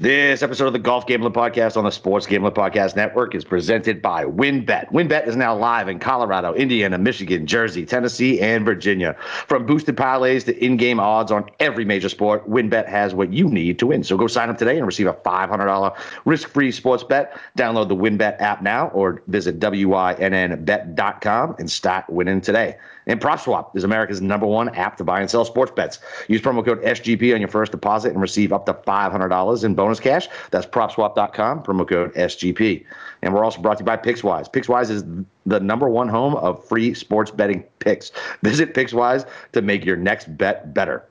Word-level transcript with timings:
This 0.00 0.44
episode 0.44 0.68
of 0.68 0.72
the 0.72 0.78
Golf 0.78 1.08
Gambling 1.08 1.32
Podcast 1.32 1.76
on 1.76 1.82
the 1.82 1.90
Sports 1.90 2.24
Gambling 2.24 2.54
Podcast 2.54 2.94
Network 2.94 3.34
is 3.34 3.44
presented 3.44 4.00
by 4.00 4.24
WynnBET. 4.26 4.92
WynnBET 4.92 5.26
is 5.26 5.34
now 5.34 5.56
live 5.56 5.88
in 5.88 5.98
Colorado, 5.98 6.54
Indiana, 6.54 6.98
Michigan, 6.98 7.48
Jersey, 7.48 7.84
Tennessee, 7.84 8.40
and 8.40 8.64
Virginia. 8.64 9.16
From 9.48 9.66
boosted 9.66 9.96
parlays 9.96 10.44
to 10.44 10.56
in-game 10.64 11.00
odds 11.00 11.32
on 11.32 11.50
every 11.58 11.84
major 11.84 12.08
sport, 12.08 12.48
WynnBET 12.48 12.86
has 12.86 13.12
what 13.12 13.32
you 13.32 13.48
need 13.48 13.80
to 13.80 13.88
win. 13.88 14.04
So 14.04 14.16
go 14.16 14.28
sign 14.28 14.50
up 14.50 14.56
today 14.56 14.76
and 14.76 14.86
receive 14.86 15.08
a 15.08 15.14
$500 15.14 15.96
risk-free 16.26 16.70
sports 16.70 17.02
bet. 17.02 17.36
Download 17.58 17.88
the 17.88 17.96
WynnBET 17.96 18.40
app 18.40 18.62
now 18.62 18.90
or 18.90 19.20
visit 19.26 19.58
wynnbet.com 19.58 21.56
and 21.58 21.68
start 21.68 22.08
winning 22.08 22.40
today. 22.40 22.76
And 23.08 23.20
PropSwap 23.20 23.74
is 23.74 23.84
America's 23.84 24.20
number 24.20 24.46
one 24.46 24.68
app 24.76 24.96
to 24.98 25.04
buy 25.04 25.20
and 25.20 25.30
sell 25.30 25.44
sports 25.44 25.72
bets. 25.74 25.98
Use 26.28 26.40
promo 26.40 26.64
code 26.64 26.82
SGP 26.82 27.34
on 27.34 27.40
your 27.40 27.48
first 27.48 27.72
deposit 27.72 28.12
and 28.12 28.20
receive 28.20 28.52
up 28.52 28.66
to 28.66 28.74
$500 28.74 29.64
in 29.64 29.74
bonus 29.74 29.98
cash. 29.98 30.28
That's 30.50 30.66
PropSwap.com, 30.66 31.62
promo 31.62 31.88
code 31.88 32.14
SGP. 32.14 32.84
And 33.22 33.34
we're 33.34 33.44
also 33.44 33.60
brought 33.60 33.78
to 33.78 33.82
you 33.82 33.86
by 33.86 33.96
PicksWise. 33.96 34.52
PicksWise 34.52 34.90
is 34.90 35.04
the 35.46 35.60
number 35.60 35.88
one 35.88 36.08
home 36.08 36.36
of 36.36 36.64
free 36.64 36.94
sports 36.94 37.30
betting 37.30 37.64
picks. 37.80 38.12
Visit 38.42 38.74
PicksWise 38.74 39.26
to 39.52 39.62
make 39.62 39.84
your 39.84 39.96
next 39.96 40.36
bet 40.36 40.74
better. 40.74 41.07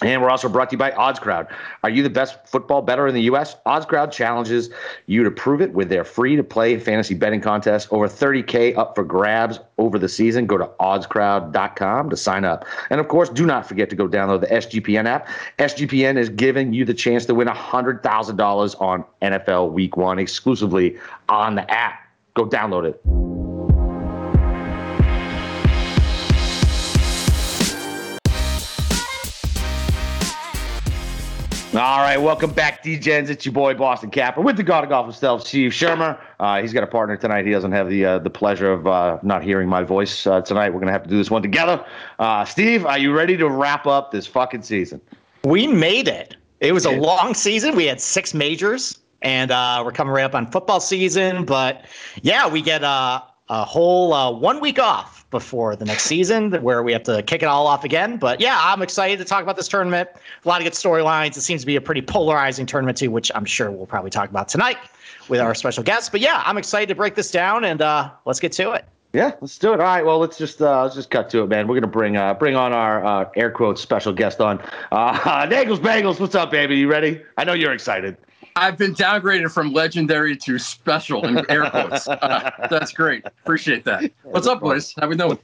And 0.00 0.20
we're 0.20 0.30
also 0.30 0.48
brought 0.48 0.70
to 0.70 0.74
you 0.74 0.78
by 0.78 0.90
OddsCrowd. 0.92 1.48
Are 1.84 1.90
you 1.90 2.02
the 2.02 2.10
best 2.10 2.44
football 2.46 2.82
bettor 2.82 3.06
in 3.06 3.14
the 3.14 3.22
U.S.? 3.22 3.56
OddsCrowd 3.66 4.10
challenges 4.10 4.70
you 5.06 5.22
to 5.22 5.30
prove 5.30 5.60
it 5.60 5.72
with 5.72 5.90
their 5.90 6.02
free-to-play 6.02 6.78
fantasy 6.78 7.14
betting 7.14 7.40
contest. 7.40 7.88
Over 7.92 8.08
30K 8.08 8.76
up 8.76 8.96
for 8.96 9.04
grabs 9.04 9.60
over 9.78 9.98
the 9.98 10.08
season. 10.08 10.46
Go 10.46 10.58
to 10.58 10.68
oddscrowd.com 10.80 12.10
to 12.10 12.16
sign 12.16 12.44
up. 12.44 12.64
And 12.90 13.00
of 13.00 13.08
course, 13.08 13.28
do 13.28 13.46
not 13.46 13.66
forget 13.66 13.90
to 13.90 13.96
go 13.96 14.08
download 14.08 14.40
the 14.40 14.48
SGPN 14.48 15.06
app. 15.06 15.28
SGPN 15.58 16.16
is 16.16 16.28
giving 16.30 16.72
you 16.72 16.84
the 16.84 16.94
chance 16.94 17.26
to 17.26 17.34
win 17.34 17.46
$100,000 17.46 18.80
on 18.80 19.04
NFL 19.20 19.70
Week 19.70 19.96
1 19.96 20.18
exclusively 20.18 20.96
on 21.28 21.54
the 21.54 21.70
app. 21.70 22.00
Go 22.34 22.46
download 22.46 22.84
it. 22.84 23.41
All 31.74 32.00
right, 32.00 32.18
welcome 32.18 32.52
back, 32.52 32.82
D-Gens. 32.82 33.30
It's 33.30 33.46
your 33.46 33.54
boy 33.54 33.72
Boston 33.72 34.10
Capper 34.10 34.42
with 34.42 34.58
the 34.58 34.62
God 34.62 34.84
of 34.84 34.90
Golf 34.90 35.06
himself, 35.06 35.46
Steve 35.46 35.70
Shermer. 35.70 36.20
Uh, 36.38 36.60
he's 36.60 36.74
got 36.74 36.82
a 36.82 36.86
partner 36.86 37.16
tonight. 37.16 37.46
He 37.46 37.50
doesn't 37.50 37.72
have 37.72 37.88
the 37.88 38.04
uh, 38.04 38.18
the 38.18 38.28
pleasure 38.28 38.70
of 38.70 38.86
uh, 38.86 39.18
not 39.22 39.42
hearing 39.42 39.70
my 39.70 39.82
voice 39.82 40.26
uh, 40.26 40.42
tonight. 40.42 40.68
We're 40.68 40.80
gonna 40.80 40.92
have 40.92 41.04
to 41.04 41.08
do 41.08 41.16
this 41.16 41.30
one 41.30 41.40
together. 41.40 41.82
Uh, 42.18 42.44
Steve, 42.44 42.84
are 42.84 42.98
you 42.98 43.14
ready 43.14 43.38
to 43.38 43.48
wrap 43.48 43.86
up 43.86 44.12
this 44.12 44.26
fucking 44.26 44.64
season? 44.64 45.00
We 45.44 45.66
made 45.66 46.08
it. 46.08 46.36
It 46.60 46.72
was 46.72 46.84
a 46.84 46.90
long 46.90 47.32
season. 47.32 47.74
We 47.74 47.86
had 47.86 48.02
six 48.02 48.34
majors, 48.34 48.98
and 49.22 49.50
uh, 49.50 49.80
we're 49.82 49.92
coming 49.92 50.12
right 50.12 50.24
up 50.24 50.34
on 50.34 50.50
football 50.50 50.78
season. 50.78 51.46
But 51.46 51.86
yeah, 52.20 52.46
we 52.46 52.60
get 52.60 52.82
a 53.52 53.66
whole 53.66 54.38
one 54.38 54.60
week 54.60 54.78
off 54.78 55.28
before 55.30 55.76
the 55.76 55.84
next 55.84 56.04
season 56.04 56.50
where 56.62 56.82
we 56.82 56.90
have 56.90 57.02
to 57.02 57.22
kick 57.22 57.42
it 57.42 57.46
all 57.46 57.66
off 57.66 57.84
again. 57.84 58.16
But 58.16 58.40
yeah, 58.40 58.58
I'm 58.58 58.80
excited 58.80 59.18
to 59.18 59.26
talk 59.26 59.42
about 59.42 59.56
this 59.56 59.68
tournament. 59.68 60.08
A 60.42 60.48
lot 60.48 60.62
of 60.62 60.64
good 60.64 60.72
storylines. 60.72 61.36
It 61.36 61.42
seems 61.42 61.60
to 61.60 61.66
be 61.66 61.76
a 61.76 61.80
pretty 61.80 62.00
polarizing 62.00 62.64
tournament 62.64 62.96
too, 62.96 63.10
which 63.10 63.30
I'm 63.34 63.44
sure 63.44 63.70
we'll 63.70 63.84
probably 63.84 64.10
talk 64.10 64.30
about 64.30 64.48
tonight 64.48 64.78
with 65.28 65.38
our 65.38 65.54
special 65.54 65.82
guests. 65.82 66.08
But 66.08 66.22
yeah, 66.22 66.42
I'm 66.46 66.56
excited 66.56 66.88
to 66.88 66.94
break 66.94 67.14
this 67.14 67.30
down 67.30 67.64
and 67.64 67.82
uh, 67.82 68.10
let's 68.24 68.40
get 68.40 68.52
to 68.52 68.72
it. 68.72 68.86
Yeah, 69.12 69.32
let's 69.42 69.58
do 69.58 69.74
it. 69.74 69.80
All 69.80 69.84
right. 69.84 70.04
Well, 70.04 70.18
let's 70.18 70.38
just 70.38 70.62
uh, 70.62 70.84
let's 70.84 70.94
just 70.94 71.10
cut 71.10 71.28
to 71.30 71.42
it, 71.42 71.48
man. 71.48 71.68
We're 71.68 71.74
gonna 71.74 71.86
bring 71.92 72.16
uh, 72.16 72.32
bring 72.32 72.56
on 72.56 72.72
our 72.72 73.04
uh, 73.04 73.28
air 73.36 73.50
quotes 73.50 73.82
special 73.82 74.14
guest 74.14 74.40
on. 74.40 74.58
Uh, 74.90 75.12
Nagels 75.46 75.76
Bagels, 75.76 76.18
what's 76.18 76.34
up, 76.34 76.50
baby? 76.50 76.76
You 76.76 76.88
ready? 76.88 77.20
I 77.36 77.44
know 77.44 77.52
you're 77.52 77.74
excited. 77.74 78.16
I've 78.56 78.76
been 78.76 78.94
downgraded 78.94 79.50
from 79.52 79.72
legendary 79.72 80.36
to 80.36 80.58
special 80.58 81.26
in 81.26 81.50
air 81.50 81.68
quotes. 81.70 82.08
Uh, 82.22 82.50
that's 82.68 82.92
great. 82.92 83.24
Appreciate 83.26 83.84
that. 83.84 84.10
What's 84.22 84.46
up, 84.46 84.60
boys? 84.60 84.94
How 84.98 85.08
we 85.08 85.16
doing? 85.16 85.38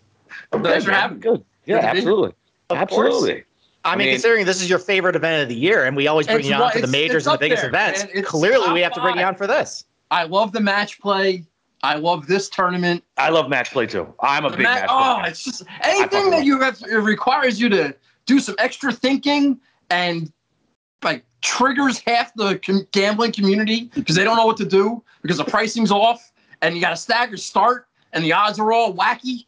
Thanks 0.52 0.84
for 0.84 0.92
having 0.92 1.18
Good. 1.18 1.44
Yeah, 1.66 1.80
good 1.80 1.98
absolutely. 1.98 2.32
Absolutely. 2.70 3.44
I, 3.84 3.92
I 3.92 3.96
mean, 3.96 4.06
mean, 4.06 4.14
considering 4.14 4.46
this 4.46 4.60
is 4.60 4.70
your 4.70 4.78
favorite 4.78 5.16
event 5.16 5.42
of 5.42 5.48
the 5.48 5.54
year, 5.54 5.84
and 5.84 5.96
we 5.96 6.06
always 6.06 6.26
bring 6.26 6.44
you 6.44 6.54
on 6.54 6.70
for 6.70 6.80
the 6.80 6.86
majors 6.86 7.26
and 7.26 7.34
the 7.34 7.38
biggest 7.38 7.62
there, 7.62 7.70
events, 7.70 8.06
clearly 8.24 8.72
we 8.72 8.80
have 8.80 8.92
to 8.92 9.00
bring 9.00 9.16
you 9.16 9.24
on 9.24 9.34
for 9.34 9.46
this. 9.46 9.84
I 10.10 10.24
love 10.24 10.52
the 10.52 10.60
match 10.60 11.00
play. 11.00 11.44
I 11.82 11.94
love 11.94 12.26
this 12.26 12.48
tournament. 12.48 13.04
I 13.16 13.30
love 13.30 13.48
match 13.48 13.70
play 13.70 13.86
too. 13.86 14.12
I'm 14.20 14.44
a 14.44 14.50
the 14.50 14.56
big 14.58 14.64
ma- 14.64 14.74
match. 14.74 14.88
Oh, 14.90 15.22
it's 15.24 15.44
just 15.44 15.62
anything 15.82 16.30
that 16.30 16.44
you 16.44 16.60
have 16.60 16.80
it 16.82 16.96
requires 16.96 17.60
you 17.60 17.68
to 17.70 17.94
do 18.26 18.40
some 18.40 18.56
extra 18.58 18.92
thinking 18.92 19.60
and 19.90 20.32
like 21.02 21.24
triggers 21.42 22.00
half 22.06 22.34
the 22.34 22.58
com- 22.58 22.86
gambling 22.92 23.32
community 23.32 23.90
because 23.94 24.16
they 24.16 24.24
don't 24.24 24.36
know 24.36 24.46
what 24.46 24.56
to 24.58 24.64
do 24.64 25.02
because 25.22 25.38
the 25.38 25.44
pricing's 25.44 25.90
off 25.90 26.32
and 26.62 26.74
you 26.74 26.80
got 26.80 26.92
a 26.92 26.96
stagger 26.96 27.36
start 27.36 27.86
and 28.12 28.24
the 28.24 28.32
odds 28.32 28.58
are 28.58 28.72
all 28.72 28.94
wacky. 28.94 29.46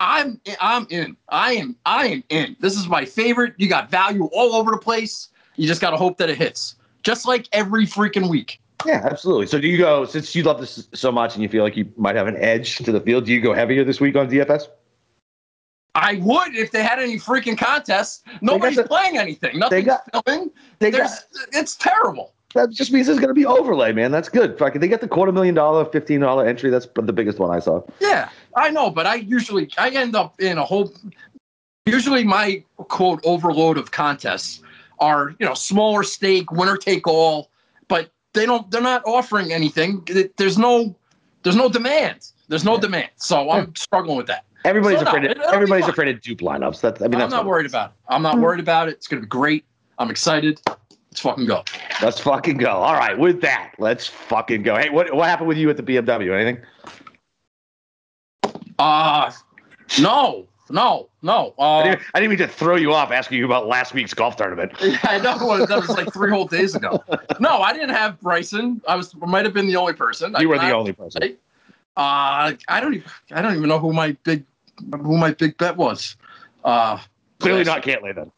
I'm 0.00 0.40
I'm 0.60 0.86
in. 0.90 1.16
I 1.28 1.54
am 1.54 1.76
I 1.84 2.06
am 2.06 2.24
in. 2.28 2.56
This 2.60 2.76
is 2.76 2.86
my 2.88 3.04
favorite. 3.04 3.54
You 3.56 3.68
got 3.68 3.90
value 3.90 4.26
all 4.26 4.54
over 4.54 4.70
the 4.70 4.78
place. 4.78 5.28
You 5.56 5.66
just 5.66 5.80
got 5.80 5.90
to 5.90 5.96
hope 5.96 6.18
that 6.18 6.30
it 6.30 6.38
hits. 6.38 6.76
Just 7.02 7.26
like 7.26 7.48
every 7.52 7.84
freaking 7.86 8.28
week. 8.28 8.60
Yeah, 8.86 9.02
absolutely. 9.10 9.46
So 9.48 9.60
do 9.60 9.66
you 9.66 9.76
go 9.76 10.04
since 10.04 10.34
you 10.36 10.44
love 10.44 10.60
this 10.60 10.88
so 10.94 11.10
much 11.10 11.34
and 11.34 11.42
you 11.42 11.48
feel 11.48 11.64
like 11.64 11.76
you 11.76 11.92
might 11.96 12.14
have 12.14 12.28
an 12.28 12.36
edge 12.36 12.78
to 12.78 12.92
the 12.92 13.00
field? 13.00 13.24
Do 13.26 13.32
you 13.32 13.40
go 13.40 13.52
heavier 13.52 13.82
this 13.82 14.00
week 14.00 14.14
on 14.14 14.30
DFS? 14.30 14.68
I 15.98 16.14
would 16.22 16.54
if 16.54 16.70
they 16.70 16.82
had 16.82 17.00
any 17.00 17.16
freaking 17.16 17.58
contests. 17.58 18.22
Nobody's 18.40 18.76
the, 18.76 18.84
playing 18.84 19.18
anything. 19.18 19.58
Nothing's 19.58 19.86
got, 19.86 20.24
filming. 20.24 20.50
They 20.78 20.92
got, 20.92 21.10
it's 21.52 21.74
terrible. 21.74 22.32
That 22.54 22.70
just 22.70 22.92
means 22.92 23.08
there's 23.08 23.18
going 23.18 23.28
to 23.28 23.34
be 23.34 23.44
overlay, 23.44 23.92
man. 23.92 24.10
That's 24.12 24.28
good. 24.28 24.56
Fucking, 24.58 24.80
they 24.80 24.88
get 24.88 25.00
the 25.00 25.08
quarter 25.08 25.32
million 25.32 25.54
dollar, 25.54 25.84
fifteen 25.84 26.20
dollar 26.20 26.46
entry. 26.46 26.70
That's 26.70 26.86
the 26.94 27.12
biggest 27.12 27.38
one 27.38 27.50
I 27.54 27.58
saw. 27.58 27.82
Yeah, 28.00 28.30
I 28.56 28.70
know, 28.70 28.90
but 28.90 29.06
I 29.06 29.16
usually 29.16 29.68
I 29.76 29.90
end 29.90 30.14
up 30.14 30.40
in 30.40 30.56
a 30.56 30.64
whole. 30.64 30.94
Usually, 31.84 32.24
my 32.24 32.62
quote 32.76 33.20
overload 33.24 33.76
of 33.76 33.90
contests 33.90 34.62
are 35.00 35.34
you 35.40 35.46
know 35.46 35.54
smaller 35.54 36.04
stake, 36.04 36.50
winner 36.52 36.76
take 36.76 37.06
all, 37.08 37.50
but 37.88 38.10
they 38.34 38.46
don't. 38.46 38.70
They're 38.70 38.80
not 38.80 39.02
offering 39.04 39.52
anything. 39.52 40.06
There's 40.36 40.58
no. 40.58 40.94
There's 41.42 41.56
no 41.56 41.68
demand. 41.68 42.30
There's 42.48 42.64
no 42.64 42.74
yeah. 42.74 42.80
demand. 42.80 43.10
So 43.16 43.50
I'm 43.50 43.74
struggling 43.76 44.16
with 44.16 44.26
that. 44.28 44.44
Everybody's 44.64 45.00
so 45.00 45.06
afraid. 45.06 45.24
No, 45.24 45.30
of, 45.30 45.54
everybody's 45.54 45.88
afraid 45.88 46.14
of 46.14 46.20
dupe 46.20 46.40
lineups. 46.40 46.80
That's. 46.80 47.00
I 47.00 47.08
mean, 47.08 47.20
I'm 47.20 47.30
not 47.30 47.46
worried 47.46 47.66
about 47.66 47.90
it. 47.90 47.96
I'm 48.08 48.22
not 48.22 48.38
worried 48.38 48.60
about 48.60 48.88
it. 48.88 48.92
It's 48.92 49.06
going 49.06 49.22
to 49.22 49.26
be 49.26 49.28
great. 49.28 49.64
I'm 49.98 50.10
excited. 50.10 50.60
Let's 50.66 51.20
fucking 51.20 51.46
go. 51.46 51.64
Let's 52.02 52.20
fucking 52.20 52.58
go. 52.58 52.70
All 52.70 52.94
right, 52.94 53.18
with 53.18 53.40
that, 53.40 53.72
let's 53.78 54.06
fucking 54.06 54.62
go. 54.62 54.76
Hey, 54.76 54.90
what 54.90 55.12
what 55.14 55.28
happened 55.28 55.48
with 55.48 55.58
you 55.58 55.70
at 55.70 55.76
the 55.76 55.82
BMW? 55.82 56.38
Anything? 56.38 56.64
Uh 58.78 59.32
no, 60.00 60.46
no, 60.70 61.08
no. 61.22 61.54
Uh, 61.58 61.78
I, 61.78 61.82
didn't, 61.82 62.02
I, 62.14 62.20
didn't, 62.20 62.30
mean 62.30 62.38
to 62.38 62.48
throw 62.48 62.76
you 62.76 62.92
off 62.92 63.10
asking 63.10 63.38
you 63.38 63.46
about 63.46 63.66
last 63.66 63.94
week's 63.94 64.14
golf 64.14 64.36
tournament. 64.36 64.72
Yeah, 64.82 64.98
I 65.02 65.18
know. 65.18 65.66
That 65.66 65.80
was 65.80 65.88
like 65.88 66.12
three 66.12 66.30
whole 66.30 66.46
days 66.46 66.74
ago. 66.74 67.02
No, 67.40 67.60
I 67.62 67.72
didn't 67.72 67.90
have 67.90 68.20
Bryson. 68.20 68.80
I 68.86 68.96
was 68.96 69.14
might 69.16 69.44
have 69.44 69.54
been 69.54 69.66
the 69.66 69.76
only 69.76 69.94
person. 69.94 70.34
You 70.38 70.52
I 70.52 70.56
were 70.56 70.58
the 70.58 70.72
only 70.72 70.92
person. 70.92 71.36
Uh, 71.98 72.54
I 72.68 72.80
don't 72.80 72.94
even 72.94 73.10
I 73.32 73.42
don't 73.42 73.56
even 73.56 73.68
know 73.68 73.80
who 73.80 73.92
my 73.92 74.12
big 74.22 74.44
who 74.92 75.18
my 75.18 75.32
big 75.32 75.58
bet 75.58 75.76
was. 75.76 76.16
Uh, 76.64 76.98
Clearly 77.40 77.64
not 77.64 77.82
Cantlay 77.82 78.14
then. 78.14 78.32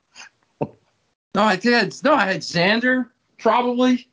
No, 1.33 1.43
I 1.43 1.55
did. 1.55 1.95
No, 2.03 2.13
I 2.13 2.25
had 2.27 2.41
Xander 2.41 3.09
probably. 3.39 4.09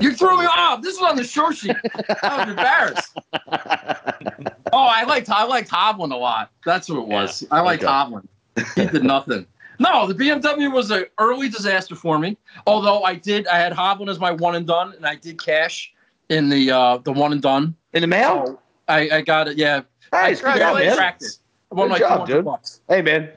You 0.00 0.12
threw 0.14 0.38
me 0.38 0.46
off. 0.46 0.82
This 0.82 1.00
was 1.00 1.10
on 1.10 1.16
the 1.16 1.24
short 1.24 1.56
sheet. 1.56 1.74
I 2.22 2.36
was 2.36 2.48
embarrassed. 2.48 3.18
oh, 4.72 4.86
I 4.88 5.02
liked 5.02 5.28
I 5.30 5.42
liked 5.42 5.68
Hovland 5.68 6.12
a 6.12 6.16
lot. 6.16 6.52
That's 6.64 6.88
what 6.88 7.00
it 7.00 7.08
was. 7.08 7.42
Yeah, 7.42 7.48
I 7.50 7.60
liked 7.62 7.82
okay. 7.82 7.92
Hovland. 7.92 8.28
He 8.76 8.86
did 8.86 9.02
nothing. 9.02 9.46
No, 9.80 10.06
the 10.06 10.14
BMW 10.14 10.70
was 10.70 10.90
an 10.90 11.06
early 11.18 11.48
disaster 11.48 11.94
for 11.94 12.18
me. 12.18 12.36
Although 12.66 13.02
I 13.02 13.14
did, 13.14 13.46
I 13.46 13.56
had 13.56 13.72
Hovland 13.72 14.10
as 14.10 14.20
my 14.20 14.30
one 14.30 14.54
and 14.54 14.66
done, 14.66 14.92
and 14.92 15.06
I 15.06 15.14
did 15.14 15.42
cash 15.42 15.94
in 16.28 16.50
the 16.50 16.70
uh 16.70 16.98
the 16.98 17.12
one 17.12 17.32
and 17.32 17.40
done 17.40 17.74
in 17.94 18.02
the 18.02 18.06
mail. 18.06 18.44
So 18.46 18.58
I 18.90 19.08
I 19.18 19.20
got 19.22 19.48
it. 19.48 19.56
Yeah, 19.56 19.82
nice. 20.12 20.42
I, 20.42 20.58
I, 20.58 20.72
I 20.72 20.82
it. 21.22 21.38
I 21.70 21.74
won 21.74 21.88
good 21.88 21.92
like 21.92 22.00
job, 22.00 22.26
dude. 22.26 22.44
Bucks. 22.44 22.80
Hey 22.88 23.00
man, 23.02 23.30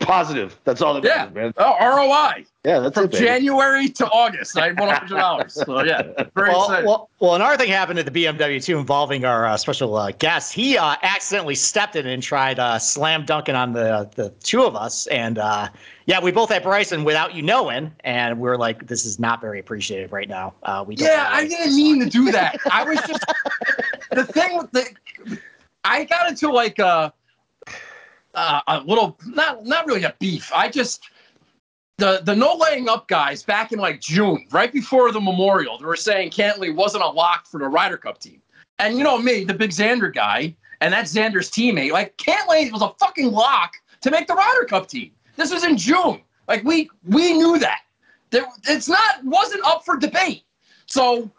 positive. 0.00 0.58
That's 0.64 0.82
all 0.82 0.94
that 0.94 1.04
yeah. 1.04 1.26
matters, 1.26 1.34
man. 1.34 1.52
Oh, 1.58 1.76
ROI. 1.78 2.44
Yeah, 2.64 2.80
that's 2.80 2.94
from 2.94 3.04
it, 3.04 3.12
January 3.12 3.88
to 3.88 4.06
August. 4.10 4.58
I 4.58 4.72
won 4.72 4.88
hundred 4.88 5.16
dollars. 5.16 5.56
So 5.66 5.82
yeah, 5.84 6.02
very 6.34 6.50
well, 6.50 6.64
excited. 6.64 6.86
Well, 6.86 7.08
well, 7.20 7.34
another 7.34 7.56
thing 7.56 7.70
happened 7.70 7.98
at 7.98 8.12
the 8.12 8.24
BMW 8.24 8.62
too, 8.62 8.78
involving 8.78 9.24
our 9.24 9.46
uh, 9.46 9.56
special 9.56 9.94
uh, 9.96 10.10
guest. 10.12 10.52
He 10.52 10.76
uh, 10.76 10.96
accidentally 11.02 11.54
stepped 11.54 11.96
in 11.96 12.06
and 12.06 12.22
tried 12.22 12.58
uh, 12.58 12.78
slam 12.78 13.24
dunking 13.24 13.54
on 13.54 13.72
the 13.72 14.10
the 14.14 14.30
two 14.42 14.62
of 14.64 14.76
us, 14.76 15.06
and 15.06 15.38
uh, 15.38 15.68
yeah, 16.06 16.20
we 16.20 16.32
both 16.32 16.50
had 16.50 16.62
Bryson 16.62 17.04
without 17.04 17.34
you 17.34 17.42
knowing, 17.42 17.92
and 18.00 18.40
we 18.40 18.48
are 18.48 18.58
like, 18.58 18.86
this 18.88 19.06
is 19.06 19.18
not 19.18 19.40
very 19.40 19.60
appreciated 19.60 20.12
right 20.12 20.28
now. 20.28 20.54
Uh, 20.62 20.84
we 20.86 20.96
yeah, 20.96 21.28
I 21.30 21.46
didn't 21.46 21.76
mean 21.76 22.00
to 22.00 22.10
do 22.10 22.30
that. 22.32 22.58
I 22.70 22.84
was 22.84 22.98
just 23.06 23.24
the 24.10 24.24
thing 24.24 24.58
with 24.58 24.70
the. 24.72 24.86
I 25.84 26.04
got 26.04 26.28
into 26.28 26.50
like 26.50 26.78
a 26.78 27.12
uh, 28.34 28.60
a 28.66 28.80
little 28.80 29.18
not 29.26 29.64
not 29.64 29.86
really 29.86 30.04
a 30.04 30.14
beef. 30.18 30.50
I 30.54 30.68
just 30.68 31.02
the 31.98 32.20
the 32.24 32.34
no 32.34 32.54
laying 32.54 32.88
up 32.88 33.08
guys 33.08 33.42
back 33.42 33.72
in 33.72 33.78
like 33.78 34.00
June, 34.00 34.46
right 34.50 34.72
before 34.72 35.12
the 35.12 35.20
Memorial, 35.20 35.78
they 35.78 35.84
were 35.84 35.96
saying 35.96 36.30
Cantlay 36.30 36.74
wasn't 36.74 37.04
a 37.04 37.08
lock 37.08 37.46
for 37.46 37.58
the 37.58 37.68
Ryder 37.68 37.98
Cup 37.98 38.18
team. 38.18 38.40
And 38.78 38.96
you 38.96 39.04
know 39.04 39.18
me, 39.18 39.44
the 39.44 39.54
big 39.54 39.70
Xander 39.70 40.12
guy, 40.12 40.56
and 40.80 40.92
that's 40.92 41.14
Xander's 41.14 41.50
teammate. 41.50 41.92
Like 41.92 42.16
Cantlay 42.16 42.72
was 42.72 42.82
a 42.82 42.92
fucking 42.98 43.30
lock 43.30 43.74
to 44.00 44.10
make 44.10 44.26
the 44.26 44.34
Ryder 44.34 44.64
Cup 44.64 44.88
team. 44.88 45.12
This 45.36 45.52
was 45.52 45.64
in 45.64 45.76
June. 45.76 46.22
Like 46.48 46.64
we 46.64 46.90
we 47.04 47.34
knew 47.34 47.58
that. 47.58 47.80
There, 48.30 48.46
it's 48.68 48.88
not 48.88 49.24
wasn't 49.24 49.64
up 49.64 49.84
for 49.84 49.96
debate. 49.96 50.44
So, 50.86 51.30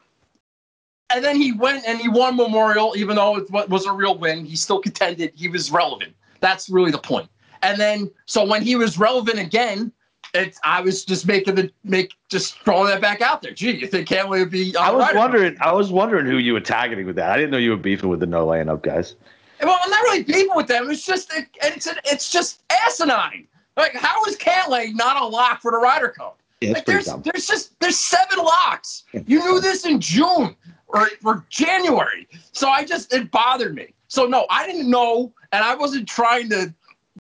and 1.14 1.24
then 1.24 1.36
he 1.36 1.52
went 1.52 1.86
and 1.88 2.00
he 2.00 2.08
won 2.08 2.36
Memorial, 2.36 2.94
even 2.96 3.16
though 3.16 3.38
it 3.38 3.70
was 3.70 3.86
a 3.86 3.92
real 3.92 4.18
win. 4.18 4.46
He 4.46 4.56
still 4.56 4.80
contended. 4.80 5.34
He 5.36 5.48
was 5.48 5.72
relevant. 5.72 6.14
That's 6.42 6.70
really 6.70 6.92
the 6.92 6.98
point. 6.98 7.30
And 7.64 7.80
then, 7.80 8.12
so 8.26 8.44
when 8.44 8.62
he 8.62 8.76
was 8.76 8.98
relevant 8.98 9.40
again, 9.40 9.92
it's 10.34 10.60
I 10.64 10.82
was 10.82 11.04
just 11.06 11.28
making 11.28 11.56
the 11.56 11.72
make 11.84 12.14
just 12.30 12.60
throwing 12.62 12.88
that 12.88 13.02
back 13.02 13.22
out 13.22 13.42
there. 13.42 13.52
Gee, 13.52 13.72
you 13.72 13.88
think 13.88 14.08
Cantlay 14.08 14.40
would 14.40 14.50
be? 14.50 14.76
I 14.78 14.92
was 14.92 15.14
wondering. 15.14 15.58
I 15.62 15.72
was 15.74 15.92
wondering 15.92 16.26
who 16.26 16.38
you 16.38 16.54
were 16.54 16.62
targeting 16.62 17.06
with 17.06 17.16
that. 17.18 17.32
I 17.32 17.38
didn't 17.38 17.52
know 17.52 17.58
you 17.58 17.72
were 17.72 17.78
beefing 17.78 18.10
with 18.10 18.20
the 18.20 18.26
no 18.26 18.46
laying 18.46 18.70
up 18.70 18.82
guys. 18.82 19.16
Well, 19.62 19.78
I'm 19.84 19.90
not 19.90 20.02
really 20.04 20.24
beefing 20.24 20.56
with 20.56 20.68
them. 20.68 20.90
It's 20.90 21.06
just 21.06 21.34
it, 21.34 21.48
it's 21.62 21.88
it's 22.06 22.32
just 22.32 22.64
asinine. 22.70 23.48
Like, 23.78 23.94
how 23.94 24.24
is 24.26 24.38
Cantlay 24.38 24.94
not 24.94 25.22
a 25.22 25.26
lock 25.26 25.62
for 25.62 25.72
the 25.72 25.78
Ryder 25.78 26.10
Cup? 26.10 26.40
Yeah, 26.62 26.74
like, 26.74 26.86
there's 26.86 27.06
dumb. 27.06 27.24
there's 27.24 27.48
just 27.48 27.80
there's 27.80 27.98
seven 27.98 28.40
locks. 28.40 29.04
You 29.26 29.40
knew 29.40 29.60
this 29.60 29.86
in 29.86 30.00
June 30.00 30.56
or, 30.88 31.10
or 31.24 31.46
January. 31.50 32.28
So 32.52 32.70
I 32.70 32.86
just 32.86 33.14
it 33.14 33.32
bothered 33.32 33.76
me. 33.76 33.94
So 34.08 34.26
no, 34.26 34.46
I 34.50 34.66
didn't 34.68 34.90
know, 34.90 35.34
and 35.52 35.64
I 35.64 35.76
wasn't 35.76 36.08
trying 36.08 36.50
to 36.50 36.74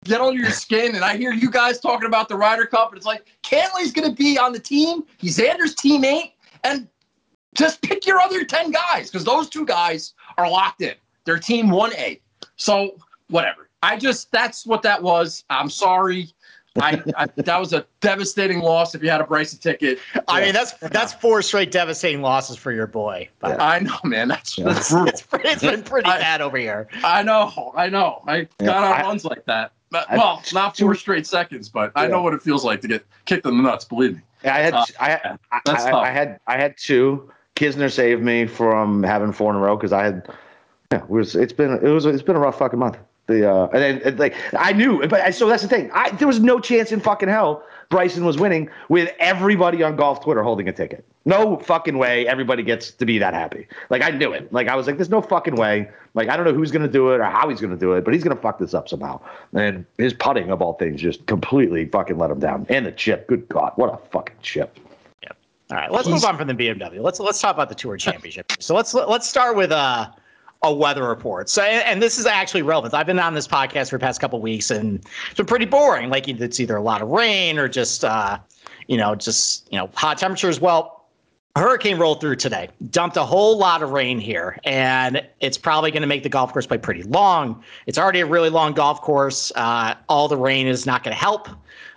get 0.06 0.22
under 0.22 0.40
your 0.40 0.52
skin. 0.52 0.96
And 0.96 1.04
I 1.04 1.18
hear 1.18 1.32
you 1.32 1.50
guys 1.50 1.80
talking 1.80 2.08
about 2.08 2.30
the 2.30 2.36
Ryder 2.36 2.66
Cup, 2.66 2.90
and 2.90 2.98
it's 2.98 3.06
like 3.06 3.26
Cantlay's 3.44 3.92
going 3.92 4.10
to 4.10 4.16
be 4.16 4.38
on 4.38 4.54
the 4.54 4.60
team. 4.60 5.04
He's 5.18 5.38
Xander's 5.38 5.76
teammate, 5.76 6.34
and 6.64 6.88
just 7.56 7.82
pick 7.82 8.06
your 8.06 8.20
other 8.20 8.44
ten 8.44 8.72
guys 8.72 9.10
because 9.10 9.26
those 9.26 9.50
two 9.50 9.66
guys 9.66 10.14
are 10.38 10.50
locked 10.50 10.82
in. 10.82 10.96
They're 11.26 11.40
team 11.40 11.70
one 11.70 11.94
A. 11.96 12.22
So 12.56 12.98
whatever. 13.30 13.70
I 13.82 13.98
just 13.98 14.32
that's 14.32 14.66
what 14.66 14.82
that 14.84 15.02
was. 15.02 15.44
I'm 15.50 15.70
sorry. 15.70 16.30
I, 16.78 17.02
I, 17.18 17.26
that 17.36 17.60
was 17.60 17.74
a 17.74 17.86
devastating 18.00 18.60
loss 18.60 18.94
if 18.96 19.04
you 19.04 19.10
had 19.10 19.22
a 19.22 19.26
Bryson 19.26 19.60
ticket. 19.60 20.00
I 20.28 20.42
mean, 20.42 20.54
that's 20.54 20.74
that's 20.74 21.14
four 21.14 21.42
straight 21.42 21.72
devastating 21.72 22.22
losses 22.22 22.58
for 22.58 22.72
your 22.72 22.88
boy. 22.88 23.28
But 23.40 23.60
I 23.60 23.80
know, 23.80 23.98
man. 24.04 24.28
That's, 24.28 24.58
yeah. 24.58 24.66
that's 24.66 24.90
brutal. 24.92 25.10
It's, 25.10 25.28
it's 25.34 25.62
been 25.62 25.84
pretty 25.84 26.10
I, 26.10 26.20
bad 26.20 26.42
over 26.42 26.58
here. 26.58 26.88
I 27.04 27.24
know. 27.24 27.74
I 27.76 27.90
know. 27.90 28.22
I 28.28 28.48
yeah. 28.60 28.66
got 28.66 28.84
on 28.84 29.06
runs 29.06 29.26
like 29.26 29.46
that. 29.46 29.74
But, 29.92 30.08
well, 30.12 30.44
not 30.54 30.78
four 30.78 30.94
straight 30.94 31.26
seconds, 31.26 31.68
but 31.68 31.92
I 31.96 32.08
know 32.08 32.22
what 32.22 32.36
it 32.36 32.44
feels 32.44 32.64
like 32.64 32.82
to 32.82 32.88
get 32.88 33.06
kicked 33.26 33.48
in 33.48 33.58
the 33.58 33.64
nuts. 33.64 33.86
Believe 33.86 34.16
me. 34.16 34.22
I 34.44 34.60
had 34.60 34.74
uh, 34.74 34.86
I, 35.00 35.38
I, 35.52 35.92
I, 35.92 36.12
had 36.12 36.40
I 36.48 36.58
had 36.58 36.78
two. 36.78 37.32
Kisner 37.56 37.92
saved 37.92 38.22
me 38.22 38.46
from 38.46 39.04
having 39.04 39.34
four 39.34 39.52
in 39.52 39.58
a 39.58 39.60
row 39.60 39.76
because 39.76 39.92
I 39.92 40.04
had. 40.04 40.30
Yeah, 40.92 41.00
it 41.00 41.10
was. 41.10 41.36
It's 41.36 41.54
been 41.54 41.74
it 41.74 41.90
was 41.90 42.06
it's 42.06 42.22
been 42.22 42.36
a 42.36 42.40
rough 42.40 42.60
fucking 42.60 42.80
month. 42.80 42.98
The 43.30 43.48
uh, 43.48 43.68
and 43.68 44.02
then 44.02 44.18
like 44.18 44.36
I 44.58 44.74
knew, 44.74 45.08
but 45.08 45.36
so 45.36 45.48
that's 45.48 45.62
the 45.62 45.70
thing. 45.70 45.92
I 45.94 46.10
there 46.10 46.28
was 46.28 46.40
no 46.40 46.60
chance 46.60 46.92
in 46.92 47.00
fucking 47.00 47.30
hell 47.30 47.64
Bryson 47.90 48.26
was 48.26 48.40
winning 48.40 48.72
with 48.90 49.14
everybody 49.20 49.84
on 49.84 49.96
golf 49.96 50.24
Twitter 50.24 50.42
holding 50.42 50.68
a 50.68 50.72
ticket. 50.72 51.06
No 51.26 51.58
fucking 51.58 52.00
way 52.00 52.28
everybody 52.28 52.64
gets 52.64 52.90
to 52.90 53.06
be 53.06 53.20
that 53.20 53.36
happy. 53.36 53.68
Like 53.92 54.02
I 54.02 54.10
knew 54.10 54.34
it. 54.34 54.52
Like 54.52 54.68
I 54.68 54.76
was 54.76 54.88
like, 54.88 54.98
there's 54.98 55.12
no 55.12 55.22
fucking 55.22 55.58
way. 55.58 55.92
Like 56.16 56.28
I 56.28 56.36
don't 56.38 56.46
know 56.48 56.54
who's 56.54 56.72
gonna 56.72 56.88
do 56.88 57.12
it 57.12 57.20
or 57.20 57.26
how 57.26 57.48
he's 57.50 57.62
gonna 57.62 57.78
do 57.78 57.94
it, 57.94 58.04
but 58.04 58.16
he's 58.16 58.24
gonna 58.24 58.36
fuck 58.36 58.58
this 58.58 58.74
up 58.74 58.90
somehow. 58.90 59.22
And 59.54 59.86
his 60.00 60.14
putting 60.14 60.50
of 60.50 60.64
all 60.64 60.74
things 60.74 61.00
just 61.00 61.24
completely 61.28 61.86
fucking 61.86 62.18
let 62.18 62.32
him 62.32 62.40
down. 62.40 62.66
And 62.70 62.84
the 62.84 62.92
chip, 62.92 63.28
good 63.28 63.48
god, 63.48 63.74
what 63.76 63.94
a 63.94 63.98
fucking 64.12 64.38
chip. 64.42 64.80
Yep. 65.22 65.38
All 65.70 65.78
right, 65.78 65.92
let's 65.92 66.08
move 66.08 66.26
on 66.26 66.36
from 66.36 66.48
the 66.48 66.56
BMW. 66.56 67.00
Let's 67.00 67.20
let's 67.20 67.40
talk 67.40 67.54
about 67.54 67.70
the 67.70 67.76
Tour 67.76 67.96
Championship. 67.96 68.52
So 68.60 68.74
let's 68.74 68.96
let's 68.96 69.30
start 69.30 69.56
with 69.56 69.72
uh 69.72 70.10
a 70.62 70.74
weather 70.74 71.08
report. 71.08 71.50
So, 71.50 71.62
and 71.62 72.02
this 72.02 72.18
is 72.18 72.26
actually 72.26 72.64
relevant. 72.64 72.94
I've 72.94 73.06
been 73.06 73.20
on 73.20 73.34
this 73.34 73.48
podcast 73.48 73.90
for 73.90 73.98
the 73.98 74.04
past 74.04 74.20
couple 74.20 74.42
weeks, 74.42 74.72
and 74.72 75.00
it's 75.28 75.38
been 75.38 75.46
pretty 75.46 75.66
boring. 75.66 76.10
Like 76.10 76.28
it's 76.28 76.60
either 76.60 76.76
a 76.76 76.82
lot 76.82 77.02
of 77.02 77.10
rain 77.10 77.58
or 77.58 77.68
just, 77.68 78.04
uh, 78.04 78.40
you 78.88 78.98
know, 78.98 79.16
just 79.16 79.72
you 79.72 79.78
know, 79.78 79.90
hot 79.94 80.18
temperatures. 80.18 80.60
Well, 80.60 81.00
a 81.56 81.62
hurricane 81.62 81.98
rolled 81.98 82.22
through 82.22 82.36
today, 82.36 82.70
dumped 82.92 83.18
a 83.18 83.26
whole 83.26 83.58
lot 83.58 83.82
of 83.82 83.92
rain 83.92 84.20
here, 84.20 84.58
and 84.66 85.26
it's 85.40 85.58
probably 85.58 85.92
going 85.92 86.02
to 86.02 86.08
make 86.08 86.24
the 86.24 86.30
golf 86.30 86.54
course 86.54 86.68
play 86.68 86.78
pretty 86.78 87.04
long. 87.04 87.64
It's 87.88 87.98
already 87.98 88.20
a 88.20 88.26
really 88.26 88.50
long 88.50 88.74
golf 88.74 89.02
course. 89.02 89.52
Uh, 89.56 89.96
all 90.10 90.28
the 90.28 90.38
rain 90.38 90.68
is 90.68 90.86
not 90.86 91.04
going 91.04 91.16
to 91.16 91.20
help. 91.20 91.50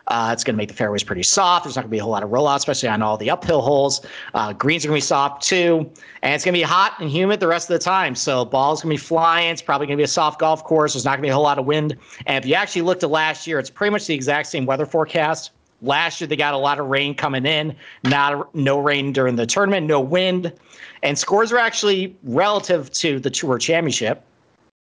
Uh, 0.09 0.31
it's 0.33 0.45
going 0.45 0.55
to 0.55 0.59
make 0.59 0.69
the 0.69 0.75
fairways 0.75 1.03
pretty 1.03 1.23
soft. 1.23 1.65
There's 1.65 1.77
not 1.77 1.83
going 1.83 1.91
to 1.91 1.95
be 1.95 1.99
a 1.99 2.03
whole 2.03 2.13
lot 2.13 2.23
of 2.23 2.31
rollout, 2.31 2.57
especially 2.57 2.89
on 2.89 3.03
all 3.03 3.17
the 3.17 3.31
uphill 3.31 3.61
holes. 3.61 4.05
Uh, 4.35 4.53
greens 4.53 4.85
are 4.85 4.89
going 4.89 5.01
to 5.01 5.05
be 5.05 5.07
soft 5.07 5.43
too, 5.43 5.91
and 6.23 6.35
it's 6.35 6.45
going 6.45 6.55
to 6.55 6.59
be 6.59 6.63
hot 6.63 6.95
and 6.99 7.09
humid 7.09 7.41
the 7.41 7.47
rest 7.47 7.71
of 7.71 7.75
the 7.75 7.85
time. 7.85 8.15
So 8.15 8.45
balls 8.45 8.83
going 8.83 8.97
to 8.97 9.03
be 9.03 9.07
flying. 9.07 9.51
It's 9.51 9.63
probably 9.63 9.87
going 9.87 9.97
to 9.97 10.01
be 10.01 10.05
a 10.05 10.09
soft 10.09 10.41
golf 10.41 10.65
course. 10.65 10.95
There's 10.95 11.05
not 11.05 11.13
going 11.13 11.23
to 11.23 11.27
be 11.27 11.31
a 11.31 11.35
whole 11.35 11.43
lot 11.43 11.59
of 11.59 11.67
wind. 11.67 11.97
And 12.27 12.43
if 12.43 12.49
you 12.49 12.55
actually 12.55 12.83
looked 12.83 13.03
at 13.05 13.11
last 13.11 13.47
year, 13.47 13.59
it's 13.59 13.71
pretty 13.71 13.91
much 13.91 14.07
the 14.07 14.15
exact 14.15 14.49
same 14.49 14.67
weather 14.67 14.87
forecast. 14.87 15.53
Last 15.83 16.21
year 16.21 16.29
they 16.29 16.37
got 16.37 16.55
a 16.55 16.59
lot 16.59 16.79
of 16.79 16.87
rain 16.87 17.15
coming 17.15 17.45
in, 17.45 17.75
not 18.05 18.55
no 18.55 18.79
rain 18.79 19.13
during 19.13 19.35
the 19.35 19.47
tournament, 19.47 19.87
no 19.87 20.01
wind, 20.01 20.53
and 21.03 21.19
scores 21.19 21.53
are 21.53 21.59
actually 21.59 22.17
relative 22.23 22.91
to 22.93 23.19
the 23.19 23.31
Tour 23.31 23.59
Championship. 23.59 24.25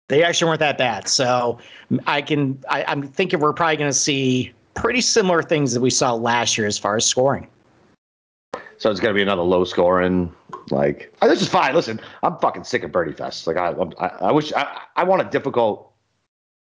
They 0.09 0.21
actually 0.23 0.49
weren't 0.49 0.59
that 0.59 0.77
bad. 0.77 1.07
So 1.07 1.59
I 2.07 2.21
can 2.21 2.61
I, 2.69 2.83
I'm 2.83 3.03
thinking 3.03 3.39
we're 3.39 3.53
probably 3.53 3.77
going 3.77 3.89
to 3.89 3.97
see 3.97 4.51
pretty 4.73 5.01
similar 5.01 5.41
things 5.41 5.73
that 5.73 5.81
we 5.81 5.89
saw 5.89 6.13
last 6.13 6.57
year 6.57 6.67
as 6.67 6.77
far 6.77 6.95
as 6.95 7.05
scoring. 7.05 7.47
So 8.77 8.89
it's 8.89 8.99
going 8.99 9.13
to 9.13 9.17
be 9.17 9.21
another 9.21 9.43
low 9.43 9.63
scoring. 9.63 10.33
Like 10.69 11.13
oh, 11.21 11.27
this 11.27 11.41
is 11.41 11.47
fine. 11.47 11.75
Listen, 11.75 11.99
I'm 12.23 12.37
fucking 12.37 12.63
sick 12.63 12.83
of 12.83 12.91
Birdie 12.91 13.13
Fest. 13.13 13.45
Like 13.45 13.57
I, 13.57 13.73
I, 13.99 14.07
I 14.07 14.31
wish 14.31 14.51
I, 14.53 14.81
I 14.95 15.03
want 15.03 15.21
a 15.21 15.25
difficult 15.25 15.91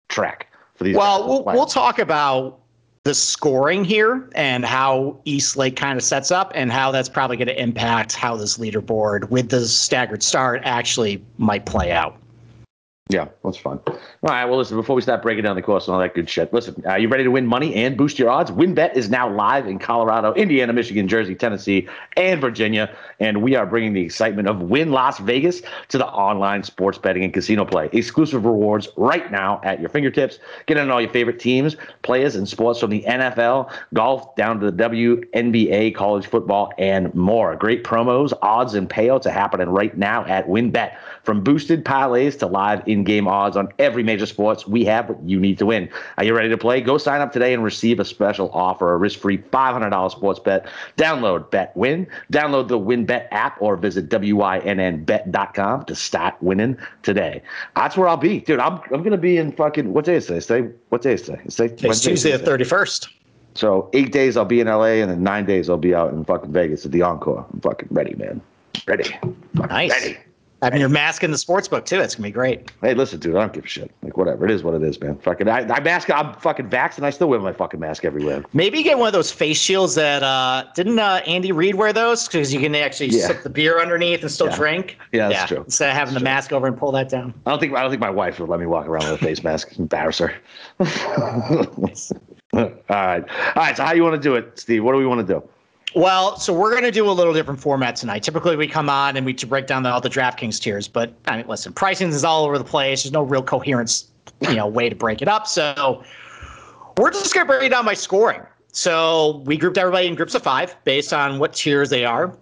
track 0.09 0.47
for 0.75 0.83
these. 0.83 0.95
Well, 0.95 1.27
we'll, 1.27 1.43
we'll 1.45 1.65
talk 1.65 1.99
about 1.99 2.59
the 3.03 3.13
scoring 3.13 3.83
here 3.83 4.29
and 4.35 4.63
how 4.63 5.19
East 5.25 5.57
Lake 5.57 5.75
kind 5.75 5.97
of 5.97 6.03
sets 6.03 6.31
up 6.31 6.51
and 6.53 6.71
how 6.71 6.91
that's 6.91 7.09
probably 7.09 7.37
going 7.37 7.47
to 7.47 7.59
impact 7.59 8.13
how 8.13 8.35
this 8.35 8.57
leaderboard 8.57 9.29
with 9.29 9.49
the 9.49 9.67
staggered 9.67 10.21
start 10.21 10.61
actually 10.63 11.23
might 11.37 11.65
play 11.65 11.91
out. 11.91 12.17
Yeah, 13.11 13.27
that's 13.43 13.57
fun. 13.57 13.81
All 13.87 13.97
right. 14.23 14.45
Well, 14.45 14.57
listen, 14.57 14.77
before 14.77 14.95
we 14.95 15.01
start 15.01 15.21
breaking 15.21 15.43
down 15.43 15.57
the 15.57 15.61
course 15.61 15.85
and 15.87 15.93
all 15.93 15.99
that 15.99 16.15
good 16.15 16.29
shit, 16.29 16.53
listen, 16.53 16.81
are 16.85 16.97
you 16.97 17.09
ready 17.09 17.25
to 17.25 17.31
win 17.31 17.45
money 17.45 17.75
and 17.75 17.97
boost 17.97 18.17
your 18.17 18.29
odds? 18.29 18.51
WynnBET 18.51 18.95
is 18.95 19.09
now 19.09 19.29
live 19.29 19.67
in 19.67 19.79
Colorado, 19.79 20.33
Indiana, 20.33 20.71
Michigan, 20.71 21.09
Jersey, 21.09 21.35
Tennessee, 21.35 21.89
and 22.15 22.39
Virginia. 22.39 22.95
And 23.19 23.41
we 23.41 23.55
are 23.55 23.65
bringing 23.65 23.91
the 23.91 24.01
excitement 24.01 24.47
of 24.47 24.61
Wynn 24.61 24.91
Las 24.91 25.19
Vegas 25.19 25.61
to 25.89 25.97
the 25.97 26.07
online 26.07 26.63
sports 26.63 26.97
betting 26.97 27.25
and 27.25 27.33
casino 27.33 27.65
play. 27.65 27.89
Exclusive 27.91 28.45
rewards 28.45 28.87
right 28.95 29.29
now 29.29 29.59
at 29.65 29.81
your 29.81 29.89
fingertips. 29.89 30.39
Get 30.67 30.77
in 30.77 30.83
on 30.83 30.91
all 30.91 31.01
your 31.01 31.11
favorite 31.11 31.39
teams, 31.39 31.75
players, 32.03 32.37
and 32.37 32.47
sports 32.47 32.79
from 32.79 32.91
the 32.91 33.03
NFL, 33.03 33.73
golf, 33.93 34.35
down 34.37 34.61
to 34.61 34.71
the 34.71 34.83
WNBA, 34.83 35.93
college 35.95 36.27
football, 36.27 36.71
and 36.77 37.13
more. 37.13 37.57
Great 37.57 37.83
promos, 37.83 38.31
odds, 38.41 38.73
and 38.73 38.89
payouts 38.89 39.25
are 39.25 39.31
happening 39.31 39.67
right 39.67 39.97
now 39.97 40.23
at 40.27 40.47
WynnBET. 40.47 40.95
From 41.23 41.43
boosted 41.43 41.83
parlays 41.83 42.39
to 42.39 42.47
live 42.47 42.81
in 42.87 43.00
game 43.03 43.27
odds 43.27 43.57
on 43.57 43.69
every 43.79 44.03
major 44.03 44.25
sports, 44.25 44.67
we 44.67 44.85
have 44.85 45.09
what 45.09 45.21
you 45.23 45.39
need 45.39 45.57
to 45.59 45.65
win. 45.65 45.89
Are 46.17 46.23
you 46.23 46.35
ready 46.35 46.49
to 46.49 46.57
play? 46.57 46.81
Go 46.81 46.97
sign 46.97 47.21
up 47.21 47.31
today 47.31 47.53
and 47.53 47.63
receive 47.63 47.99
a 47.99 48.05
special 48.05 48.49
offer, 48.51 48.93
a 48.93 48.97
risk 48.97 49.19
free 49.19 49.37
$500 49.37 50.11
sports 50.11 50.39
bet. 50.39 50.67
Download 50.97 51.49
Bet 51.51 51.75
Win, 51.75 52.07
download 52.31 52.67
the 52.67 52.79
WynnBET 52.79 53.27
app, 53.31 53.61
or 53.61 53.75
visit 53.75 54.09
WYNNBet.com 54.09 55.85
to 55.85 55.95
start 55.95 56.35
winning 56.41 56.77
today. 57.03 57.41
That's 57.75 57.97
where 57.97 58.07
I'll 58.07 58.17
be. 58.17 58.39
Dude, 58.39 58.59
I'm, 58.59 58.79
I'm 58.91 59.01
going 59.01 59.11
to 59.11 59.17
be 59.17 59.37
in 59.37 59.51
fucking, 59.51 59.93
what 59.93 60.05
day 60.05 60.15
is 60.15 60.27
today? 60.27 60.39
Say, 60.39 60.61
what 60.89 61.01
day 61.01 61.13
is 61.13 61.23
today? 61.23 61.41
It's, 61.45 61.59
it's 61.59 62.01
Tuesday 62.01 62.35
the 62.35 62.43
31st. 62.43 63.09
So 63.53 63.89
eight 63.93 64.11
days 64.11 64.37
I'll 64.37 64.45
be 64.45 64.59
in 64.59 64.67
LA, 64.67 65.01
and 65.01 65.11
then 65.11 65.23
nine 65.23 65.45
days 65.45 65.69
I'll 65.69 65.77
be 65.77 65.93
out 65.93 66.13
in 66.13 66.23
fucking 66.23 66.51
Vegas 66.51 66.85
at 66.85 66.91
the 66.91 67.01
Encore. 67.01 67.45
I'm 67.51 67.59
fucking 67.61 67.89
ready, 67.91 68.15
man. 68.15 68.41
Ready. 68.87 69.03
Fucking 69.03 69.67
nice. 69.67 69.91
Ready. 69.91 70.17
Having 70.61 70.79
you're 70.79 70.89
masking 70.89 71.31
the 71.31 71.39
sports 71.39 71.67
book 71.67 71.85
too. 71.85 71.99
It's 71.99 72.13
gonna 72.13 72.27
be 72.27 72.31
great. 72.31 72.71
Hey, 72.81 72.93
listen, 72.93 73.19
dude. 73.19 73.35
I 73.35 73.39
don't 73.39 73.53
give 73.53 73.65
a 73.65 73.67
shit. 73.67 73.89
Like 74.03 74.15
whatever. 74.15 74.45
It 74.45 74.51
is 74.51 74.63
what 74.63 74.75
it 74.75 74.83
is, 74.83 74.99
man. 75.01 75.17
Fucking. 75.17 75.47
I, 75.47 75.61
I 75.61 75.79
mask. 75.79 76.11
I'm 76.11 76.35
fucking 76.35 76.69
vaxxed, 76.69 76.97
and 76.97 77.05
I 77.05 77.09
still 77.09 77.29
wear 77.29 77.39
my 77.39 77.51
fucking 77.51 77.79
mask 77.79 78.05
everywhere. 78.05 78.43
Maybe 78.53 78.83
get 78.83 78.99
one 78.99 79.07
of 79.07 79.13
those 79.13 79.31
face 79.31 79.57
shields 79.57 79.95
that 79.95 80.21
uh 80.21 80.65
didn't 80.75 80.99
uh, 80.99 81.21
Andy 81.25 81.51
Reid 81.51 81.75
wear 81.75 81.91
those 81.91 82.27
because 82.27 82.53
you 82.53 82.59
can 82.59 82.75
actually 82.75 83.09
yeah. 83.09 83.25
sip 83.25 83.41
the 83.41 83.49
beer 83.49 83.81
underneath 83.81 84.21
and 84.21 84.29
still 84.29 84.49
yeah. 84.49 84.55
drink. 84.55 84.97
Yeah, 85.11 85.29
that's 85.29 85.41
yeah. 85.41 85.47
true. 85.47 85.63
Instead 85.63 85.89
of 85.89 85.95
having 85.95 86.13
that's 86.13 86.21
the 86.21 86.25
true. 86.25 86.33
mask 86.33 86.53
over 86.53 86.67
and 86.67 86.77
pull 86.77 86.91
that 86.91 87.09
down. 87.09 87.33
I 87.47 87.49
don't 87.49 87.59
think. 87.59 87.73
I 87.73 87.81
don't 87.81 87.89
think 87.89 88.01
my 88.01 88.11
wife 88.11 88.39
would 88.39 88.49
let 88.49 88.59
me 88.59 88.67
walk 88.67 88.85
around 88.85 89.09
with 89.09 89.19
a 89.19 89.25
face 89.25 89.43
mask. 89.43 89.79
Embarrass 89.79 90.19
her. 90.19 90.35
All 92.53 92.69
right. 92.89 93.23
All 93.23 93.63
right. 93.63 93.77
So 93.77 93.83
how 93.83 93.93
you 93.93 94.03
want 94.03 94.15
to 94.15 94.21
do 94.21 94.35
it, 94.35 94.59
Steve? 94.59 94.83
What 94.83 94.91
do 94.91 94.99
we 94.99 95.07
want 95.07 95.25
to 95.25 95.33
do? 95.33 95.43
Well, 95.93 96.37
so 96.37 96.53
we're 96.53 96.71
going 96.71 96.83
to 96.83 96.91
do 96.91 97.09
a 97.09 97.11
little 97.11 97.33
different 97.33 97.59
format 97.59 97.97
tonight. 97.97 98.23
Typically, 98.23 98.55
we 98.55 98.67
come 98.67 98.89
on 98.89 99.17
and 99.17 99.25
we 99.25 99.33
break 99.33 99.67
down 99.67 99.83
the, 99.83 99.89
all 99.89 99.99
the 99.99 100.09
DraftKings 100.09 100.59
tiers, 100.61 100.87
but 100.87 101.13
I 101.27 101.37
mean, 101.37 101.47
listen, 101.47 101.73
pricing 101.73 102.09
is 102.09 102.23
all 102.23 102.45
over 102.45 102.57
the 102.57 102.63
place. 102.63 103.03
There's 103.03 103.11
no 103.11 103.23
real 103.23 103.43
coherence, 103.43 104.09
you 104.41 104.55
know, 104.55 104.67
way 104.67 104.87
to 104.87 104.95
break 104.95 105.21
it 105.21 105.27
up. 105.27 105.47
So 105.47 106.01
we're 106.97 107.11
just 107.11 107.33
going 107.33 107.45
to 107.45 107.51
break 107.51 107.63
it 107.63 107.69
down 107.69 107.85
by 107.85 107.93
scoring. 107.93 108.41
So 108.71 109.43
we 109.45 109.57
grouped 109.57 109.77
everybody 109.77 110.07
in 110.07 110.15
groups 110.15 110.33
of 110.33 110.43
five 110.43 110.75
based 110.85 111.11
on 111.11 111.39
what 111.39 111.53
tiers 111.53 111.89
they 111.89 112.05
are. 112.05 112.37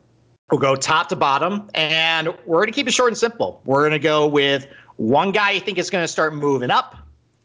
We'll 0.51 0.59
go 0.59 0.75
top 0.75 1.09
to 1.09 1.15
bottom, 1.15 1.69
and 1.73 2.29
we're 2.45 2.57
going 2.57 2.67
to 2.67 2.73
keep 2.73 2.87
it 2.87 2.91
short 2.91 3.09
and 3.09 3.17
simple. 3.17 3.61
We're 3.65 3.81
going 3.81 3.91
to 3.91 3.99
go 3.99 4.27
with 4.27 4.67
one 4.97 5.31
guy 5.31 5.51
you 5.51 5.59
think 5.59 5.77
is 5.77 5.89
going 5.89 6.03
to 6.03 6.07
start 6.07 6.35
moving 6.35 6.69
up, 6.69 6.95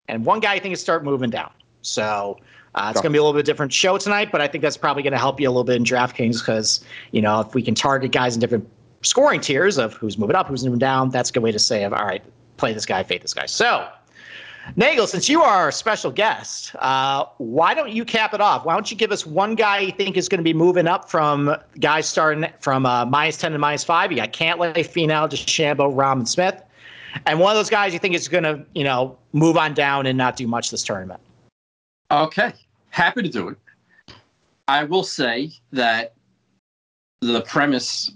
and 0.09 0.25
one 0.25 0.41
guy 0.41 0.55
you 0.55 0.61
think 0.61 0.75
is 0.75 0.81
start 0.81 1.05
moving 1.05 1.31
down. 1.31 1.51
So 1.83 2.39
uh, 2.75 2.89
it's 2.91 3.01
going 3.01 3.13
to 3.13 3.17
be 3.17 3.19
a 3.19 3.23
little 3.23 3.39
bit 3.39 3.47
different 3.47 3.73
show 3.73 3.99
tonight, 3.99 4.31
but 4.33 4.41
I 4.41 4.49
think 4.49 4.63
that's 4.63 4.77
probably 4.77 5.03
going 5.03 5.13
to 5.13 5.19
help 5.19 5.41
you 5.41 5.49
a 5.49 5.51
little 5.51 5.65
bit 5.65 5.77
in 5.77 5.85
DraftKings 5.85 6.41
because 6.41 6.85
you 7.13 7.23
know 7.23 7.41
if 7.41 7.55
we 7.55 7.63
can 7.63 7.75
target 7.75 8.13
guys 8.13 8.35
in 8.35 8.41
different 8.41 8.69
scoring 9.03 9.41
tiers 9.41 9.79
of 9.79 9.95
who's 9.95 10.19
moving 10.19 10.37
up, 10.37 10.49
who's 10.49 10.65
moving 10.65 10.79
down, 10.79 11.11
that's 11.11 11.31
a 11.31 11.33
good 11.33 11.43
way 11.43 11.53
to 11.53 11.59
say 11.59 11.85
of 11.85 11.93
all 11.93 12.05
right, 12.05 12.23
play 12.57 12.73
this 12.73 12.87
guy, 12.87 13.03
fade 13.03 13.23
this 13.23 13.35
guy. 13.35 13.47
So 13.47 13.89
Nagel, 14.77 15.07
since 15.07 15.29
you 15.29 15.43
are 15.43 15.55
our 15.55 15.71
special 15.71 16.11
guest, 16.11 16.75
uh, 16.77 17.27
why 17.39 17.75
don't 17.75 17.93
you 17.93 18.05
cap 18.05 18.35
it 18.35 18.41
off? 18.41 18.65
Why 18.65 18.75
don't 18.75 18.91
you 18.91 18.97
give 18.97 19.13
us 19.13 19.27
one 19.27 19.55
guy 19.55 19.81
you 19.81 19.93
think 19.93 20.17
is 20.17 20.29
going 20.29 20.39
to 20.39 20.45
be 20.45 20.55
moving 20.55 20.87
up 20.87 21.11
from 21.11 21.55
guys 21.81 22.09
starting 22.09 22.47
from 22.61 22.87
uh, 22.87 23.05
minus 23.05 23.37
10 23.37 23.53
to 23.53 23.59
minus 23.59 23.85
5? 23.85 24.11
You 24.11 24.17
got 24.17 24.33
Cantlay, 24.33 24.75
Finau, 24.75 25.29
DeChambeau, 25.29 25.95
Rahm, 25.95 26.13
and 26.13 26.29
Smith. 26.29 26.63
And 27.27 27.39
one 27.39 27.53
of 27.53 27.57
those 27.57 27.71
guys 27.71 27.93
you 27.93 27.99
think 27.99 28.15
is 28.15 28.27
going 28.27 28.45
to, 28.45 28.65
you 28.75 28.85
know, 28.85 29.17
move 29.33 29.57
on 29.57 29.75
down 29.75 30.07
and 30.07 30.19
not 30.19 30.37
do 30.37 30.47
much 30.47 30.71
this 30.71 30.83
tournament. 30.83 31.21
Okay. 32.11 32.53
Happy 32.95 33.23
to 33.23 33.29
do 33.29 33.49
it. 33.49 33.59
I 34.69 34.85
will 34.85 35.03
say 35.03 35.51
that 35.73 36.15
the 37.21 37.41
premise 37.41 38.13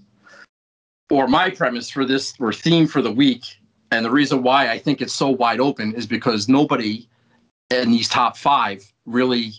or 1.10 1.26
my 1.26 1.50
premise 1.50 1.90
for 1.90 2.04
this 2.04 2.32
or 2.38 2.52
theme 2.52 2.86
for 2.86 3.02
the 3.02 3.10
week 3.10 3.42
and 3.90 4.04
the 4.04 4.10
reason 4.12 4.44
why 4.44 4.70
I 4.70 4.78
think 4.78 5.02
it's 5.02 5.12
so 5.12 5.30
wide 5.30 5.58
open 5.58 5.94
is 5.94 6.06
because 6.06 6.48
nobody 6.48 7.08
in 7.70 7.90
these 7.90 8.08
top 8.08 8.36
five 8.36 8.92
really 9.04 9.54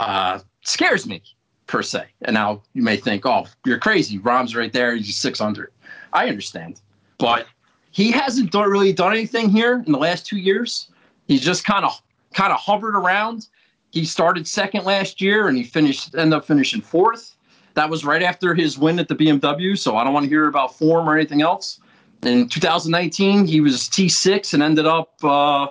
uh, 0.00 0.40
scares 0.64 1.06
me 1.06 1.22
per 1.68 1.84
se. 1.84 2.04
And 2.22 2.34
now 2.34 2.60
you 2.72 2.82
may 2.82 2.96
think, 2.96 3.24
oh, 3.24 3.46
you're 3.64 3.78
crazy. 3.78 4.18
Rahm's 4.18 4.56
right 4.56 4.72
there. 4.72 4.96
He's 4.96 5.16
600. 5.16 5.70
I 6.12 6.26
understand. 6.26 6.80
But 7.18 7.46
he 7.92 8.10
hasn't 8.10 8.50
done, 8.50 8.68
really 8.68 8.92
done 8.92 9.12
anything 9.12 9.48
here 9.48 9.84
in 9.86 9.92
the 9.92 9.98
last 9.98 10.26
two 10.26 10.38
years. 10.38 10.88
He's 11.28 11.40
just 11.40 11.64
kind 11.64 11.84
of 11.84 12.02
kind 12.32 12.52
of 12.52 12.58
hovered 12.58 12.96
around. 12.96 13.46
He 13.94 14.04
started 14.04 14.48
second 14.48 14.84
last 14.84 15.20
year 15.20 15.46
and 15.46 15.56
he 15.56 15.62
finished 15.62 16.16
ended 16.16 16.36
up 16.36 16.44
finishing 16.44 16.80
fourth. 16.80 17.36
That 17.74 17.88
was 17.88 18.04
right 18.04 18.24
after 18.24 18.52
his 18.52 18.76
win 18.76 18.98
at 18.98 19.06
the 19.06 19.14
BMW. 19.14 19.78
So 19.78 19.96
I 19.96 20.02
don't 20.02 20.12
want 20.12 20.24
to 20.24 20.28
hear 20.28 20.48
about 20.48 20.76
form 20.76 21.08
or 21.08 21.16
anything 21.16 21.42
else. 21.42 21.78
In 22.22 22.48
2019, 22.48 23.46
he 23.46 23.60
was 23.60 23.82
T6 23.82 24.52
and 24.52 24.64
ended 24.64 24.86
up 24.86 25.12
uh, 25.22 25.68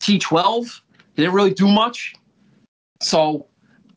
T12. 0.00 0.80
He 1.14 1.22
didn't 1.22 1.34
really 1.34 1.52
do 1.52 1.68
much. 1.68 2.14
So 3.02 3.46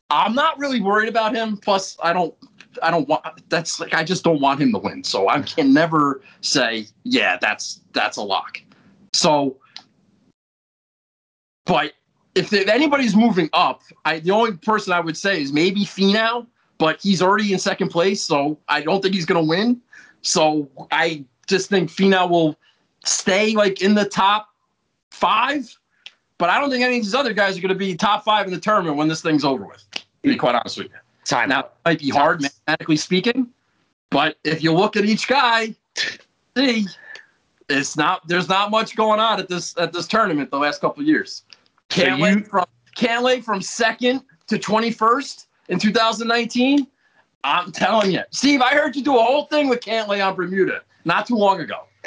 I'm 0.10 0.36
not 0.36 0.60
really 0.60 0.82
worried 0.82 1.08
about 1.08 1.34
him. 1.34 1.56
Plus, 1.56 1.96
I 2.04 2.12
don't, 2.12 2.36
I 2.84 2.92
don't 2.92 3.08
want. 3.08 3.24
That's 3.48 3.80
like 3.80 3.94
I 3.94 4.04
just 4.04 4.26
don't 4.26 4.42
want 4.42 4.60
him 4.60 4.74
to 4.74 4.80
win. 4.80 5.06
So 5.06 5.30
I 5.30 5.42
can 5.44 5.74
never 5.74 6.22
say, 6.42 6.88
yeah, 7.04 7.38
that's 7.40 7.80
that's 7.94 8.18
a 8.18 8.22
lock. 8.22 8.62
So, 9.14 9.58
but 11.66 11.94
if, 12.36 12.54
if 12.54 12.68
anybody's 12.68 13.16
moving 13.16 13.50
up, 13.54 13.82
I 14.06 14.20
the 14.20 14.32
only 14.32 14.54
person 14.58 14.94
I 14.94 15.00
would 15.00 15.18
say 15.18 15.42
is 15.42 15.52
maybe 15.52 15.82
Finau, 15.82 16.46
but 16.78 17.02
he's 17.02 17.22
already 17.22 17.54
in 17.54 17.60
second 17.60 17.90
place, 17.90 18.24
so 18.24 18.58
I 18.68 18.82
don't 18.82 19.02
think 19.02 19.14
he's 19.14 19.26
going 19.26 19.44
to 19.44 19.50
win. 19.50 19.82
So 20.22 20.70
I 20.92 21.26
just 21.48 21.70
think 21.70 21.90
Finau 21.90 22.30
will 22.30 22.58
stay 23.04 23.56
like 23.56 23.82
in 23.82 23.96
the 23.96 24.06
top 24.06 24.50
five. 25.10 25.76
But 26.38 26.50
I 26.50 26.60
don't 26.60 26.72
think 26.72 26.84
any 26.84 26.98
of 26.98 27.04
these 27.04 27.14
other 27.14 27.34
guys 27.34 27.58
are 27.58 27.62
going 27.62 27.70
to 27.70 27.76
be 27.76 27.96
top 27.96 28.24
five 28.24 28.48
in 28.48 28.54
the 28.54 28.60
tournament 28.60 28.98
when 28.98 29.08
this 29.08 29.22
thing's 29.22 29.46
over 29.46 29.64
with. 29.64 29.86
To 29.92 30.02
be 30.24 30.36
quite 30.36 30.56
honest 30.56 30.78
with 30.78 30.88
you. 30.88 30.98
Time 31.26 31.50
now 31.50 31.60
it 31.60 31.72
might 31.86 32.00
be 32.00 32.10
hard 32.10 32.42
mathematically 32.42 32.98
speaking, 32.98 33.48
but 34.10 34.38
if 34.44 34.64
you 34.64 34.74
look 34.74 34.98
at 34.98 35.06
each 35.06 35.28
guy, 35.28 35.76
see, 36.58 36.88
it's 37.70 37.96
not. 37.96 38.28
There's 38.28 38.50
not 38.50 38.72
much 38.72 38.96
going 38.96 39.20
on 39.20 39.40
at 39.40 39.48
this 39.48 39.78
at 39.78 39.94
this 39.94 40.08
tournament 40.08 40.50
the 40.50 40.58
last 40.58 40.82
couple 40.82 41.02
of 41.02 41.08
years. 41.96 42.10
Cantlay 42.10 42.36
you, 42.36 42.44
from 42.46 42.66
Cantlay 42.98 43.44
from 43.44 43.62
second 43.62 44.22
to 44.48 44.58
21st 44.58 45.46
in 45.70 45.80
2019. 45.80 46.88
I'm 47.44 47.72
telling 47.72 48.12
you, 48.12 48.22
Steve. 48.30 48.62
I 48.62 48.74
heard 48.74 48.96
you 48.96 49.04
do 49.04 49.18
a 49.18 49.22
whole 49.24 49.46
thing 49.46 49.68
with 49.68 49.80
Cantlay 49.80 50.26
on 50.26 50.36
Bermuda 50.36 50.82
not 51.06 51.26
too 51.26 51.36
long 51.36 51.60
ago. 51.60 51.84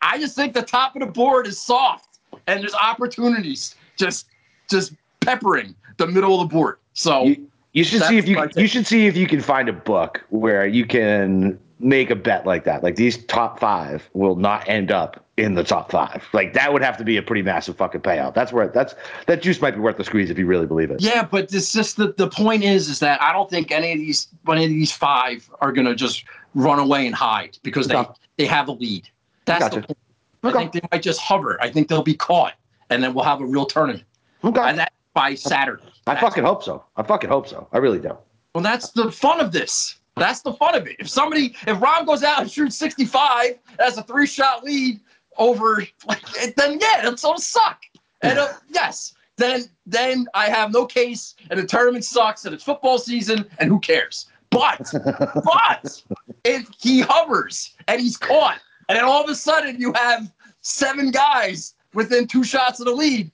I 0.00 0.18
just 0.18 0.34
think 0.34 0.54
the 0.54 0.62
top 0.62 0.96
of 0.96 1.00
the 1.00 1.06
board 1.06 1.46
is 1.46 1.60
soft, 1.60 2.18
and 2.46 2.62
there's 2.62 2.74
opportunities 2.74 3.74
just 3.96 4.26
just 4.70 4.92
peppering 5.20 5.74
the 5.96 6.06
middle 6.06 6.40
of 6.40 6.48
the 6.48 6.54
board. 6.54 6.78
So 6.94 7.24
you, 7.24 7.48
you 7.72 7.84
should 7.84 8.02
see 8.02 8.16
if 8.16 8.28
you 8.28 8.48
you 8.56 8.66
should 8.66 8.86
see 8.86 9.06
if 9.06 9.16
you 9.16 9.26
can 9.26 9.40
find 9.40 9.68
a 9.68 9.72
book 9.72 10.24
where 10.30 10.66
you 10.66 10.86
can 10.86 11.58
make 11.80 12.10
a 12.10 12.16
bet 12.16 12.46
like 12.46 12.64
that. 12.64 12.82
Like 12.82 12.96
these 12.96 13.24
top 13.26 13.60
five 13.60 14.08
will 14.14 14.36
not 14.36 14.68
end 14.68 14.90
up 14.90 15.24
in 15.38 15.54
the 15.54 15.64
top 15.64 15.90
five. 15.90 16.24
Like 16.32 16.52
that 16.54 16.72
would 16.72 16.82
have 16.82 16.96
to 16.98 17.04
be 17.04 17.16
a 17.16 17.22
pretty 17.22 17.42
massive 17.42 17.76
fucking 17.76 18.00
payout. 18.00 18.34
That's 18.34 18.52
where 18.52 18.68
that's 18.68 18.94
that 19.26 19.40
juice 19.40 19.60
might 19.60 19.72
be 19.72 19.80
worth 19.80 19.96
the 19.96 20.04
squeeze 20.04 20.30
if 20.30 20.38
you 20.38 20.46
really 20.46 20.66
believe 20.66 20.90
it. 20.90 21.00
Yeah, 21.00 21.24
but 21.24 21.52
it's 21.52 21.72
just 21.72 21.96
the, 21.96 22.12
the 22.12 22.28
point 22.28 22.64
is 22.64 22.88
is 22.88 22.98
that 23.00 23.22
I 23.22 23.32
don't 23.32 23.48
think 23.48 23.70
any 23.70 23.92
of 23.92 23.98
these 23.98 24.28
any 24.48 24.64
of 24.64 24.70
these 24.70 24.92
five 24.92 25.48
are 25.60 25.72
gonna 25.72 25.94
just 25.94 26.24
run 26.54 26.78
away 26.78 27.06
and 27.06 27.14
hide 27.14 27.58
because 27.62 27.90
okay. 27.90 28.08
they, 28.36 28.44
they 28.44 28.48
have 28.48 28.68
a 28.68 28.72
lead. 28.72 29.08
That's 29.44 29.64
gotcha. 29.64 29.80
the 29.80 29.86
point. 29.86 29.98
Okay. 30.44 30.56
I 30.56 30.60
think 30.60 30.72
they 30.72 30.88
might 30.92 31.02
just 31.02 31.20
hover. 31.20 31.60
I 31.60 31.70
think 31.70 31.88
they'll 31.88 32.02
be 32.02 32.14
caught, 32.14 32.54
and 32.90 33.02
then 33.02 33.14
we'll 33.14 33.24
have 33.24 33.40
a 33.40 33.46
real 33.46 33.66
tournament. 33.66 34.04
Okay. 34.44 34.60
And 34.60 34.78
that 34.78 34.92
by 35.14 35.34
Saturday. 35.34 35.82
I 36.06 36.14
that's 36.14 36.20
fucking 36.20 36.44
hope 36.44 36.62
so. 36.62 36.84
I 36.96 37.02
fucking 37.02 37.30
hope 37.30 37.48
so. 37.48 37.68
I 37.72 37.78
really 37.78 37.98
do. 37.98 38.16
Well, 38.54 38.62
that's 38.62 38.90
the 38.90 39.10
fun 39.10 39.40
of 39.40 39.52
this. 39.52 39.98
That's 40.16 40.40
the 40.40 40.52
fun 40.52 40.74
of 40.74 40.86
it. 40.86 40.96
If 40.98 41.08
somebody, 41.08 41.54
if 41.66 41.78
Rahm 41.78 42.06
goes 42.06 42.22
out 42.22 42.40
and 42.40 42.50
shoots 42.50 42.76
65 42.76 43.58
as 43.78 43.98
a 43.98 44.02
three 44.02 44.26
shot 44.26 44.64
lead 44.64 45.00
over, 45.38 45.84
like, 46.06 46.22
then 46.56 46.78
yeah, 46.80 47.08
it's 47.08 47.22
gonna 47.22 47.38
suck. 47.38 47.82
And 48.22 48.38
uh, 48.38 48.52
yes, 48.68 49.14
then 49.36 49.64
then 49.86 50.26
I 50.34 50.50
have 50.50 50.72
no 50.72 50.84
case, 50.86 51.34
and 51.50 51.58
the 51.58 51.66
tournament 51.66 52.04
sucks, 52.04 52.44
and 52.44 52.54
it's 52.54 52.64
football 52.64 52.98
season, 52.98 53.46
and 53.58 53.68
who 53.68 53.80
cares? 53.80 54.26
But, 54.50 54.90
but 55.04 56.02
if 56.44 56.68
he 56.80 57.00
hovers 57.00 57.74
and 57.86 58.00
he's 58.00 58.16
caught, 58.16 58.60
and 58.88 58.96
then 58.96 59.04
all 59.04 59.22
of 59.22 59.30
a 59.30 59.34
sudden 59.34 59.80
you 59.80 59.92
have 59.94 60.30
seven 60.62 61.10
guys 61.10 61.74
within 61.94 62.26
two 62.26 62.44
shots 62.44 62.80
of 62.80 62.86
the 62.86 62.92
lead, 62.92 63.30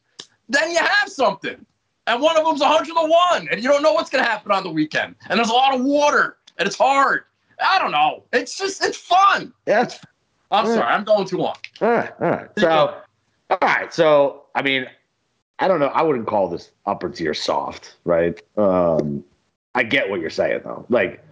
then 0.49 0.71
you 0.71 0.79
have 0.79 1.09
something. 1.09 1.65
And 2.07 2.21
one 2.21 2.37
of 2.37 2.45
them's 2.45 2.61
101, 2.61 3.49
and 3.51 3.63
you 3.63 3.69
don't 3.69 3.83
know 3.83 3.93
what's 3.93 4.11
going 4.11 4.23
to 4.23 4.31
happen 4.31 4.53
on 4.53 4.63
the 4.63 4.71
weekend. 4.71 5.15
And 5.29 5.39
there's 5.39 5.49
a 5.49 5.55
lot 5.55 5.75
of 5.75 5.83
water, 5.83 6.37
and 6.59 6.67
it's 6.67 6.77
hard. 6.77 7.25
I 7.65 7.79
don't 7.79 7.93
know. 7.93 8.25
It's 8.33 8.59
just, 8.59 8.85
it's 8.85 8.99
fun. 8.99 9.55
Yeah. 9.67 9.89
I'm 10.55 10.67
sorry, 10.67 10.83
I'm 10.83 11.05
going 11.05 11.27
too 11.27 11.39
long. 11.39 11.57
All 11.81 11.91
right, 11.91 12.13
all 12.21 12.31
right. 12.31 12.49
So, 12.59 13.01
all 13.51 13.59
right. 13.63 13.93
So, 13.93 14.45
I 14.55 14.63
mean, 14.63 14.87
I 15.59 15.69
don't 15.69 15.81
know. 15.81 15.89
I 15.89 16.03
wouldn't 16.03 16.27
call 16.27 16.49
this 16.49 16.71
upper 16.87 17.09
tier 17.11 17.35
soft, 17.35 17.97
right? 18.05 18.41
Um, 18.57 19.25
I 19.75 19.83
get 19.83 20.11
what 20.11 20.21
you're 20.21 20.31
saying 20.31 20.61
though. 20.65 20.85
Like, 20.89 21.23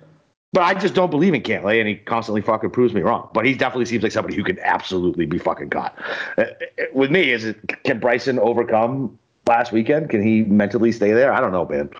but 0.53 0.63
I 0.63 0.75
just 0.75 0.95
don't 0.95 1.11
believe 1.11 1.33
in 1.33 1.43
Cantlay, 1.43 1.79
and 1.81 1.89
he 1.89 1.97
constantly 1.97 2.43
fucking 2.43 2.71
proves 2.71 2.93
me 2.93 3.01
wrong. 3.01 3.29
But 3.33 3.47
he 3.47 3.55
definitely 3.55 3.87
seems 3.87 4.03
like 4.03 4.13
somebody 4.13 4.37
who 4.37 4.45
can 4.45 4.59
absolutely 4.61 5.25
be 5.25 5.39
fucking 5.39 5.71
caught. 5.71 5.99
Uh, 6.37 6.45
with 6.93 7.11
me, 7.11 7.33
is 7.33 7.45
it 7.45 7.57
can 7.85 7.99
Bryson 7.99 8.39
overcome 8.39 9.19
last 9.47 9.73
weekend? 9.73 10.11
Can 10.11 10.23
he 10.23 10.43
mentally 10.43 10.93
stay 10.93 11.13
there? 11.13 11.33
I 11.33 11.41
don't 11.41 11.53
know, 11.53 11.67
man. 11.67 11.91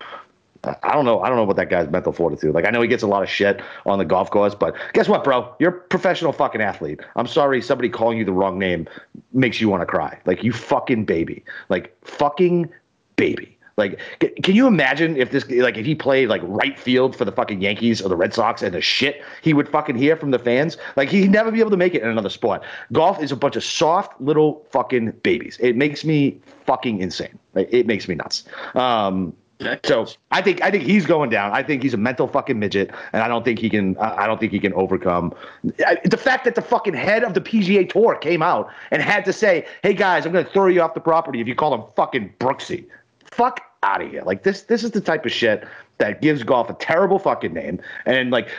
I 0.63 0.93
don't 0.93 1.03
know. 1.03 1.21
I 1.21 1.27
don't 1.27 1.37
know 1.37 1.43
what 1.43 1.57
that 1.57 1.69
guy's 1.69 1.89
mental 1.89 2.13
fortitude. 2.13 2.55
Like 2.55 2.65
I 2.65 2.69
know 2.69 2.81
he 2.81 2.87
gets 2.87 3.03
a 3.03 3.07
lot 3.07 3.21
of 3.21 3.29
shit 3.29 3.61
on 3.85 3.99
the 3.99 4.05
golf 4.05 4.29
course, 4.31 4.55
but 4.55 4.75
guess 4.93 5.09
what, 5.09 5.23
bro? 5.23 5.53
You're 5.59 5.71
a 5.71 5.79
professional 5.79 6.31
fucking 6.31 6.61
athlete. 6.61 7.01
I'm 7.15 7.27
sorry, 7.27 7.61
somebody 7.61 7.89
calling 7.89 8.17
you 8.17 8.25
the 8.25 8.31
wrong 8.31 8.57
name 8.57 8.87
makes 9.33 9.59
you 9.59 9.67
want 9.67 9.81
to 9.81 9.85
cry. 9.85 10.19
Like 10.25 10.43
you 10.43 10.53
fucking 10.53 11.05
baby. 11.05 11.43
Like 11.69 11.95
fucking 12.05 12.69
baby. 13.17 13.57
Like, 13.75 13.99
can 14.19 14.55
you 14.55 14.67
imagine 14.67 15.17
if 15.17 15.31
this, 15.31 15.49
like, 15.49 15.77
if 15.77 15.85
he 15.85 15.95
played 15.95 16.29
like 16.29 16.41
right 16.43 16.77
field 16.77 17.15
for 17.15 17.25
the 17.25 17.31
fucking 17.31 17.61
Yankees 17.61 18.01
or 18.01 18.09
the 18.09 18.15
Red 18.15 18.33
Sox 18.33 18.61
and 18.61 18.73
the 18.73 18.81
shit 18.81 19.23
he 19.41 19.53
would 19.53 19.67
fucking 19.67 19.95
hear 19.95 20.15
from 20.15 20.29
the 20.29 20.37
fans? 20.37 20.77
Like, 20.95 21.09
he'd 21.09 21.31
never 21.31 21.51
be 21.51 21.59
able 21.59 21.71
to 21.71 21.77
make 21.77 21.95
it 21.95 22.03
in 22.03 22.09
another 22.09 22.29
sport. 22.29 22.61
Golf 22.91 23.21
is 23.21 23.31
a 23.31 23.35
bunch 23.35 23.55
of 23.55 23.63
soft 23.63 24.19
little 24.21 24.63
fucking 24.69 25.11
babies. 25.23 25.57
It 25.59 25.75
makes 25.75 26.05
me 26.05 26.39
fucking 26.67 26.99
insane. 26.99 27.39
Like, 27.55 27.67
it 27.71 27.87
makes 27.87 28.07
me 28.07 28.13
nuts. 28.13 28.43
Um, 28.75 29.35
so 29.83 30.07
I 30.31 30.41
think 30.41 30.61
I 30.61 30.71
think 30.71 30.83
he's 30.83 31.05
going 31.05 31.29
down. 31.29 31.51
I 31.51 31.63
think 31.63 31.83
he's 31.83 31.93
a 31.93 31.97
mental 31.97 32.27
fucking 32.27 32.59
midget, 32.59 32.91
and 33.13 33.21
I 33.21 33.27
don't 33.27 33.43
think 33.43 33.59
he 33.59 33.69
can. 33.69 33.97
I 33.97 34.27
don't 34.27 34.39
think 34.39 34.51
he 34.51 34.59
can 34.59 34.73
overcome 34.73 35.33
the 35.63 36.19
fact 36.19 36.45
that 36.45 36.55
the 36.55 36.61
fucking 36.61 36.93
head 36.93 37.23
of 37.23 37.33
the 37.33 37.41
PGA 37.41 37.89
Tour 37.89 38.15
came 38.15 38.41
out 38.41 38.69
and 38.91 39.01
had 39.01 39.25
to 39.25 39.33
say, 39.33 39.65
"Hey 39.81 39.93
guys, 39.93 40.25
I'm 40.25 40.31
going 40.31 40.45
to 40.45 40.51
throw 40.51 40.67
you 40.67 40.81
off 40.81 40.93
the 40.93 41.01
property 41.01 41.41
if 41.41 41.47
you 41.47 41.55
call 41.55 41.73
him 41.73 41.83
fucking 41.95 42.33
Brooksy." 42.39 42.85
fuck 43.33 43.61
out 43.81 44.01
of 44.01 44.09
here. 44.09 44.21
Like 44.23 44.43
this, 44.43 44.63
this 44.63 44.83
is 44.83 44.91
the 44.91 45.01
type 45.01 45.25
of 45.25 45.31
shit 45.31 45.67
that 45.97 46.21
gives 46.21 46.43
golf 46.43 46.69
a 46.69 46.73
terrible 46.75 47.19
fucking 47.19 47.53
name. 47.53 47.79
And 48.05 48.31
like, 48.31 48.49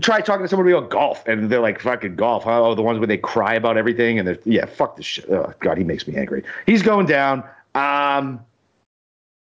try 0.00 0.20
talking 0.20 0.44
to 0.44 0.48
somebody 0.48 0.72
about 0.72 0.90
golf, 0.90 1.26
and 1.26 1.50
they're 1.50 1.60
like, 1.60 1.80
"Fucking 1.80 2.16
golf." 2.16 2.44
Oh, 2.46 2.74
the 2.74 2.82
ones 2.82 2.98
where 2.98 3.06
they 3.06 3.18
cry 3.18 3.54
about 3.54 3.76
everything, 3.76 4.18
and 4.18 4.28
they're 4.28 4.38
yeah, 4.44 4.66
fuck 4.66 4.96
this 4.96 5.06
shit. 5.06 5.28
Oh 5.30 5.52
God, 5.60 5.78
he 5.78 5.84
makes 5.84 6.06
me 6.06 6.16
angry. 6.16 6.42
He's 6.66 6.82
going 6.82 7.06
down. 7.06 7.44
Um, 7.74 8.40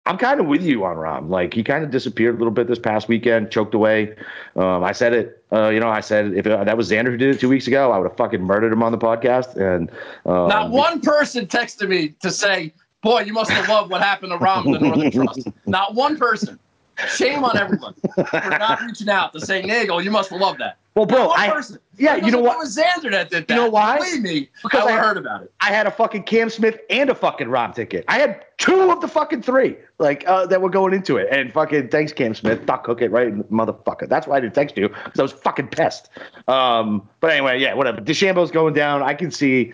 I'm 0.08 0.18
kind 0.18 0.40
of 0.40 0.46
with 0.46 0.62
you 0.62 0.84
on 0.86 0.98
Rahm. 0.98 1.30
Like 1.30 1.54
he 1.54 1.64
kind 1.64 1.84
of 1.84 1.90
disappeared 1.90 2.36
a 2.36 2.38
little 2.38 2.54
bit 2.54 2.68
this 2.68 2.78
past 2.78 3.08
weekend, 3.08 3.50
choked 3.50 3.74
away. 3.74 4.16
Um, 4.56 4.84
I 4.84 4.92
said 4.92 5.14
it. 5.14 5.44
Uh, 5.52 5.70
you 5.70 5.80
know, 5.80 5.90
I 5.90 6.02
said 6.02 6.34
if 6.34 6.46
it, 6.46 6.66
that 6.66 6.78
was 6.78 6.92
Xander 6.92 7.08
who 7.08 7.18
did 7.18 7.36
it 7.36 7.40
two 7.40 7.50
weeks 7.50 7.66
ago, 7.66 7.92
I 7.92 7.98
would 7.98 8.08
have 8.08 8.18
fucking 8.18 8.42
murdered 8.42 8.72
him 8.72 8.84
on 8.84 8.92
the 8.92 8.98
podcast. 9.00 9.56
And 9.56 9.90
um, 10.26 10.48
not 10.48 10.70
one 10.70 11.02
person 11.02 11.48
texted 11.48 11.90
me 11.90 12.10
to 12.22 12.30
say, 12.30 12.72
"Boy, 13.02 13.22
you 13.22 13.34
must 13.34 13.50
have 13.52 13.68
loved 13.68 13.90
what 13.90 14.02
happened 14.02 14.32
to 14.32 14.38
Rahm 14.38 14.66
in 14.68 14.72
the 14.74 14.80
Northern 14.80 15.12
Trust." 15.12 15.48
Not 15.66 15.96
one 15.96 16.18
person. 16.18 16.60
Shame 17.10 17.44
on 17.44 17.58
everyone 17.58 17.94
for 18.14 18.24
not 18.50 18.82
reaching 18.82 19.10
out 19.10 19.34
to 19.34 19.40
say, 19.46 19.62
"Nagel, 19.62 20.02
you 20.02 20.12
must 20.12 20.32
love 20.32 20.58
that." 20.60 20.78
Well, 20.96 21.06
bro, 21.06 21.32
I, 21.32 21.50
person. 21.50 21.78
yeah, 21.98 22.16
you 22.16 22.32
know 22.32 22.40
what? 22.40 22.54
It 22.56 22.60
was 22.60 22.78
Xander 22.78 23.12
that 23.12 23.30
did 23.30 23.48
that. 23.48 23.54
You 23.54 23.56
know 23.64 23.70
why? 23.70 23.98
Believe 23.98 24.22
me, 24.22 24.50
Because 24.64 24.88
I, 24.88 24.94
I- 24.94 24.98
heard 24.98 25.18
about 25.18 25.44
it. 25.44 25.52
I 25.60 25.74
had 25.74 25.88
a 25.88 25.92
fucking 25.92 26.24
Cam 26.24 26.50
Smith 26.50 26.80
and 26.90 27.10
a 27.10 27.16
fucking 27.16 27.48
Rahm 27.48 27.75
ticket. 27.75 28.06
I 28.08 28.18
had 28.20 28.46
two 28.58 28.90
of 28.90 29.02
the 29.02 29.08
fucking 29.10 29.42
three, 29.42 29.75
like 30.00 30.24
uh, 30.25 30.46
that 30.46 30.62
were 30.62 30.70
going 30.70 30.94
into 30.94 31.18
it. 31.18 31.28
And 31.32 31.52
fucking 31.52 31.90
thanks, 31.90 32.14
Cam 32.14 32.34
Smith. 32.34 32.66
Fuck, 32.66 32.86
hook 32.86 33.02
it 33.02 33.12
right, 33.12 33.34
motherfucker. 33.52 34.08
That's 34.08 34.25
why 34.25 34.38
I 34.38 34.40
didn't 34.40 34.56
text 34.56 34.78
you 34.78 34.88
because 34.88 35.20
I 35.20 35.24
was 35.24 35.34
fucking 35.34 35.68
pissed. 35.68 36.08
Um, 36.48 37.10
but 37.20 37.32
anyway, 37.32 37.60
yeah, 37.60 37.74
whatever. 37.74 38.00
DeChambeau's 38.00 38.52
going 38.52 38.74
down. 38.74 39.04
I 39.04 39.16
can 39.16 39.32
see, 39.32 39.74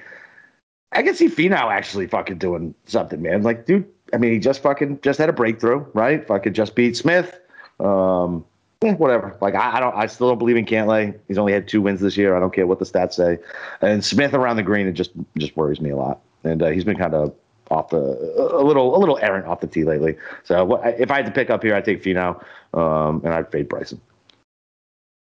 I 0.91 1.03
can 1.03 1.13
see 1.13 1.27
Finau 1.29 1.71
actually 1.71 2.07
fucking 2.07 2.39
doing 2.39 2.73
something, 2.87 3.21
man. 3.21 3.43
Like, 3.43 3.67
dude, 3.67 3.85
I 4.13 4.17
mean, 4.17 4.31
he 4.33 4.39
just 4.39 4.61
fucking 4.61 4.99
just 5.01 5.19
had 5.19 5.29
a 5.29 5.33
breakthrough, 5.33 5.85
right? 5.93 6.25
Fucking 6.27 6.53
just 6.53 6.75
beat 6.75 6.97
Smith. 6.97 7.39
Um, 7.79 8.45
whatever. 8.81 9.37
Like 9.41 9.55
I, 9.55 9.77
I 9.77 9.79
don't, 9.79 9.95
I 9.95 10.07
still 10.07 10.29
don't 10.29 10.37
believe 10.37 10.57
in 10.57 10.65
Cantlay. 10.65 11.17
He's 11.27 11.37
only 11.37 11.53
had 11.53 11.67
two 11.67 11.81
wins 11.81 12.01
this 12.01 12.17
year. 12.17 12.35
I 12.35 12.39
don't 12.39 12.53
care 12.53 12.67
what 12.67 12.79
the 12.79 12.85
stats 12.85 13.13
say. 13.13 13.37
And 13.81 14.03
Smith 14.03 14.33
around 14.33 14.55
the 14.55 14.63
green, 14.63 14.87
it 14.87 14.93
just 14.93 15.11
just 15.37 15.55
worries 15.55 15.79
me 15.79 15.91
a 15.91 15.95
lot. 15.95 16.21
And 16.43 16.63
uh, 16.63 16.69
he's 16.69 16.83
been 16.83 16.97
kind 16.97 17.13
of 17.13 17.33
off 17.69 17.89
the 17.89 17.97
a 17.97 18.63
little 18.63 18.95
a 18.95 18.99
little 18.99 19.17
errant 19.21 19.45
off 19.45 19.61
the 19.61 19.67
tee 19.67 19.83
lately. 19.83 20.17
So 20.43 20.65
what, 20.65 20.99
if 20.99 21.11
I 21.11 21.17
had 21.17 21.25
to 21.25 21.31
pick 21.31 21.49
up 21.49 21.63
here, 21.63 21.75
I'd 21.75 21.85
take 21.85 22.03
Finau, 22.03 22.43
um, 22.73 23.21
and 23.23 23.33
I'd 23.33 23.51
fade 23.51 23.69
Bryson. 23.69 24.01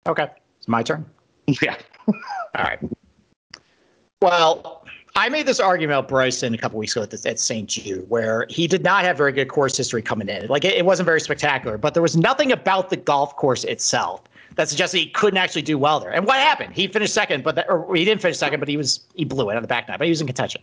Okay, 0.07 0.29
it's 0.57 0.67
my 0.67 0.83
turn. 0.83 1.05
Yeah. 1.61 1.77
All 2.07 2.63
right. 2.63 2.79
Well, 4.21 4.84
I 5.17 5.29
made 5.29 5.45
this 5.45 5.61
argument 5.61 5.97
about 5.97 6.09
Bryson 6.09 6.53
a 6.53 6.57
couple 6.57 6.77
weeks 6.77 6.93
ago 6.93 7.03
at, 7.03 7.09
the, 7.09 7.29
at 7.29 7.39
St. 7.39 7.69
Jude, 7.69 8.09
where 8.09 8.45
he 8.49 8.67
did 8.67 8.83
not 8.83 9.05
have 9.05 9.15
very 9.17 9.31
good 9.31 9.47
course 9.47 9.77
history 9.77 10.01
coming 10.01 10.27
in. 10.27 10.47
Like 10.47 10.65
it, 10.65 10.73
it 10.73 10.85
wasn't 10.85 11.05
very 11.05 11.21
spectacular, 11.21 11.77
but 11.77 11.93
there 11.93 12.03
was 12.03 12.17
nothing 12.17 12.51
about 12.51 12.89
the 12.89 12.97
golf 12.97 13.33
course 13.37 13.63
itself 13.63 14.23
that 14.55 14.67
suggested 14.67 14.97
he 14.97 15.07
couldn't 15.07 15.37
actually 15.37 15.61
do 15.61 15.77
well 15.77 16.01
there. 16.01 16.11
And 16.11 16.25
what 16.25 16.37
happened? 16.37 16.73
He 16.73 16.87
finished 16.87 17.13
second, 17.13 17.43
but 17.45 17.55
that, 17.55 17.69
or 17.69 17.95
he 17.95 18.03
didn't 18.03 18.21
finish 18.21 18.37
second, 18.37 18.59
but 18.59 18.67
he 18.67 18.75
was 18.75 19.05
he 19.15 19.23
blew 19.23 19.49
it 19.49 19.55
on 19.55 19.61
the 19.61 19.67
back 19.67 19.87
nine, 19.87 19.97
but 19.97 20.05
he 20.05 20.11
was 20.11 20.19
in 20.19 20.27
contention. 20.27 20.61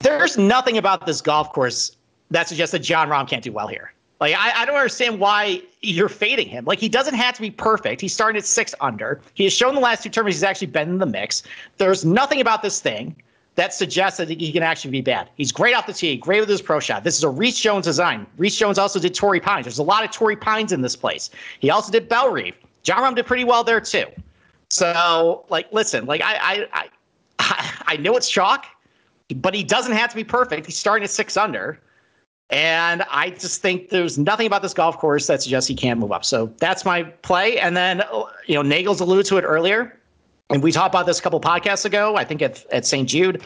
There's 0.00 0.38
nothing 0.38 0.78
about 0.78 1.04
this 1.04 1.20
golf 1.20 1.52
course 1.52 1.96
that 2.30 2.48
suggests 2.48 2.72
that 2.72 2.80
Jon 2.80 3.08
Rahm 3.08 3.28
can't 3.28 3.44
do 3.44 3.52
well 3.52 3.66
here. 3.66 3.92
Like 4.20 4.34
I, 4.34 4.62
I 4.62 4.64
don't 4.64 4.76
understand 4.76 5.20
why 5.20 5.62
you're 5.82 6.08
fading 6.08 6.48
him. 6.48 6.64
Like 6.64 6.78
he 6.78 6.88
doesn't 6.88 7.14
have 7.14 7.34
to 7.34 7.42
be 7.42 7.50
perfect. 7.50 8.00
He's 8.00 8.14
starting 8.14 8.38
at 8.38 8.46
six 8.46 8.74
under. 8.80 9.20
He 9.34 9.44
has 9.44 9.52
shown 9.52 9.74
the 9.74 9.80
last 9.80 10.02
two 10.02 10.08
tournaments 10.08 10.38
he's 10.38 10.44
actually 10.44 10.68
been 10.68 10.88
in 10.88 10.98
the 10.98 11.06
mix. 11.06 11.42
There's 11.76 12.04
nothing 12.04 12.40
about 12.40 12.62
this 12.62 12.80
thing 12.80 13.14
that 13.56 13.74
suggests 13.74 14.18
that 14.18 14.28
he 14.28 14.52
can 14.52 14.62
actually 14.62 14.90
be 14.90 15.00
bad. 15.00 15.28
He's 15.36 15.50
great 15.50 15.74
off 15.74 15.86
the 15.86 15.92
tee, 15.92 16.16
great 16.16 16.40
with 16.40 16.48
his 16.48 16.62
pro 16.62 16.78
shot. 16.78 17.04
This 17.04 17.16
is 17.16 17.24
a 17.24 17.28
Rees 17.28 17.58
Jones 17.58 17.86
design. 17.86 18.26
Rees 18.36 18.56
Jones 18.56 18.78
also 18.78 18.98
did 18.98 19.14
Torrey 19.14 19.40
Pines. 19.40 19.64
There's 19.64 19.78
a 19.78 19.82
lot 19.82 20.04
of 20.04 20.10
Torrey 20.10 20.36
Pines 20.36 20.72
in 20.72 20.82
this 20.82 20.94
place. 20.94 21.30
He 21.58 21.70
also 21.70 21.90
did 21.90 22.08
Bell 22.08 22.30
Reef. 22.30 22.54
Jon 22.82 22.98
Rahm 23.02 23.16
did 23.16 23.26
pretty 23.26 23.44
well 23.44 23.64
there 23.64 23.80
too. 23.80 24.06
So, 24.68 25.44
like, 25.48 25.72
listen, 25.72 26.06
like 26.06 26.20
I, 26.22 26.66
I, 26.72 26.88
I, 27.38 27.82
I 27.86 27.96
know 27.96 28.16
it's 28.16 28.28
chalk, 28.28 28.66
but 29.36 29.54
he 29.54 29.62
doesn't 29.64 29.92
have 29.92 30.10
to 30.10 30.16
be 30.16 30.24
perfect. 30.24 30.66
He's 30.66 30.76
starting 30.76 31.04
at 31.04 31.10
six 31.10 31.36
under. 31.36 31.80
And 32.50 33.02
I 33.10 33.30
just 33.30 33.60
think 33.60 33.88
there's 33.88 34.18
nothing 34.18 34.46
about 34.46 34.62
this 34.62 34.72
golf 34.72 34.98
course 34.98 35.26
that 35.26 35.42
suggests 35.42 35.68
he 35.68 35.74
can't 35.74 35.98
move 35.98 36.12
up. 36.12 36.24
So 36.24 36.52
that's 36.58 36.84
my 36.84 37.02
play. 37.02 37.58
And 37.58 37.76
then, 37.76 38.02
you 38.46 38.54
know, 38.54 38.62
Nagel's 38.62 39.00
alluded 39.00 39.26
to 39.26 39.36
it 39.36 39.42
earlier. 39.42 39.98
And 40.50 40.62
we 40.62 40.70
talked 40.70 40.94
about 40.94 41.06
this 41.06 41.18
a 41.18 41.22
couple 41.22 41.40
podcasts 41.40 41.84
ago, 41.84 42.14
I 42.14 42.22
think 42.22 42.40
at, 42.40 42.64
at 42.70 42.86
St. 42.86 43.08
Jude. 43.08 43.42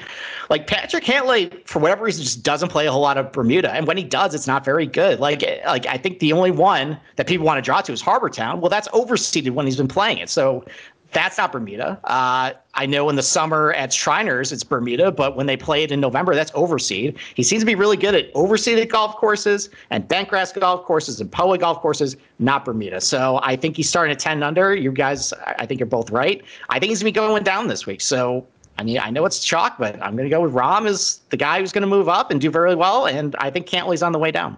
Like 0.50 0.66
Patrick 0.66 1.02
Cantlay, 1.02 1.66
for 1.66 1.78
whatever 1.78 2.04
reason, 2.04 2.22
just 2.22 2.42
doesn't 2.42 2.68
play 2.68 2.86
a 2.86 2.92
whole 2.92 3.00
lot 3.00 3.16
of 3.16 3.32
Bermuda. 3.32 3.72
And 3.72 3.86
when 3.86 3.96
he 3.96 4.04
does, 4.04 4.34
it's 4.34 4.46
not 4.46 4.66
very 4.66 4.84
good. 4.84 5.18
Like, 5.18 5.40
like 5.64 5.86
I 5.86 5.96
think 5.96 6.18
the 6.18 6.34
only 6.34 6.50
one 6.50 7.00
that 7.16 7.26
people 7.26 7.46
want 7.46 7.56
to 7.56 7.62
draw 7.62 7.80
to 7.80 7.92
is 7.92 8.02
Harbor 8.02 8.28
Town. 8.28 8.60
Well, 8.60 8.68
that's 8.68 8.86
overseeded 8.88 9.52
when 9.52 9.64
he's 9.64 9.78
been 9.78 9.88
playing 9.88 10.18
it. 10.18 10.28
So 10.28 10.62
that's 11.12 11.38
not 11.38 11.52
Bermuda. 11.52 11.98
Uh, 12.04 12.52
I 12.74 12.86
know 12.86 13.08
in 13.08 13.16
the 13.16 13.22
summer 13.22 13.72
at 13.72 13.92
Shriners 13.92 14.52
it's 14.52 14.62
Bermuda, 14.62 15.10
but 15.10 15.36
when 15.36 15.46
they 15.46 15.56
play 15.56 15.82
it 15.82 15.90
in 15.90 16.00
November, 16.00 16.34
that's 16.34 16.52
overseed. 16.52 17.16
He 17.34 17.42
seems 17.42 17.62
to 17.62 17.66
be 17.66 17.74
really 17.74 17.96
good 17.96 18.14
at 18.14 18.32
overseeded 18.34 18.88
golf 18.88 19.16
courses 19.16 19.70
and 19.90 20.06
bentgrass 20.08 20.58
golf 20.58 20.84
courses 20.84 21.20
and 21.20 21.30
POA 21.30 21.58
golf 21.58 21.80
courses, 21.80 22.16
not 22.38 22.64
Bermuda. 22.64 23.00
So 23.00 23.40
I 23.42 23.56
think 23.56 23.76
he's 23.76 23.88
starting 23.88 24.12
at 24.12 24.18
10 24.18 24.42
under. 24.42 24.74
You 24.74 24.92
guys, 24.92 25.32
I 25.32 25.66
think 25.66 25.80
you're 25.80 25.86
both 25.86 26.10
right. 26.10 26.42
I 26.68 26.78
think 26.78 26.90
he's 26.90 27.02
going 27.02 27.12
to 27.12 27.20
be 27.20 27.26
going 27.26 27.42
down 27.42 27.68
this 27.68 27.86
week. 27.86 28.00
So 28.00 28.46
I 28.80 28.82
mean, 28.82 28.98
I 28.98 29.10
know 29.10 29.26
it's 29.26 29.44
chalk, 29.44 29.76
but 29.78 29.96
I'm 30.02 30.16
going 30.16 30.24
to 30.24 30.34
go 30.34 30.40
with 30.40 30.54
Rahm 30.54 30.86
as 30.86 31.20
the 31.28 31.36
guy 31.36 31.60
who's 31.60 31.70
going 31.70 31.82
to 31.82 31.88
move 31.88 32.08
up 32.08 32.30
and 32.30 32.40
do 32.40 32.50
very 32.50 32.74
well. 32.74 33.06
And 33.06 33.36
I 33.38 33.50
think 33.50 33.66
Cantlay's 33.66 34.02
on 34.02 34.12
the 34.12 34.18
way 34.18 34.30
down. 34.30 34.56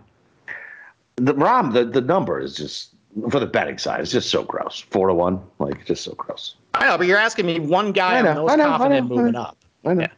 The 1.17 1.35
Rahm, 1.35 1.73
the, 1.73 1.85
the 1.85 2.01
number 2.01 2.39
is 2.39 2.55
just 2.55 2.92
for 3.31 3.41
the 3.41 3.47
betting 3.47 3.79
side. 3.79 4.01
It's 4.01 4.11
just 4.13 4.31
so 4.31 4.43
gross. 4.43 4.81
Four 4.91 5.09
to 5.09 5.15
one, 5.15 5.41
like 5.59 5.85
just 5.87 6.05
so 6.05 6.13
gross. 6.15 6.57
I 6.75 6.87
know, 6.89 6.99
but 6.99 7.07
you're 7.07 7.19
asking 7.19 7.47
me 7.47 7.61
one 7.61 7.93
guy 7.93 8.19
I 8.19 8.23
know, 8.23 8.31
I'm 8.31 8.37
most 8.37 8.51
I 8.53 8.57
know, 8.57 8.65
I 8.65 8.67
confident 8.79 9.09
know, 9.11 9.17
moving 9.17 9.33
know. 9.33 9.41
up. 9.43 9.59
I 9.85 9.95
know. 9.95 10.01
Yeah. 10.03 10.09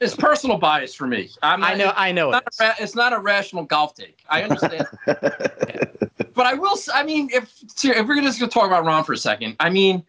It's 0.00 0.16
personal 0.16 0.58
bias 0.58 0.94
for 0.94 1.06
me. 1.06 1.30
I'm 1.42 1.62
I 1.62 1.74
know, 1.74 1.92
I 1.96 2.12
know. 2.12 2.32
It's 2.32 2.38
It 2.38 2.42
not, 2.42 2.52
is. 2.52 2.60
a 2.60 2.64
ra- 2.64 2.74
it's 2.84 2.94
not 2.96 3.12
a 3.12 3.18
rational 3.18 3.64
golf 3.64 3.94
take. 3.94 4.18
I 4.28 4.42
understand. 4.42 4.86
but 5.06 6.46
I 6.46 6.54
will. 6.54 6.76
I 6.92 7.02
mean, 7.04 7.30
if 7.32 7.54
if 7.84 8.06
we're 8.06 8.20
just 8.20 8.38
gonna 8.40 8.50
talk 8.50 8.66
about 8.66 8.84
Rahm 8.84 9.06
for 9.06 9.12
a 9.12 9.16
second, 9.16 9.56
I 9.60 9.70
mean, 9.70 10.04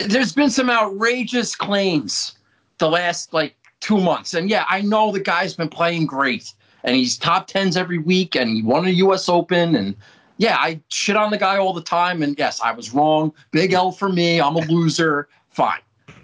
there's 0.00 0.32
been 0.32 0.50
some 0.50 0.68
outrageous 0.68 1.54
claims 1.54 2.36
the 2.78 2.90
last 2.90 3.32
like 3.32 3.56
two 3.80 4.00
months, 4.00 4.34
and 4.34 4.50
yeah, 4.50 4.64
I 4.68 4.80
know 4.82 5.12
the 5.12 5.20
guy's 5.20 5.54
been 5.54 5.68
playing 5.68 6.06
great, 6.06 6.52
and 6.82 6.96
he's 6.96 7.16
top 7.16 7.46
tens 7.46 7.76
every 7.76 7.98
week, 7.98 8.34
and 8.34 8.50
he 8.50 8.62
won 8.62 8.84
a 8.84 8.90
U.S. 8.90 9.28
Open, 9.28 9.76
and 9.76 9.94
yeah, 10.38 10.56
I 10.58 10.80
shit 10.88 11.16
on 11.16 11.30
the 11.30 11.38
guy 11.38 11.58
all 11.58 11.72
the 11.72 11.82
time, 11.82 12.22
and 12.22 12.38
yes, 12.38 12.60
I 12.60 12.72
was 12.72 12.94
wrong. 12.94 13.32
Big 13.50 13.72
L 13.72 13.92
for 13.92 14.08
me. 14.08 14.40
I'm 14.40 14.56
a 14.56 14.60
loser. 14.60 15.28
Fine, 15.50 15.80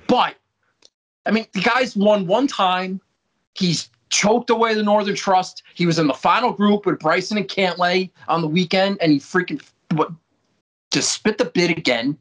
but 0.07 0.37
I 1.27 1.33
mean, 1.33 1.47
the 1.53 1.61
guy's 1.61 1.97
won 1.97 2.27
one 2.27 2.47
time. 2.47 3.01
He's 3.55 3.91
choked 4.11 4.51
away 4.51 4.75
the 4.75 4.83
Northern 4.83 5.17
Trust. 5.17 5.65
He 5.75 5.87
was 5.87 5.99
in 5.99 6.07
the 6.07 6.15
final 6.15 6.53
group 6.53 6.87
with 6.87 7.01
Bryson 7.01 7.37
and 7.37 7.49
Cantlay 7.49 8.11
on 8.29 8.41
the 8.41 8.49
weekend, 8.49 8.99
and 9.01 9.13
he 9.13 9.19
freaking 9.19 9.61
what 9.93 10.11
just 10.93 11.13
spit 11.13 11.39
the 11.39 11.47
bit 11.47 11.71
again. 11.77 12.17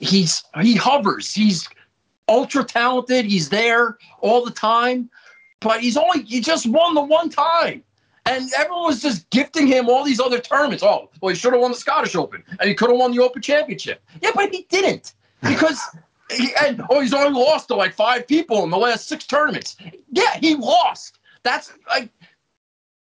He's 0.00 0.42
he 0.62 0.74
hovers. 0.74 1.34
He's 1.34 1.68
ultra 2.26 2.64
talented. 2.64 3.26
He's 3.26 3.50
there 3.50 3.98
all 4.20 4.42
the 4.42 4.50
time, 4.50 5.10
but 5.60 5.80
he's 5.80 5.98
only 5.98 6.22
he 6.22 6.40
just 6.40 6.66
won 6.66 6.94
the 6.94 7.02
one 7.02 7.28
time. 7.28 7.82
And 8.26 8.50
everyone 8.56 8.84
was 8.84 9.02
just 9.02 9.28
gifting 9.30 9.66
him 9.66 9.88
all 9.88 10.02
these 10.04 10.18
other 10.20 10.38
tournaments. 10.40 10.82
Oh, 10.82 11.10
well, 11.20 11.28
he 11.30 11.38
should 11.38 11.52
have 11.52 11.60
won 11.60 11.72
the 11.72 11.76
Scottish 11.76 12.14
Open, 12.16 12.42
and 12.58 12.68
he 12.68 12.74
could 12.74 12.88
have 12.88 12.98
won 12.98 13.12
the 13.12 13.22
Open 13.22 13.42
Championship. 13.42 14.02
Yeah, 14.22 14.30
but 14.34 14.50
he 14.50 14.66
didn't 14.70 15.12
because 15.42 15.78
he, 16.30 16.48
and, 16.64 16.82
oh, 16.88 17.00
he's 17.00 17.12
only 17.12 17.38
lost 17.38 17.68
to 17.68 17.74
like 17.74 17.92
five 17.92 18.26
people 18.26 18.64
in 18.64 18.70
the 18.70 18.78
last 18.78 19.08
six 19.08 19.26
tournaments. 19.26 19.76
Yeah, 20.10 20.36
he 20.40 20.54
lost. 20.54 21.18
That's 21.42 21.72
like, 21.88 22.08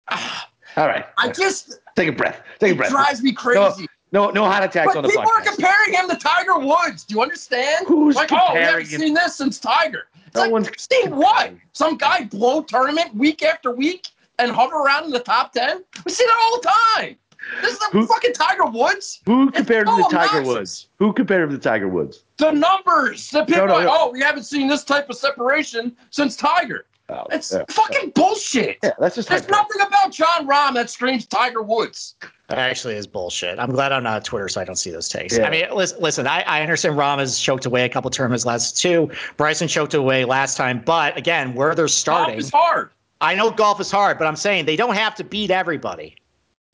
ah, 0.09 0.49
All 0.77 0.85
right. 0.87 1.05
I 1.17 1.29
just 1.29 1.79
Take 1.95 2.09
a 2.09 2.11
breath. 2.11 2.39
Take 2.59 2.69
a 2.69 2.73
it 2.73 2.77
breath. 2.77 2.89
drives 2.91 3.23
me 3.23 3.31
crazy. 3.31 3.87
No, 4.11 4.29
no 4.29 4.45
heart 4.45 4.63
attacks 4.63 4.93
but 4.93 4.97
on 4.97 5.03
the 5.03 5.09
people 5.09 5.23
are 5.29 5.41
comparing 5.41 5.93
him 5.93 6.07
to 6.09 6.15
Tiger 6.15 6.59
Woods. 6.59 7.03
Do 7.03 7.15
you 7.15 7.21
understand? 7.21 7.87
Who's 7.87 8.15
like, 8.15 8.31
oh, 8.31 8.53
we 8.53 8.59
haven't 8.59 8.87
him? 8.87 8.99
seen 9.01 9.13
this 9.15 9.35
since 9.35 9.59
Tiger. 9.59 10.07
It's 10.27 10.35
No 10.35 10.41
like, 10.43 10.51
one's- 10.51 10.69
seen 10.77 11.15
what? 11.15 11.51
Some 11.73 11.97
guy 11.97 12.25
blow 12.25 12.61
tournament 12.61 13.15
week 13.15 13.41
after 13.43 13.71
week 13.71 14.09
and 14.39 14.51
hover 14.51 14.77
around 14.77 15.05
in 15.05 15.11
the 15.11 15.19
top 15.19 15.51
ten. 15.53 15.83
We 16.05 16.11
see 16.11 16.25
that 16.25 16.39
all 16.41 16.61
the 16.61 16.69
time. 17.03 17.15
This 17.61 17.73
is 17.73 17.79
the 17.79 17.85
Who- 17.91 18.07
fucking 18.07 18.33
Tiger 18.33 18.65
Woods. 18.65 19.21
Who 19.25 19.51
compared 19.51 19.87
him 19.87 19.95
so 20.01 20.09
to 20.09 20.15
Tiger 20.15 20.37
obnoxious. 20.39 20.47
Woods? 20.47 20.87
Who 20.99 21.13
compared 21.13 21.43
him 21.43 21.51
to 21.51 21.57
Tiger 21.59 21.87
Woods? 21.87 22.23
The 22.37 22.51
numbers. 22.51 23.29
The 23.29 23.45
people 23.45 23.61
No, 23.61 23.65
no, 23.67 23.73
are 23.73 23.77
like, 23.77 23.85
no. 23.87 23.95
oh, 23.99 24.11
we 24.11 24.21
haven't 24.21 24.43
seen 24.43 24.67
this 24.67 24.83
type 24.83 25.09
of 25.09 25.15
separation 25.17 25.95
since 26.09 26.35
Tiger. 26.35 26.85
Oh, 27.09 27.23
It's 27.31 27.53
yeah. 27.53 27.63
fucking 27.69 28.09
bullshit. 28.15 28.79
Yeah, 28.83 28.91
that's 28.99 29.15
just 29.15 29.29
There's 29.29 29.41
hyperbole. 29.45 29.61
nothing 29.79 29.87
about 29.87 30.11
Jon 30.11 30.45
Rahm 30.45 30.73
that 30.73 30.89
screams 30.89 31.25
Tiger 31.25 31.61
Woods. 31.61 32.15
That 32.49 32.57
actually 32.57 32.95
is 32.95 33.07
bullshit. 33.07 33.59
I'm 33.59 33.71
glad 33.71 33.93
I'm 33.93 34.03
not 34.03 34.15
on 34.15 34.21
Twitter, 34.23 34.49
so 34.49 34.59
I 34.59 34.65
don't 34.65 34.75
see 34.75 34.91
those 34.91 35.07
takes. 35.07 35.37
Yeah. 35.37 35.47
I 35.47 35.49
mean, 35.49 35.65
listen, 35.73 36.01
listen 36.01 36.27
I, 36.27 36.41
I 36.41 36.61
understand 36.61 36.97
Rahm 36.97 37.19
has 37.19 37.39
choked 37.39 37.65
away 37.65 37.85
a 37.85 37.89
couple 37.89 38.09
tournaments 38.11 38.45
last 38.45 38.77
two. 38.77 39.09
Bryson 39.37 39.69
choked 39.69 39.93
away 39.93 40.25
last 40.25 40.57
time, 40.57 40.81
but 40.85 41.15
again, 41.17 41.53
where 41.53 41.73
they're 41.75 41.85
Golf 41.85 41.91
starting, 41.91 42.37
is 42.39 42.49
hard. 42.49 42.89
I 43.21 43.35
know 43.35 43.51
golf 43.51 43.79
is 43.79 43.89
hard, 43.89 44.17
but 44.17 44.27
I'm 44.27 44.35
saying 44.35 44.65
they 44.65 44.75
don't 44.75 44.95
have 44.95 45.15
to 45.15 45.23
beat 45.23 45.51
everybody. 45.51 46.15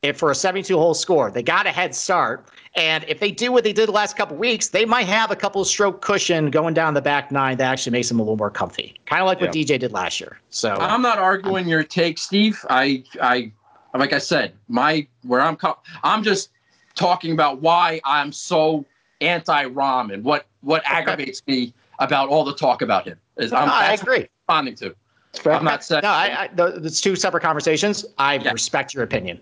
If 0.01 0.17
for 0.17 0.31
a 0.31 0.35
72 0.35 0.77
hole 0.77 0.93
score, 0.93 1.31
they 1.31 1.41
got 1.41 1.65
a 1.65 1.71
head 1.71 1.95
start. 1.95 2.49
And 2.75 3.05
if 3.07 3.21
they 3.21 3.31
do 3.31 3.53
what 3.53 3.63
they 3.63 3.71
did 3.71 3.87
the 3.87 3.93
last 3.93 4.17
couple 4.17 4.35
weeks, 4.35 4.67
they 4.67 4.83
might 4.83 5.07
have 5.07 5.31
a 5.31 5.35
couple 5.35 5.63
stroke 5.63 6.01
cushion 6.01 6.51
going 6.51 6.73
down 6.73 6.93
the 6.93 7.01
back 7.01 7.31
nine 7.31 7.55
that 7.57 7.71
actually 7.71 7.93
makes 7.93 8.09
them 8.09 8.19
a 8.19 8.23
little 8.23 8.35
more 8.35 8.51
comfy. 8.51 8.99
Kind 9.05 9.21
of 9.21 9.27
like 9.27 9.39
what 9.39 9.53
DJ 9.53 9.79
did 9.79 9.93
last 9.93 10.19
year. 10.19 10.37
So 10.49 10.75
I'm 10.75 11.01
not 11.01 11.19
arguing 11.19 11.69
your 11.69 11.83
take, 11.83 12.17
Steve. 12.17 12.65
I 12.69 13.05
I 13.21 13.53
like 13.97 14.11
I 14.11 14.17
said, 14.17 14.53
my 14.67 15.07
where 15.21 15.39
I'm 15.39 15.55
co- 15.55 15.79
I'm 16.03 16.21
just 16.21 16.49
talking 16.95 17.31
about 17.31 17.61
why 17.61 18.01
I'm 18.03 18.33
so 18.33 18.85
anti 19.21 19.65
Rahm 19.65 20.13
and 20.13 20.21
what 20.23 20.47
what 20.61 20.83
aggravates 20.85 21.41
me 21.47 21.73
about 21.99 22.27
all 22.27 22.43
the 22.43 22.55
talk 22.55 22.81
about 22.81 23.07
him. 23.07 23.17
Is 23.37 23.53
I'm 23.53 23.67
No, 23.67 23.73
I 23.73 23.93
agree. 23.93 24.17
I'm 24.17 24.27
responding 24.41 24.75
to. 24.75 24.95
Fair. 25.35 25.53
I'm 25.53 25.63
not 25.65 25.83
saying 25.83 26.01
No, 26.03 26.09
I, 26.09 26.43
I, 26.43 26.47
th- 26.47 26.83
it's 26.85 27.01
two 27.01 27.15
separate 27.15 27.41
conversations. 27.41 28.05
I 28.17 28.35
Yeah. 28.35 28.51
respect 28.51 28.93
your 28.93 29.03
opinion, 29.03 29.39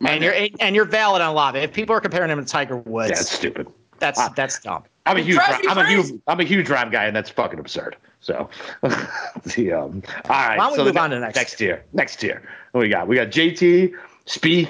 My 0.00 0.10
and 0.12 0.22
you're 0.22 0.34
and 0.60 0.76
you're 0.76 0.84
valid 0.84 1.22
on 1.22 1.28
a 1.30 1.32
lot 1.32 1.56
of 1.56 1.62
it. 1.62 1.64
If 1.64 1.72
people 1.72 1.94
are 1.96 2.00
comparing 2.00 2.30
him 2.30 2.38
to 2.38 2.44
Tiger 2.50 2.76
Woods, 2.76 3.10
yeah, 3.10 3.20
it's 3.20 3.30
stupid. 3.30 3.66
that's 3.98 4.18
Ah. 4.20 4.32
that's 4.36 4.60
dumb. 4.60 4.84
I'm 5.06 5.16
a 5.16 5.20
huge, 5.20 5.36
drives 5.36 5.66
I'm 5.68 5.78
a 5.78 5.86
huge, 5.86 6.20
I'm 6.26 6.38
a 6.40 6.44
huge 6.44 6.68
Rahm 6.68 6.92
guy, 6.92 7.06
and 7.06 7.16
that's 7.16 7.30
fucking 7.30 7.58
absurd. 7.58 7.96
So, 8.20 8.48
the 8.82 9.72
um, 9.72 10.02
all 10.28 10.36
right. 10.36 10.56
Why 10.58 10.64
don't 10.64 10.72
we 10.72 10.76
so 10.76 10.84
the 10.84 10.90
move 10.90 10.96
on 10.98 11.10
to 11.10 11.20
next? 11.20 11.36
next 11.36 11.56
tier? 11.56 11.82
Next 11.94 12.16
tier. 12.20 12.42
What 12.72 12.80
we 12.82 12.88
got? 12.88 13.08
We 13.08 13.16
got 13.16 13.28
JT, 13.28 13.94
Spieth, 14.26 14.68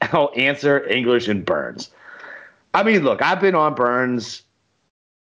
Ancer, 0.36 0.86
English, 0.88 1.26
and 1.28 1.44
Burns. 1.44 1.90
I 2.74 2.82
mean, 2.82 3.02
look, 3.02 3.20
I've 3.22 3.40
been 3.40 3.54
on 3.56 3.74
Burns. 3.74 4.42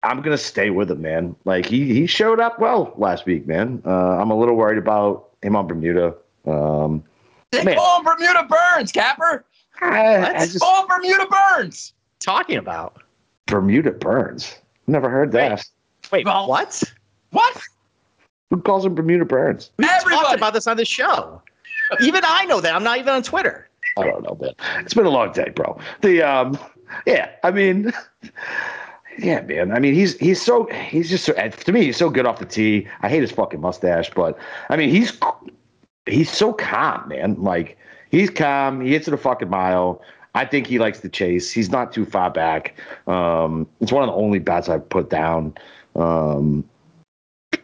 I'm 0.04 0.20
gonna 0.22 0.38
stay 0.38 0.70
with 0.70 0.90
him, 0.90 1.02
man. 1.02 1.34
Like 1.44 1.66
he 1.66 1.92
he 1.94 2.06
showed 2.06 2.38
up 2.38 2.58
well 2.58 2.92
last 2.96 3.26
week, 3.26 3.46
man. 3.46 3.82
Uh, 3.86 4.18
I'm 4.18 4.30
a 4.30 4.36
little 4.38 4.54
worried 4.54 4.78
about 4.78 5.30
him 5.42 5.56
on 5.56 5.66
Bermuda. 5.66 6.14
Um, 6.46 7.02
They 7.50 7.64
Man. 7.64 7.76
call 7.76 8.02
Bermuda 8.02 8.46
Burns, 8.48 8.92
Capper. 8.92 9.44
I, 9.80 9.86
I 9.86 10.18
Let's 10.32 10.52
just 10.52 10.62
Call 10.62 10.86
Bermuda 10.86 11.26
Burns. 11.26 11.92
Talking 12.20 12.58
about. 12.58 13.02
Bermuda 13.46 13.90
Burns. 13.92 14.56
Never 14.86 15.08
heard 15.08 15.32
that. 15.32 15.64
Wait, 16.12 16.24
Well- 16.26 16.48
what? 16.48 16.82
What? 17.30 17.60
Who 18.50 18.60
calls 18.60 18.84
him 18.86 18.94
Bermuda 18.94 19.24
Burns? 19.24 19.70
We 19.78 19.84
talked 19.86 20.36
about 20.36 20.52
this 20.52 20.66
on 20.66 20.76
the 20.76 20.84
show. 20.84 21.42
even 22.00 22.22
I 22.24 22.44
know 22.44 22.60
that. 22.60 22.74
I'm 22.74 22.84
not 22.84 22.98
even 22.98 23.12
on 23.14 23.22
Twitter. 23.22 23.68
I 23.98 24.04
don't 24.04 24.22
know, 24.22 24.36
man. 24.40 24.52
It's 24.84 24.94
been 24.94 25.06
a 25.06 25.10
long 25.10 25.32
day, 25.32 25.50
bro. 25.54 25.78
The 26.02 26.22
um, 26.22 26.58
yeah, 27.06 27.30
I 27.42 27.50
mean, 27.50 27.92
yeah, 29.18 29.40
man. 29.42 29.72
I 29.72 29.78
mean, 29.78 29.94
he's 29.94 30.18
he's 30.18 30.40
so 30.40 30.66
he's 30.66 31.10
just 31.10 31.24
so 31.24 31.32
to 31.32 31.72
me 31.72 31.84
he's 31.84 31.96
so 31.96 32.10
good 32.10 32.26
off 32.26 32.38
the 32.38 32.46
tee. 32.46 32.86
I 33.02 33.08
hate 33.08 33.22
his 33.22 33.32
fucking 33.32 33.60
mustache, 33.60 34.10
but 34.14 34.38
I 34.68 34.76
mean 34.76 34.90
he's 34.90 35.18
he's 36.06 36.30
so 36.30 36.52
calm, 36.52 37.08
man. 37.08 37.36
Like 37.42 37.78
he's 38.10 38.30
calm. 38.30 38.80
He 38.80 38.92
hits 38.92 39.08
it 39.08 39.14
a 39.14 39.18
fucking 39.18 39.50
mile. 39.50 40.02
I 40.34 40.44
think 40.44 40.66
he 40.66 40.78
likes 40.78 41.00
to 41.00 41.08
chase. 41.08 41.50
He's 41.52 41.70
not 41.70 41.92
too 41.92 42.04
far 42.04 42.30
back. 42.30 42.74
Um, 43.06 43.68
it's 43.80 43.92
one 43.92 44.02
of 44.02 44.08
the 44.08 44.16
only 44.16 44.40
bats 44.40 44.68
I've 44.68 44.88
put 44.88 45.08
down. 45.08 45.54
Um, 45.94 46.68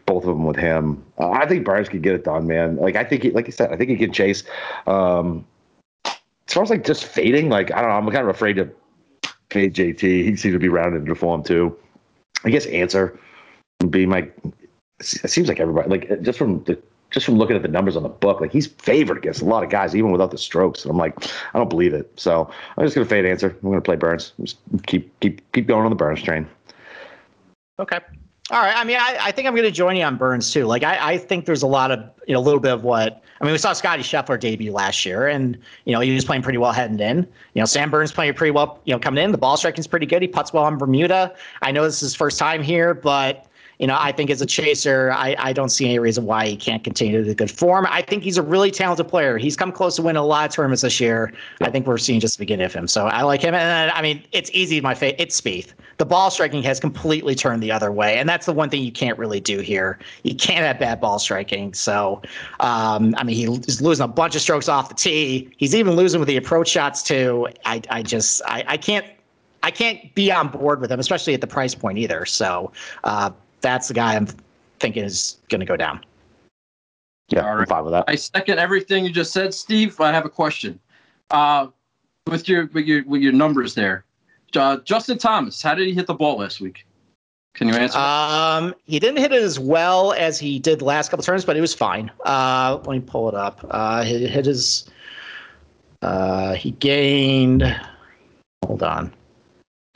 both 0.06 0.24
of 0.24 0.28
them 0.28 0.44
with 0.44 0.56
him. 0.56 1.04
Uh, 1.18 1.30
I 1.30 1.46
think 1.46 1.64
Burns 1.64 1.88
could 1.88 2.02
get 2.02 2.14
it 2.14 2.24
done, 2.24 2.46
man. 2.46 2.76
Like 2.76 2.96
I 2.96 3.04
think, 3.04 3.24
he, 3.24 3.30
like 3.30 3.46
you 3.46 3.52
said, 3.52 3.72
I 3.72 3.76
think 3.76 3.90
he 3.90 3.96
can 3.96 4.12
chase. 4.12 4.44
Um, 4.86 5.44
as 6.04 6.54
far 6.54 6.62
as 6.62 6.70
like 6.70 6.84
just 6.84 7.04
fading, 7.04 7.48
like 7.48 7.72
I 7.72 7.80
don't 7.80 7.90
know, 7.90 7.96
I'm 7.96 8.06
kind 8.06 8.28
of 8.28 8.34
afraid 8.34 8.54
to 8.54 8.68
fade 9.50 9.74
JT. 9.74 10.00
He 10.00 10.36
seems 10.36 10.54
to 10.54 10.58
be 10.58 10.68
rounded 10.68 11.02
into 11.02 11.14
form 11.14 11.42
too. 11.42 11.76
I 12.44 12.50
guess 12.50 12.66
Ancer 12.66 13.18
would 13.80 13.90
be 13.90 14.06
my. 14.06 14.28
It 15.00 15.30
seems 15.30 15.48
like 15.48 15.60
everybody 15.60 15.88
like 15.88 16.22
just 16.22 16.38
from 16.38 16.62
the 16.64 16.80
just 17.10 17.26
from 17.26 17.38
looking 17.38 17.56
at 17.56 17.62
the 17.62 17.68
numbers 17.68 17.96
on 17.96 18.02
the 18.02 18.08
book, 18.08 18.40
like 18.40 18.52
he's 18.52 18.66
favored 18.66 19.18
against 19.18 19.42
a 19.42 19.44
lot 19.44 19.64
of 19.64 19.70
guys, 19.70 19.96
even 19.96 20.12
without 20.12 20.30
the 20.30 20.38
strokes. 20.38 20.84
And 20.84 20.92
I'm 20.92 20.98
like, 20.98 21.16
I 21.54 21.58
don't 21.58 21.70
believe 21.70 21.92
it. 21.92 22.12
So 22.16 22.50
I'm 22.76 22.84
just 22.84 22.94
gonna 22.94 23.06
fade 23.06 23.24
Ancer. 23.24 23.56
I'm 23.62 23.68
gonna 23.68 23.80
play 23.80 23.96
Burns. 23.96 24.32
Just 24.42 24.58
keep 24.86 25.18
keep 25.20 25.52
keep 25.52 25.66
going 25.66 25.84
on 25.84 25.90
the 25.90 25.96
Burns 25.96 26.22
train. 26.22 26.46
Okay. 27.78 27.98
All 28.50 28.60
right. 28.60 28.76
I 28.76 28.84
mean, 28.84 28.96
I, 28.98 29.16
I 29.20 29.32
think 29.32 29.46
I'm 29.46 29.54
going 29.54 29.66
to 29.66 29.70
join 29.70 29.96
you 29.96 30.02
on 30.02 30.16
Burns 30.16 30.52
too. 30.52 30.64
Like, 30.64 30.82
I, 30.82 31.12
I 31.12 31.18
think 31.18 31.46
there's 31.46 31.62
a 31.62 31.68
lot 31.68 31.92
of, 31.92 32.00
you 32.26 32.34
know, 32.34 32.40
a 32.40 32.42
little 32.42 32.60
bit 32.60 32.72
of 32.72 32.82
what, 32.82 33.22
I 33.40 33.44
mean, 33.44 33.52
we 33.52 33.58
saw 33.58 33.72
Scotty 33.72 34.02
Scheffler 34.02 34.38
debut 34.38 34.70
last 34.70 35.06
year 35.06 35.26
and, 35.26 35.56
you 35.86 35.92
know, 35.92 36.00
he 36.00 36.14
was 36.14 36.24
playing 36.24 36.42
pretty 36.42 36.58
well 36.58 36.72
heading 36.72 37.00
in. 37.00 37.18
You 37.54 37.62
know, 37.62 37.64
Sam 37.64 37.90
Burns 37.90 38.12
playing 38.12 38.34
pretty 38.34 38.50
well, 38.50 38.80
you 38.84 38.92
know, 38.92 38.98
coming 38.98 39.24
in. 39.24 39.32
The 39.32 39.38
ball 39.38 39.56
striking's 39.56 39.86
pretty 39.86 40.06
good. 40.06 40.20
He 40.20 40.28
puts 40.28 40.52
well 40.52 40.64
on 40.64 40.76
Bermuda. 40.76 41.34
I 41.62 41.72
know 41.72 41.84
this 41.84 41.94
is 41.94 42.00
his 42.00 42.14
first 42.14 42.38
time 42.38 42.62
here, 42.62 42.92
but, 42.92 43.46
you 43.80 43.86
know, 43.86 43.96
I 43.98 44.12
think 44.12 44.28
as 44.28 44.42
a 44.42 44.46
chaser, 44.46 45.10
I, 45.10 45.34
I 45.38 45.54
don't 45.54 45.70
see 45.70 45.86
any 45.86 45.98
reason 45.98 46.26
why 46.26 46.46
he 46.46 46.54
can't 46.54 46.84
continue 46.84 47.22
to 47.22 47.26
the 47.26 47.34
good 47.34 47.50
form. 47.50 47.86
I 47.88 48.02
think 48.02 48.22
he's 48.22 48.36
a 48.36 48.42
really 48.42 48.70
talented 48.70 49.08
player. 49.08 49.38
He's 49.38 49.56
come 49.56 49.72
close 49.72 49.96
to 49.96 50.02
winning 50.02 50.20
a 50.20 50.24
lot 50.24 50.50
of 50.50 50.54
tournaments 50.54 50.82
this 50.82 51.00
year. 51.00 51.32
I 51.62 51.70
think 51.70 51.86
we're 51.86 51.96
seeing 51.96 52.20
just 52.20 52.36
the 52.36 52.42
beginning 52.42 52.66
of 52.66 52.74
him. 52.74 52.86
So 52.86 53.06
I 53.06 53.22
like 53.22 53.40
him. 53.40 53.54
And 53.54 53.90
I 53.92 54.02
mean, 54.02 54.22
it's 54.32 54.50
easy. 54.52 54.82
My 54.82 54.94
fa- 54.94 55.20
it's 55.20 55.40
Spieth. 55.40 55.72
The 55.96 56.04
ball 56.04 56.30
striking 56.30 56.62
has 56.62 56.78
completely 56.78 57.34
turned 57.34 57.62
the 57.62 57.72
other 57.72 57.90
way, 57.90 58.18
and 58.18 58.28
that's 58.28 58.44
the 58.44 58.52
one 58.52 58.68
thing 58.68 58.82
you 58.82 58.92
can't 58.92 59.16
really 59.16 59.40
do 59.40 59.60
here. 59.60 59.98
You 60.24 60.34
can't 60.34 60.64
have 60.64 60.78
bad 60.78 61.00
ball 61.00 61.18
striking. 61.18 61.72
So, 61.72 62.20
um, 62.60 63.14
I 63.16 63.24
mean, 63.24 63.36
he's 63.36 63.80
losing 63.80 64.04
a 64.04 64.08
bunch 64.08 64.34
of 64.34 64.42
strokes 64.42 64.68
off 64.68 64.90
the 64.90 64.94
tee. 64.94 65.50
He's 65.56 65.74
even 65.74 65.96
losing 65.96 66.20
with 66.20 66.28
the 66.28 66.36
approach 66.36 66.68
shots 66.68 67.02
too. 67.02 67.48
I, 67.64 67.80
I 67.88 68.02
just, 68.02 68.42
I, 68.44 68.62
I 68.66 68.76
can't, 68.76 69.06
I 69.62 69.70
can't 69.70 70.14
be 70.14 70.30
on 70.30 70.48
board 70.48 70.82
with 70.82 70.92
him, 70.92 71.00
especially 71.00 71.32
at 71.32 71.40
the 71.40 71.46
price 71.46 71.74
point 71.74 71.96
either. 71.96 72.26
So, 72.26 72.72
uh, 73.04 73.30
that's 73.60 73.88
the 73.88 73.94
guy 73.94 74.14
I'm 74.16 74.28
thinking 74.78 75.04
is 75.04 75.38
going 75.48 75.60
to 75.60 75.66
go 75.66 75.76
down. 75.76 76.04
Yeah, 77.28 77.48
All 77.48 77.58
I'm 77.58 77.66
fine 77.66 77.84
with 77.84 77.92
that. 77.92 78.04
I 78.08 78.16
second 78.16 78.58
everything 78.58 79.04
you 79.04 79.12
just 79.12 79.32
said, 79.32 79.54
Steve. 79.54 80.00
I 80.00 80.12
have 80.12 80.24
a 80.24 80.30
question. 80.30 80.80
Uh, 81.30 81.68
with 82.26 82.48
your 82.48 82.66
with 82.66 82.86
your 82.86 83.04
with 83.04 83.22
your 83.22 83.32
numbers 83.32 83.74
there, 83.74 84.04
uh, 84.56 84.78
Justin 84.78 85.18
Thomas, 85.18 85.62
how 85.62 85.74
did 85.74 85.86
he 85.86 85.94
hit 85.94 86.06
the 86.06 86.14
ball 86.14 86.38
last 86.38 86.60
week? 86.60 86.84
Can 87.54 87.68
you 87.68 87.74
answer? 87.74 87.98
Um, 87.98 88.74
he 88.86 88.98
didn't 88.98 89.18
hit 89.18 89.32
it 89.32 89.42
as 89.42 89.58
well 89.58 90.12
as 90.12 90.38
he 90.38 90.58
did 90.58 90.80
the 90.80 90.84
last 90.84 91.10
couple 91.10 91.22
turns, 91.22 91.44
but 91.44 91.56
it 91.56 91.60
was 91.60 91.74
fine. 91.74 92.10
Uh, 92.24 92.78
let 92.84 92.90
me 92.90 93.00
pull 93.00 93.28
it 93.28 93.34
up. 93.34 93.64
Uh, 93.70 94.04
he 94.04 94.26
hit 94.26 94.46
his. 94.46 94.88
Uh, 96.02 96.54
he 96.54 96.72
gained. 96.72 97.62
Hold 98.64 98.82
on. 98.82 99.12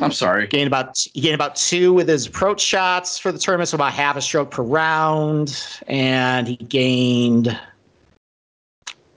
I'm 0.00 0.12
sorry. 0.12 0.48
Gained 0.48 0.66
about 0.66 1.06
he 1.14 1.20
gained 1.20 1.34
about 1.34 1.54
two 1.56 1.92
with 1.92 2.08
his 2.08 2.26
approach 2.26 2.60
shots 2.60 3.16
for 3.16 3.30
the 3.30 3.38
tournament, 3.38 3.68
so 3.68 3.76
about 3.76 3.92
half 3.92 4.16
a 4.16 4.20
stroke 4.20 4.50
per 4.50 4.62
round, 4.62 5.62
and 5.86 6.48
he 6.48 6.56
gained 6.56 7.58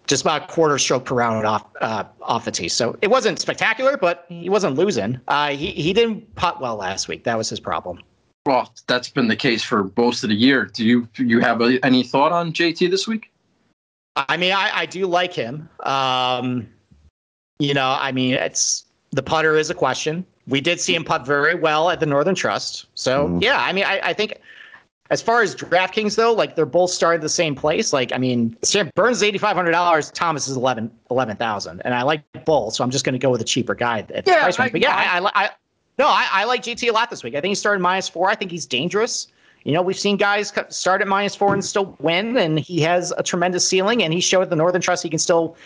just 0.05 0.21
about 0.21 0.43
a 0.43 0.47
quarter 0.47 0.77
stroke 0.77 1.05
per 1.05 1.15
round 1.15 1.45
off 1.47 1.65
uh, 1.81 2.03
off 2.21 2.45
the 2.45 2.51
tee. 2.51 2.69
So 2.69 2.95
it 3.01 3.09
wasn't 3.09 3.39
spectacular, 3.39 3.97
but 3.97 4.25
he 4.29 4.49
wasn't 4.49 4.75
losing. 4.75 5.19
Uh, 5.27 5.49
he 5.49 5.71
he 5.71 5.93
didn't 5.93 6.35
putt 6.35 6.61
well 6.61 6.75
last 6.75 7.07
week. 7.07 7.23
That 7.23 7.37
was 7.37 7.49
his 7.49 7.59
problem. 7.59 8.01
Well, 8.45 8.71
that's 8.85 9.09
been 9.09 9.27
the 9.27 9.35
case 9.35 9.63
for 9.63 9.91
most 9.97 10.23
of 10.23 10.29
the 10.29 10.35
year. 10.35 10.65
Do 10.65 10.85
you 10.85 11.09
do 11.13 11.25
you 11.25 11.39
have 11.39 11.59
a, 11.61 11.83
any 11.83 12.03
thought 12.03 12.31
on 12.31 12.53
JT 12.53 12.89
this 12.91 13.07
week? 13.07 13.31
I 14.15 14.37
mean, 14.37 14.53
I, 14.53 14.71
I 14.73 14.85
do 14.85 15.05
like 15.05 15.33
him. 15.33 15.69
Um, 15.81 16.67
you 17.59 17.73
know, 17.73 17.97
I 17.99 18.11
mean, 18.11 18.35
it's 18.35 18.85
the 19.11 19.23
putter 19.23 19.57
is 19.57 19.69
a 19.69 19.75
question. 19.75 20.25
We 20.47 20.61
did 20.61 20.79
see 20.79 20.95
him 20.95 21.03
putt 21.03 21.25
very 21.25 21.55
well 21.55 21.89
at 21.89 21.99
the 21.99 22.05
Northern 22.05 22.35
Trust. 22.35 22.85
So 22.95 23.27
Mhm. 23.27 23.41
yeah, 23.43 23.59
I 23.61 23.73
mean, 23.73 23.83
I, 23.85 23.99
I 24.01 24.13
think 24.13 24.39
as 25.09 25.21
far 25.21 25.41
as 25.41 25.55
DraftKings 25.55 26.15
though, 26.15 26.33
like 26.33 26.55
they're 26.55 26.65
both 26.65 26.91
started 26.91 27.21
the 27.21 27.29
same 27.29 27.55
place. 27.55 27.93
Like, 27.93 28.11
I 28.13 28.17
mean, 28.17 28.55
Sam 28.63 28.89
Burns 28.95 29.17
is 29.17 29.23
eighty 29.23 29.37
five 29.37 29.55
hundred 29.55 29.71
dollars, 29.71 30.11
Thomas 30.11 30.47
is 30.47 30.55
eleven 30.57 30.91
eleven 31.11 31.35
thousand, 31.37 31.81
and 31.85 31.93
I 31.93 32.01
like 32.03 32.23
both, 32.45 32.73
so 32.73 32.83
I'm 32.83 32.91
just 32.91 33.05
going 33.05 33.13
to 33.13 33.19
go 33.19 33.29
with 33.29 33.41
a 33.41 33.45
cheaper 33.45 33.75
guy 33.75 33.99
at 33.99 34.25
the 34.25 34.31
Yeah, 34.31 34.41
price 34.41 34.57
point. 34.57 34.69
I- 34.69 34.71
But 34.71 34.81
yeah, 34.81 34.95
I, 34.95 35.19
I, 35.19 35.45
I 35.45 35.49
no, 35.99 36.07
I, 36.07 36.27
I 36.31 36.43
like 36.45 36.61
JT 36.63 36.87
a 36.89 36.91
lot 36.91 37.09
this 37.09 37.23
week. 37.23 37.35
I 37.35 37.41
think 37.41 37.49
he 37.51 37.55
started 37.55 37.81
minus 37.81 38.07
four. 38.07 38.29
I 38.29 38.35
think 38.35 38.51
he's 38.51 38.65
dangerous. 38.67 39.27
You 39.63 39.73
know, 39.73 39.81
we've 39.81 39.97
seen 39.99 40.15
guys 40.15 40.53
start 40.69 41.01
at 41.01 41.07
minus 41.07 41.35
four 41.35 41.53
and 41.53 41.65
still 41.65 41.97
win, 41.99 42.37
and 42.37 42.57
he 42.59 42.79
has 42.81 43.11
a 43.17 43.23
tremendous 43.23 43.67
ceiling. 43.67 44.01
And 44.03 44.13
he 44.13 44.21
showed 44.21 44.43
at 44.43 44.49
the 44.49 44.55
Northern 44.55 44.79
Trust 44.79 45.03
he 45.03 45.09
can 45.09 45.19
still, 45.19 45.57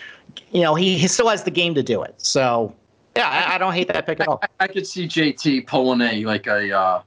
you 0.51 0.61
know, 0.61 0.73
he, 0.73 0.97
he 0.97 1.07
still 1.07 1.27
has 1.27 1.43
the 1.43 1.51
game 1.51 1.75
to 1.75 1.83
do 1.83 2.01
it. 2.01 2.15
So, 2.17 2.73
yeah, 3.15 3.27
I, 3.29 3.55
I 3.55 3.57
don't 3.57 3.73
hate 3.73 3.87
that 3.89 4.05
pick 4.05 4.19
at 4.19 4.27
all. 4.27 4.39
I, 4.43 4.47
I 4.61 4.67
could 4.67 4.87
see 4.87 5.07
JT 5.07 5.67
pulling 5.67 6.01
a 6.01 6.25
like 6.25 6.47
a 6.47 6.71
uh, 6.77 7.01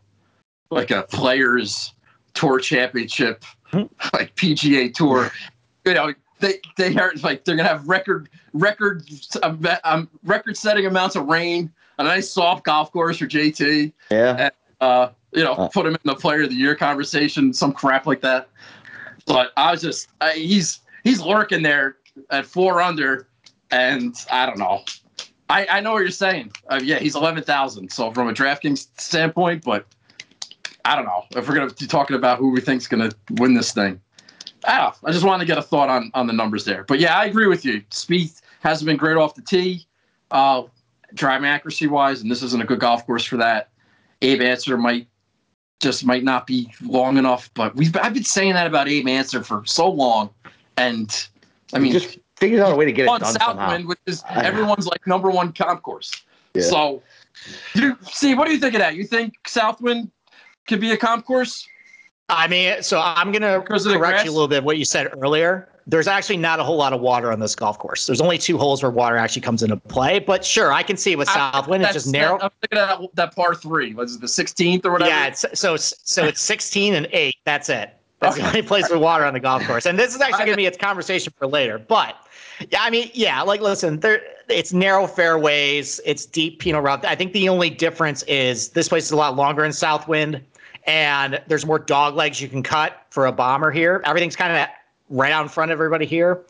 like 0.70 0.90
a 0.90 1.02
players 1.04 1.92
tour 2.34 2.58
championship, 2.58 3.44
Hmm. 3.66 3.84
like 4.12 4.34
PGA 4.36 4.92
tour. 4.92 5.30
you 5.84 5.94
know, 5.94 6.12
they 6.40 6.60
they 6.76 6.94
are 6.96 7.12
like 7.22 7.44
they're 7.44 7.56
gonna 7.56 7.68
have 7.68 7.88
record 7.88 8.28
record 8.52 9.04
um, 9.42 9.64
um, 9.84 10.10
record 10.24 10.56
setting 10.56 10.86
amounts 10.86 11.16
of 11.16 11.26
rain, 11.26 11.72
a 11.98 12.04
nice 12.04 12.30
soft 12.30 12.64
golf 12.64 12.92
course 12.92 13.18
for 13.18 13.26
JT. 13.26 13.92
Yeah. 14.10 14.50
Uh, 14.80 15.08
you 15.32 15.42
know, 15.42 15.54
Uh. 15.54 15.68
put 15.68 15.86
him 15.86 15.94
in 15.94 16.00
the 16.04 16.14
player 16.14 16.42
of 16.42 16.50
the 16.50 16.54
year 16.54 16.74
conversation, 16.74 17.52
some 17.52 17.72
crap 17.72 18.06
like 18.06 18.20
that. 18.20 18.48
But 19.26 19.52
I 19.56 19.70
was 19.72 19.80
just 19.80 20.08
I, 20.20 20.32
he's 20.32 20.80
he's 21.02 21.20
lurking 21.22 21.62
there 21.62 21.96
at 22.30 22.44
four 22.44 22.82
under, 22.82 23.28
and 23.70 24.14
I 24.30 24.44
don't 24.46 24.58
know. 24.58 24.82
I, 25.54 25.66
I 25.70 25.80
know 25.80 25.92
what 25.92 26.00
you're 26.00 26.10
saying. 26.10 26.50
Uh, 26.68 26.80
yeah, 26.82 26.98
he's 26.98 27.14
eleven 27.14 27.44
thousand. 27.44 27.92
So 27.92 28.10
from 28.12 28.28
a 28.28 28.32
DraftKings 28.32 28.88
standpoint, 28.98 29.62
but 29.64 29.86
I 30.84 30.96
don't 30.96 31.04
know 31.04 31.24
if 31.30 31.48
we're 31.48 31.54
gonna 31.54 31.72
be 31.72 31.86
talking 31.86 32.16
about 32.16 32.38
who 32.38 32.50
we 32.50 32.60
think's 32.60 32.88
gonna 32.88 33.12
win 33.30 33.54
this 33.54 33.72
thing. 33.72 34.00
I 34.66 34.78
don't 34.78 35.02
know. 35.02 35.08
I 35.08 35.12
just 35.12 35.24
wanted 35.24 35.44
to 35.44 35.46
get 35.46 35.56
a 35.56 35.62
thought 35.62 35.88
on 35.88 36.10
on 36.12 36.26
the 36.26 36.32
numbers 36.32 36.64
there. 36.64 36.82
But 36.82 36.98
yeah, 36.98 37.16
I 37.16 37.26
agree 37.26 37.46
with 37.46 37.64
you. 37.64 37.82
Spieth 37.90 38.42
hasn't 38.60 38.86
been 38.86 38.96
great 38.96 39.16
off 39.16 39.36
the 39.36 39.42
tee, 39.42 39.86
uh, 40.32 40.64
driving 41.14 41.46
accuracy 41.46 41.86
wise, 41.86 42.20
and 42.20 42.28
this 42.28 42.42
isn't 42.42 42.60
a 42.60 42.66
good 42.66 42.80
golf 42.80 43.06
course 43.06 43.24
for 43.24 43.36
that. 43.36 43.68
Abe 44.22 44.40
Ancer 44.40 44.76
might 44.76 45.06
just 45.78 46.04
might 46.04 46.24
not 46.24 46.48
be 46.48 46.68
long 46.82 47.16
enough, 47.16 47.48
but 47.54 47.76
we've 47.76 47.96
I've 47.96 48.14
been 48.14 48.24
saying 48.24 48.54
that 48.54 48.66
about 48.66 48.88
Abe 48.88 49.06
Ancer 49.06 49.44
for 49.44 49.64
so 49.66 49.88
long, 49.88 50.30
and 50.76 51.28
I 51.72 51.78
mean, 51.78 51.92
just 51.92 52.18
figures 52.36 52.60
out 52.60 52.72
a 52.72 52.76
way 52.76 52.84
to 52.84 52.92
get 52.92 53.04
it 53.04 53.08
on 53.08 53.20
done 53.20 53.32
somehow. 53.34 53.68
Southwind, 53.68 53.86
which 53.86 53.98
is 54.06 54.22
everyone's 54.30 54.86
like 54.86 55.06
number 55.06 55.30
one 55.30 55.52
comp 55.52 55.82
course. 55.82 56.22
Yeah. 56.54 56.62
So, 56.62 57.02
you 57.74 57.96
see, 58.02 58.34
what 58.34 58.46
do 58.46 58.54
you 58.54 58.60
think 58.60 58.74
of 58.74 58.80
that? 58.80 58.94
You 58.94 59.04
think 59.04 59.34
Southwind 59.46 60.10
could 60.66 60.80
be 60.80 60.92
a 60.92 60.96
comp 60.96 61.26
course? 61.26 61.66
I 62.28 62.46
mean, 62.48 62.82
so 62.82 63.00
I'm 63.00 63.32
gonna 63.32 63.60
Because 63.60 63.84
of 63.84 63.92
the 63.92 63.98
correct 63.98 64.24
you 64.24 64.30
a 64.30 64.32
little 64.32 64.48
bit. 64.48 64.64
What 64.64 64.78
you 64.78 64.84
said 64.84 65.12
earlier. 65.20 65.68
There's 65.86 66.08
actually 66.08 66.38
not 66.38 66.60
a 66.60 66.64
whole 66.64 66.78
lot 66.78 66.94
of 66.94 67.02
water 67.02 67.30
on 67.30 67.40
this 67.40 67.54
golf 67.54 67.78
course. 67.78 68.06
There's 68.06 68.22
only 68.22 68.38
two 68.38 68.56
holes 68.56 68.82
where 68.82 68.90
water 68.90 69.18
actually 69.18 69.42
comes 69.42 69.62
into 69.62 69.76
play. 69.76 70.18
But 70.18 70.42
sure, 70.42 70.72
I 70.72 70.82
can 70.82 70.96
see 70.96 71.12
it 71.12 71.18
with 71.18 71.28
I- 71.28 71.34
Southwind. 71.52 71.84
It's 71.84 71.92
just 71.92 72.10
narrow. 72.10 72.38
I'm 72.40 72.48
thinking 72.62 72.78
of 72.78 73.00
that, 73.00 73.16
that 73.16 73.36
par 73.36 73.54
three. 73.54 73.92
Was 73.92 74.14
it 74.14 74.22
the 74.22 74.26
16th 74.26 74.86
or 74.86 74.92
whatever? 74.92 75.10
Yeah, 75.10 75.26
it's, 75.26 75.44
so 75.52 75.76
so 75.76 76.24
it's 76.24 76.40
16 76.54 76.94
and 76.94 77.06
eight. 77.12 77.36
That's 77.44 77.68
it. 77.68 77.94
That's 78.20 78.36
the 78.36 78.46
only 78.46 78.62
place 78.62 78.88
with 78.88 79.00
water 79.00 79.26
on 79.26 79.34
the 79.34 79.40
golf 79.40 79.66
course. 79.66 79.84
And 79.84 79.98
this 79.98 80.14
is 80.14 80.20
actually 80.22 80.46
going 80.46 80.52
to 80.52 80.56
be 80.56 80.66
a 80.66 80.70
conversation 80.70 81.34
for 81.36 81.46
later. 81.46 81.78
But 81.78 82.16
yeah, 82.70 82.82
I 82.82 82.90
mean, 82.90 83.10
yeah, 83.14 83.42
like 83.42 83.60
listen, 83.60 84.00
there 84.00 84.22
it's 84.48 84.72
narrow 84.72 85.06
fairways, 85.06 86.00
it's 86.04 86.26
deep 86.26 86.60
Pinot 86.60 86.82
rough. 86.82 87.04
I 87.04 87.14
think 87.14 87.32
the 87.32 87.48
only 87.48 87.70
difference 87.70 88.22
is 88.24 88.70
this 88.70 88.88
place 88.88 89.04
is 89.04 89.12
a 89.12 89.16
lot 89.16 89.36
longer 89.36 89.64
in 89.64 89.72
Southwind, 89.72 90.40
and 90.86 91.40
there's 91.46 91.66
more 91.66 91.78
dog 91.78 92.14
legs 92.14 92.40
you 92.40 92.48
can 92.48 92.62
cut 92.62 93.06
for 93.10 93.26
a 93.26 93.32
bomber 93.32 93.70
here. 93.70 94.02
Everything's 94.04 94.36
kind 94.36 94.52
of 94.52 94.68
right 95.10 95.32
out 95.32 95.42
in 95.42 95.48
front 95.48 95.70
of 95.70 95.76
everybody 95.76 96.06
here. 96.06 96.42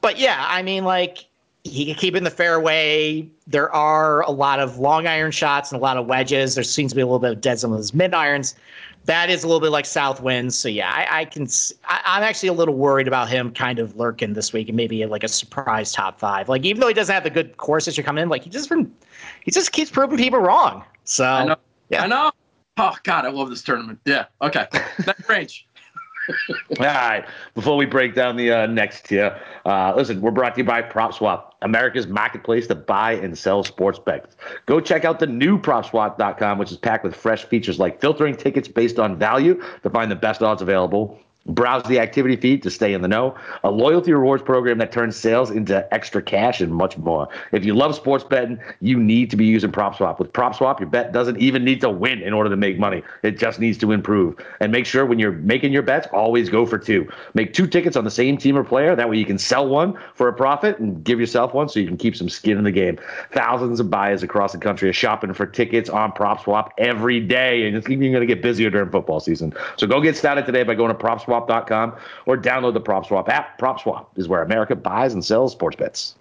But 0.00 0.18
yeah, 0.18 0.44
I 0.48 0.62
mean, 0.62 0.84
like 0.84 1.26
he 1.64 1.84
can 1.86 1.94
keep 1.94 2.14
in 2.14 2.24
the 2.24 2.30
fairway. 2.30 3.28
There 3.46 3.72
are 3.72 4.22
a 4.22 4.30
lot 4.30 4.60
of 4.60 4.78
long 4.78 5.06
iron 5.06 5.30
shots 5.30 5.72
and 5.72 5.78
a 5.78 5.82
lot 5.82 5.96
of 5.96 6.06
wedges. 6.06 6.54
There 6.54 6.64
seems 6.64 6.92
to 6.92 6.96
be 6.96 7.02
a 7.02 7.06
little 7.06 7.18
bit 7.18 7.32
of 7.32 7.40
dead 7.40 7.58
zone 7.58 7.72
with 7.72 7.80
his 7.80 7.94
mid 7.94 8.14
irons. 8.14 8.54
That 9.08 9.30
is 9.30 9.42
a 9.42 9.46
little 9.46 9.60
bit 9.60 9.70
like 9.70 9.86
South 9.86 10.20
winds. 10.20 10.54
So 10.54 10.68
yeah, 10.68 10.92
I, 10.92 11.20
I 11.20 11.24
can. 11.24 11.48
I, 11.86 12.18
am 12.18 12.22
actually 12.22 12.50
a 12.50 12.52
little 12.52 12.74
worried 12.74 13.08
about 13.08 13.30
him 13.30 13.50
kind 13.54 13.78
of 13.78 13.96
lurking 13.96 14.34
this 14.34 14.52
week 14.52 14.68
and 14.68 14.76
maybe 14.76 15.06
like 15.06 15.24
a 15.24 15.28
surprise 15.28 15.92
top 15.92 16.20
five. 16.20 16.50
Like 16.50 16.66
even 16.66 16.78
though 16.78 16.88
he 16.88 16.92
doesn't 16.92 17.14
have 17.14 17.24
the 17.24 17.30
good 17.30 17.56
courses 17.56 17.96
you're 17.96 18.04
coming 18.04 18.20
in, 18.22 18.28
like 18.28 18.42
he 18.42 18.50
just 18.50 18.68
been, 18.68 18.94
he 19.42 19.50
just 19.50 19.72
keeps 19.72 19.90
proving 19.90 20.18
people 20.18 20.40
wrong. 20.40 20.84
So 21.04 21.24
I 21.24 21.44
know. 21.46 21.56
Yeah. 21.88 22.02
I 22.02 22.06
know. 22.06 22.32
Oh 22.76 22.96
God, 23.02 23.24
I 23.24 23.30
love 23.30 23.48
this 23.48 23.62
tournament. 23.62 23.98
Yeah. 24.04 24.26
Okay. 24.42 24.66
Next 25.06 25.26
range. 25.26 25.66
All 26.78 26.86
right. 26.86 27.24
Before 27.54 27.76
we 27.76 27.86
break 27.86 28.14
down 28.14 28.36
the 28.36 28.52
uh, 28.52 28.66
next 28.66 29.06
tier, 29.06 29.40
uh, 29.64 29.94
listen, 29.96 30.20
we're 30.20 30.30
brought 30.30 30.54
to 30.54 30.60
you 30.60 30.64
by 30.64 30.82
PropSwap, 30.82 31.52
America's 31.62 32.06
marketplace 32.06 32.66
to 32.68 32.74
buy 32.74 33.12
and 33.12 33.36
sell 33.36 33.64
sports 33.64 33.98
bets. 33.98 34.36
Go 34.66 34.80
check 34.80 35.04
out 35.04 35.20
the 35.20 35.26
new 35.26 35.58
PropSwap.com, 35.58 36.58
which 36.58 36.70
is 36.70 36.76
packed 36.76 37.04
with 37.04 37.14
fresh 37.16 37.44
features 37.44 37.78
like 37.78 38.00
filtering 38.00 38.36
tickets 38.36 38.68
based 38.68 38.98
on 38.98 39.18
value 39.18 39.62
to 39.82 39.90
find 39.90 40.10
the 40.10 40.16
best 40.16 40.42
odds 40.42 40.62
available. 40.62 41.18
Browse 41.48 41.82
the 41.84 41.98
activity 41.98 42.36
feed 42.36 42.62
to 42.62 42.70
stay 42.70 42.92
in 42.92 43.00
the 43.00 43.08
know, 43.08 43.34
a 43.64 43.70
loyalty 43.70 44.12
rewards 44.12 44.42
program 44.42 44.78
that 44.78 44.92
turns 44.92 45.16
sales 45.16 45.50
into 45.50 45.92
extra 45.94 46.22
cash, 46.22 46.60
and 46.60 46.72
much 46.74 46.98
more. 46.98 47.28
If 47.52 47.64
you 47.64 47.74
love 47.74 47.94
sports 47.94 48.24
betting, 48.24 48.60
you 48.80 48.98
need 48.98 49.30
to 49.30 49.36
be 49.36 49.46
using 49.46 49.72
PropSwap. 49.72 50.18
With 50.18 50.32
PropSwap, 50.32 50.80
your 50.80 50.88
bet 50.88 51.12
doesn't 51.12 51.38
even 51.38 51.64
need 51.64 51.80
to 51.80 51.90
win 51.90 52.20
in 52.20 52.32
order 52.32 52.50
to 52.50 52.56
make 52.56 52.78
money. 52.78 53.02
It 53.22 53.38
just 53.38 53.60
needs 53.60 53.78
to 53.78 53.92
improve. 53.92 54.36
And 54.60 54.70
make 54.70 54.86
sure 54.86 55.06
when 55.06 55.18
you're 55.18 55.32
making 55.32 55.72
your 55.72 55.82
bets, 55.82 56.06
always 56.12 56.48
go 56.48 56.66
for 56.66 56.78
two. 56.78 57.08
Make 57.34 57.54
two 57.54 57.66
tickets 57.66 57.96
on 57.96 58.04
the 58.04 58.10
same 58.10 58.36
team 58.36 58.56
or 58.56 58.64
player. 58.64 58.94
That 58.94 59.08
way 59.08 59.16
you 59.16 59.24
can 59.24 59.38
sell 59.38 59.66
one 59.66 59.98
for 60.14 60.28
a 60.28 60.32
profit 60.32 60.78
and 60.78 61.02
give 61.02 61.18
yourself 61.18 61.54
one 61.54 61.68
so 61.68 61.80
you 61.80 61.86
can 61.86 61.96
keep 61.96 62.16
some 62.16 62.28
skin 62.28 62.58
in 62.58 62.64
the 62.64 62.72
game. 62.72 62.98
Thousands 63.32 63.80
of 63.80 63.90
buyers 63.90 64.22
across 64.22 64.52
the 64.52 64.58
country 64.58 64.88
are 64.88 64.92
shopping 64.92 65.32
for 65.32 65.46
tickets 65.46 65.88
on 65.88 66.12
PropSwap 66.12 66.70
every 66.78 67.20
day, 67.20 67.66
and 67.66 67.76
it's 67.76 67.88
even 67.88 68.12
going 68.12 68.26
to 68.26 68.26
get 68.26 68.42
busier 68.42 68.70
during 68.70 68.90
football 68.90 69.20
season. 69.20 69.54
So 69.76 69.86
go 69.86 70.00
get 70.00 70.16
started 70.16 70.46
today 70.46 70.62
by 70.62 70.74
going 70.74 70.94
to 70.94 70.98
PropSwap.com 71.46 71.94
or 72.26 72.36
download 72.36 72.74
the 72.74 72.80
PropSwap 72.80 73.28
app. 73.28 73.58
PropSwap 73.58 74.06
is 74.16 74.28
where 74.28 74.42
America 74.42 74.74
buys 74.74 75.12
and 75.12 75.24
sells 75.24 75.52
sports 75.52 75.76
bets. 75.76 76.14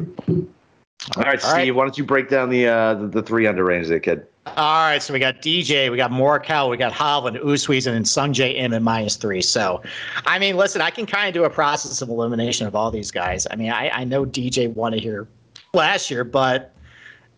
All 1.15 1.23
right, 1.23 1.43
All 1.43 1.53
right. 1.53 1.61
Steve, 1.61 1.75
why 1.75 1.83
don't 1.83 1.97
you 1.97 2.03
break 2.03 2.29
down 2.29 2.49
the 2.49 2.67
uh, 2.67 2.95
the, 2.95 3.07
the 3.07 3.21
three 3.21 3.45
under 3.47 3.63
range 3.63 3.87
there, 3.87 3.99
kid? 3.99 4.25
All 4.55 4.87
right, 4.87 5.03
so 5.03 5.11
we 5.11 5.19
got 5.19 5.41
DJ, 5.41 5.91
we 5.91 5.97
got 5.97 6.09
Morikawa, 6.09 6.69
we 6.69 6.77
got 6.77 6.93
Hovland, 6.93 7.37
Oosthuizen, 7.43 7.87
and 7.87 7.95
then 7.95 8.03
Sungjae 8.03 8.57
Im 8.57 8.73
at 8.73 8.81
minus 8.81 9.17
three. 9.17 9.41
So, 9.41 9.83
I 10.25 10.39
mean, 10.39 10.55
listen, 10.55 10.81
I 10.81 10.89
can 10.89 11.05
kind 11.05 11.27
of 11.27 11.33
do 11.33 11.43
a 11.43 11.49
process 11.49 12.01
of 12.01 12.07
elimination 12.07 12.65
of 12.65 12.73
all 12.73 12.89
these 12.89 13.11
guys. 13.11 13.45
I 13.51 13.57
mean, 13.57 13.71
I, 13.71 13.89
I 13.89 14.03
know 14.05 14.25
DJ 14.25 14.73
won 14.73 14.93
it 14.93 15.01
here 15.01 15.27
last 15.73 16.09
year, 16.09 16.23
but 16.23 16.73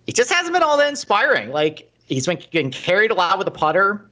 he 0.05 0.13
just 0.13 0.31
hasn't 0.31 0.53
been 0.53 0.61
all 0.61 0.77
that 0.77 0.87
inspiring. 0.87 1.49
Like 1.49 1.91
he's 2.05 2.27
been 2.27 2.41
getting 2.51 2.71
carried 2.71 3.09
a 3.09 3.15
lot 3.15 3.39
with 3.39 3.45
the 3.45 3.51
putter. 3.51 4.09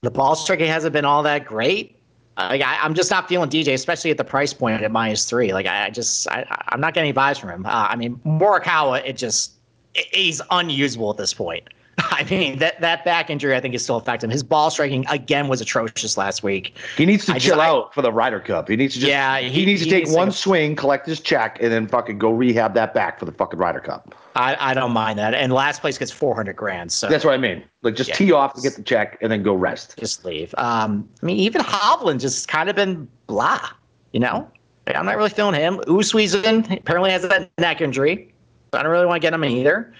The 0.00 0.10
ball 0.10 0.34
striking 0.34 0.68
hasn't 0.68 0.94
been 0.94 1.04
all 1.04 1.22
that 1.24 1.44
great. 1.44 1.97
Like 2.38 2.62
I, 2.62 2.78
I'm 2.80 2.94
just 2.94 3.10
not 3.10 3.28
feeling 3.28 3.50
DJ, 3.50 3.74
especially 3.74 4.10
at 4.12 4.16
the 4.16 4.24
price 4.24 4.52
point 4.52 4.80
at 4.82 4.90
minus 4.92 5.24
three. 5.28 5.52
Like 5.52 5.66
I, 5.66 5.86
I 5.86 5.90
just, 5.90 6.28
I, 6.28 6.46
I'm 6.68 6.80
not 6.80 6.94
getting 6.94 7.08
any 7.10 7.16
vibes 7.18 7.40
from 7.40 7.50
him. 7.50 7.66
Uh, 7.66 7.88
I 7.90 7.96
mean, 7.96 8.16
Morikawa, 8.24 9.04
it 9.04 9.16
just, 9.16 9.52
i- 9.96 10.04
he's 10.12 10.40
unusable 10.52 11.10
at 11.10 11.16
this 11.16 11.34
point. 11.34 11.68
I 11.98 12.22
mean, 12.30 12.60
that 12.60 12.80
that 12.80 13.04
back 13.04 13.28
injury, 13.28 13.56
I 13.56 13.60
think, 13.60 13.74
is 13.74 13.82
still 13.82 13.96
affecting 13.96 14.28
him. 14.28 14.32
His 14.32 14.44
ball 14.44 14.70
striking 14.70 15.04
again 15.08 15.48
was 15.48 15.60
atrocious 15.60 16.16
last 16.16 16.44
week. 16.44 16.76
He 16.96 17.04
needs 17.06 17.26
to 17.26 17.32
I 17.32 17.34
just- 17.34 17.46
chill 17.46 17.60
I- 17.60 17.66
out 17.66 17.92
for 17.92 18.02
the 18.02 18.12
Ryder 18.12 18.38
Cup. 18.38 18.68
He 18.68 18.76
needs 18.76 18.94
to 18.94 19.00
just 19.00 19.10
Yeah, 19.10 19.38
he, 19.40 19.48
he- 19.48 19.66
needs 19.66 19.80
to 19.82 19.86
he 19.86 19.90
take 19.90 20.04
needs 20.04 20.14
one 20.16 20.28
go- 20.28 20.32
swing, 20.32 20.76
collect 20.76 21.06
his 21.08 21.18
check, 21.18 21.58
and 21.60 21.72
then 21.72 21.88
fucking 21.88 22.18
go 22.18 22.30
rehab 22.30 22.72
that 22.74 22.94
back 22.94 23.18
for 23.18 23.24
the 23.24 23.32
fucking 23.32 23.58
Ryder 23.58 23.80
Cup. 23.80 24.14
I, 24.38 24.70
I 24.70 24.74
don't 24.74 24.92
mind 24.92 25.18
that. 25.18 25.34
And 25.34 25.52
last 25.52 25.80
place 25.80 25.98
gets 25.98 26.12
400 26.12 26.54
grand, 26.54 26.92
so 26.92 27.08
That's 27.08 27.24
what 27.24 27.34
I 27.34 27.38
mean. 27.38 27.64
Like 27.82 27.96
just 27.96 28.08
Yeah. 28.10 28.14
tee 28.14 28.32
off 28.32 28.54
to 28.54 28.60
get 28.60 28.76
the 28.76 28.82
check 28.84 29.18
and 29.20 29.32
then 29.32 29.42
go 29.42 29.52
rest. 29.52 29.98
just 29.98 30.24
leave. 30.24 30.54
Um, 30.58 31.08
I 31.22 31.26
mean, 31.26 31.36
even 31.38 31.60
Hovland 31.60 32.20
just 32.20 32.46
kind 32.46 32.70
of 32.70 32.76
been 32.76 33.08
blah. 33.26 33.68
You 34.12 34.20
know, 34.20 34.48
Like, 34.86 34.96
I'm 34.96 35.04
not 35.04 35.16
really 35.16 35.28
feeling 35.30 35.54
him. 35.60 35.78
Oosthuizen 35.88 36.78
apparently 36.80 37.10
has 37.10 37.22
that 37.22 37.50
neck 37.58 37.80
injury. 37.80 38.32
So 38.72 38.78
I 38.78 38.82
don't 38.82 38.92
really 38.92 39.06
want 39.06 39.20
to 39.20 39.26
get 39.26 39.34
him 39.34 39.42
in 39.44 39.50
either. 39.52 39.92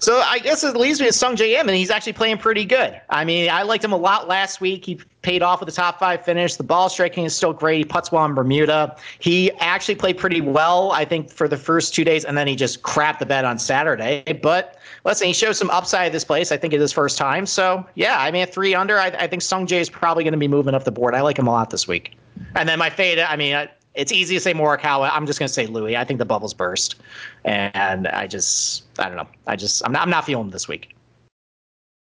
So 0.00 0.18
I 0.20 0.38
guess 0.38 0.64
it 0.64 0.76
leaves 0.76 0.98
me 0.98 1.06
with 1.06 1.14
Sungjae 1.14 1.60
Im, 1.60 1.68
and 1.68 1.76
he's 1.76 1.90
actually 1.90 2.14
playing 2.14 2.38
pretty 2.38 2.64
good. 2.64 2.98
I 3.10 3.24
mean, 3.24 3.50
I 3.50 3.62
liked 3.62 3.84
him 3.84 3.92
a 3.92 3.98
lot 3.98 4.28
last 4.28 4.60
week. 4.60 4.86
He 4.86 4.98
paid 5.20 5.42
off 5.42 5.60
with 5.60 5.68
a 5.68 5.72
top 5.72 5.98
five 5.98 6.24
finish. 6.24 6.56
The 6.56 6.62
ball 6.62 6.88
striking 6.88 7.24
is 7.24 7.36
still 7.36 7.52
great. 7.52 7.76
He 7.78 7.84
puts 7.84 8.10
well 8.10 8.24
in 8.24 8.32
Bermuda. 8.34 8.96
He 9.18 9.52
actually 9.58 9.96
played 9.96 10.16
pretty 10.16 10.40
well, 10.40 10.90
I 10.92 11.04
think, 11.04 11.30
for 11.30 11.48
the 11.48 11.58
first 11.58 11.94
two 11.94 12.02
days, 12.02 12.24
and 12.24 12.36
then 12.38 12.46
he 12.46 12.56
just 12.56 12.82
crapped 12.82 13.18
the 13.18 13.26
bed 13.26 13.44
on 13.44 13.58
Saturday. 13.58 14.24
But 14.42 14.78
listen, 15.04 15.26
he 15.26 15.34
shows 15.34 15.58
some 15.58 15.68
upside 15.68 16.06
at 16.06 16.12
this 16.12 16.24
place. 16.24 16.50
I 16.50 16.56
think 16.56 16.72
it 16.72 16.80
is 16.80 16.92
first 16.92 17.18
time. 17.18 17.44
So 17.44 17.84
yeah, 17.94 18.20
I 18.20 18.30
mean, 18.30 18.42
at 18.42 18.54
three 18.54 18.74
under, 18.74 18.98
I, 18.98 19.08
I 19.08 19.26
think 19.26 19.42
Sung 19.42 19.66
J 19.66 19.80
is 19.80 19.90
probably 19.90 20.24
going 20.24 20.32
to 20.32 20.38
be 20.38 20.48
moving 20.48 20.74
up 20.74 20.84
the 20.84 20.92
board. 20.92 21.14
I 21.14 21.20
like 21.20 21.38
him 21.38 21.46
a 21.46 21.52
lot 21.52 21.68
this 21.68 21.86
week. 21.86 22.16
And 22.54 22.66
then 22.66 22.78
my 22.78 22.88
fade, 22.88 23.18
I 23.18 23.36
mean, 23.36 23.54
I- 23.54 23.68
it's 23.94 24.12
easy 24.12 24.34
to 24.36 24.40
say 24.40 24.54
Morikawa. 24.54 25.10
I'm 25.12 25.26
just 25.26 25.38
going 25.38 25.48
to 25.48 25.52
say 25.52 25.66
Louis. 25.66 25.96
I 25.96 26.04
think 26.04 26.18
the 26.18 26.24
bubbles 26.24 26.54
burst, 26.54 26.96
and 27.44 28.06
I 28.08 28.26
just, 28.26 28.84
I 28.98 29.08
don't 29.08 29.16
know. 29.16 29.28
I 29.46 29.56
just, 29.56 29.84
I'm 29.84 29.92
not, 29.92 30.02
I'm 30.02 30.10
not 30.10 30.24
feeling 30.24 30.50
this 30.50 30.68
week. 30.68 30.94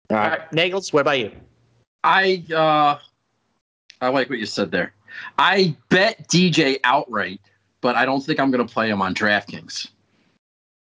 All 0.09 0.17
All 0.17 0.29
right. 0.29 0.39
right, 0.39 0.51
Nagels, 0.51 0.93
what 0.93 1.01
about 1.01 1.19
you? 1.19 1.31
I 2.03 2.43
uh, 2.53 2.99
I 4.01 4.09
like 4.09 4.29
what 4.29 4.39
you 4.39 4.45
said 4.45 4.71
there. 4.71 4.93
I 5.37 5.75
bet 5.89 6.27
DJ 6.29 6.79
outright, 6.83 7.41
but 7.81 7.95
I 7.95 8.05
don't 8.05 8.21
think 8.21 8.39
I'm 8.39 8.51
going 8.51 8.65
to 8.65 8.71
play 8.71 8.89
him 8.89 9.01
on 9.01 9.13
DraftKings. 9.13 9.89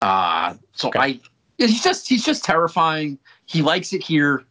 Uh, 0.01 0.55
so 0.73 0.89
Okay. 0.89 0.99
I 0.99 1.19
he's 1.57 1.83
just 1.83 2.07
he's 2.07 2.25
just 2.25 2.43
terrifying. 2.43 3.19
He 3.45 3.61
likes 3.61 3.93
it 3.93 4.01
here, 4.01 4.45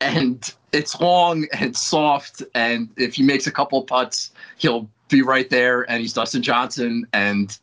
and 0.00 0.54
it's 0.72 1.00
long 1.00 1.46
and 1.52 1.76
soft. 1.76 2.42
And 2.54 2.88
if 2.96 3.14
he 3.14 3.22
makes 3.22 3.46
a 3.46 3.52
couple 3.52 3.82
putts, 3.82 4.32
he'll 4.56 4.88
be 5.08 5.22
right 5.22 5.48
there. 5.50 5.82
And 5.90 6.00
he's 6.00 6.12
Dustin 6.12 6.42
Johnson, 6.42 7.06
and 7.12 7.56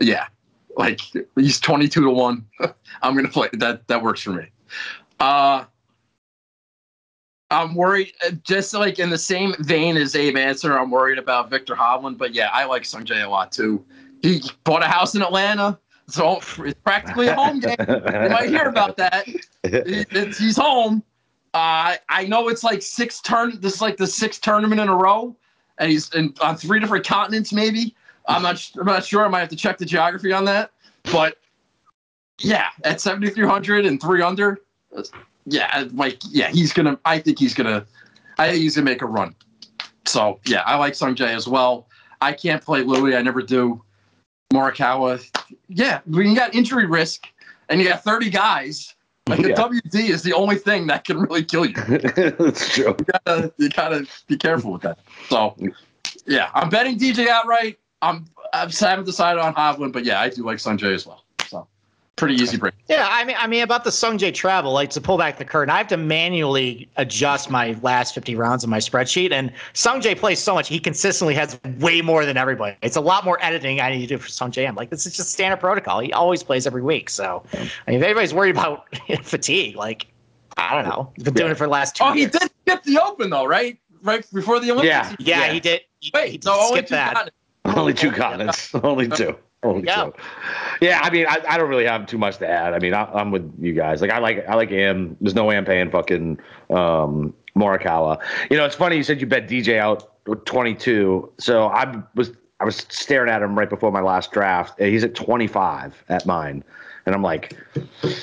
yeah, 0.00 0.26
like 0.76 1.00
he's 1.36 1.58
22 1.60 2.02
to 2.02 2.10
one. 2.10 2.44
I'm 3.02 3.16
to 3.16 3.28
play 3.28 3.48
that. 3.54 3.86
That 3.88 4.02
works 4.02 4.20
for 4.22 4.30
me. 4.30 4.46
Uh, 5.18 5.64
I'm 7.50 7.74
worried, 7.74 8.12
just 8.44 8.72
like 8.74 8.98
in 9.00 9.10
the 9.10 9.18
same 9.18 9.54
vein 9.60 9.96
as 9.96 10.14
Abe 10.14 10.36
Ancer, 10.36 10.78
I'm 10.78 10.90
worried 10.90 11.18
about 11.18 11.50
Victor 11.50 11.74
Hovland. 11.74 12.16
But 12.16 12.32
yeah, 12.32 12.48
I 12.52 12.64
like 12.64 12.82
Sungjae 12.84 13.24
a 13.24 13.28
lot 13.28 13.50
too. 13.50 13.84
He 14.22 14.40
bought 14.64 14.82
a 14.82 14.86
house 14.86 15.14
in 15.16 15.22
Atlanta, 15.22 15.78
so 16.06 16.40
it's 16.58 16.80
practically 16.84 17.26
a 17.28 17.34
home 17.34 17.58
game. 17.58 17.74
You 17.78 18.28
might 18.30 18.48
hear 18.50 18.68
about 18.68 18.96
that. 18.98 19.26
It's- 19.64 20.38
he's 20.38 20.56
home. 20.56 21.02
Uh, 21.52 21.96
I 22.08 22.26
know 22.28 22.48
it's 22.48 22.62
like 22.62 22.80
six 22.80 23.20
turn. 23.20 23.58
This 23.60 23.74
is 23.74 23.80
like 23.82 23.96
the 23.96 24.06
sixth 24.06 24.40
tournament 24.40 24.80
in 24.80 24.88
a 24.88 24.94
row, 24.94 25.34
and 25.80 25.90
he's 25.90 26.14
in, 26.14 26.32
on 26.40 26.56
three 26.56 26.78
different 26.78 27.04
continents. 27.04 27.52
Maybe 27.52 27.96
I'm 28.28 28.42
not. 28.42 28.70
I'm 28.78 28.86
not 28.86 29.04
sure. 29.04 29.24
I 29.24 29.28
might 29.28 29.40
have 29.40 29.48
to 29.48 29.56
check 29.56 29.78
the 29.78 29.86
geography 29.86 30.32
on 30.32 30.44
that. 30.44 30.70
But 31.10 31.38
yeah, 32.38 32.68
at 32.84 33.00
7,300 33.00 33.86
and 33.86 34.00
three 34.00 34.22
under, 34.22 34.60
yeah, 35.46 35.88
like 35.92 36.18
yeah, 36.30 36.50
he's 36.50 36.72
gonna. 36.72 36.98
I 37.04 37.18
think 37.18 37.38
he's 37.38 37.54
gonna. 37.54 37.84
I 38.38 38.50
think 38.50 38.62
he's 38.62 38.76
gonna 38.76 38.84
make 38.84 39.02
a 39.02 39.06
run. 39.06 39.34
So 40.06 40.38
yeah, 40.46 40.60
I 40.66 40.76
like 40.76 40.92
Sungjae 40.92 41.34
as 41.34 41.48
well. 41.48 41.88
I 42.20 42.32
can't 42.32 42.62
play 42.62 42.82
Louis. 42.82 43.16
I 43.16 43.22
never 43.22 43.42
do. 43.42 43.82
Morikawa. 44.52 45.24
Yeah, 45.68 46.00
when 46.06 46.28
you 46.28 46.36
got 46.36 46.54
injury 46.54 46.86
risk 46.86 47.26
and 47.68 47.80
you 47.80 47.88
got 47.88 48.04
30 48.04 48.30
guys, 48.30 48.94
like 49.30 49.42
the 49.42 49.48
Yeah. 49.50 49.54
WD 49.54 50.10
is 50.10 50.22
the 50.22 50.32
only 50.32 50.56
thing 50.56 50.86
that 50.88 51.04
can 51.04 51.20
really 51.20 51.44
kill 51.44 51.64
you. 51.64 51.74
That's 51.88 52.74
true. 52.74 52.94
You 52.98 53.06
gotta, 53.24 53.52
you 53.56 53.68
gotta 53.70 54.06
be 54.26 54.36
careful 54.36 54.72
with 54.72 54.82
that. 54.82 54.98
So 55.28 55.56
yeah, 56.26 56.50
I'm 56.54 56.68
betting 56.68 56.98
DJ 56.98 57.28
outright. 57.28 57.78
I'm 58.02 58.26
I 58.52 58.68
haven't 58.78 59.04
decided 59.04 59.40
on 59.40 59.54
Hovland, 59.54 59.92
but 59.92 60.04
yeah, 60.04 60.20
I 60.20 60.28
do 60.28 60.44
like 60.44 60.58
Sungjae 60.58 60.94
as 60.94 61.06
well. 61.06 61.24
So 62.20 62.26
pretty 62.26 62.42
easy 62.42 62.58
break. 62.58 62.74
Yeah, 62.86 63.08
I 63.10 63.24
mean, 63.24 63.36
I 63.38 63.46
mean 63.46 63.62
about 63.62 63.84
the 63.84 63.90
Sungjae 63.90 64.34
travel, 64.34 64.72
like 64.72 64.90
to 64.90 65.00
pull 65.00 65.16
back 65.16 65.38
the 65.38 65.44
curtain, 65.44 65.70
I 65.70 65.78
have 65.78 65.88
to 65.88 65.96
manually 65.96 66.86
adjust 66.98 67.48
my 67.48 67.74
last 67.82 68.14
50 68.14 68.34
rounds 68.34 68.62
in 68.62 68.68
my 68.68 68.78
spreadsheet. 68.78 69.32
And 69.32 69.50
Sungjae 69.72 70.18
plays 70.18 70.38
so 70.38 70.54
much; 70.54 70.68
he 70.68 70.78
consistently 70.78 71.34
has 71.34 71.58
way 71.78 72.02
more 72.02 72.26
than 72.26 72.36
everybody. 72.36 72.76
It's 72.82 72.96
a 72.96 73.00
lot 73.00 73.24
more 73.24 73.42
editing 73.42 73.80
I 73.80 73.90
need 73.90 74.00
to 74.00 74.06
do 74.06 74.18
for 74.18 74.28
Sungjae. 74.28 74.68
I'm 74.68 74.74
like, 74.74 74.90
this 74.90 75.06
is 75.06 75.16
just 75.16 75.32
standard 75.32 75.60
protocol. 75.60 76.00
He 76.00 76.12
always 76.12 76.42
plays 76.42 76.66
every 76.66 76.82
week. 76.82 77.08
So, 77.08 77.42
I 77.54 77.58
mean, 77.58 77.70
if 78.00 78.02
anybody's 78.02 78.34
worried 78.34 78.50
about 78.50 78.86
fatigue, 79.22 79.76
like, 79.76 80.06
I 80.58 80.74
don't 80.74 80.88
know, 80.90 81.10
he's 81.16 81.24
been 81.24 81.34
doing 81.34 81.52
it 81.52 81.56
for 81.56 81.64
the 81.64 81.70
last 81.72 81.96
two. 81.96 82.04
Oh, 82.04 82.12
he 82.12 82.26
did 82.26 82.50
skip 82.66 82.82
the 82.82 83.00
Open 83.02 83.30
though, 83.30 83.46
right? 83.46 83.78
Right 84.02 84.26
before 84.32 84.60
the 84.60 84.70
Olympics. 84.72 84.88
Yeah. 84.90 85.16
Yeah, 85.18 85.46
Yeah. 85.46 85.52
he 85.52 85.60
did. 85.60 85.80
He, 86.00 86.10
Wait, 86.12 86.30
he 86.32 86.36
did 86.36 86.44
so 86.44 86.52
only 86.54 86.76
skip 86.78 86.86
two 86.88 86.94
that. 86.94 87.30
Only 87.64 87.94
two 87.94 88.10
continents. 88.10 88.74
Only 88.74 89.08
two. 89.08 89.36
Only 89.62 89.84
Yeah. 89.86 90.04
two. 90.04 90.12
Yeah, 90.80 91.00
I 91.02 91.10
mean, 91.10 91.26
I, 91.28 91.38
I 91.48 91.58
don't 91.58 91.68
really 91.68 91.84
have 91.84 92.06
too 92.06 92.16
much 92.18 92.38
to 92.38 92.48
add. 92.48 92.72
I 92.72 92.78
mean, 92.78 92.94
I, 92.94 93.04
I'm 93.12 93.30
with 93.30 93.52
you 93.60 93.74
guys. 93.74 94.00
Like, 94.00 94.10
I 94.10 94.18
like 94.18 94.46
I 94.48 94.54
like 94.54 94.70
Im. 94.70 95.16
There's 95.20 95.34
no 95.34 95.44
way 95.44 95.56
I'm 95.58 95.64
paying 95.66 95.90
fucking 95.90 96.38
um, 96.70 97.34
Morikawa. 97.56 98.18
You 98.50 98.56
know, 98.56 98.64
it's 98.64 98.76
funny 98.76 98.96
you 98.96 99.02
said 99.02 99.20
you 99.20 99.26
bet 99.26 99.48
DJ 99.48 99.78
out 99.78 100.12
with 100.26 100.44
22. 100.46 101.30
So 101.38 101.66
I 101.66 102.02
was 102.14 102.32
I 102.60 102.64
was 102.64 102.76
staring 102.88 103.30
at 103.30 103.42
him 103.42 103.58
right 103.58 103.68
before 103.68 103.90
my 103.92 104.00
last 104.00 104.32
draft. 104.32 104.78
He's 104.80 105.04
at 105.04 105.14
25 105.14 106.04
at 106.08 106.24
mine, 106.24 106.64
and 107.04 107.14
I'm 107.14 107.22
like, 107.22 107.54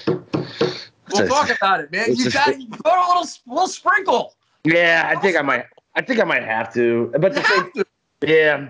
We'll 0.07 1.21
it's- 1.23 1.29
talk 1.29 1.55
about 1.55 1.79
it, 1.81 1.91
man. 1.91 2.15
You 2.15 2.31
got 2.31 2.45
to 2.47 2.65
put 2.69 2.85
a 2.93 3.07
little 3.07 3.27
little 3.47 3.67
sprinkle. 3.67 4.33
yeah, 4.63 5.11
I 5.15 5.19
think 5.21 5.37
I 5.37 5.41
might. 5.41 5.65
I 5.95 6.01
think 6.01 6.19
I 6.19 6.23
might 6.23 6.43
have 6.43 6.73
to. 6.73 7.11
But 7.19 7.33
You 7.33 7.41
the 7.41 7.41
thing, 7.43 7.57
have 7.63 7.73
to. 7.73 7.85
yeah, 8.27 8.67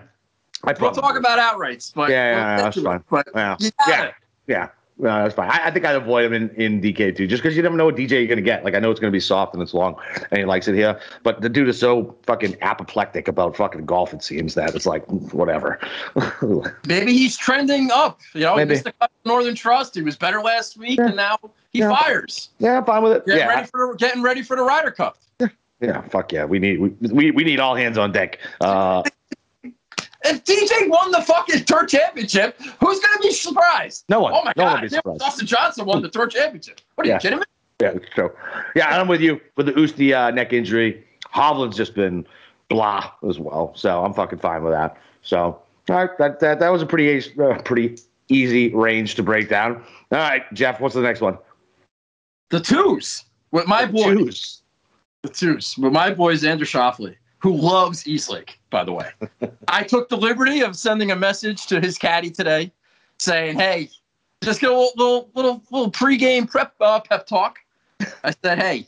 I 0.64 0.74
We'll 0.80 0.92
talk 0.92 1.18
about 1.18 1.40
outrights, 1.40 1.94
but 1.94 2.10
Yeah, 2.10 2.16
yeah, 2.16 2.36
we'll 2.36 2.46
yeah, 2.58 2.62
that's 2.64 2.78
it. 2.78 2.84
fine. 2.84 3.04
But 3.10 3.28
Yeah, 3.36 3.56
yeah, 3.88 4.12
yeah. 4.48 4.70
No, 5.00 5.10
that's 5.22 5.36
fine. 5.36 5.52
I, 5.52 5.68
I 5.68 5.70
think 5.72 5.86
I'd 5.86 5.96
avoid 5.96 6.26
him 6.26 6.34
in, 6.34 6.50
in 6.56 6.82
DK 6.82 7.16
too, 7.16 7.28
just 7.28 7.44
because 7.44 7.56
you 7.56 7.62
never 7.62 7.78
know 7.78 7.86
what 7.86 7.96
DJ 7.96 8.14
you're 8.14 8.26
gonna 8.26 8.42
get. 8.42 8.64
Like 8.66 8.74
I 8.74 8.80
know 8.80 8.90
it's 8.90 9.00
gonna 9.00 9.12
be 9.12 9.20
soft 9.20 9.54
and 9.54 9.62
it's 9.62 9.76
long, 9.76 9.96
and 10.32 10.40
he 10.40 10.46
likes 10.46 10.68
it 10.68 10.74
here. 10.74 11.00
But 11.22 11.42
the 11.42 11.50
dude 11.50 11.70
is 11.70 11.80
so 11.80 12.16
fucking 12.26 12.58
apoplectic 12.64 13.28
about 13.28 13.56
fucking 13.56 13.86
golf. 13.86 14.12
It 14.12 14.24
seems 14.24 14.56
that 14.56 14.74
it's 14.74 14.88
like 14.88 15.06
whatever. 15.34 15.80
Maybe 16.88 17.14
he's 17.14 17.38
trending 17.38 17.92
up. 17.92 18.22
You 18.34 18.42
know, 18.42 18.56
Maybe. 18.56 18.70
he 18.70 18.74
missed 18.74 18.86
the 18.86 18.92
cut 18.94 19.12
Northern 19.24 19.54
Trust. 19.54 19.94
He 19.94 20.02
was 20.02 20.16
better 20.16 20.42
last 20.42 20.78
week, 20.78 20.98
and 21.00 21.16
now 21.16 21.38
he 21.74 21.80
Yeah. 21.80 21.96
fires. 21.96 22.50
yeah, 22.58 22.78
I'm 22.80 22.86
fine 22.86 23.04
with 23.04 23.12
it. 23.14 23.26
Getting 23.28 23.42
yeah, 23.42 23.48
ready 23.54 23.68
for 23.68 23.94
getting 23.96 24.24
ready 24.24 24.42
for 24.42 24.56
the 24.58 24.64
Ryder 24.64 24.90
Cup. 24.92 25.18
yeah. 25.80 26.02
Fuck 26.10 26.32
yeah. 26.32 26.46
We 26.46 26.58
need 26.58 26.80
we, 26.80 26.90
we, 27.12 27.30
we 27.30 27.44
need 27.44 27.60
all 27.60 27.76
hands 27.76 28.00
on 28.00 28.12
deck. 28.12 28.40
Uh, 28.62 29.04
If 30.24 30.44
DJ 30.44 30.90
won 30.90 31.12
the 31.12 31.22
fucking 31.22 31.66
tour 31.66 31.86
championship, 31.86 32.60
who's 32.80 33.00
gonna 33.00 33.22
be 33.22 33.32
surprised? 33.32 34.04
no 34.10 34.20
one. 34.22 34.34
Oh 34.34 34.44
my 34.44 34.54
no 34.58 34.64
one 34.64 34.74
god! 34.76 34.82
be 34.82 34.90
surprised. 34.90 35.20
Dustin 35.20 35.48
Johnson 35.48 35.86
won 35.86 36.02
the 36.02 36.10
tour 36.10 36.28
championship. 36.28 36.82
What 36.96 37.06
are 37.06 37.10
Yeah. 37.10 37.16
you 37.16 37.20
kidding 37.20 37.40
me? 37.40 37.46
Yeah, 37.82 37.92
it's 37.92 38.10
true. 38.14 38.32
Yeah, 38.76 39.00
I'm 39.00 39.08
with 39.08 39.22
you 39.22 39.40
with 39.56 39.68
the 39.68 39.74
Usti 39.74 40.16
uh, 40.16 40.32
neck 40.32 40.52
injury. 40.54 41.04
Hovland's 41.34 41.78
just 41.78 41.94
been 41.94 42.26
blah 42.70 43.12
as 43.30 43.38
well, 43.40 43.74
so 43.76 44.04
I'm 44.04 44.14
fucking 44.14 44.40
fine 44.40 44.64
with 44.64 44.74
that. 44.74 44.98
So, 45.22 45.38
all 45.90 45.96
right, 45.96 46.10
that 46.18 46.40
that, 46.40 46.60
that 46.60 46.70
was 46.70 46.82
a 46.82 46.86
pretty 46.88 47.32
uh, 47.40 47.62
pretty 47.62 47.98
easy 48.30 48.74
range 48.74 49.14
to 49.16 49.24
break 49.24 49.50
down. 49.50 49.76
All 50.12 50.18
right, 50.18 50.42
Jeff, 50.54 50.80
what's 50.82 50.96
the 50.96 51.02
next 51.02 51.22
one? 51.22 51.38
The 52.50 52.60
twos 52.60 53.26
with 53.52 53.68
my 53.68 53.86
boy. 53.86 54.16
Choose. 54.16 54.64
The 55.22 55.30
twos 55.30 55.78
with 55.78 55.94
my 55.94 56.12
boy 56.14 56.34
Xander 56.36 56.62
Schauffele, 56.62 57.16
who 57.40 57.56
loves 57.56 58.08
Eastlake, 58.08 58.60
by 58.70 58.84
the 58.84 58.92
way. 58.92 59.10
I 59.68 59.84
took 59.84 60.10
the 60.10 60.18
liberty 60.18 60.62
of 60.62 60.76
sending 60.76 61.12
a 61.12 61.16
message 61.16 61.68
to 61.68 61.80
his 61.80 61.98
caddy 61.98 62.32
today, 62.32 62.72
saying, 63.20 63.58
"Hey, 63.58 63.90
just 64.44 64.62
get 64.62 64.70
a 64.70 64.74
little 64.74 64.92
little 64.96 65.30
little, 65.36 65.64
little 65.72 65.92
pregame 65.92 66.50
prep 66.50 66.74
uh, 66.82 67.00
pep 67.00 67.28
talk." 67.28 67.60
I 68.24 68.34
said, 68.44 68.60
"Hey, 68.60 68.88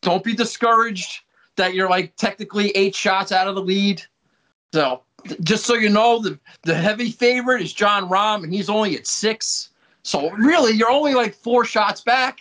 don't 0.00 0.24
be 0.24 0.34
discouraged 0.34 1.22
that 1.56 1.74
you're 1.74 1.90
like 1.90 2.16
technically 2.16 2.70
eight 2.70 2.94
shots 2.94 3.32
out 3.32 3.46
of 3.46 3.54
the 3.54 3.62
lead. 3.62 4.02
So 4.72 5.02
just 5.42 5.66
so 5.66 5.74
you 5.74 5.90
know, 5.90 6.20
the 6.20 6.38
the 6.62 6.74
heavy 6.74 7.10
favorite 7.10 7.62
is 7.62 7.72
Jon 7.72 8.08
Rahm, 8.08 8.44
and 8.44 8.52
he's 8.52 8.70
only 8.70 8.96
at 8.96 9.06
six. 9.06 9.70
So 10.02 10.30
really, 10.30 10.72
you're 10.72 10.90
only 10.90 11.14
like 11.14 11.34
four 11.34 11.64
shots 11.64 12.00
back. 12.00 12.40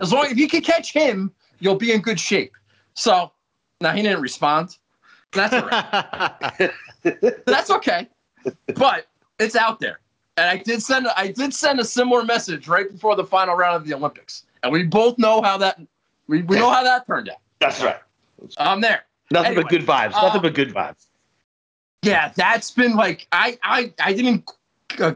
As 0.00 0.12
long 0.12 0.26
as 0.26 0.36
you 0.36 0.48
can 0.48 0.62
catch 0.62 0.92
him, 0.92 1.30
you'll 1.60 1.74
be 1.74 1.92
in 1.92 2.00
good 2.00 2.18
shape." 2.18 2.52
So 2.94 3.32
now 3.80 3.92
he 3.92 4.02
didn't 4.02 4.22
respond. 4.22 4.78
That's 5.34 5.54
all 5.54 5.68
right. 5.68 6.70
That's 7.46 7.70
okay. 7.70 8.08
But 8.74 9.06
it's 9.38 9.56
out 9.56 9.80
there. 9.80 10.00
And 10.36 10.48
I 10.48 10.58
did 10.62 10.82
send 10.82 11.06
I 11.16 11.28
did 11.28 11.54
send 11.54 11.80
a 11.80 11.84
similar 11.84 12.24
message 12.24 12.66
right 12.68 12.90
before 12.90 13.14
the 13.16 13.24
final 13.24 13.54
round 13.54 13.76
of 13.76 13.86
the 13.86 13.94
Olympics. 13.94 14.44
And 14.62 14.72
we 14.72 14.82
both 14.82 15.18
know 15.18 15.42
how 15.42 15.56
that 15.58 15.80
we, 16.26 16.42
we 16.42 16.56
know 16.56 16.70
how 16.70 16.82
that 16.82 17.06
turned 17.06 17.28
out. 17.28 17.38
That's 17.60 17.82
right. 17.82 18.00
I'm 18.58 18.80
there. 18.80 19.04
Nothing 19.30 19.52
Anyway, 19.52 19.62
but 19.62 19.70
good 19.70 19.86
vibes. 19.86 20.12
Nothing 20.12 20.40
uh, 20.40 20.42
but 20.42 20.54
good 20.54 20.74
vibes. 20.74 21.06
Yeah, 22.02 22.32
that's 22.34 22.70
been 22.70 22.96
like 22.96 23.26
I 23.32 23.58
I 23.62 23.92
I 24.00 24.12
didn't 24.12 24.50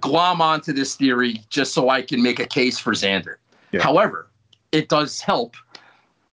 glom 0.00 0.40
onto 0.40 0.72
this 0.72 0.94
theory 0.94 1.42
just 1.50 1.72
so 1.74 1.88
I 1.88 2.02
can 2.02 2.22
make 2.22 2.38
a 2.38 2.46
case 2.46 2.78
for 2.78 2.92
Xander. 2.92 3.36
Yeah. 3.72 3.82
However, 3.82 4.28
it 4.72 4.88
does 4.88 5.20
help 5.20 5.56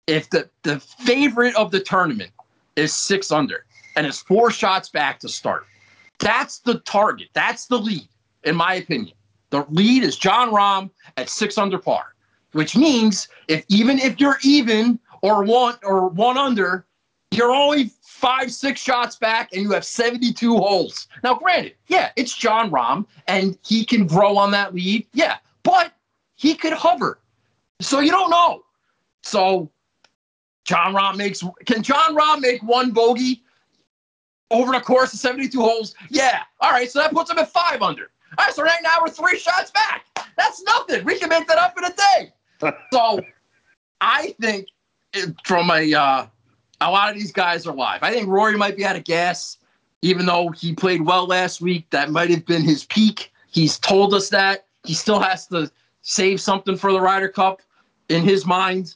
if 0.08 0.30
the 0.30 0.50
the 0.64 0.80
favorite 0.80 1.56
of 1.56 1.72
the 1.72 1.80
tournament 1.80 2.32
is 2.76 2.94
six 2.94 3.32
under 3.32 3.65
and 3.96 4.06
is 4.06 4.22
four 4.22 4.52
shots 4.52 4.90
back 4.90 5.20
to 5.20 5.30
start. 5.30 5.66
That's 6.20 6.60
the 6.60 6.80
target. 6.80 7.30
That's 7.34 7.68
the 7.68 7.78
lead, 7.78 8.08
in 8.44 8.56
my 8.56 8.76
opinion. 8.76 9.16
The 9.50 9.66
lead 9.70 10.04
is 10.04 10.18
Jon 10.18 10.52
Rahm 10.52 10.90
at 11.18 11.30
six 11.30 11.58
under 11.58 11.78
par, 11.78 12.16
which 12.54 12.76
means 12.76 13.28
if 13.48 13.64
even 13.68 14.00
if 14.00 14.20
you're 14.20 14.38
even 14.44 15.00
or 15.22 15.44
one 15.44 15.76
or 15.84 16.10
one 16.10 16.38
under, 16.38 16.86
you're 17.32 17.52
only 17.52 17.92
five, 18.02 18.52
six 18.52 18.82
shots 18.82 19.18
back 19.18 19.50
and 19.52 19.62
you 19.62 19.72
have 19.72 19.86
72 19.86 20.56
holes. 20.56 21.08
Now, 21.24 21.36
granted, 21.36 21.76
yeah, 21.88 22.12
it's 22.16 22.36
Jon 22.36 22.72
Rahm 22.72 23.06
and 23.28 23.58
he 23.66 23.86
can 23.86 24.08
grow 24.08 24.38
on 24.38 24.52
that 24.52 24.74
lead. 24.74 25.06
Yeah, 25.14 25.38
but 25.64 25.94
he 26.36 26.56
could 26.56 26.74
hover. 26.74 27.20
So 27.82 28.00
you 28.00 28.12
don't 28.12 28.30
know. 28.30 28.64
So 29.24 29.70
Jon 30.64 30.96
Rahm 30.96 31.18
makes, 31.18 31.44
can 31.66 31.84
Jon 31.84 32.16
Rahm 32.16 32.40
make 32.42 32.64
one 32.64 32.92
bogey 32.92 33.44
over 34.52 34.72
the 34.72 34.80
course 34.80 35.14
of 35.14 35.20
72 35.20 35.60
holes? 35.60 35.96
Yeah. 36.10 36.42
All 36.60 36.72
right. 36.72 36.90
So 36.90 37.00
that 37.00 37.12
puts 37.12 37.32
him 37.32 37.38
at 37.40 37.52
five 37.52 37.82
under. 37.82 38.10
All 38.38 38.46
right. 38.46 38.54
So 38.54 38.64
right 38.64 38.80
now 38.84 38.98
we're 39.02 39.10
three 39.10 39.38
shots 39.38 39.72
back. 39.72 40.06
That's 40.38 40.62
nothing. 40.64 41.06
We 41.06 41.18
can 41.18 41.30
make 41.30 41.48
that 41.48 41.58
up 41.58 41.78
in 41.78 41.86
a 41.86 41.94
day. 41.94 42.72
so 42.94 43.22
I 44.02 44.36
think 44.42 44.68
from 45.46 45.70
a, 45.72 45.94
uh, 45.94 46.28
a 46.82 46.92
lot 46.92 47.10
of 47.10 47.16
these 47.16 47.32
guys 47.32 47.66
are 47.66 47.74
live. 47.74 48.04
I 48.04 48.12
think 48.12 48.28
Rory 48.28 48.58
might 48.58 48.76
be 48.76 48.86
out 48.86 48.96
of 48.96 49.04
gas, 49.04 49.58
even 50.02 50.26
though 50.26 50.50
he 50.50 50.74
played 50.74 51.02
well 51.02 51.26
last 51.26 51.62
week. 51.62 51.90
That 51.92 52.12
might 52.12 52.30
have 52.30 52.46
been 52.46 52.64
his 52.64 52.86
peak. 52.86 53.32
He's 53.50 53.80
told 53.80 54.14
us 54.14 54.30
that. 54.30 54.66
He 54.84 54.94
still 54.94 55.20
has 55.20 55.48
to 55.48 55.72
save 56.02 56.40
something 56.40 56.76
for 56.76 56.92
the 56.92 57.02
Ryder 57.02 57.30
Cup 57.30 57.62
in 58.10 58.24
his 58.24 58.46
mind. 58.46 58.96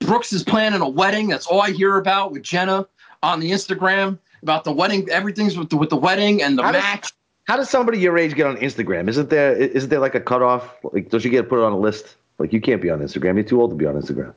Brooks 0.00 0.32
is 0.32 0.42
planning 0.42 0.80
a 0.80 0.88
wedding. 0.88 1.28
That's 1.28 1.46
all 1.46 1.60
I 1.60 1.72
hear 1.72 1.98
about 1.98 2.32
with 2.32 2.42
Jenna 2.42 2.86
on 3.22 3.40
the 3.40 3.50
Instagram 3.50 4.18
about 4.42 4.64
the 4.64 4.72
wedding. 4.72 5.08
Everything's 5.10 5.56
with 5.58 5.70
the, 5.70 5.76
with 5.76 5.90
the 5.90 5.96
wedding 5.96 6.42
and 6.42 6.58
the 6.58 6.62
How 6.62 6.72
does- 6.72 6.82
match. 6.82 7.12
How 7.44 7.56
does 7.56 7.68
somebody 7.68 7.98
your 7.98 8.16
age 8.16 8.34
get 8.36 8.46
on 8.46 8.56
Instagram? 8.58 9.08
Isn't 9.08 9.28
there 9.28 9.56
isn't 9.56 9.90
there 9.90 9.98
like 9.98 10.14
a 10.14 10.20
cutoff? 10.20 10.76
Like, 10.84 11.08
don't 11.10 11.24
you 11.24 11.30
get 11.30 11.48
put 11.48 11.58
on 11.58 11.72
a 11.72 11.78
list? 11.78 12.14
Like, 12.38 12.52
you 12.52 12.60
can't 12.60 12.80
be 12.80 12.90
on 12.90 13.00
Instagram. 13.00 13.34
You're 13.34 13.42
too 13.42 13.60
old 13.60 13.70
to 13.70 13.76
be 13.76 13.86
on 13.86 14.00
Instagram. 14.00 14.34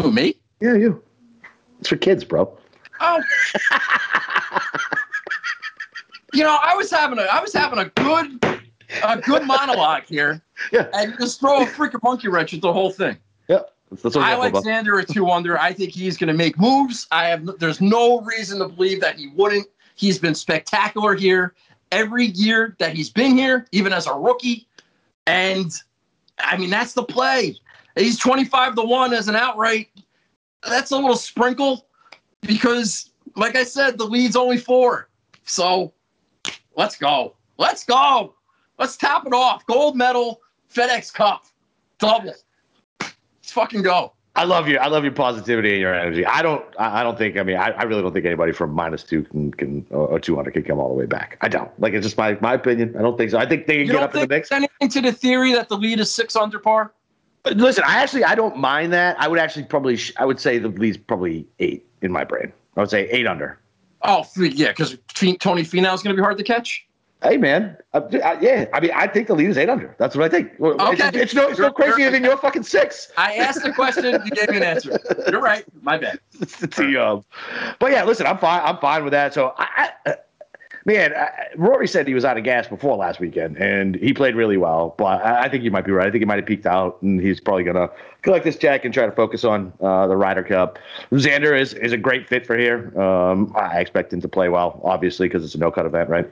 Who, 0.00 0.12
me? 0.12 0.36
Yeah, 0.60 0.74
you. 0.74 1.02
It's 1.80 1.88
for 1.88 1.96
kids, 1.96 2.22
bro. 2.22 2.56
Oh. 3.00 3.20
you 6.34 6.44
know, 6.44 6.56
I 6.62 6.74
was 6.76 6.90
having 6.90 7.18
a 7.18 7.22
I 7.22 7.40
was 7.40 7.52
having 7.52 7.80
a 7.80 7.86
good 7.86 8.44
a 9.02 9.18
good 9.20 9.44
monologue 9.44 10.04
here. 10.04 10.40
Yeah. 10.72 10.88
And 10.92 11.16
just 11.18 11.40
throw 11.40 11.62
a 11.62 11.66
freaking 11.66 12.02
monkey 12.02 12.28
wrench 12.28 12.54
at 12.54 12.60
the 12.60 12.72
whole 12.72 12.90
thing. 12.90 13.16
Yep. 13.48 13.74
That's, 13.90 14.04
what 14.04 14.18
I 14.18 14.32
I'm 14.32 14.38
like 14.38 14.50
about. 14.50 14.64
Xander 14.64 15.00
at 15.00 15.08
two 15.08 15.30
under. 15.30 15.58
I 15.58 15.72
think 15.72 15.92
he's 15.92 16.16
going 16.16 16.28
to 16.28 16.34
make 16.34 16.58
moves. 16.58 17.06
I 17.10 17.28
have. 17.28 17.58
There's 17.58 17.80
no 17.80 18.20
reason 18.20 18.58
to 18.58 18.68
believe 18.68 19.00
that 19.00 19.16
he 19.16 19.28
wouldn't. 19.28 19.66
He's 19.94 20.18
been 20.18 20.34
spectacular 20.34 21.14
here 21.14 21.54
every 21.90 22.26
year 22.26 22.76
that 22.78 22.94
he's 22.94 23.10
been 23.10 23.36
here, 23.36 23.66
even 23.72 23.92
as 23.92 24.06
a 24.06 24.14
rookie. 24.14 24.66
And 25.26 25.72
I 26.38 26.56
mean, 26.56 26.70
that's 26.70 26.92
the 26.92 27.02
play. 27.02 27.56
He's 27.96 28.18
25 28.18 28.76
to 28.76 28.82
one 28.82 29.12
as 29.12 29.28
an 29.28 29.36
outright. 29.36 29.88
That's 30.68 30.90
a 30.90 30.96
little 30.96 31.16
sprinkle 31.16 31.86
because, 32.42 33.10
like 33.36 33.56
I 33.56 33.64
said, 33.64 33.98
the 33.98 34.04
lead's 34.04 34.36
only 34.36 34.58
four. 34.58 35.08
So 35.44 35.92
let's 36.76 36.96
go. 36.96 37.34
Let's 37.56 37.84
go. 37.84 38.34
Let's 38.78 38.96
top 38.96 39.26
it 39.26 39.32
off. 39.32 39.66
Gold 39.66 39.96
medal, 39.96 40.40
FedEx 40.72 41.12
Cup, 41.12 41.46
double. 41.98 42.34
Let's 43.48 43.54
fucking 43.54 43.80
go. 43.80 44.12
I 44.36 44.44
love 44.44 44.68
you. 44.68 44.76
I 44.76 44.88
love 44.88 45.04
your 45.04 45.12
positivity 45.14 45.70
and 45.72 45.80
your 45.80 45.94
energy. 45.94 46.26
I 46.26 46.42
don't. 46.42 46.62
I 46.78 47.02
don't 47.02 47.16
think. 47.16 47.38
I 47.38 47.42
mean, 47.42 47.56
I, 47.56 47.70
I 47.70 47.84
really 47.84 48.02
don't 48.02 48.12
think 48.12 48.26
anybody 48.26 48.52
from 48.52 48.72
minus 48.72 49.02
two 49.02 49.22
can 49.22 49.52
can 49.52 49.86
uh, 49.90 49.96
or 49.96 50.20
two 50.20 50.36
hundred 50.36 50.52
can 50.52 50.64
come 50.64 50.78
all 50.78 50.88
the 50.90 50.94
way 50.94 51.06
back. 51.06 51.38
I 51.40 51.48
don't. 51.48 51.70
Like 51.80 51.94
it's 51.94 52.04
just 52.04 52.18
my 52.18 52.36
my 52.42 52.52
opinion. 52.52 52.94
I 52.94 53.00
don't 53.00 53.16
think 53.16 53.30
so. 53.30 53.38
I 53.38 53.48
think 53.48 53.66
they 53.66 53.78
can 53.78 53.86
You 53.86 53.92
get 53.92 54.02
up 54.02 54.14
in 54.14 54.20
the 54.20 54.28
mix. 54.28 54.52
anything 54.52 54.90
to 54.90 55.00
the 55.00 55.12
theory 55.12 55.54
that 55.54 55.70
the 55.70 55.78
lead 55.78 55.98
is 55.98 56.12
six 56.12 56.36
under 56.36 56.58
par? 56.58 56.92
Uh, 57.46 57.52
listen, 57.56 57.84
I 57.86 58.02
actually 58.02 58.24
I 58.24 58.34
don't 58.34 58.58
mind 58.58 58.92
that. 58.92 59.18
I 59.18 59.28
would 59.28 59.38
actually 59.38 59.64
probably 59.64 59.96
sh- 59.96 60.12
I 60.18 60.26
would 60.26 60.38
say 60.38 60.58
the 60.58 60.68
lead's 60.68 60.98
probably 60.98 61.46
eight 61.58 61.86
in 62.02 62.12
my 62.12 62.24
brain. 62.24 62.52
I 62.76 62.80
would 62.80 62.90
say 62.90 63.08
eight 63.08 63.26
under. 63.26 63.58
Oh, 64.02 64.26
yeah, 64.36 64.68
because 64.68 64.98
Tony 65.14 65.62
Finau 65.62 65.94
is 65.94 66.02
going 66.02 66.14
to 66.14 66.20
be 66.20 66.22
hard 66.22 66.36
to 66.36 66.44
catch. 66.44 66.86
Hey 67.22 67.36
man, 67.36 67.76
uh, 67.94 67.98
uh, 67.98 68.38
yeah. 68.40 68.66
I 68.72 68.78
mean, 68.78 68.92
I 68.94 69.08
think 69.08 69.26
the 69.26 69.34
lead 69.34 69.50
is 69.50 69.58
eight 69.58 69.68
under. 69.68 69.92
That's 69.98 70.14
what 70.14 70.24
I 70.24 70.28
think. 70.28 70.52
Well, 70.58 70.76
It's, 70.92 71.16
it's 71.16 71.34
no, 71.34 71.48
it's 71.48 71.58
no 71.58 71.72
crazier 71.72 71.98
you're- 71.98 72.10
than 72.12 72.22
your 72.22 72.36
fucking 72.36 72.62
six. 72.62 73.10
I 73.16 73.34
asked 73.34 73.64
the 73.64 73.72
question, 73.72 74.04
you 74.24 74.30
gave 74.30 74.50
me 74.50 74.58
an 74.58 74.62
answer. 74.62 75.00
You're 75.28 75.40
right. 75.40 75.64
My 75.82 75.98
bad. 75.98 76.20
The 76.38 76.96
um, 77.04 77.24
but 77.80 77.90
yeah, 77.90 78.04
listen, 78.04 78.24
I'm 78.26 78.38
fine. 78.38 78.62
I'm 78.64 78.78
fine 78.78 79.02
with 79.02 79.10
that. 79.12 79.34
So 79.34 79.52
I, 79.58 79.90
I 80.06 80.14
man, 80.84 81.12
I, 81.12 81.28
Rory 81.56 81.88
said 81.88 82.06
he 82.06 82.14
was 82.14 82.24
out 82.24 82.38
of 82.38 82.44
gas 82.44 82.68
before 82.68 82.96
last 82.96 83.18
weekend, 83.18 83.56
and 83.56 83.96
he 83.96 84.12
played 84.12 84.36
really 84.36 84.56
well. 84.56 84.94
But 84.96 85.20
I, 85.24 85.42
I 85.44 85.48
think 85.48 85.64
you 85.64 85.72
might 85.72 85.84
be 85.84 85.90
right. 85.90 86.06
I 86.06 86.10
think 86.12 86.22
he 86.22 86.24
might 86.26 86.36
have 86.38 86.46
peaked 86.46 86.66
out, 86.66 87.02
and 87.02 87.20
he's 87.20 87.40
probably 87.40 87.64
gonna 87.64 87.90
collect 88.22 88.44
this 88.44 88.56
check 88.56 88.84
and 88.84 88.94
try 88.94 89.06
to 89.06 89.12
focus 89.12 89.42
on 89.44 89.72
uh, 89.80 90.06
the 90.06 90.16
Ryder 90.16 90.44
Cup. 90.44 90.78
Xander 91.10 91.58
is 91.60 91.74
is 91.74 91.90
a 91.92 91.96
great 91.98 92.28
fit 92.28 92.46
for 92.46 92.56
here. 92.56 92.96
Um, 93.00 93.52
I 93.56 93.80
expect 93.80 94.12
him 94.12 94.20
to 94.20 94.28
play 94.28 94.48
well, 94.48 94.80
obviously, 94.84 95.26
because 95.26 95.44
it's 95.44 95.56
a 95.56 95.58
no 95.58 95.72
cut 95.72 95.84
event, 95.84 96.08
right? 96.10 96.30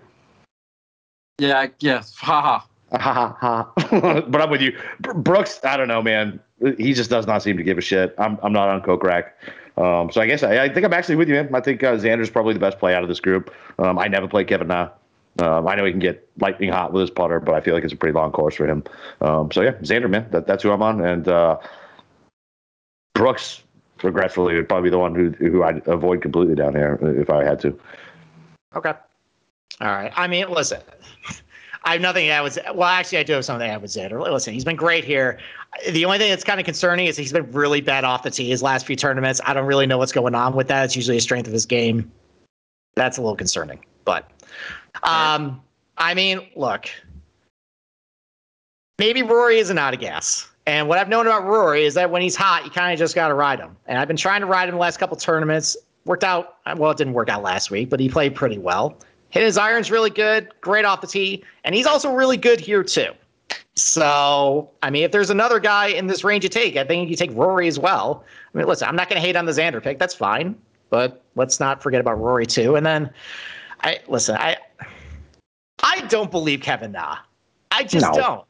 Yeah, 1.39 1.59
I- 1.61 1.72
yeah. 1.80 2.03
Haha. 2.16 2.61
Ha 2.93 2.99
ha 2.99 3.37
ha. 3.41 4.20
but 4.28 4.41
I'm 4.41 4.49
with 4.49 4.62
you. 4.62 4.72
Brooks, 5.01 5.59
I 5.64 5.76
don't 5.76 5.89
know, 5.89 6.01
man. 6.01 6.39
He 6.78 6.95
just 6.95 7.11
does 7.11 7.26
not 7.26 7.43
seem 7.43 7.57
to 7.57 7.64
give 7.64 7.78
a 7.78 7.80
shit. 7.80 8.14
I'm, 8.16 8.39
I'm 8.45 8.53
not 8.53 8.68
on 8.68 8.80
Kokrak. 8.80 9.30
Um, 9.76 10.11
so 10.12 10.20
I 10.20 10.26
guess 10.26 10.45
I, 10.45 10.62
I 10.64 10.72
think 10.72 10.87
I'm 10.87 10.93
actually 10.93 11.16
with 11.16 11.28
you, 11.28 11.34
man. 11.34 11.53
I 11.53 11.61
think 11.61 11.82
uh, 11.82 11.97
Xander's 11.97 12.30
probably 12.30 12.55
the 12.55 12.61
best 12.61 12.78
play 12.78 12.95
out 12.95 13.03
of 13.03 13.09
this 13.09 13.18
group. 13.18 13.53
Um, 13.80 13.99
I 13.99 14.07
never 14.07 14.28
played 14.28 14.47
Kevin 14.47 14.68
Na. 14.68 14.91
Um, 15.41 15.66
I 15.66 15.74
know 15.74 15.84
he 15.84 15.91
can 15.91 15.99
get 15.99 16.26
lightning 16.39 16.70
hot 16.70 16.93
with 16.93 17.01
his 17.01 17.11
putter, 17.11 17.41
but 17.41 17.57
I 17.57 17.61
feel 17.61 17.74
like 17.74 17.82
it's 17.82 17.93
a 17.93 17.97
pretty 17.97 18.14
long 18.14 18.30
course 18.30 18.55
for 18.55 18.66
him. 18.68 18.84
Um, 19.20 19.51
so 19.51 19.62
yeah, 19.62 19.72
Xander, 19.82 20.09
man, 20.09 20.28
that, 20.30 20.47
that's 20.47 20.62
who 20.62 20.70
I'm 20.70 20.80
on. 20.80 21.05
And 21.05 21.26
uh, 21.26 21.59
Brooks, 23.14 23.64
regretfully, 24.03 24.55
would 24.55 24.68
probably 24.68 24.87
be 24.89 24.93
the 24.93 24.99
one 24.99 25.14
who 25.14 25.30
who 25.32 25.64
I'd 25.64 25.87
avoid 25.89 26.22
completely 26.22 26.55
down 26.55 26.72
here 26.74 26.99
if 27.03 27.28
I 27.30 27.43
had 27.45 27.59
to. 27.61 27.78
Okay. 28.76 28.93
All 29.81 29.89
right. 29.89 30.12
I 30.17 30.27
mean, 30.27 30.49
listen, 30.49 30.81
I 31.85 31.93
have 31.93 32.01
nothing 32.01 32.27
to 32.27 32.31
add 32.31 32.43
with. 32.43 32.59
Well, 32.75 32.89
actually, 32.89 33.19
I 33.19 33.23
do 33.23 33.35
have 33.35 33.45
something 33.45 33.67
to 33.67 33.73
add 33.73 33.83
with 33.83 33.91
Xander. 33.91 34.21
Listen, 34.21 34.55
he's 34.55 34.64
been 34.64 34.77
great 34.77 35.05
here. 35.05 35.39
The 35.91 36.05
only 36.05 36.19
thing 36.19 36.31
that's 36.31 36.45
kind 36.45 36.59
of 36.59 36.64
concerning 36.64 37.07
is 37.07 37.17
he's 37.17 37.33
been 37.33 37.51
really 37.53 37.81
bad 37.81 38.05
off 38.05 38.23
the 38.23 38.31
tee 38.31 38.49
his 38.49 38.62
last 38.62 38.87
few 38.87 38.97
tournaments. 38.97 39.41
I 39.45 39.55
don't 39.55 39.67
really 39.67 39.87
know 39.87 39.99
what's 39.99 40.12
going 40.12 40.35
on 40.35 40.55
with 40.57 40.69
that. 40.69 40.85
It's 40.85 40.97
usually 40.97 41.19
a 41.19 41.21
strength 41.21 41.47
of 41.47 41.53
his 41.53 41.67
game. 41.67 42.11
That's 42.95 43.19
a 43.19 43.21
little 43.21 43.37
concerning. 43.37 43.85
But, 44.05 44.31
um, 45.03 45.61
I 45.99 46.14
mean, 46.14 46.41
look, 46.57 46.89
maybe 48.99 49.23
Rory 49.23 49.59
isn't 49.59 49.77
out 49.77 49.93
of 49.93 50.01
gas. 50.01 50.49
And 50.67 50.89
what 50.89 50.99
I've 50.99 51.09
known 51.09 51.27
about 51.27 51.45
Rory 51.45 51.85
is 51.85 51.95
that 51.95 52.11
when 52.11 52.23
he's 52.23 52.35
hot, 52.35 52.64
you 52.64 52.71
kind 52.71 52.93
of 52.93 52.99
just 52.99 53.14
got 53.14 53.29
to 53.29 53.35
ride 53.35 53.61
him. 53.61 53.77
And 53.87 53.99
I've 53.99 54.09
been 54.09 54.17
trying 54.17 54.41
to 54.41 54.47
ride 54.47 54.69
him 54.69 54.75
the 54.77 54.81
last 54.81 54.97
couple 54.97 55.17
tournaments. 55.17 55.77
Worked 56.07 56.25
out 56.25 56.57
well. 56.77 56.91
It 56.91 56.99
didn't 56.99 57.12
work 57.12 57.29
out 57.29 57.43
last 57.43 57.71
week, 57.71 57.91
but 57.91 58.01
he 58.01 58.09
played 58.09 58.35
pretty 58.35 58.59
well. 58.59 58.99
Hit 59.31 59.43
his 59.43 59.59
irons 59.59 59.91
really 59.91 60.11
good, 60.11 60.49
great 60.61 60.85
off 60.85 61.01
the 61.01 61.07
tee, 61.07 61.45
and 61.64 61.74
he's 61.74 61.87
also 61.87 62.12
really 62.12 62.37
good 62.37 62.61
here 62.61 62.83
too. 62.83 63.11
So, 63.74 64.70
I 64.83 64.89
mean, 64.91 65.05
if 65.05 65.12
there's 65.12 65.31
another 65.31 65.61
guy 65.61 65.89
in 65.89 66.07
this 66.07 66.24
range 66.24 66.43
to 66.43 66.49
take, 66.49 66.77
I 66.77 66.85
think 66.85 67.11
you 67.11 67.16
take 67.16 67.31
Rory 67.35 67.68
as 67.68 67.79
well. 67.79 68.24
I 68.55 68.59
mean, 68.59 68.66
listen, 68.66 68.89
I'm 68.89 68.97
not 68.97 69.11
going 69.11 69.20
to 69.20 69.27
hate 69.27 69.37
on 69.37 69.45
the 69.45 69.53
Xander 69.53 69.83
pick. 69.83 69.99
That's 69.99 70.14
fine, 70.14 70.57
but 70.89 71.22
let's 71.35 71.61
not 71.61 71.83
forget 71.83 72.01
about 72.01 72.18
Rory 72.18 72.47
too. 72.47 72.77
And 72.77 72.87
then, 72.87 73.11
I 73.83 73.99
listen, 74.09 74.37
I 74.37 74.57
I 75.83 76.01
don't 76.09 76.31
believe 76.31 76.61
Kevin 76.62 76.93
Na. 76.93 77.18
I 77.70 77.85
just 77.85 78.07
No. 78.07 78.12
don't. 78.18 78.45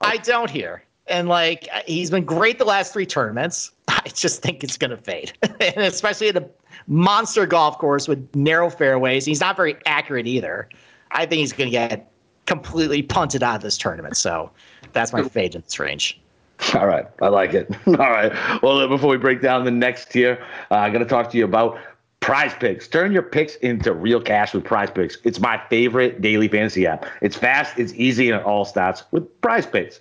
I 0.00 0.18
don't 0.18 0.48
here. 0.48 0.84
And 1.08 1.28
like 1.28 1.68
he's 1.86 2.10
been 2.10 2.24
great 2.24 2.58
the 2.58 2.64
last 2.64 2.92
three 2.92 3.06
tournaments. 3.06 3.72
I 3.88 4.02
just 4.14 4.42
think 4.42 4.62
it's 4.62 4.76
going 4.76 4.90
to 4.90 4.96
fade, 4.96 5.32
and 5.42 5.78
especially 5.78 6.28
a 6.28 6.48
monster 6.86 7.46
golf 7.46 7.78
course 7.78 8.08
with 8.08 8.34
narrow 8.34 8.70
fairways. 8.70 9.24
He's 9.24 9.40
not 9.40 9.56
very 9.56 9.76
accurate 9.86 10.26
either. 10.26 10.68
I 11.10 11.26
think 11.26 11.40
he's 11.40 11.52
going 11.52 11.68
to 11.68 11.72
get 11.72 12.10
completely 12.46 13.02
punted 13.02 13.42
out 13.42 13.56
of 13.56 13.62
this 13.62 13.78
tournament. 13.78 14.16
So 14.16 14.50
that's 14.92 15.12
my 15.12 15.22
fade 15.22 15.54
in 15.54 15.62
this 15.62 15.78
range. 15.78 16.20
All 16.74 16.86
right, 16.86 17.06
I 17.22 17.28
like 17.28 17.54
it. 17.54 17.70
All 17.86 17.94
right. 17.94 18.32
Well, 18.62 18.78
uh, 18.78 18.88
before 18.88 19.10
we 19.10 19.16
break 19.16 19.40
down 19.40 19.64
the 19.64 19.70
next 19.70 20.10
tier, 20.10 20.44
uh, 20.70 20.76
I'm 20.76 20.92
going 20.92 21.04
to 21.04 21.08
talk 21.08 21.30
to 21.30 21.38
you 21.38 21.44
about 21.44 21.78
Prize 22.20 22.52
Picks. 22.58 22.88
Turn 22.88 23.12
your 23.12 23.22
picks 23.22 23.56
into 23.56 23.92
real 23.92 24.20
cash 24.20 24.52
with 24.52 24.64
Prize 24.64 24.90
Picks. 24.90 25.18
It's 25.24 25.38
my 25.38 25.60
favorite 25.70 26.20
daily 26.20 26.48
fantasy 26.48 26.86
app. 26.86 27.06
It's 27.22 27.36
fast, 27.36 27.78
it's 27.78 27.92
easy, 27.94 28.28
and 28.30 28.40
it 28.40 28.44
all 28.44 28.64
starts 28.64 29.04
with 29.12 29.40
Prize 29.40 29.66
Picks. 29.66 30.00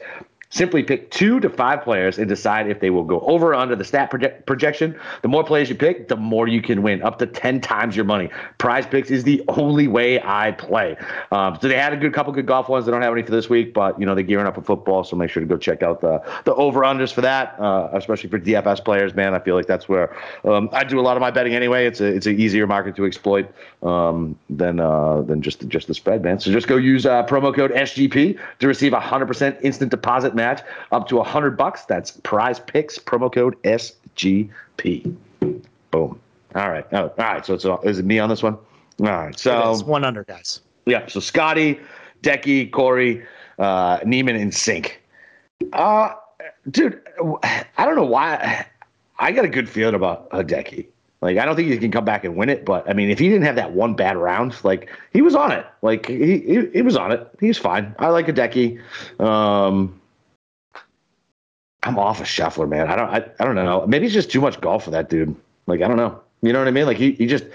Simply 0.50 0.84
pick 0.84 1.12
two 1.12 1.40
to 1.42 1.50
five 1.50 1.84
players 1.84 2.18
and 2.18 2.28
decide 2.28 2.70
if 2.70 2.80
they 2.80 2.90
will 2.90 3.04
go 3.04 3.20
over 3.22 3.50
or 3.50 3.56
under 3.56 3.76
the 3.76 3.84
stat 3.84 4.10
project- 4.10 4.46
projection. 4.46 4.98
The 5.22 5.28
more 5.28 5.44
players 5.44 5.70
you 5.70 5.76
pick, 5.76 6.08
the 6.08 6.16
more 6.16 6.48
you 6.48 6.62
can 6.62 6.82
win, 6.82 7.02
up 7.04 7.20
to 7.20 7.26
10 7.26 7.62
times 7.62 7.96
your 7.96 8.06
money. 8.06 8.30
Prize 8.58 8.86
Picks 8.86 9.12
is 9.12 9.24
the 9.24 9.44
only 9.50 9.88
way 9.88 10.22
I 10.22 10.52
play. 10.52 10.96
Um, 11.32 11.58
so 11.62 11.68
they 11.68 11.78
had 11.78 11.94
a 11.94 11.98
good 11.98 12.14
couple 12.14 12.32
good 12.34 12.46
golf 12.46 12.70
ones. 12.70 12.86
They 12.86 12.92
don't 12.92 13.02
have 13.02 13.14
any 13.14 13.24
for 13.24 13.32
this 13.32 13.50
week, 13.50 13.74
but 13.74 14.00
you 14.00 14.06
know 14.06 14.16
they're 14.16 14.24
gearing 14.24 14.48
up 14.48 14.56
for 14.56 14.62
football, 14.62 15.04
so 15.04 15.16
make 15.16 15.30
sure 15.30 15.42
to 15.42 15.48
go 15.48 15.58
check 15.58 15.84
out 15.84 16.02
the 16.02 16.22
the 16.46 16.56
over 16.56 16.82
unders 16.82 17.14
for 17.14 17.22
that, 17.22 17.60
uh, 17.60 17.90
especially 17.94 18.30
for 18.30 18.40
DFS 18.40 18.84
players. 18.84 19.14
Man, 19.14 19.34
I 19.34 19.40
feel 19.40 19.56
like 19.56 19.68
that's 19.68 19.90
where 19.90 20.16
um, 20.46 20.70
I 20.72 20.84
do 20.84 21.00
a 21.00 21.02
lot 21.02 21.18
of 21.18 21.22
my 21.22 21.32
betting 21.32 21.54
anyway. 21.54 21.86
It's 21.86 22.00
a 22.00 22.06
it's 22.06 22.26
an 22.26 22.40
easier 22.40 22.66
market 22.68 22.96
to 22.96 23.06
exploit 23.06 23.52
um, 23.84 24.38
than 24.50 24.80
uh, 24.80 25.22
than 25.22 25.42
just 25.42 25.68
just 25.68 25.88
the 25.88 25.94
spread, 25.94 26.24
man. 26.24 26.40
So 26.40 26.52
just 26.52 26.68
go 26.68 26.78
use 26.78 27.06
uh, 27.06 27.26
promo 27.26 27.54
code 27.54 27.72
SGP 27.72 28.40
to 28.60 28.68
receive 28.68 28.94
a 28.94 29.00
hundred 29.00 29.28
percent 29.28 29.58
instant 29.62 29.92
deposit 29.92 30.36
match 30.38 30.62
up 30.94 31.10
to 31.10 31.20
a 31.20 31.24
hundred 31.24 31.58
bucks. 31.58 31.84
That's 31.86 32.12
Prize 32.12 32.60
Picks 32.60 32.98
promo 32.98 33.32
code 33.32 33.62
SGP. 33.64 35.14
Boom. 35.92 36.20
All 36.56 36.70
right. 36.70 36.86
Oh, 36.94 37.04
all 37.04 37.12
right. 37.18 37.46
So 37.46 37.54
it's 37.56 37.66
uh, 37.66 37.78
is 37.84 38.00
it 38.00 38.06
me 38.06 38.20
on 38.20 38.30
this 38.30 38.42
one? 38.42 38.58
All 39.02 39.08
right. 39.08 39.38
So 39.38 39.72
it's 39.72 39.84
one 39.84 40.06
under, 40.06 40.24
guys. 40.24 40.62
yeah. 40.86 41.06
So 41.08 41.20
Scotty, 41.20 41.80
Decky, 42.24 42.72
Corey, 42.72 43.26
uh, 43.60 44.00
Niemann, 44.06 44.36
and 44.38 44.52
Cink. 44.52 44.94
Uh, 45.74 46.14
dude, 46.72 47.02
I 47.44 47.86
don't 47.86 47.96
know 47.96 48.06
why. 48.06 48.66
I 49.20 49.32
got 49.32 49.46
a 49.46 49.50
good 49.50 49.68
feeling 49.70 49.96
about 49.96 50.30
Hideki. 50.30 50.88
Like, 51.22 51.38
I 51.38 51.46
don't 51.46 51.56
think 51.56 51.70
he 51.70 51.78
can 51.78 51.92
come 51.92 52.06
back 52.06 52.24
and 52.24 52.36
win 52.36 52.50
it, 52.50 52.64
but 52.64 52.88
I 52.88 52.94
mean, 52.94 53.10
if 53.10 53.18
he 53.18 53.28
didn't 53.28 53.44
have 53.44 53.56
that 53.56 53.72
one 53.72 53.96
bad 53.96 54.18
round, 54.18 54.56
like 54.64 54.90
he 55.14 55.22
was 55.24 55.34
on 55.34 55.52
it. 55.52 55.66
Like 55.82 56.06
he 56.08 56.40
he, 56.40 56.68
he 56.74 56.82
was 56.84 56.96
on 56.96 57.12
it. 57.12 57.28
He's 57.40 57.58
fine. 57.58 57.96
I 57.98 58.10
like 58.10 58.28
Hideki. 58.28 58.80
Um, 59.20 60.00
I'm 61.88 61.98
off 61.98 62.20
of 62.20 62.28
Scheffler, 62.28 62.68
man. 62.68 62.90
I 62.90 62.96
don't. 62.98 63.10
I, 63.10 63.26
I 63.40 63.46
don't 63.46 63.56
know. 63.56 63.86
Maybe 63.88 64.06
it's 64.06 64.14
just 64.14 64.30
too 64.30 64.42
much 64.42 64.60
golf 64.60 64.84
for 64.84 64.92
that 64.92 65.10
dude. 65.10 65.34
Like 65.68 65.82
I 65.82 65.88
don't 65.88 65.96
know. 65.96 66.20
You 66.42 66.52
know 66.52 66.60
what 66.60 66.68
I 66.68 66.72
mean? 66.72 66.86
Like 66.86 66.98
he 66.98 67.14
he 67.14 67.28
just 67.28 67.46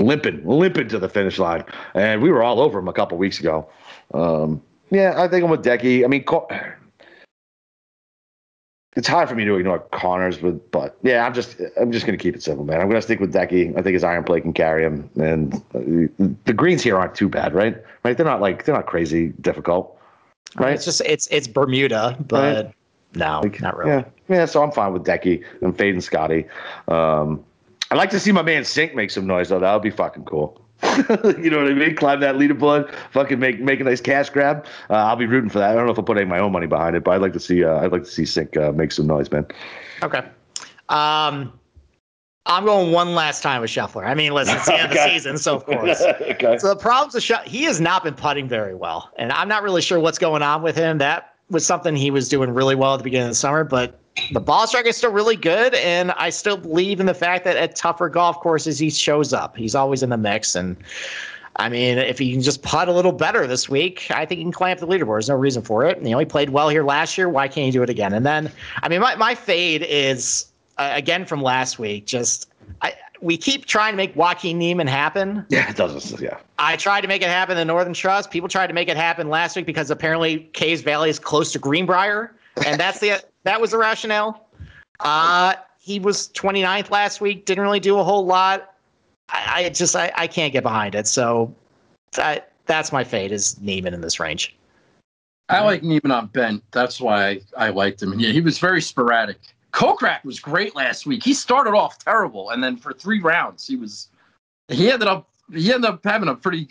limping 0.00 0.46
limping 0.46 0.88
to 0.88 0.98
the 0.98 1.08
finish 1.08 1.38
line, 1.38 1.64
and 1.94 2.20
we 2.20 2.30
were 2.30 2.42
all 2.42 2.60
over 2.60 2.78
him 2.78 2.88
a 2.88 2.92
couple 2.92 3.16
weeks 3.16 3.40
ago. 3.40 3.66
Um, 4.12 4.60
yeah, 4.90 5.14
I 5.16 5.26
think 5.26 5.42
I'm 5.42 5.50
with 5.50 5.64
Decky. 5.64 6.04
I 6.04 6.08
mean, 6.08 6.22
it's 8.94 9.08
hard 9.08 9.26
for 9.28 9.34
me 9.34 9.46
to 9.46 9.54
ignore 9.54 9.78
Conners, 9.90 10.42
with 10.42 10.70
but 10.70 10.98
yeah, 11.02 11.24
I'm 11.24 11.32
just 11.32 11.56
I'm 11.80 11.90
just 11.90 12.04
gonna 12.04 12.18
keep 12.18 12.34
it 12.34 12.42
simple, 12.42 12.66
man. 12.66 12.78
I'm 12.78 12.88
gonna 12.88 13.00
stick 13.00 13.20
with 13.20 13.32
Decky. 13.32 13.70
I 13.70 13.80
think 13.80 13.94
his 13.94 14.04
iron 14.04 14.22
play 14.22 14.42
can 14.42 14.52
carry 14.52 14.84
him, 14.84 15.08
and 15.18 15.54
uh, 15.74 16.34
the 16.44 16.52
greens 16.52 16.82
here 16.82 16.98
aren't 16.98 17.14
too 17.14 17.30
bad, 17.30 17.54
right? 17.54 17.82
Right? 18.04 18.18
They're 18.18 18.26
not 18.26 18.42
like 18.42 18.66
they're 18.66 18.74
not 18.74 18.86
crazy 18.86 19.28
difficult, 19.40 19.98
right? 20.56 20.74
It's 20.74 20.84
just 20.84 21.00
it's 21.06 21.26
it's 21.28 21.46
Bermuda, 21.46 22.18
but 22.20 22.66
Right. 22.66 22.74
No, 23.14 23.40
Like, 23.42 23.60
not 23.60 23.76
really. 23.76 23.90
Yeah, 23.90 24.04
yeah. 24.28 24.44
So 24.44 24.62
I'm 24.62 24.70
fine 24.70 24.92
with 24.92 25.04
Decky. 25.04 25.44
I'm 25.62 25.72
fading 25.72 26.00
Scotty. 26.00 26.46
Um, 26.88 27.44
I'd 27.90 27.96
like 27.96 28.10
to 28.10 28.20
see 28.20 28.30
my 28.30 28.42
man 28.42 28.62
Cink 28.62 28.94
make 28.94 29.10
some 29.10 29.26
noise 29.26 29.48
though. 29.48 29.58
That 29.58 29.72
would 29.72 29.82
be 29.82 29.90
fucking 29.90 30.24
cool. 30.24 30.60
you 30.82 31.50
know 31.50 31.58
what 31.58 31.70
I 31.70 31.74
mean? 31.74 31.94
Climb 31.94 32.20
that 32.20 32.36
leaderboard, 32.36 32.94
fucking 33.12 33.38
make 33.38 33.60
make 33.60 33.80
a 33.80 33.84
nice 33.84 34.00
cash 34.00 34.30
grab. 34.30 34.64
Uh, 34.88 34.94
I'll 34.94 35.16
be 35.16 35.26
rooting 35.26 35.50
for 35.50 35.58
that. 35.58 35.70
I 35.70 35.74
don't 35.74 35.86
know 35.86 35.92
if 35.92 35.98
I'll 35.98 36.04
put 36.04 36.16
any 36.16 36.22
of 36.22 36.28
my 36.28 36.38
own 36.38 36.52
money 36.52 36.66
behind 36.66 36.96
it, 36.96 37.04
but 37.04 37.12
I'd 37.12 37.20
like 37.20 37.32
to 37.34 37.40
see. 37.40 37.64
Uh, 37.64 37.80
I'd 37.80 37.92
like 37.92 38.04
to 38.04 38.10
see 38.10 38.22
Cink 38.22 38.56
uh, 38.56 38.72
make 38.72 38.92
some 38.92 39.06
noise, 39.06 39.30
man. 39.30 39.46
Okay. 40.02 40.22
Um, 40.88 41.52
I'm 42.46 42.64
going 42.64 42.92
one 42.92 43.14
last 43.14 43.42
time 43.42 43.60
with 43.60 43.70
Scheffler. 43.70 44.06
I 44.06 44.14
mean, 44.14 44.32
listen, 44.32 44.56
it's 44.56 44.66
the 44.66 44.74
end 44.74 44.86
of 44.86 44.96
the 44.96 45.08
season, 45.12 45.36
so 45.36 45.56
of 45.56 45.66
course. 45.66 46.00
okay. 46.20 46.58
So 46.58 46.68
the 46.68 46.76
problems 46.76 47.14
with 47.14 47.24
Scheffler, 47.24 47.46
he 47.46 47.64
has 47.64 47.80
not 47.80 48.02
been 48.02 48.14
putting 48.14 48.48
very 48.48 48.74
well, 48.74 49.10
and 49.16 49.32
I'm 49.32 49.48
not 49.48 49.62
really 49.62 49.82
sure 49.82 50.00
what's 50.00 50.18
going 50.18 50.42
on 50.42 50.62
with 50.62 50.76
him. 50.76 50.98
That 50.98 51.29
was 51.50 51.66
something 51.66 51.96
he 51.96 52.10
was 52.10 52.28
doing 52.28 52.50
really 52.50 52.74
well 52.74 52.94
at 52.94 52.98
the 52.98 53.04
beginning 53.04 53.26
of 53.26 53.32
the 53.32 53.36
summer, 53.36 53.64
but 53.64 53.98
the 54.32 54.40
ball 54.40 54.66
striking 54.66 54.90
is 54.90 54.96
still 54.96 55.12
really 55.12 55.36
good, 55.36 55.74
and 55.74 56.12
I 56.12 56.30
still 56.30 56.56
believe 56.56 57.00
in 57.00 57.06
the 57.06 57.14
fact 57.14 57.44
that 57.44 57.56
at 57.56 57.76
tougher 57.76 58.08
golf 58.08 58.40
courses 58.40 58.78
he 58.78 58.90
shows 58.90 59.32
up. 59.32 59.56
He's 59.56 59.74
always 59.74 60.02
in 60.02 60.10
the 60.10 60.16
mix, 60.16 60.54
and 60.54 60.76
I 61.56 61.68
mean, 61.68 61.98
if 61.98 62.18
he 62.18 62.32
can 62.32 62.40
just 62.40 62.62
putt 62.62 62.88
a 62.88 62.92
little 62.92 63.12
better 63.12 63.46
this 63.46 63.68
week, 63.68 64.06
I 64.10 64.24
think 64.24 64.38
he 64.38 64.44
can 64.44 64.52
climb 64.52 64.72
up 64.72 64.78
the 64.78 64.86
leaderboard. 64.86 65.16
There's 65.16 65.28
no 65.28 65.36
reason 65.36 65.62
for 65.62 65.84
it. 65.84 66.00
You 66.02 66.10
know, 66.10 66.18
he 66.18 66.24
played 66.24 66.50
well 66.50 66.68
here 66.68 66.84
last 66.84 67.18
year. 67.18 67.28
Why 67.28 67.48
can't 67.48 67.66
he 67.66 67.70
do 67.70 67.82
it 67.82 67.90
again? 67.90 68.14
And 68.14 68.24
then, 68.24 68.50
I 68.82 68.88
mean, 68.88 69.00
my, 69.00 69.14
my 69.16 69.34
fade 69.34 69.82
is 69.82 70.46
uh, 70.78 70.92
again 70.94 71.26
from 71.26 71.42
last 71.42 71.78
week. 71.78 72.06
Just 72.06 72.50
I, 72.82 72.94
we 73.20 73.36
keep 73.36 73.66
trying 73.66 73.92
to 73.92 73.96
make 73.96 74.14
Joaquin 74.16 74.58
Niemann 74.58 74.86
happen. 74.86 75.44
Yeah, 75.48 75.68
it 75.68 75.76
doesn't. 75.76 76.20
Yeah. 76.20 76.38
I 76.58 76.76
tried 76.76 77.02
to 77.02 77.08
make 77.08 77.22
it 77.22 77.28
happen 77.28 77.52
in 77.52 77.58
the 77.58 77.64
Northern 77.64 77.92
Trust. 77.92 78.30
People 78.30 78.48
tried 78.48 78.68
to 78.68 78.72
make 78.72 78.88
it 78.88 78.96
happen 78.96 79.28
last 79.28 79.56
week 79.56 79.66
because 79.66 79.90
apparently 79.90 80.40
Caves 80.52 80.82
Valley 80.82 81.10
is 81.10 81.18
close 81.18 81.52
to 81.52 81.58
Greenbrier, 81.58 82.34
and 82.64 82.80
that's 82.80 83.00
the 83.00 83.22
that 83.44 83.60
was 83.60 83.72
the 83.72 83.78
rationale. 83.78 84.46
Uh, 85.00 85.54
he 85.78 85.98
was 85.98 86.28
29th 86.28 86.90
last 86.90 87.20
week. 87.20 87.46
Didn't 87.46 87.62
really 87.62 87.80
do 87.80 87.98
a 87.98 88.04
whole 88.04 88.26
lot. 88.26 88.74
I, 89.28 89.64
I 89.64 89.68
just 89.70 89.96
I, 89.96 90.12
I 90.14 90.26
can't 90.26 90.52
get 90.52 90.62
behind 90.62 90.94
it. 90.94 91.06
So 91.06 91.54
that 92.12 92.52
that's 92.66 92.92
my 92.92 93.04
fate 93.04 93.32
is 93.32 93.60
Niemann 93.60 93.94
in 93.94 94.00
this 94.00 94.20
range. 94.20 94.56
I 95.48 95.64
like 95.64 95.82
Niemann 95.82 96.12
on 96.12 96.26
bent. 96.28 96.62
That's 96.70 97.00
why 97.00 97.28
I, 97.28 97.40
I 97.56 97.70
liked 97.70 98.00
him. 98.00 98.12
And 98.12 98.20
yeah, 98.20 98.30
he 98.30 98.40
was 98.40 98.58
very 98.58 98.80
sporadic. 98.80 99.40
Kokrak 99.72 100.24
was 100.24 100.40
great 100.40 100.74
last 100.74 101.06
week. 101.06 101.22
He 101.22 101.32
started 101.34 101.70
off 101.74 101.98
terrible, 101.98 102.50
and 102.50 102.62
then 102.62 102.76
for 102.76 102.92
three 102.92 103.20
rounds, 103.20 103.66
he 103.66 103.76
was 103.76 104.08
he 104.68 104.90
ended 104.90 105.08
up 105.08 105.28
he 105.52 105.72
ended 105.72 105.90
up 105.90 106.00
having 106.04 106.28
a 106.28 106.34
pretty 106.34 106.68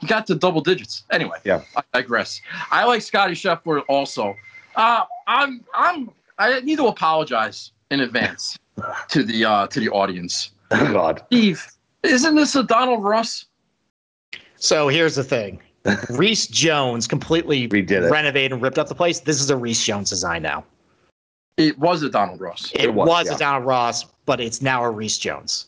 he 0.00 0.06
got 0.06 0.26
to 0.28 0.34
double 0.34 0.60
digits. 0.60 1.04
Anyway, 1.10 1.38
Yeah. 1.44 1.62
I 1.76 1.82
digress. 1.92 2.40
I 2.70 2.84
like 2.84 3.02
Scotty 3.02 3.34
Scheffler 3.34 3.82
also. 3.88 4.34
Uh, 4.76 5.04
I'm 5.26 5.64
I'm 5.74 6.10
I 6.38 6.60
need 6.60 6.76
to 6.76 6.86
apologize 6.86 7.72
in 7.90 8.00
advance 8.00 8.56
to 9.08 9.22
the 9.24 9.44
uh, 9.44 9.66
to 9.68 9.80
the 9.80 9.88
audience. 9.90 10.52
Oh, 10.70 10.92
God. 10.92 11.22
Steve, 11.26 11.66
isn't 12.02 12.34
this 12.34 12.54
a 12.54 12.62
Donald 12.62 13.02
Ross? 13.02 13.46
So 14.56 14.88
here's 14.88 15.14
the 15.16 15.24
thing. 15.24 15.60
Rees 16.10 16.46
Jones 16.46 17.06
completely 17.06 17.66
Redid 17.68 17.90
it. 17.90 18.10
renovated 18.10 18.52
and 18.52 18.60
ripped 18.62 18.78
up 18.78 18.88
the 18.88 18.94
place. 18.94 19.20
This 19.20 19.40
is 19.40 19.48
a 19.50 19.56
Rees 19.56 19.82
Jones 19.82 20.10
design 20.10 20.42
now. 20.42 20.64
It 21.58 21.78
was 21.78 22.02
a 22.02 22.08
Donald 22.08 22.40
Ross. 22.40 22.70
It, 22.72 22.84
It 22.84 22.94
was, 22.94 23.08
was, 23.08 23.26
yeah. 23.26 23.34
a 23.34 23.38
Donald 23.38 23.66
Ross, 23.66 24.04
but 24.24 24.40
it's 24.40 24.62
now 24.62 24.82
a 24.84 24.90
Rees 24.90 25.18
Jones. 25.18 25.66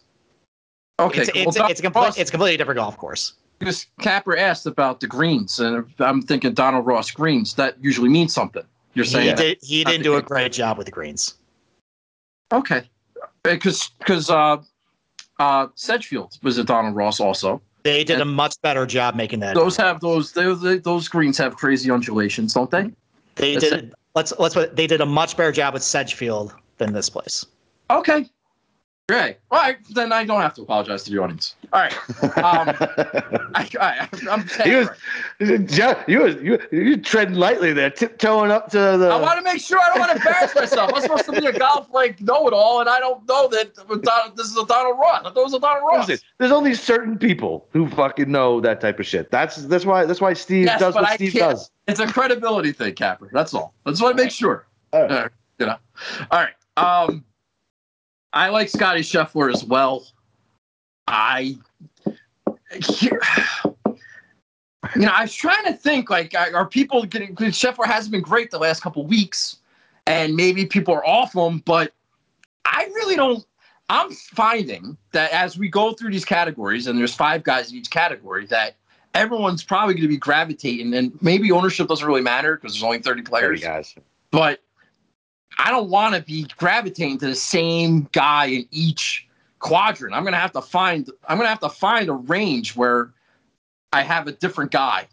Okay, 1.01 1.23
it's, 1.23 1.35
well, 1.35 1.49
it's, 1.49 1.57
Donald 1.57 1.71
it's, 1.73 1.81
a 1.81 1.83
complete, 1.83 2.03
Ross- 2.05 2.19
it's 2.19 2.31
a 2.31 2.33
completely 2.33 2.57
different 2.57 2.79
golf 2.79 2.97
course. 2.97 3.35
because 3.59 3.87
Capper 4.01 4.37
asked 4.37 4.67
about 4.67 5.01
the 5.01 5.07
greens, 5.07 5.59
and 5.61 5.85
I'm 5.99 6.23
thinking 6.23 6.55
Donald 6.55 6.87
Ross 6.87 7.11
greens. 7.11 7.55
That 7.55 7.77
usually 7.83 8.09
means 8.09 8.33
something. 8.33 8.63
You're 8.95 9.05
He, 9.05 9.11
saying 9.11 9.37
did, 9.37 9.59
he 9.63 9.85
didn't 9.85 10.03
do 10.03 10.17
a 10.17 10.23
great 10.23 10.53
job 10.53 10.79
with 10.79 10.87
the 10.87 10.93
greens. 10.93 11.35
okay, 12.53 12.83
because 13.43 13.91
because 13.99 14.31
uh, 14.31 14.59
uh, 15.39 15.69
Sedgefield 15.75 16.39
was 16.43 16.59
a 16.59 16.65
Donald 16.65 16.95
Ross 16.95 17.19
also. 17.21 17.61
They 17.83 18.05
did 18.05 18.21
a 18.21 18.25
much 18.27 18.61
better 18.63 18.85
job 18.85 19.15
making 19.15 19.41
that. 19.41 19.55
Those 19.55 19.77
have 19.77 20.01
those 20.01 20.33
they, 20.33 20.53
they, 20.55 20.79
those 20.79 21.09
greens 21.09 21.39
have 21.39 21.57
crazy 21.57 21.91
undulations, 21.91 22.53
don't 22.53 22.71
they? 22.71 22.91
They 23.37 23.55
that's 23.55 23.71
did. 23.71 23.95
Let's 24.15 24.33
let's 24.39 24.55
put. 24.55 24.77
They 24.77 24.87
did 24.87 25.01
a 25.01 25.07
much 25.07 25.37
better 25.37 25.53
job 25.53 25.75
with 25.75 25.83
Sedgefield 25.83 26.55
than 26.79 26.93
this 26.93 27.09
place. 27.09 27.47
Okay, 27.91 28.27
great. 29.11 29.37
All 29.51 29.59
right, 29.59 29.77
then 29.91 30.13
I 30.13 30.25
don't 30.25 30.41
have 30.41 30.55
to 30.55 30.63
apologize 30.63 31.05
to 31.05 31.11
the 31.11 31.19
audience. 31.19 31.57
All 31.73 31.81
right, 31.81 31.93
um, 32.39 32.69
I, 33.55 33.69
I, 33.81 34.09
I'm 34.31 34.47
He 34.65 34.77
was, 34.77 35.71
Jeff, 35.71 36.09
you 36.09 36.21
was 36.21 36.37
you 36.37 36.59
you 36.71 36.97
treading 36.97 37.35
lightly 37.35 37.73
there, 37.73 37.91
tiptoeing 37.91 38.51
up 38.51 38.71
to 38.71 38.79
the. 38.79 39.09
I 39.09 39.21
want 39.21 39.39
to 39.39 39.45
make 39.45 39.61
sure 39.61 39.79
I 39.79 39.89
don't 39.89 39.99
want 39.99 40.13
to 40.13 40.17
embarrass 40.17 40.55
myself. 40.55 40.93
I'm 40.95 41.03
supposed 41.03 41.25
to 41.27 41.33
be 41.33 41.47
a 41.47 41.59
golf 41.59 41.89
like 41.93 42.21
know-it-all, 42.21 42.81
and 42.81 42.89
I 42.89 43.01
don't 43.01 43.27
know 43.27 43.49
that 43.49 43.75
Don- 43.75 44.33
this 44.37 44.47
is 44.47 44.57
a 44.57 44.67
Donald 44.67 44.99
Ross. 44.99 45.23
I 45.25 45.31
thought 45.31 45.41
it 45.41 45.45
was 45.45 45.55
a 45.55 45.61
Donald 45.61 45.85
Ross. 45.91 46.09
Listen, 46.09 46.27
there's 46.39 46.53
only 46.53 46.75
certain 46.75 47.19
people 47.19 47.67
who 47.73 47.89
fucking 47.89 48.31
know 48.31 48.61
that 48.61 48.81
type 48.81 49.01
of 49.01 49.07
shit. 49.07 49.31
That's 49.31 49.57
that's 49.57 49.85
why 49.85 50.07
that's 50.07 50.21
why 50.21 50.35
Steve 50.35 50.67
Yes, 50.67 50.81
does 50.81 50.95
what 50.95 51.09
I 51.09 51.17
Steve 51.17 51.35
does. 51.35 51.71
It's 51.89 52.01
a 52.01 52.07
credibility 52.07 52.73
thing, 52.73 52.95
Capper. 52.95 53.29
That's 53.33 53.55
all. 53.55 53.75
I 53.87 53.91
just 53.91 54.03
want 54.03 54.17
to 54.17 54.23
make 54.23 54.33
sure. 54.33 54.67
All 54.93 55.03
right. 55.03 55.11
Uh, 55.11 55.29
you 55.59 55.67
know. 55.67 55.77
All 56.31 56.45
right. 56.45 56.55
Um, 56.77 57.25
I 58.33 58.49
like 58.51 58.69
Scotty 58.69 59.01
Scheffler 59.01 59.53
as 59.53 59.65
well. 59.65 60.07
I, 61.09 61.57
you 62.05 63.11
know, 64.97 65.09
I 65.09 65.23
was 65.23 65.35
trying 65.35 65.65
to 65.65 65.73
think 65.73 66.11
like, 66.11 66.35
are 66.35 66.67
people 66.67 67.05
getting? 67.05 67.31
Because 67.31 67.55
Scheffler 67.55 67.87
hasn't 67.87 68.13
been 68.13 68.23
great 68.23 68.51
the 68.51 68.59
last 68.59 68.83
couple 68.83 69.05
weeks, 69.07 69.57
and 70.07 70.37
maybe 70.37 70.67
people 70.67 70.95
are 70.95 71.05
off 71.07 71.35
him, 71.35 71.59
but 71.65 71.93
I 72.65 72.85
really 72.95 73.17
don't. 73.17 73.45
I'm 73.89 74.13
finding 74.13 74.97
that 75.11 75.33
as 75.33 75.59
we 75.59 75.69
go 75.69 75.93
through 75.93 76.13
these 76.13 76.25
categories, 76.25 76.87
and 76.87 76.97
there's 76.97 77.15
five 77.15 77.43
guys 77.43 77.73
in 77.73 77.79
each 77.79 77.91
category, 77.91 78.47
that 78.47 78.77
everyone's 79.15 79.65
probably 79.65 79.95
going 79.95 80.03
to 80.03 80.09
be 80.09 80.17
gravitating, 80.17 80.95
and 80.95 81.13
maybe 81.21 81.51
ownership 81.51 81.89
doesn't 81.89 82.07
really 82.07 82.21
matter 82.21 82.55
because 82.55 82.75
there's 82.75 82.85
only 82.85 82.99
30 82.99 83.23
Thirty 83.23 83.23
players. 83.23 83.61
guys. 83.61 83.97
But 84.31 84.61
I 85.63 85.71
don't 85.71 85.91
want 85.91 86.15
to 86.15 86.23
be 86.23 86.47
gravitating 86.57 87.19
to 87.19 87.27
the 87.27 87.35
same 87.35 88.09
guy 88.13 88.47
in 88.47 88.67
each 88.71 89.29
quadrant. 89.59 90.15
I'm 90.15 90.23
going 90.23 90.33
to 90.33 90.39
have 90.39 90.53
to 90.53 90.63
find. 90.63 91.09
I'm 91.29 91.39
to 91.39 91.47
have 91.47 91.61
to 91.61 91.69
find 91.69 92.09
a 92.09 92.15
range 92.15 92.75
where 92.75 93.13
I 93.93 94.03
have 94.03 94.27
a 94.27 94.33
different 94.33 94.71
guy. 94.71 95.07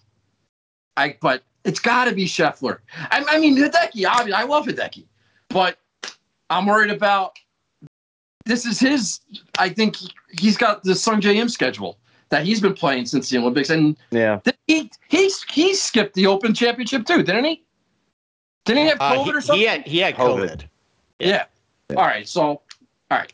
I 0.95 1.17
but 1.21 1.43
it's 1.65 1.81
got 1.81 2.05
to 2.05 2.13
be 2.13 2.25
Scheffler. 2.25 2.79
I, 2.95 3.25
I 3.29 3.39
mean 3.39 3.57
Hideki. 3.57 4.07
Obviously, 4.07 4.33
I 4.33 4.43
love 4.43 4.65
Hideki, 4.65 5.05
but 5.49 5.77
I'm 6.49 6.65
worried 6.65 6.91
about. 6.91 7.37
This 8.45 8.65
is 8.65 8.79
his. 8.79 9.19
I 9.59 9.67
think 9.67 9.97
he, 9.97 10.09
he's 10.39 10.55
got 10.55 10.83
the 10.83 10.93
Sungjae 10.93 11.35
Im 11.35 11.49
schedule 11.49 11.97
that 12.29 12.45
he's 12.45 12.61
been 12.61 12.73
playing 12.73 13.05
since 13.05 13.29
the 13.29 13.37
Olympics, 13.37 13.69
and 13.69 13.97
Yeah. 14.11 14.39
he 14.67 14.89
he 15.09 15.29
he 15.49 15.73
skipped 15.73 16.13
the 16.13 16.27
Open 16.27 16.53
Championship 16.53 17.05
too, 17.05 17.21
didn't 17.21 17.43
he? 17.43 17.65
Didn't 18.67 18.83
he 18.83 18.89
have 18.89 18.97
Uh, 19.01 19.13
COVID 19.15 19.25
he, 19.25 19.33
or 19.33 19.41
something? 19.41 19.59
he 19.59 19.65
had 19.65 19.87
he 19.87 19.97
had 19.99 20.15
COVID. 20.15 20.49
COVID. 20.49 20.63
yeah. 21.19 21.45
All 21.91 22.03
right. 22.05 22.27
So, 22.27 22.43
all 22.43 22.61
right. 23.11 23.33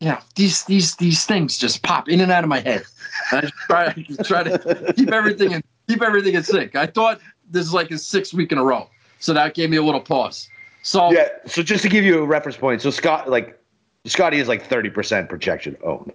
Yeah. 0.00 0.20
These 0.34 0.64
these 0.64 0.96
these 0.96 1.24
things 1.24 1.56
just 1.58 1.82
pop 1.82 2.08
in 2.08 2.20
and 2.20 2.32
out 2.32 2.42
of 2.44 2.48
my 2.50 2.60
head. 2.60 2.84
I 3.30 3.48
try, 3.68 3.86
I 3.86 4.22
try 4.24 4.42
to 4.42 4.92
keep 4.96 5.10
everything 5.12 5.52
in 5.52 5.62
keep 5.88 6.02
everything 6.02 6.34
in 6.34 6.42
sync. 6.42 6.74
I 6.74 6.86
thought 6.86 7.20
this 7.50 7.64
is 7.66 7.72
like 7.72 7.90
a 7.90 7.98
six 7.98 8.34
week 8.34 8.50
in 8.52 8.58
a 8.58 8.64
row, 8.64 8.88
so 9.18 9.32
that 9.34 9.54
gave 9.54 9.70
me 9.70 9.76
a 9.76 9.82
little 9.82 10.00
pause. 10.00 10.48
So 10.82 11.12
Yeah. 11.12 11.28
So 11.46 11.62
just 11.62 11.82
to 11.84 11.88
give 11.88 12.04
you 12.04 12.20
a 12.22 12.26
reference 12.26 12.56
point, 12.56 12.82
so 12.82 12.90
Scott 12.90 13.28
like 13.30 13.58
Scotty 14.06 14.38
is 14.38 14.48
like 14.48 14.64
thirty 14.66 14.90
percent 14.90 15.28
projection 15.28 15.76
owned. 15.84 16.12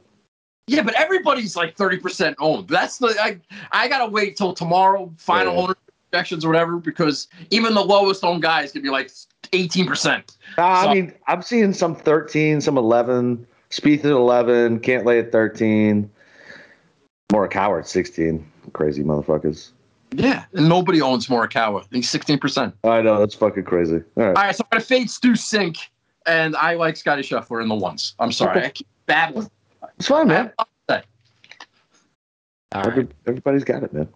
Yeah, 0.67 0.83
but 0.83 0.93
everybody's 0.95 1.55
like 1.55 1.75
thirty 1.75 1.97
percent 1.97 2.35
owned. 2.39 2.67
That's 2.67 2.97
the 2.97 3.15
I 3.19 3.39
I 3.71 3.87
gotta 3.87 4.09
wait 4.11 4.37
till 4.37 4.53
tomorrow, 4.53 5.11
final 5.17 5.53
Yeah. 5.55 5.61
owner 5.61 5.75
projections 6.11 6.45
or 6.45 6.49
whatever, 6.49 6.77
because 6.77 7.27
even 7.51 7.73
the 7.73 7.83
lowest 7.83 8.23
owned 8.23 8.41
guys 8.41 8.71
can 8.71 8.81
be 8.81 8.89
like 8.89 9.11
eighteen 9.53 9.85
percent. 9.87 10.37
Uh, 10.57 10.83
So- 10.83 10.89
I 10.89 10.93
mean, 10.93 11.13
I'm 11.27 11.41
seeing 11.41 11.73
some 11.73 11.95
thirteen, 11.95 12.61
some 12.61 12.77
eleven. 12.77 13.45
Spieth 13.69 13.99
at 13.99 14.05
eleven. 14.11 14.79
Cantlay 14.79 15.19
at 15.23 15.31
thirteen. 15.31 16.09
Morikawa 17.31 17.79
at 17.79 17.87
sixteen. 17.87 18.49
Crazy 18.73 19.03
motherfuckers. 19.03 19.71
Yeah, 20.11 20.45
and 20.53 20.67
nobody 20.67 21.01
owns 21.01 21.27
Morikawa. 21.27 21.81
I 21.81 21.85
think 21.85 22.03
sixteen 22.05 22.39
percent. 22.39 22.73
I 22.83 23.01
know 23.01 23.19
that's 23.19 23.35
fucking 23.35 23.63
crazy. 23.65 24.01
All 24.17 24.23
right. 24.23 24.27
All 24.37 24.43
right, 24.43 24.55
so 24.55 24.63
I'm 24.71 24.77
gonna 24.77 24.83
fade 24.83 25.09
Stu 25.11 25.33
Cink, 25.33 25.77
and 26.25 26.55
I 26.55 26.73
like 26.73 26.97
Scotty 26.97 27.21
Scheffler 27.21 27.61
in 27.61 27.67
the 27.67 27.75
ones. 27.75 28.15
I'm 28.19 28.31
sorry, 28.31 28.63
I 28.65 28.69
keep 28.69 28.87
babbling. 29.05 29.49
It's 29.97 30.07
fine, 30.07 30.27
man. 30.27 30.45
have 30.45 30.45
a 30.57 30.61
lot 30.61 30.69
to 30.87 30.93
say. 30.95 31.03
All 32.71 32.81
right. 32.81 32.91
Every, 32.91 33.07
everybody's 33.27 33.63
got 33.63 33.83
it, 33.83 33.93
man. 33.93 34.07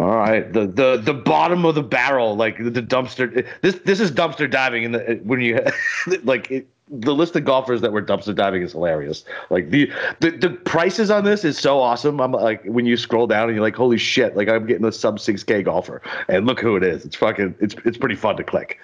All 0.00 0.16
right, 0.16 0.52
the 0.52 0.66
the 0.66 0.96
the 0.96 1.14
bottom 1.14 1.64
of 1.64 1.74
the 1.74 1.82
barrel, 1.82 2.36
like 2.36 2.56
the, 2.58 2.70
the 2.70 2.82
dumpster. 2.82 3.44
This 3.62 3.80
this 3.80 3.98
is 3.98 4.12
dumpster 4.12 4.48
diving, 4.48 4.94
and 4.94 5.26
when 5.26 5.40
you 5.40 5.58
like 6.22 6.48
it, 6.52 6.68
the 6.88 7.12
list 7.12 7.34
of 7.34 7.44
golfers 7.44 7.80
that 7.80 7.92
were 7.92 8.00
dumpster 8.00 8.32
diving 8.32 8.62
is 8.62 8.72
hilarious. 8.72 9.24
Like 9.50 9.70
the 9.70 9.90
the 10.20 10.30
the 10.30 10.50
prices 10.50 11.10
on 11.10 11.24
this 11.24 11.44
is 11.44 11.58
so 11.58 11.80
awesome. 11.80 12.20
I'm 12.20 12.30
like 12.30 12.62
when 12.64 12.86
you 12.86 12.96
scroll 12.96 13.26
down 13.26 13.48
and 13.48 13.56
you're 13.56 13.64
like, 13.64 13.74
holy 13.74 13.98
shit! 13.98 14.36
Like 14.36 14.48
I'm 14.48 14.66
getting 14.66 14.84
a 14.84 14.92
sub 14.92 15.18
six 15.18 15.42
k 15.42 15.64
golfer, 15.64 16.00
and 16.28 16.46
look 16.46 16.60
who 16.60 16.76
it 16.76 16.84
is. 16.84 17.04
It's 17.04 17.16
fucking 17.16 17.56
it's 17.58 17.74
it's 17.84 17.98
pretty 17.98 18.14
fun 18.16 18.36
to 18.36 18.44
click. 18.44 18.78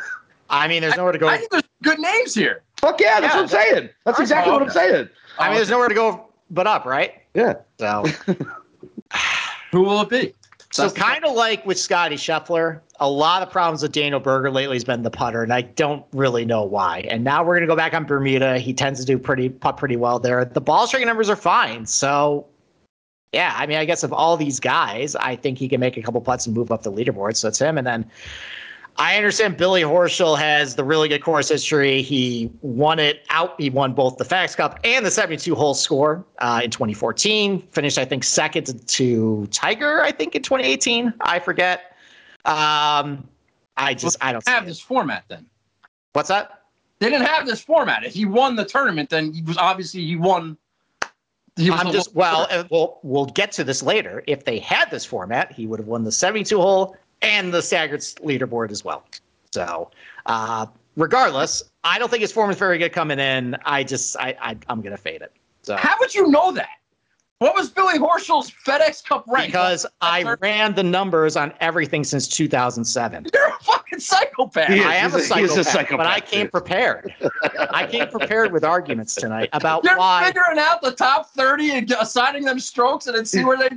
I 0.50 0.68
mean, 0.68 0.82
there's 0.82 0.96
nowhere 0.96 1.12
to 1.12 1.18
go. 1.18 1.26
I 1.26 1.34
I 1.34 1.38
think 1.38 1.50
there's 1.50 1.64
good 1.82 1.98
names 1.98 2.32
here. 2.32 2.62
Fuck 2.76 3.00
yeah, 3.00 3.20
that's 3.20 3.34
Yeah, 3.34 3.40
what 3.40 3.54
I'm 3.54 3.74
saying. 3.74 3.88
That's 4.04 4.20
exactly 4.20 4.52
what 4.52 4.62
I'm 4.62 4.70
saying. 4.70 5.08
I 5.36 5.48
mean, 5.48 5.56
there's 5.56 5.70
nowhere 5.70 5.88
to 5.88 5.94
go 5.94 6.28
but 6.50 6.68
up, 6.68 6.84
right? 6.84 7.14
Yeah. 7.34 7.54
So, 7.80 8.04
Who 9.72 9.82
will 9.82 10.00
it 10.02 10.08
be? 10.08 10.34
So 10.70 10.88
the- 10.88 10.98
kind 10.98 11.24
of 11.24 11.34
like 11.34 11.64
with 11.66 11.78
Scotty 11.78 12.16
Scheffler, 12.16 12.80
a 13.00 13.08
lot 13.08 13.42
of 13.42 13.50
problems 13.50 13.82
with 13.82 13.92
Daniel 13.92 14.20
Berger 14.20 14.50
lately 14.50 14.76
has 14.76 14.84
been 14.84 15.02
the 15.02 15.10
putter, 15.10 15.42
and 15.42 15.52
I 15.52 15.62
don't 15.62 16.04
really 16.12 16.44
know 16.44 16.64
why. 16.64 17.00
And 17.08 17.24
now 17.24 17.44
we're 17.44 17.56
gonna 17.56 17.66
go 17.66 17.76
back 17.76 17.94
on 17.94 18.04
Bermuda. 18.04 18.58
He 18.58 18.72
tends 18.72 19.00
to 19.00 19.06
do 19.06 19.18
pretty 19.18 19.48
putt 19.48 19.76
pretty 19.76 19.96
well 19.96 20.18
there. 20.18 20.44
The 20.44 20.60
ball 20.60 20.86
striking 20.86 21.06
numbers 21.06 21.28
are 21.30 21.36
fine, 21.36 21.86
so 21.86 22.46
yeah. 23.32 23.54
I 23.56 23.66
mean, 23.66 23.78
I 23.78 23.84
guess 23.84 24.02
of 24.02 24.12
all 24.12 24.36
these 24.36 24.58
guys, 24.60 25.14
I 25.16 25.36
think 25.36 25.58
he 25.58 25.68
can 25.68 25.80
make 25.80 25.96
a 25.96 26.02
couple 26.02 26.20
putts 26.20 26.46
and 26.46 26.54
move 26.56 26.72
up 26.72 26.82
the 26.82 26.92
leaderboard. 26.92 27.36
So 27.36 27.48
it's 27.48 27.58
him, 27.58 27.78
and 27.78 27.86
then. 27.86 28.10
I 29.00 29.16
understand 29.16 29.56
Billy 29.56 29.80
Horschel 29.80 30.38
has 30.38 30.74
the 30.74 30.84
really 30.84 31.08
good 31.08 31.22
course 31.22 31.48
history. 31.48 32.02
He 32.02 32.50
won 32.60 32.98
it 32.98 33.24
out. 33.30 33.58
He 33.58 33.70
won 33.70 33.94
both 33.94 34.18
the 34.18 34.26
FedEx 34.26 34.54
Cup 34.54 34.78
and 34.84 35.04
the 35.06 35.10
72 35.10 35.54
hole 35.54 35.72
score 35.72 36.22
uh, 36.40 36.60
in 36.62 36.70
2014. 36.70 37.62
Finished, 37.62 37.96
I 37.96 38.04
think, 38.04 38.24
second 38.24 38.86
to 38.86 39.46
Tiger, 39.46 40.02
I 40.02 40.12
think, 40.12 40.34
in 40.34 40.42
2018. 40.42 41.14
I 41.22 41.38
forget. 41.38 41.96
Um, 42.44 43.26
I 43.78 43.94
just, 43.94 44.18
I 44.20 44.32
don't 44.32 44.46
have 44.46 44.66
this 44.66 44.80
format 44.80 45.24
then. 45.28 45.46
What's 46.12 46.28
that? 46.28 46.60
they 46.98 47.08
didn't 47.08 47.26
have 47.26 47.46
this 47.46 47.62
format. 47.62 48.04
If 48.04 48.12
he 48.12 48.26
won 48.26 48.54
the 48.54 48.66
tournament, 48.66 49.08
then 49.08 49.32
he 49.32 49.40
was 49.40 49.56
obviously 49.56 50.04
he 50.04 50.16
won. 50.16 50.58
He 51.56 51.70
I'm 51.70 51.90
just 51.90 52.14
well, 52.14 52.46
uh, 52.50 52.64
we'll 52.70 52.98
we'll 53.02 53.26
get 53.26 53.50
to 53.52 53.64
this 53.64 53.82
later. 53.82 54.22
If 54.26 54.44
they 54.44 54.58
had 54.58 54.90
this 54.90 55.06
format, 55.06 55.50
he 55.52 55.66
would 55.66 55.80
have 55.80 55.88
won 55.88 56.04
the 56.04 56.12
72 56.12 56.60
hole 56.60 56.96
and 57.22 57.52
the 57.52 57.62
staggered 57.62 58.00
leaderboard 58.00 58.70
as 58.70 58.84
well. 58.84 59.04
So, 59.52 59.90
uh, 60.26 60.66
regardless, 60.96 61.62
I 61.84 61.98
don't 61.98 62.10
think 62.10 62.22
his 62.22 62.32
form 62.32 62.50
is 62.50 62.56
very 62.58 62.78
good 62.78 62.92
coming 62.92 63.18
in. 63.18 63.56
I 63.64 63.84
just 63.84 64.16
I, 64.18 64.36
I 64.40 64.56
I'm 64.68 64.80
gonna 64.80 64.96
fade 64.96 65.22
it. 65.22 65.32
So 65.62 65.76
how 65.76 65.96
would 66.00 66.14
you 66.14 66.28
know 66.28 66.52
that? 66.52 66.68
What 67.40 67.54
was 67.54 67.70
Billy 67.70 67.98
Horschel's 67.98 68.52
FedEx 68.66 69.02
Cup 69.02 69.24
rank? 69.26 69.46
Because 69.48 69.86
I 70.02 70.36
ran 70.42 70.74
the 70.74 70.82
numbers 70.82 71.36
on 71.36 71.54
everything 71.60 72.04
since 72.04 72.28
2007. 72.28 73.26
You're 73.32 73.48
a 73.48 73.52
fucking 73.62 73.98
psychopath. 73.98 74.68
Is, 74.68 74.84
I 74.84 74.96
am 74.96 75.14
a 75.14 75.20
psychopath, 75.20 75.56
a 75.56 75.64
psychopath, 75.64 75.96
but 75.96 76.06
I 76.06 76.20
came 76.20 76.50
prepared. 76.50 77.14
I 77.70 77.86
came 77.86 78.08
prepared 78.08 78.52
with 78.52 78.62
arguments 78.62 79.14
tonight 79.14 79.48
about 79.54 79.84
why 79.84 79.90
You're 79.90 79.98
why. 79.98 80.24
figuring 80.26 80.58
out 80.58 80.82
the 80.82 80.92
top 80.92 81.30
30 81.30 81.70
and 81.70 81.90
assigning 81.92 82.44
them 82.44 82.60
strokes 82.60 83.06
and 83.06 83.16
then 83.16 83.24
see 83.24 83.42
where 83.46 83.56
they. 83.56 83.70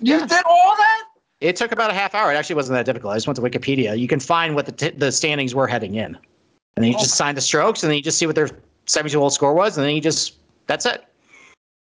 You 0.00 0.26
did 0.26 0.44
all 0.44 0.76
that? 0.76 1.04
It 1.40 1.56
took 1.56 1.72
about 1.72 1.90
a 1.90 1.94
half 1.94 2.14
hour. 2.14 2.32
It 2.32 2.36
actually 2.36 2.56
wasn't 2.56 2.76
that 2.76 2.86
difficult. 2.86 3.12
I 3.12 3.16
just 3.16 3.26
went 3.26 3.36
to 3.36 3.42
Wikipedia. 3.42 3.98
You 3.98 4.08
can 4.08 4.20
find 4.20 4.54
what 4.54 4.66
the 4.66 4.72
t- 4.72 4.90
the 4.90 5.12
standings 5.12 5.54
were 5.54 5.66
heading 5.66 5.94
in, 5.94 6.16
and 6.76 6.84
then 6.84 6.84
you 6.84 6.96
oh. 6.96 7.00
just 7.00 7.16
sign 7.16 7.34
the 7.34 7.40
strokes, 7.40 7.82
and 7.82 7.90
then 7.90 7.96
you 7.96 8.02
just 8.02 8.18
see 8.18 8.26
what 8.26 8.34
their 8.34 8.48
72 8.86 9.18
hole 9.18 9.30
score 9.30 9.54
was, 9.54 9.76
and 9.76 9.86
then 9.86 9.94
you 9.94 10.00
just 10.00 10.36
that's 10.66 10.86
it. 10.86 11.04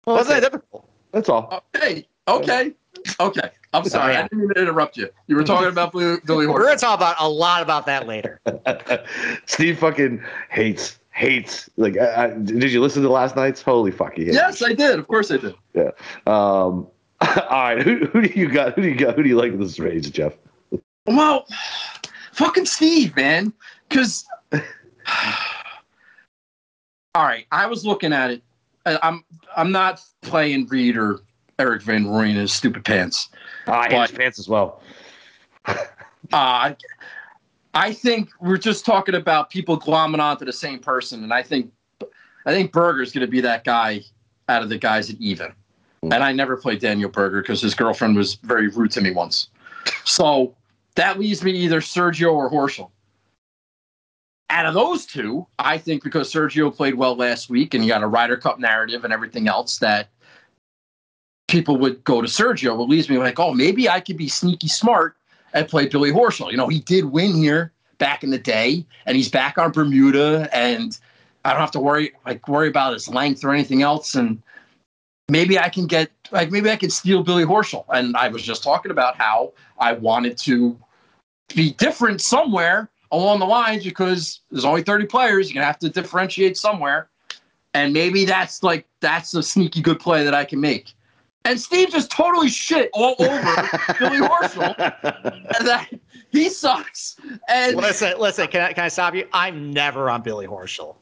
Well, 0.06 0.16
wasn't 0.16 0.40
that 0.40 0.52
difficult? 0.52 0.88
That's 1.12 1.28
all. 1.28 1.64
Okay. 1.74 2.06
Okay. 2.28 2.74
Okay. 3.20 3.50
I'm 3.72 3.84
sorry. 3.84 4.16
I 4.16 4.22
didn't 4.22 4.38
mean 4.38 4.54
to 4.54 4.60
interrupt 4.62 4.96
you. 4.96 5.08
You 5.26 5.36
were 5.36 5.44
talking 5.44 5.68
about 5.68 5.92
Billy, 5.92 6.18
Billy 6.24 6.46
We're 6.46 6.62
going 6.62 6.76
to 6.76 6.80
talk 6.80 6.96
about 6.98 7.16
a 7.18 7.28
lot 7.28 7.62
about 7.62 7.86
that 7.86 8.06
later. 8.06 8.40
Steve 9.46 9.78
fucking 9.78 10.22
hates 10.50 10.98
hates 11.18 11.68
like 11.76 11.98
I, 11.98 12.26
I, 12.26 12.30
did 12.30 12.72
you 12.72 12.80
listen 12.80 13.02
to 13.02 13.08
last 13.08 13.34
night's 13.34 13.60
holy 13.60 13.90
fuck 13.90 14.14
he 14.14 14.26
yes 14.26 14.62
i 14.62 14.72
did 14.72 15.00
of 15.00 15.08
course 15.08 15.32
i 15.32 15.36
did 15.36 15.52
yeah 15.74 15.90
um 16.28 16.86
all 17.48 17.48
right 17.50 17.82
who, 17.82 18.06
who 18.06 18.22
do 18.22 18.38
you 18.38 18.48
got 18.48 18.74
who 18.74 18.82
do 18.82 18.88
you 18.88 18.96
got 18.96 19.16
who 19.16 19.22
do 19.22 19.28
you 19.28 19.36
like 19.36 19.52
in 19.52 19.60
this 19.60 19.78
range 19.78 20.10
jeff 20.12 20.34
well 21.06 21.46
fucking 22.32 22.66
steve 22.66 23.14
man 23.16 23.52
because 23.88 24.24
all 27.14 27.24
right 27.24 27.46
i 27.50 27.66
was 27.66 27.84
looking 27.84 28.12
at 28.12 28.30
it 28.30 28.42
I'm 29.02 29.24
I'm 29.56 29.72
not 29.72 30.00
playing 30.22 30.66
Reed 30.66 30.96
or 30.96 31.20
Erik 31.58 31.82
van 31.82 32.04
Rooyen 32.04 32.30
in 32.30 32.36
his 32.36 32.52
stupid 32.52 32.84
pants. 32.84 33.28
Oh, 33.66 33.72
I 33.72 33.88
hate 33.88 34.10
his 34.10 34.18
pants 34.18 34.38
as 34.38 34.48
well. 34.48 34.82
uh, 35.66 36.74
I 37.74 37.92
think 37.92 38.30
we're 38.40 38.58
just 38.58 38.84
talking 38.84 39.14
about 39.14 39.50
people 39.50 39.78
glomming 39.78 40.20
onto 40.20 40.44
the 40.44 40.52
same 40.52 40.78
person, 40.78 41.22
and 41.22 41.32
I 41.32 41.42
think 41.42 41.70
I 42.46 42.52
think 42.52 42.72
Berger's 42.72 43.12
going 43.12 43.26
to 43.26 43.30
be 43.30 43.40
that 43.40 43.64
guy 43.64 44.02
out 44.48 44.62
of 44.62 44.68
the 44.68 44.78
guys 44.78 45.10
at 45.10 45.20
even. 45.20 45.52
Mm. 46.04 46.14
And 46.14 46.24
I 46.24 46.32
never 46.32 46.56
played 46.56 46.80
Daniel 46.80 47.10
Berger 47.10 47.42
because 47.42 47.60
his 47.60 47.74
girlfriend 47.74 48.16
was 48.16 48.34
very 48.36 48.68
rude 48.68 48.90
to 48.92 49.00
me 49.00 49.10
once. 49.10 49.48
So 50.04 50.54
that 50.94 51.18
leaves 51.18 51.42
me 51.42 51.52
either 51.52 51.80
Sergio 51.80 52.32
or 52.32 52.50
Horschel 52.50 52.90
out 54.50 54.66
of 54.66 54.74
those 54.74 55.04
two, 55.04 55.46
I 55.58 55.78
think 55.78 56.02
because 56.02 56.32
Sergio 56.32 56.74
played 56.74 56.94
well 56.94 57.14
last 57.14 57.50
week 57.50 57.74
and 57.74 57.84
you 57.84 57.90
got 57.90 58.02
a 58.02 58.06
Ryder 58.06 58.36
Cup 58.36 58.58
narrative 58.58 59.04
and 59.04 59.12
everything 59.12 59.46
else 59.46 59.78
that 59.78 60.08
people 61.48 61.76
would 61.78 62.02
go 62.04 62.22
to 62.22 62.28
Sergio. 62.28 62.80
It 62.80 62.88
leaves 62.88 63.08
me 63.08 63.18
like, 63.18 63.38
oh, 63.38 63.52
maybe 63.52 63.88
I 63.88 64.00
could 64.00 64.16
be 64.16 64.28
sneaky 64.28 64.68
smart 64.68 65.16
and 65.52 65.68
play 65.68 65.86
Billy 65.86 66.10
Horschel. 66.10 66.50
You 66.50 66.56
know, 66.56 66.68
he 66.68 66.80
did 66.80 67.06
win 67.06 67.34
here 67.34 67.72
back 67.98 68.22
in 68.22 68.30
the 68.30 68.38
day, 68.38 68.86
and 69.06 69.16
he's 69.16 69.28
back 69.28 69.58
on 69.58 69.72
Bermuda, 69.72 70.48
and 70.52 70.98
I 71.44 71.52
don't 71.52 71.60
have 71.60 71.70
to 71.72 71.80
worry 71.80 72.12
like 72.24 72.46
worry 72.48 72.68
about 72.68 72.92
his 72.92 73.08
length 73.08 73.44
or 73.44 73.52
anything 73.52 73.82
else. 73.82 74.14
And 74.14 74.42
maybe 75.28 75.58
I 75.58 75.68
can 75.68 75.86
get 75.86 76.10
like 76.30 76.50
maybe 76.50 76.70
I 76.70 76.76
can 76.76 76.90
steal 76.90 77.22
Billy 77.22 77.44
Horschel. 77.44 77.84
And 77.90 78.16
I 78.16 78.28
was 78.28 78.42
just 78.42 78.62
talking 78.62 78.90
about 78.90 79.16
how 79.16 79.52
I 79.78 79.92
wanted 79.92 80.36
to 80.38 80.78
be 81.54 81.72
different 81.72 82.20
somewhere 82.20 82.90
along 83.10 83.38
the 83.38 83.46
lines 83.46 83.84
because 83.84 84.40
there's 84.50 84.64
only 84.64 84.82
30 84.82 85.06
players. 85.06 85.48
You're 85.48 85.54
gonna 85.54 85.66
have 85.66 85.78
to 85.80 85.88
differentiate 85.88 86.56
somewhere. 86.56 87.08
And 87.74 87.92
maybe 87.92 88.24
that's 88.24 88.62
like 88.62 88.86
that's 89.00 89.34
a 89.34 89.42
sneaky 89.42 89.82
good 89.82 90.00
play 90.00 90.24
that 90.24 90.34
I 90.34 90.44
can 90.44 90.60
make. 90.60 90.92
And 91.44 91.58
Steve 91.58 91.90
just 91.90 92.10
totally 92.10 92.48
shit 92.48 92.90
all 92.92 93.14
over 93.18 93.28
Billy 93.98 94.18
Horschel. 94.18 94.76
That 94.76 95.88
he 96.30 96.50
sucks. 96.50 97.16
And 97.48 97.76
listen, 97.76 98.18
listen, 98.18 98.48
can 98.48 98.62
I 98.62 98.72
can 98.72 98.84
I 98.84 98.88
stop 98.88 99.14
you? 99.14 99.26
I'm 99.32 99.70
never 99.70 100.10
on 100.10 100.22
Billy 100.22 100.46
Horschel. 100.46 100.96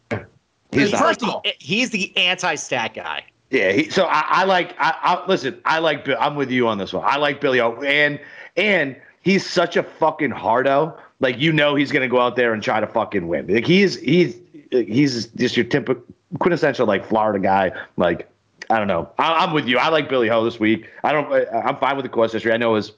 He's 0.72 0.91
first 0.91 1.22
of 1.22 1.29
all, 1.29 1.43
he's 1.59 1.91
the 1.91 2.14
anti-stat 2.16 2.95
guy. 2.95 3.24
Yeah, 3.57 3.72
he, 3.72 3.90
so 3.90 4.04
I, 4.04 4.24
I 4.28 4.44
like. 4.44 4.74
I, 4.78 4.94
I, 5.02 5.26
listen. 5.26 5.61
I 5.64 5.78
like. 5.78 6.04
Bill. 6.04 6.16
I'm 6.18 6.36
with 6.36 6.50
you 6.50 6.68
on 6.68 6.78
this 6.78 6.92
one. 6.92 7.04
I 7.07 7.16
like 7.16 7.40
Billy, 7.40 7.61
and 7.61 8.20
and 8.57 8.96
he's 9.22 9.46
such 9.46 9.76
a 9.76 9.82
fucking 9.82 10.30
hardo 10.30 10.96
like 11.20 11.38
you 11.38 11.52
know 11.52 11.74
he's 11.74 11.92
gonna 11.92 12.09
go 12.09 12.20
out 12.20 12.36
there 12.36 12.52
and 12.52 12.62
try 12.62 12.80
to 12.80 12.86
fucking 12.86 13.28
win. 13.28 13.46
Like 13.46 13.66
he's 13.66 13.96
he's 14.00 14.36
he's 14.70 15.26
just 15.28 15.57
your 15.57 15.64
typical 15.64 16.02
quintessential 16.38 16.86
like 16.86 17.07
Florida 17.07 17.38
guy. 17.38 17.72
Like 17.96 18.28
I 18.68 18.78
don't 18.78 18.88
know. 18.88 19.09
I, 19.18 19.44
am 19.44 19.52
with 19.52 19.66
you. 19.66 19.78
I 19.78 19.88
like 19.88 20.09
Billy 20.09 20.28
Ho 20.28 20.44
this 20.44 20.61
week. 20.61 20.88
I 21.04 21.12
don't. 21.12 21.32
I'm 21.52 21.76
fine 21.78 21.96
with 21.96 22.04
the 22.04 22.11
course 22.11 22.32
history. 22.32 22.52
I 22.52 22.57
know 22.57 22.74
his 22.74 22.92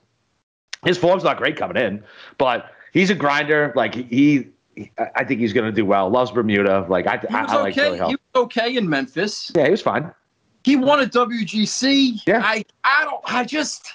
his 0.84 0.98
form's 0.98 1.24
not 1.24 1.36
great 1.36 1.56
coming 1.56 1.76
in, 1.76 2.02
but 2.38 2.70
he's 2.92 3.10
a 3.10 3.14
grinder. 3.14 3.72
Like 3.76 3.94
he. 3.94 4.48
I 5.16 5.24
think 5.24 5.40
he's 5.40 5.52
going 5.52 5.66
to 5.66 5.72
do 5.72 5.84
well. 5.84 6.08
Loves 6.08 6.30
Bermuda. 6.30 6.86
Like 6.88 7.08
I, 7.08 7.14
I, 7.30 7.46
I 7.46 7.62
like 7.62 7.74
Billy 7.74 7.98
Ho. 7.98 8.06
He 8.06 8.14
was 8.14 8.44
okay 8.44 8.76
in 8.76 8.88
Memphis. 8.88 9.50
Yeah, 9.56 9.64
he 9.64 9.72
was 9.72 9.82
fine. 9.82 10.12
He 10.68 10.76
won 10.76 11.00
a 11.00 11.06
WGC. 11.06 12.20
Yeah. 12.26 12.42
I, 12.44 12.62
I 12.84 13.04
don't. 13.04 13.22
I 13.24 13.42
just 13.42 13.94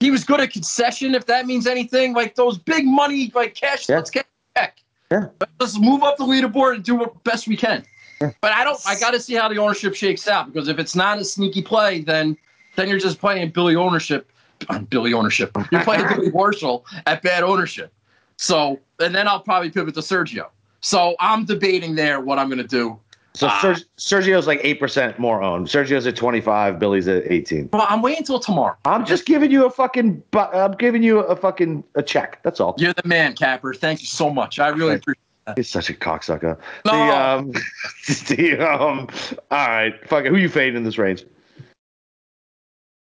he 0.00 0.10
was 0.10 0.24
good 0.24 0.40
at 0.40 0.50
concession, 0.50 1.14
if 1.14 1.26
that 1.26 1.46
means 1.46 1.68
anything. 1.68 2.14
Like 2.14 2.34
those 2.34 2.58
big 2.58 2.84
money, 2.84 3.30
like 3.32 3.54
cash. 3.54 3.88
Yeah. 3.88 3.94
Let's 3.98 4.10
get 4.10 4.26
back. 4.56 4.80
Yeah. 5.12 5.28
Let's 5.60 5.78
move 5.78 6.02
up 6.02 6.16
the 6.16 6.24
leaderboard 6.24 6.74
and 6.74 6.84
do 6.84 6.96
what 6.96 7.22
best 7.22 7.46
we 7.46 7.56
can. 7.56 7.84
Yeah. 8.20 8.32
But 8.40 8.50
I 8.50 8.64
don't. 8.64 8.80
I 8.88 8.98
got 8.98 9.12
to 9.12 9.20
see 9.20 9.34
how 9.34 9.48
the 9.48 9.58
ownership 9.58 9.94
shakes 9.94 10.26
out 10.26 10.52
because 10.52 10.66
if 10.66 10.80
it's 10.80 10.96
not 10.96 11.20
a 11.20 11.24
sneaky 11.24 11.62
play, 11.62 12.00
then 12.00 12.36
then 12.74 12.88
you're 12.88 12.98
just 12.98 13.20
playing 13.20 13.50
Billy 13.50 13.76
ownership. 13.76 14.32
on 14.68 14.84
Billy 14.90 15.12
ownership. 15.12 15.56
You're 15.70 15.84
playing 15.84 16.08
Billy 16.08 16.30
Horschel 16.32 16.82
at 17.06 17.22
bad 17.22 17.44
ownership. 17.44 17.92
So 18.36 18.80
and 18.98 19.14
then 19.14 19.28
I'll 19.28 19.38
probably 19.38 19.70
pivot 19.70 19.94
to 19.94 20.00
Sergio. 20.00 20.46
So 20.80 21.14
I'm 21.20 21.44
debating 21.44 21.94
there 21.94 22.20
what 22.20 22.40
I'm 22.40 22.48
going 22.48 22.58
to 22.58 22.66
do. 22.66 22.98
So 23.34 23.46
uh, 23.46 23.76
Sergio's 23.96 24.46
like 24.46 24.60
eight 24.62 24.80
percent 24.80 25.18
more 25.18 25.42
owned. 25.42 25.68
Sergio's 25.68 26.06
at 26.06 26.16
twenty 26.16 26.40
five. 26.40 26.78
Billy's 26.78 27.06
at 27.06 27.30
eighteen. 27.30 27.68
Well, 27.72 27.86
I'm 27.88 28.02
waiting 28.02 28.18
until 28.18 28.40
tomorrow. 28.40 28.76
I'm 28.84 29.06
just 29.06 29.24
giving 29.24 29.50
you 29.50 29.66
a 29.66 29.70
fucking. 29.70 30.22
I'm 30.32 30.72
giving 30.72 31.02
you 31.02 31.20
a 31.20 31.36
fucking 31.36 31.84
a 31.94 32.02
check. 32.02 32.42
That's 32.42 32.60
all. 32.60 32.74
You're 32.78 32.92
the 32.92 33.06
man, 33.06 33.34
Capper. 33.34 33.72
Thank 33.72 34.00
you 34.00 34.06
so 34.06 34.30
much. 34.30 34.58
I 34.58 34.68
really 34.68 34.96
appreciate. 34.96 35.18
That. 35.46 35.56
He's 35.56 35.68
such 35.68 35.90
a 35.90 35.94
cocksucker. 35.94 36.58
No. 36.84 36.92
The, 36.92 36.98
um, 36.98 37.52
the, 38.28 38.58
um, 38.60 39.08
all 39.50 39.68
right, 39.68 40.08
fuck 40.08 40.24
it. 40.24 40.28
Who 40.28 40.36
you 40.36 40.48
fading 40.48 40.76
in 40.76 40.82
this 40.82 40.98
range? 40.98 41.24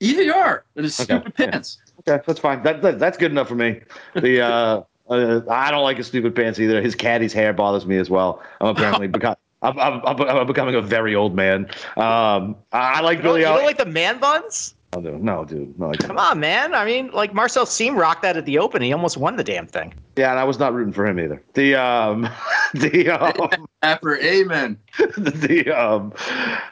Either 0.01 0.23
you 0.23 0.33
are. 0.33 0.65
It 0.77 0.85
is 0.85 1.01
okay. 1.01 1.17
stupid 1.17 1.35
pants. 1.35 1.79
Okay, 2.01 2.23
that's 2.25 2.39
fine. 2.39 2.63
That, 2.63 2.83
that, 2.83 2.99
that's 2.99 3.19
good 3.19 3.33
enough 3.33 3.49
for 3.49 3.57
me. 3.57 3.81
The 4.15 4.41
uh, 4.41 4.83
uh, 5.11 5.41
I 5.51 5.71
don't 5.71 5.83
like 5.83 5.97
his 5.97 6.07
stupid 6.07 6.35
pants 6.35 6.61
either. 6.61 6.81
His 6.81 6.95
caddy's 6.95 7.33
hair 7.33 7.53
bothers 7.53 7.87
me 7.87 7.99
as 7.99 8.09
well. 8.09 8.43
I'm 8.61 8.69
apparently 8.69 9.09
because 9.09 9.37
I'm, 9.63 9.79
I'm, 9.79 10.21
I'm, 10.23 10.47
becoming 10.47 10.75
a 10.77 10.83
very 10.83 11.15
old 11.15 11.35
man. 11.35 11.69
Um, 11.97 12.57
I 12.73 13.01
like 13.01 13.19
you 13.19 13.23
Billy. 13.23 13.41
You 13.41 13.47
don't 13.47 13.65
like 13.65 13.79
the 13.79 13.87
man 13.87 14.19
buns? 14.19 14.75
No, 14.95 15.03
dude. 15.03 15.23
No, 15.23 15.45
dude. 15.45 15.79
No, 15.79 15.93
Come 15.93 16.17
on, 16.17 16.41
man. 16.41 16.75
I 16.75 16.87
mean, 16.87 17.11
like 17.11 17.35
Marcel 17.35 17.67
Siem 17.67 17.95
rocked 17.95 18.23
that 18.23 18.39
at 18.39 18.47
the 18.47 18.59
Open. 18.59 18.81
He 18.81 18.93
almost 18.93 19.19
won 19.19 19.37
the 19.37 19.45
damn 19.45 19.67
thing. 19.67 19.93
Yeah, 20.17 20.31
and 20.31 20.41
I 20.41 20.45
was 20.45 20.59
not 20.59 20.73
rooting 20.73 20.95
for 20.95 21.07
him 21.07 21.21
either. 21.21 21.43
The 21.53 21.75
um, 21.75 22.29
the 22.75 23.11
um, 23.11 23.67
after 23.83 24.19
amen. 24.19 24.79
The, 24.97 25.31
the 25.65 25.71
um, 25.71 26.15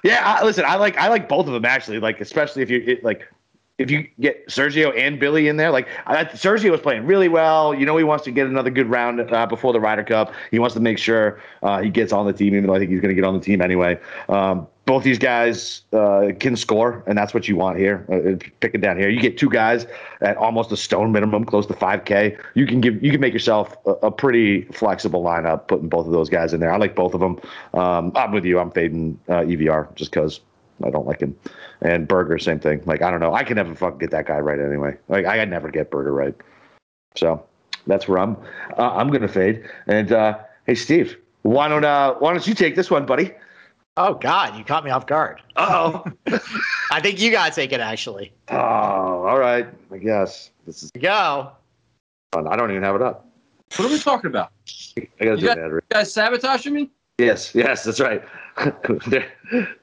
yeah. 0.02 0.20
I, 0.24 0.44
listen, 0.44 0.64
I 0.66 0.76
like 0.76 0.96
I 0.96 1.08
like 1.08 1.28
both 1.28 1.46
of 1.46 1.52
them 1.52 1.66
actually. 1.66 1.98
Like 1.98 2.20
especially 2.20 2.62
if 2.62 2.70
you 2.70 2.82
it, 2.86 3.04
like 3.04 3.30
if 3.78 3.90
you 3.90 4.08
get 4.20 4.46
Sergio 4.48 4.96
and 4.96 5.20
Billy 5.20 5.48
in 5.48 5.56
there, 5.58 5.70
like 5.70 5.86
I, 6.06 6.24
Sergio 6.24 6.70
was 6.70 6.80
playing 6.80 7.04
really 7.04 7.28
well. 7.28 7.74
You 7.74 7.84
know, 7.84 7.96
he 7.96 8.04
wants 8.04 8.24
to 8.24 8.30
get 8.30 8.46
another 8.46 8.70
good 8.70 8.88
round 8.88 9.20
uh, 9.20 9.46
before 9.46 9.72
the 9.72 9.80
Ryder 9.80 10.04
Cup. 10.04 10.32
He 10.50 10.58
wants 10.58 10.74
to 10.74 10.80
make 10.80 10.98
sure 10.98 11.40
uh, 11.62 11.82
he 11.82 11.90
gets 11.90 12.12
on 12.12 12.26
the 12.26 12.32
team, 12.32 12.54
even 12.54 12.66
though 12.66 12.74
I 12.74 12.78
think 12.78 12.90
he's 12.90 13.00
going 13.00 13.14
to 13.14 13.14
get 13.14 13.24
on 13.24 13.34
the 13.34 13.40
team 13.40 13.60
anyway. 13.60 13.98
Um, 14.28 14.66
both 14.86 15.02
these 15.02 15.18
guys 15.18 15.82
uh, 15.92 16.28
can 16.38 16.56
score, 16.56 17.02
and 17.08 17.18
that's 17.18 17.34
what 17.34 17.48
you 17.48 17.56
want 17.56 17.76
here. 17.76 18.06
Uh, 18.10 18.38
picking 18.60 18.80
down 18.80 18.96
here, 18.96 19.08
you 19.08 19.20
get 19.20 19.36
two 19.36 19.50
guys 19.50 19.84
at 20.20 20.36
almost 20.36 20.70
a 20.70 20.76
stone 20.76 21.10
minimum, 21.10 21.44
close 21.44 21.66
to 21.66 21.74
5K. 21.74 22.38
You 22.54 22.66
can 22.66 22.80
give, 22.80 23.02
you 23.02 23.10
can 23.10 23.20
make 23.20 23.32
yourself 23.32 23.76
a, 23.84 23.90
a 23.90 24.10
pretty 24.12 24.62
flexible 24.66 25.24
lineup, 25.24 25.66
putting 25.66 25.88
both 25.88 26.06
of 26.06 26.12
those 26.12 26.30
guys 26.30 26.54
in 26.54 26.60
there. 26.60 26.72
I 26.72 26.76
like 26.76 26.94
both 26.94 27.14
of 27.14 27.20
them. 27.20 27.40
Um, 27.74 28.12
I'm 28.14 28.30
with 28.30 28.44
you. 28.44 28.60
I'm 28.60 28.70
fading 28.70 29.18
uh, 29.28 29.40
EVR 29.40 29.92
just 29.96 30.12
because 30.12 30.40
I 30.84 30.90
don't 30.90 31.06
like 31.06 31.20
him. 31.20 31.36
And 31.80 32.06
Berger, 32.06 32.38
same 32.38 32.60
thing. 32.60 32.82
Like 32.86 33.02
I 33.02 33.10
don't 33.10 33.20
know. 33.20 33.34
I 33.34 33.44
can 33.44 33.56
never 33.56 33.74
fucking 33.74 33.98
get 33.98 34.10
that 34.10 34.26
guy 34.26 34.38
right 34.38 34.58
anyway. 34.58 34.96
Like 35.08 35.26
I 35.26 35.44
never 35.44 35.70
get 35.70 35.90
Berger 35.90 36.12
right. 36.12 36.34
So 37.14 37.44
that's 37.86 38.06
where 38.08 38.18
I'm. 38.18 38.36
Uh, 38.76 38.90
I'm 38.94 39.10
gonna 39.10 39.28
fade. 39.28 39.64
And 39.86 40.12
uh, 40.12 40.38
hey, 40.66 40.74
Steve, 40.74 41.16
Why 41.42 41.68
don't 41.68 41.84
uh 41.84 42.14
Why 42.14 42.32
don't 42.32 42.46
you 42.46 42.54
take 42.54 42.76
this 42.76 42.90
one, 42.90 43.06
buddy? 43.06 43.32
Oh 43.98 44.14
God, 44.14 44.58
you 44.58 44.64
caught 44.64 44.84
me 44.84 44.90
off 44.90 45.06
guard. 45.06 45.40
Oh. 45.56 46.04
I 46.90 47.00
think 47.00 47.18
you 47.18 47.30
gotta 47.30 47.54
take 47.54 47.72
it 47.72 47.80
actually. 47.80 48.32
oh, 48.50 48.56
all 48.56 49.38
right. 49.38 49.66
I 49.90 49.96
guess 49.96 50.50
this 50.66 50.82
is 50.82 50.90
Here 50.92 51.02
you 51.02 51.08
go. 51.08 51.52
I 52.34 52.56
don't 52.56 52.70
even 52.70 52.82
have 52.82 52.94
it 52.96 53.00
up. 53.02 53.26
What 53.76 53.86
are 53.88 53.92
we 53.92 53.98
talking 53.98 54.28
about? 54.28 54.52
I 54.98 55.08
gotta 55.24 55.30
You 55.30 55.36
do 55.36 55.46
got- 55.46 55.58
an 55.58 55.64
ad 55.64 55.72
read. 55.72 55.82
You 55.90 55.94
guys 55.94 56.12
sabotaging 56.12 56.74
me? 56.74 56.90
Yes, 57.18 57.54
yes, 57.54 57.84
that's 57.84 57.98
right. 57.98 58.22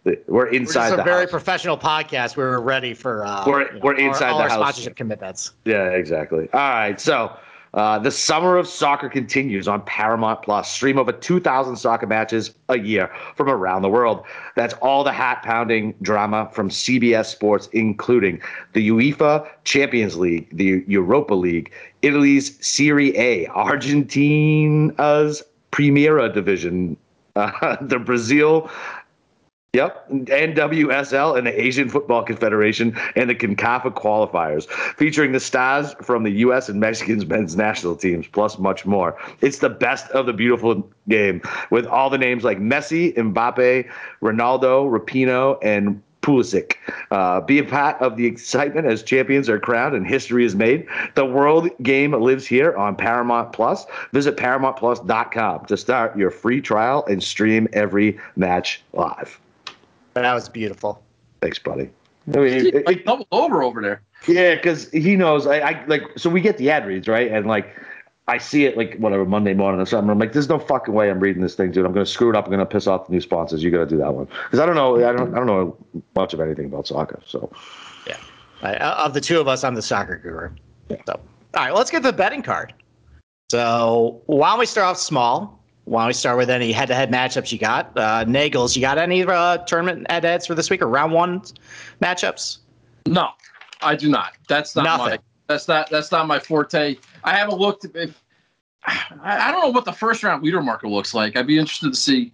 We're 0.05 0.19
We're 0.27 0.47
inside 0.47 0.91
the 0.91 1.01
a 1.01 1.03
very 1.03 1.21
house. 1.21 1.31
professional 1.31 1.77
podcast. 1.79 2.38
We 2.38 2.43
were 2.43 2.61
ready 2.61 2.93
for 2.93 3.25
uh, 3.25 3.43
We're- 3.47 3.79
we're 3.81 3.93
all- 3.95 3.99
inside 3.99 4.29
all 4.29 4.38
the 4.38 4.43
our 4.43 4.49
house. 4.49 4.59
sponsorship 4.59 4.95
commitments. 4.95 5.53
Yeah, 5.65 5.86
exactly. 5.89 6.47
All 6.53 6.59
right. 6.59 6.99
So 7.01 7.36
uh, 7.73 7.97
the 7.97 8.11
summer 8.11 8.57
of 8.57 8.67
soccer 8.67 9.09
continues 9.09 9.67
on 9.67 9.81
Paramount 9.86 10.43
Plus. 10.43 10.71
Stream 10.71 10.99
over 10.99 11.11
2,000 11.11 11.75
soccer 11.75 12.05
matches 12.05 12.53
a 12.69 12.77
year 12.77 13.09
from 13.36 13.49
around 13.49 13.81
the 13.81 13.89
world. 13.89 14.23
That's 14.55 14.75
all 14.75 15.03
the 15.03 15.11
hat 15.11 15.41
pounding 15.41 15.95
drama 16.03 16.49
from 16.53 16.69
CBS 16.69 17.25
Sports, 17.31 17.67
including 17.73 18.39
the 18.73 18.89
UEFA 18.89 19.47
Champions 19.63 20.17
League, 20.17 20.55
the 20.55 20.84
Europa 20.88 21.34
League, 21.34 21.71
Italy's 22.03 22.63
Serie 22.63 23.17
A, 23.17 23.47
Argentina's 23.47 25.41
Primera 25.71 26.31
Division, 26.31 26.95
uh, 27.36 27.77
the 27.81 27.99
Brazil 27.99 28.69
Yep, 29.75 30.07
NWSL 30.11 31.36
and 31.36 31.47
the 31.47 31.59
Asian 31.59 31.89
Football 31.89 32.21
Confederation 32.21 32.95
and 33.15 33.27
the 33.27 33.34
CONCACAF 33.34 33.95
qualifiers, 33.95 34.69
featuring 34.69 35.31
the 35.31 35.39
stars 35.39 35.95
from 35.99 36.21
the 36.21 36.29
U.S. 36.29 36.69
and 36.69 36.79
Mexican's 36.79 37.25
men's 37.25 37.55
national 37.55 37.95
teams, 37.95 38.27
plus 38.27 38.59
much 38.59 38.86
more. 38.86 39.17
It's 39.41 39.57
the 39.57 39.71
best 39.71 40.11
of 40.11 40.27
the 40.27 40.34
beautiful 40.34 40.88
game, 41.09 41.41
with 41.71 41.88
all 41.88 42.11
the 42.11 42.19
names 42.19 42.43
like 42.43 42.59
Messi, 42.59 43.15
Mbappe, 43.15 43.89
Ronaldo, 44.21 44.95
Rapinoe, 44.95 45.57
and 45.63 46.03
Pulisic. 46.24 46.74
Uh, 47.11 47.41
be 47.41 47.59
a 47.59 47.63
part 47.63 48.01
of 48.01 48.15
the 48.17 48.26
excitement 48.26 48.88
as 48.88 49.03
champions 49.03 49.49
are 49.49 49.59
crowned 49.59 49.93
and 49.93 50.07
history 50.07 50.45
is 50.45 50.55
made. 50.55 50.88
The 51.15 51.26
world 51.26 51.69
game 51.84 52.13
lives 52.13 52.47
here 52.47 52.76
on 52.76 52.95
Paramount 52.95 53.53
Plus. 53.53 53.86
Visit 54.13 54.38
ParamountPlus.com 54.38 55.65
to 55.65 55.78
start 55.78 56.17
your 56.17 56.32
free 56.32 56.61
trial 56.61 57.05
and 57.07 57.21
stream 57.21 57.67
every 57.74 58.17
match 58.36 58.82
live. 58.93 59.39
That 60.13 60.34
was 60.34 60.49
beautiful. 60.49 61.03
Thanks, 61.41 61.59
buddy. 61.59 61.89
I 62.34 62.38
mean, 62.38 62.47
it- 62.47 62.76
it- 62.76 62.88
like 62.88 63.03
double 63.03 63.28
over 63.34 63.61
over 63.61 63.82
there. 63.82 64.01
yeah, 64.28 64.55
because 64.55 64.89
he 64.91 65.17
knows. 65.17 65.45
I, 65.45 65.59
I 65.59 65.86
like. 65.88 66.03
So 66.15 66.30
we 66.30 66.39
get 66.39 66.57
the 66.57 66.69
ad 66.69 66.88
reads, 66.88 67.09
right? 67.09 67.30
And 67.30 67.45
like, 67.45 67.67
I 68.28 68.38
see 68.38 68.65
it 68.65 68.78
like 68.78 68.95
whatever 68.97 69.26
Monday 69.26 69.53
morning 69.53 69.82
or 69.82 69.86
something. 69.86 70.09
I'm 70.09 70.17
like, 70.17 70.32
there's 70.32 70.47
no 70.47 70.59
fucking 70.59 70.93
way 70.93 71.09
I'm 71.09 71.19
reading 71.19 71.41
this 71.41 71.55
thing, 71.55 71.71
dude. 71.71 71.86
I'm 71.86 71.91
gonna 71.91 72.05
screw 72.05 72.30
it 72.30 72.36
up. 72.36 72.45
I'm 72.45 72.51
gonna 72.51 72.65
piss 72.65 72.88
off 72.88 73.07
the 73.07 73.13
new 73.13 73.21
sponsors. 73.21 73.63
You 73.63 73.71
gotta 73.71 73.86
do 73.86 73.97
that 73.97 74.13
one 74.13 74.26
because 74.45 74.59
I 74.59 74.65
don't 74.65 74.76
know. 74.76 74.95
I 74.97 75.11
don't. 75.11 75.34
I 75.34 75.38
don't 75.38 75.47
know 75.47 75.78
much 76.15 76.34
of 76.34 76.39
anything 76.39 76.65
about 76.65 76.88
soccer. 76.88 77.19
So 77.26 77.51
Right, 78.63 78.82
uh, 78.82 79.03
Of 79.03 79.13
the 79.13 79.19
two 79.19 79.41
of 79.41 79.47
us, 79.49 79.63
I'm 79.65 79.76
the 79.76 79.82
soccer 79.82 80.15
guru. 80.15 80.49
Yeah. 80.88 80.97
So, 81.05 81.19
all 81.53 81.65
right, 81.65 81.74
let's 81.74 81.91
get 81.91 82.01
the 82.01 82.13
betting 82.13 82.41
card. 82.41 82.74
So, 83.51 84.21
why 84.28 84.51
don't 84.51 84.59
we 84.59 84.65
start 84.65 84.88
off 84.88 84.97
small? 84.97 85.59
Why 85.84 86.03
don't 86.03 86.07
we 86.07 86.13
start 86.13 86.38
with 86.38 86.49
any 86.49 86.71
head-to-head 86.71 87.11
matchups 87.11 87.51
you 87.51 87.59
got? 87.59 87.91
Uh, 87.97 88.24
Nagels, 88.24 88.74
you 88.76 88.82
got 88.82 88.97
any 88.97 89.24
uh, 89.24 89.57
tournament 89.57 90.09
head-to-heads 90.09 90.47
for 90.47 90.55
this 90.55 90.69
week 90.69 90.82
or 90.82 90.88
round 90.88 91.11
one 91.11 91.41
matchups? 92.01 92.59
No, 93.05 93.32
I 93.82 93.97
do 93.97 94.09
not. 94.09 94.34
That's 94.47 94.78
not 94.78 94.86
Nothing. 94.86 95.05
my. 95.05 95.19
That's 95.54 95.68
not. 95.68 95.89
That's 95.89 96.12
not 96.12 96.28
my 96.28 96.39
forte. 96.39 96.97
I 97.24 97.36
haven't 97.36 97.60
looked. 97.60 97.86
If 97.93 98.20
I, 98.86 98.99
I 99.22 99.51
don't 99.51 99.62
know 99.62 99.70
what 99.70 99.86
the 99.86 99.93
first 99.93 100.24
round 100.24 100.43
leader 100.43 100.62
market 100.62 100.88
looks 100.88 101.14
like. 101.14 101.36
I'd 101.36 101.47
be 101.47 101.60
interested 101.60 101.91
to 101.91 101.95
see 101.95 102.34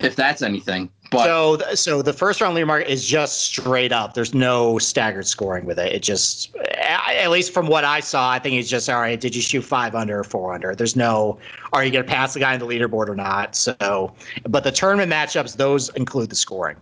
if 0.00 0.16
that's 0.16 0.42
anything. 0.42 0.90
But 1.10 1.24
so, 1.24 1.74
so 1.74 2.02
the 2.02 2.12
first 2.12 2.40
round 2.40 2.54
leader 2.54 2.66
market 2.66 2.90
is 2.90 3.06
just 3.06 3.42
straight 3.42 3.92
up. 3.92 4.14
There's 4.14 4.34
no 4.34 4.78
staggered 4.78 5.26
scoring 5.26 5.66
with 5.66 5.78
it. 5.78 5.92
It 5.92 6.02
just, 6.02 6.54
at 6.56 7.30
least 7.30 7.54
from 7.54 7.68
what 7.68 7.84
I 7.84 8.00
saw, 8.00 8.30
I 8.30 8.38
think 8.38 8.56
it's 8.56 8.68
just 8.68 8.90
all 8.90 9.00
right. 9.00 9.18
Did 9.18 9.34
you 9.34 9.40
shoot 9.40 9.62
five 9.62 9.94
under 9.94 10.18
or 10.18 10.24
four 10.24 10.52
under? 10.52 10.74
There's 10.74 10.96
no, 10.96 11.38
are 11.72 11.84
you 11.84 11.90
going 11.90 12.04
to 12.04 12.10
pass 12.10 12.34
the 12.34 12.40
guy 12.40 12.54
in 12.54 12.60
the 12.60 12.66
leaderboard 12.66 13.08
or 13.08 13.14
not? 13.14 13.54
So, 13.54 14.12
but 14.48 14.64
the 14.64 14.72
tournament 14.72 15.10
matchups, 15.12 15.56
those 15.56 15.90
include 15.90 16.30
the 16.30 16.36
scoring. 16.36 16.76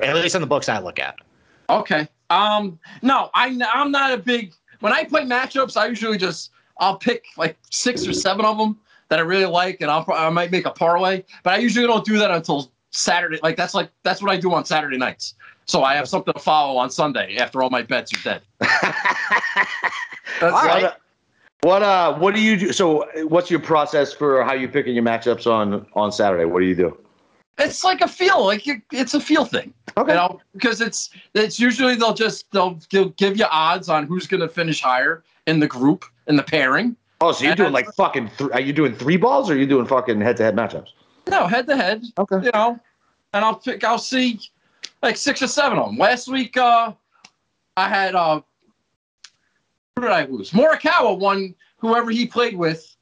At 0.00 0.16
least 0.16 0.34
in 0.34 0.40
the 0.40 0.46
books 0.46 0.68
I 0.68 0.80
look 0.80 0.98
at. 0.98 1.16
Okay. 1.70 2.08
Um. 2.28 2.78
No, 3.02 3.30
I 3.34 3.56
I'm 3.72 3.90
not 3.92 4.12
a 4.12 4.18
big. 4.18 4.52
When 4.80 4.92
I 4.92 5.04
play 5.04 5.22
matchups, 5.22 5.76
I 5.76 5.86
usually 5.86 6.18
just 6.18 6.50
I'll 6.78 6.96
pick 6.96 7.24
like 7.36 7.56
six 7.70 8.06
or 8.06 8.12
seven 8.12 8.44
of 8.44 8.58
them 8.58 8.78
that 9.08 9.18
I 9.18 9.22
really 9.22 9.46
like, 9.46 9.80
and 9.80 9.90
I'll 9.90 10.04
I 10.12 10.28
might 10.30 10.50
make 10.50 10.66
a 10.66 10.70
parlay. 10.70 11.22
But 11.42 11.54
I 11.54 11.58
usually 11.58 11.86
don't 11.86 12.04
do 12.04 12.18
that 12.18 12.30
until 12.30 12.70
Saturday. 12.90 13.38
Like 13.42 13.56
that's 13.56 13.74
like 13.74 13.90
that's 14.02 14.22
what 14.22 14.30
I 14.30 14.36
do 14.36 14.52
on 14.52 14.64
Saturday 14.64 14.98
nights. 14.98 15.34
So 15.66 15.82
I 15.82 15.94
have 15.94 16.08
something 16.08 16.32
to 16.32 16.40
follow 16.40 16.76
on 16.76 16.90
Sunday 16.90 17.36
after 17.38 17.62
all 17.62 17.70
my 17.70 17.82
bets 17.82 18.12
are 18.14 18.22
dead. 18.22 18.42
That's 20.40 20.54
All 20.54 20.64
right. 20.64 20.82
What, 20.82 21.00
what 21.62 21.82
uh 21.82 22.16
what 22.18 22.34
do 22.34 22.40
you 22.40 22.56
do? 22.56 22.72
So 22.72 23.08
what's 23.26 23.50
your 23.50 23.58
process 23.58 24.12
for 24.12 24.44
how 24.44 24.52
you 24.52 24.68
picking 24.68 24.94
your 24.94 25.02
matchups 25.02 25.50
on 25.50 25.86
on 25.94 26.12
Saturday? 26.12 26.44
What 26.44 26.60
do 26.60 26.66
you 26.66 26.76
do? 26.76 26.96
It's 27.58 27.84
like 27.84 28.02
a 28.02 28.08
feel, 28.08 28.44
like 28.44 28.66
you, 28.66 28.82
it's 28.92 29.14
a 29.14 29.20
feel 29.20 29.44
thing. 29.44 29.72
Okay. 29.96 30.12
You 30.12 30.16
know, 30.16 30.40
because 30.52 30.80
it's 30.80 31.10
it's 31.34 31.58
usually 31.58 31.94
they'll 31.94 32.14
just 32.14 32.50
they'll, 32.52 32.78
they'll 32.90 33.08
give 33.10 33.38
you 33.38 33.46
odds 33.50 33.88
on 33.88 34.06
who's 34.06 34.26
going 34.26 34.42
to 34.42 34.48
finish 34.48 34.80
higher 34.82 35.24
in 35.46 35.58
the 35.58 35.66
group 35.66 36.04
in 36.26 36.36
the 36.36 36.42
pairing. 36.42 36.96
Oh, 37.22 37.32
so 37.32 37.44
you're 37.44 37.52
And 37.52 37.58
doing 37.58 37.72
like 37.72 37.90
fucking? 37.94 38.30
Th- 38.36 38.50
are 38.50 38.60
you 38.60 38.74
doing 38.74 38.94
three 38.94 39.16
balls 39.16 39.48
or 39.48 39.54
are 39.54 39.56
you 39.56 39.66
doing 39.66 39.86
fucking 39.86 40.20
head 40.20 40.36
to 40.36 40.42
head 40.42 40.54
matchups? 40.54 40.88
No, 41.30 41.46
head 41.46 41.66
to 41.68 41.76
head. 41.76 42.04
Okay. 42.18 42.44
You 42.44 42.50
know, 42.52 42.78
and 43.32 43.44
I'll 43.44 43.56
pick. 43.56 43.82
I'll 43.84 43.98
see 43.98 44.38
like 45.02 45.16
six 45.16 45.40
or 45.40 45.46
seven 45.46 45.78
of 45.78 45.86
them. 45.86 45.96
Last 45.96 46.28
week, 46.28 46.58
uh, 46.58 46.92
I 47.78 47.88
had 47.88 48.14
uh, 48.14 48.42
who 49.94 50.02
did 50.02 50.10
I 50.10 50.26
lose? 50.26 50.50
Morikawa 50.50 51.18
won. 51.18 51.54
Whoever 51.78 52.10
he 52.10 52.26
played 52.26 52.56
with, 52.56 52.96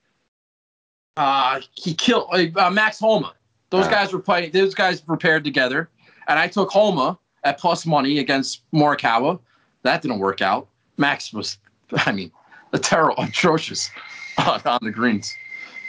uh, 1.17 1.61
he 1.73 1.95
killed 1.95 2.29
uh, 2.57 2.71
Max 2.71 2.99
Homa. 2.99 3.35
Those 3.71 3.89
guys 3.89 4.13
were 4.13 4.21
playing. 4.21 4.53
Those 4.53 4.75
guys 4.75 5.07
were 5.07 5.17
paired 5.17 5.45
together, 5.45 5.89
and 6.29 6.39
I 6.39 6.49
took 6.49 6.71
Homa 6.71 7.19
at 7.43 7.59
plus 7.59 7.87
money 7.87 8.19
against 8.19 8.63
Morikawa. 8.73 9.39
That 9.83 10.03
didn't 10.03 10.19
work 10.19 10.43
out. 10.43 10.69
Max 10.97 11.33
was, 11.33 11.59
I 12.07 12.13
mean, 12.13 12.31
a 12.73 12.79
terrible, 12.79 13.15
atrocious 13.23 13.91
on, 14.39 14.61
on 14.65 14.81
the 14.83 14.91
greens. 14.91 15.35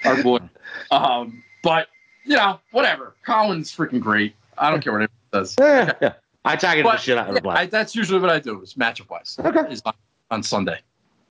Our 0.04 0.22
boy. 0.22 0.40
Um, 0.92 1.42
but 1.64 1.88
you 2.26 2.36
know, 2.36 2.60
whatever. 2.72 3.16
Collin's 3.26 3.74
freaking 3.74 4.02
great. 4.02 4.36
I 4.58 4.70
don't 4.70 4.84
care 4.84 4.92
what 4.92 5.08
anyone 5.34 5.46
says. 5.46 5.56
Yeah, 5.58 5.94
yeah. 6.02 6.14
I 6.44 6.56
targeted 6.56 6.86
the 6.86 6.90
But, 6.90 7.00
shit 7.00 7.18
out 7.18 7.28
of 7.28 7.34
yeah, 7.34 7.34
the 7.36 7.42
black. 7.42 7.58
I, 7.58 7.66
that's 7.68 7.96
usually 7.96 8.20
what 8.20 8.30
I 8.30 8.40
do 8.40 8.62
is 8.62 8.74
matchup 8.74 9.10
wise. 9.10 9.38
Okay. 9.40 9.72
Is 9.72 9.82
on, 9.86 9.94
on 10.32 10.44
Sunday. 10.44 10.80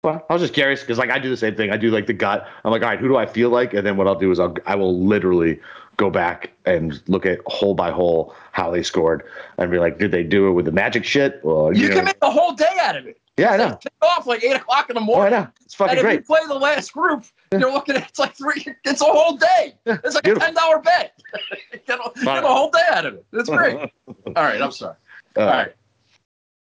Well, 0.04 0.26
I 0.30 0.34
was 0.34 0.42
just 0.42 0.54
curious 0.54 0.82
because 0.82 0.98
like 0.98 1.10
I 1.10 1.20
do 1.20 1.30
the 1.30 1.38
same 1.38 1.56
thing. 1.56 1.72
I 1.72 1.78
do 1.78 1.92
like 1.92 2.08
the 2.08 2.14
gut. 2.14 2.48
I'm 2.64 2.72
like, 2.72 2.82
all 2.82 2.90
right, 2.90 3.00
who 3.00 3.08
do 3.08 3.18
I 3.18 3.26
feel 3.26 3.50
like? 3.50 3.74
And 3.74 3.86
then 3.86 3.98
what 3.98 4.08
I'll 4.08 4.20
do 4.20 4.32
is 4.32 4.40
I'll 4.40 4.56
I 4.66 4.76
will 4.76 5.00
literally 5.00 5.60
go 5.98 6.10
back 6.12 6.52
and 6.66 7.02
look 7.08 7.26
at 7.26 7.40
hole 7.48 7.74
by 7.74 7.90
hole 7.92 8.34
how 8.52 8.70
they 8.72 8.84
scored 8.84 9.24
and 9.58 9.72
be 9.72 9.80
like, 9.80 9.98
did 9.98 10.12
they 10.12 10.24
do 10.24 10.48
it 10.48 10.52
with 10.52 10.66
the 10.66 10.72
magic 10.72 11.04
shit? 11.04 11.40
Or 11.44 11.74
You, 11.74 11.90
know, 11.90 11.96
can 11.96 12.06
make 12.06 12.18
a 12.22 12.30
whole 12.32 12.54
day 12.54 12.66
out 12.80 12.96
of 12.96 13.08
it. 13.08 13.20
yeah, 13.36 13.52
I 13.54 13.58
know. 13.58 13.76
Kick 13.78 13.92
off 14.04 14.28
like 14.28 14.44
eight 14.44 14.56
o'clock 14.56 14.90
in 14.90 14.94
the 14.96 15.00
Oh, 15.02 15.04
I 15.04 15.06
morning. 15.08 15.40
know. 15.40 15.48
It's 15.66 15.74
fucking 15.74 15.98
and 15.98 16.08
if 16.08 16.14
you 16.14 16.22
play 16.22 16.42
the 16.48 16.54
last 16.56 16.94
group, 16.94 17.26
you're 17.52 17.72
looking 17.74 17.96
at 17.96 18.08
it's 18.10 18.20
like 18.20 18.36
three. 18.36 18.64
It's 18.86 19.02
a 19.02 19.06
whole 19.06 19.38
day. 19.38 19.74
It's 19.86 20.16
like 20.16 20.24
Beautiful. 20.24 20.44
a 20.44 20.46
ten 20.46 20.54
dollar 20.54 20.80
bet. 20.80 21.20
get, 21.88 22.00
a, 22.00 22.12
get 22.24 22.44
a 22.44 22.48
whole 22.48 22.70
day 22.70 22.80
out 22.92 23.06
of 23.06 23.16
it. 23.16 23.26
It's 23.34 23.50
great. 23.50 23.76
all 24.08 24.34
right, 24.36 24.62
I'm 24.62 24.72
sorry. 24.72 24.96
Uh, 25.36 25.42
All 25.42 25.48
right. 25.48 25.74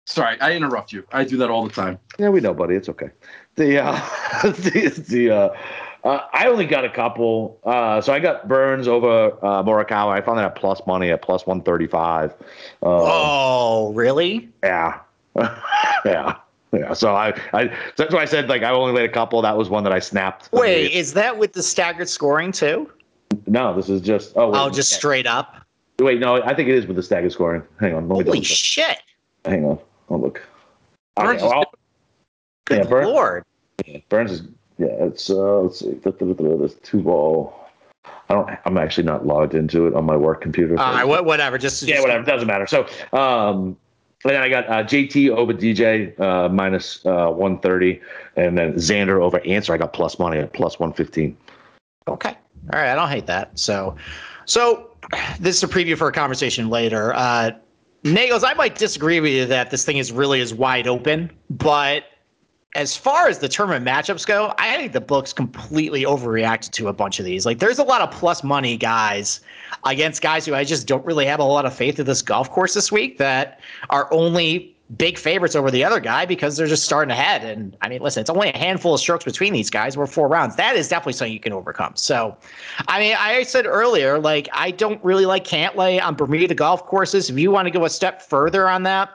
Sorry, 0.06 0.40
I 0.40 0.52
interrupt 0.54 0.92
you. 0.92 1.04
I 1.12 1.24
do 1.24 1.36
that 1.36 1.50
all 1.50 1.62
the 1.64 1.72
time. 1.72 1.98
Yeah, 2.18 2.30
we 2.30 2.40
know, 2.40 2.52
buddy. 2.52 2.74
It's 2.74 2.88
okay. 2.88 3.10
The 3.56 3.84
uh, 3.84 3.92
the, 4.42 5.04
the 5.08 5.30
uh, 5.30 5.56
uh, 6.04 6.20
I 6.32 6.46
only 6.46 6.66
got 6.66 6.84
a 6.84 6.90
couple. 6.90 7.58
Uh, 7.64 8.00
so 8.00 8.12
I 8.12 8.18
got 8.20 8.48
Burns 8.48 8.88
over 8.88 9.32
uh, 9.44 9.62
Morikawa. 9.62 10.08
I 10.12 10.20
found 10.20 10.38
that 10.38 10.44
at 10.44 10.54
plus 10.54 10.80
money 10.86 11.10
at 11.10 11.22
plus 11.22 11.46
one 11.46 11.62
thirty 11.62 11.86
five. 11.86 12.32
Uh, 12.82 12.86
Oh, 13.02 13.92
really? 13.94 14.48
Yeah, 14.62 15.00
yeah, 16.04 16.36
yeah. 16.72 16.92
So 16.92 17.14
I, 17.14 17.34
I 17.52 17.74
that's 17.96 18.12
why 18.14 18.20
I 18.22 18.24
said 18.24 18.48
like 18.48 18.62
I 18.62 18.70
only 18.70 18.92
laid 18.92 19.08
a 19.08 19.12
couple. 19.12 19.42
That 19.42 19.56
was 19.56 19.68
one 19.68 19.84
that 19.84 19.92
I 19.92 19.98
snapped. 19.98 20.48
Wait, 20.52 20.92
is 20.92 21.12
that 21.14 21.36
with 21.38 21.52
the 21.52 21.62
staggered 21.62 22.08
scoring 22.08 22.52
too? 22.52 22.90
no, 23.46 23.74
this 23.76 23.88
is 23.88 24.00
just 24.00 24.32
oh, 24.36 24.50
wait, 24.50 24.58
Oh, 24.58 24.70
just 24.70 24.92
straight 24.92 25.26
up. 25.26 25.54
wait. 26.00 26.18
No, 26.20 26.42
I 26.42 26.54
think 26.54 26.68
it 26.68 26.74
is 26.74 26.86
with 26.86 26.96
the 26.96 27.02
staggered 27.02 27.32
scoring. 27.32 27.62
Hang 27.78 27.94
on, 27.94 28.08
let 28.08 28.18
me 28.18 28.24
Holy 28.24 28.42
shit! 28.42 28.98
Hang 29.44 29.64
on, 29.64 29.78
I'll 30.10 30.20
look. 30.20 30.42
Burns 31.16 31.42
Okay, 31.42 31.46
is 31.46 31.50
well, 31.52 31.64
Good 32.66 32.78
Yeah, 32.78 32.84
Bur- 32.84 33.06
lord! 33.06 33.44
Burns 34.08 34.32
is 34.32 34.42
yeah. 34.80 35.04
It's 35.06 35.30
uh, 35.30 35.60
let's 35.60 35.80
see, 35.80 35.92
this 35.92 36.74
two 36.82 37.00
ball. 37.02 37.54
I 38.28 38.34
don't. 38.34 38.48
I'm 38.64 38.78
actually 38.78 39.04
not 39.04 39.26
logged 39.26 39.54
into 39.54 39.86
it 39.86 39.94
on 39.94 40.04
my 40.04 40.16
work 40.16 40.40
computer. 40.40 40.76
so- 40.76 40.82
All 40.82 40.92
right, 40.94 41.04
wha- 41.06 41.22
whatever. 41.22 41.58
Just 41.58 41.82
yeah, 41.82 41.96
just- 41.96 42.06
whatever. 42.06 42.24
Doesn't 42.24 42.46
matter. 42.48 42.66
So, 42.66 42.86
um, 43.12 43.76
and 44.24 44.34
then 44.34 44.42
I 44.42 44.48
got 44.48 44.68
uh, 44.68 44.82
JT 44.84 45.30
over 45.30 45.52
DJ 45.52 46.18
uh, 46.20 46.48
minus 46.48 47.04
uh, 47.06 47.30
130, 47.30 48.00
and 48.36 48.56
then 48.56 48.74
Xander 48.74 49.20
over 49.20 49.40
Ancer. 49.46 49.74
I 49.74 49.78
got 49.78 49.92
plus 49.92 50.18
money 50.18 50.38
at 50.38 50.52
plus 50.52 50.78
115. 50.78 51.36
Okay. 52.08 52.30
All 52.72 52.80
right, 52.80 52.90
I 52.90 52.94
don't 52.94 53.08
hate 53.08 53.26
that. 53.26 53.58
So, 53.58 53.96
so 54.44 54.90
this 55.40 55.56
is 55.56 55.62
a 55.62 55.68
preview 55.68 55.96
for 55.96 56.08
a 56.08 56.12
conversation 56.12 56.68
later. 56.70 57.12
Uh, 57.14 57.52
Nagels, 58.04 58.44
I 58.44 58.54
might 58.54 58.76
disagree 58.76 59.20
with 59.20 59.32
you 59.32 59.46
that 59.46 59.70
this 59.70 59.84
thing 59.84 59.96
is 59.98 60.12
really 60.12 60.40
as 60.40 60.54
wide 60.54 60.86
open, 60.86 61.30
but 61.50 62.04
as 62.76 62.96
far 62.96 63.28
as 63.28 63.38
the 63.40 63.48
tournament 63.48 63.84
matchups 63.84 64.24
go, 64.24 64.54
I 64.58 64.76
think 64.76 64.92
the 64.92 65.00
books 65.00 65.32
completely 65.32 66.04
overreacted 66.04 66.70
to 66.72 66.88
a 66.88 66.92
bunch 66.92 67.18
of 67.18 67.24
these. 67.24 67.44
Like, 67.44 67.58
there's 67.58 67.80
a 67.80 67.84
lot 67.84 68.00
of 68.00 68.12
plus 68.12 68.44
money 68.44 68.76
guys 68.76 69.40
against 69.84 70.22
guys 70.22 70.46
who 70.46 70.54
I 70.54 70.62
just 70.62 70.86
don't 70.86 71.04
really 71.04 71.26
have 71.26 71.40
a 71.40 71.44
lot 71.44 71.66
of 71.66 71.74
faith 71.74 71.98
in 71.98 72.06
this 72.06 72.22
golf 72.22 72.48
course 72.50 72.74
this 72.74 72.92
week 72.92 73.18
that 73.18 73.60
are 73.90 74.12
only 74.12 74.76
big 74.96 75.18
favorites 75.18 75.54
over 75.54 75.70
the 75.70 75.84
other 75.84 76.00
guy 76.00 76.24
because 76.24 76.56
they're 76.56 76.66
just 76.66 76.84
starting 76.84 77.10
ahead. 77.10 77.44
And 77.44 77.76
I 77.80 77.88
mean, 77.88 78.02
listen, 78.02 78.20
it's 78.20 78.30
only 78.30 78.50
a 78.50 78.56
handful 78.56 78.94
of 78.94 79.00
strokes 79.00 79.24
between 79.24 79.52
these 79.52 79.70
guys. 79.70 79.96
We're 79.96 80.06
four 80.06 80.28
rounds. 80.28 80.56
That 80.56 80.76
is 80.76 80.88
definitely 80.88 81.12
something 81.14 81.32
you 81.32 81.40
can 81.40 81.52
overcome. 81.52 81.92
So, 81.96 82.36
I 82.88 83.00
mean, 83.00 83.16
I 83.18 83.42
said 83.44 83.66
earlier, 83.66 84.18
like, 84.18 84.48
I 84.52 84.70
don't 84.70 85.02
really 85.04 85.26
like 85.26 85.44
Cantlay 85.44 86.02
on 86.02 86.14
Bermuda 86.14 86.54
golf 86.54 86.84
courses. 86.86 87.30
If 87.30 87.38
you 87.38 87.50
want 87.50 87.66
to 87.66 87.70
go 87.70 87.84
a 87.84 87.90
step 87.90 88.22
further 88.22 88.68
on 88.68 88.84
that, 88.84 89.10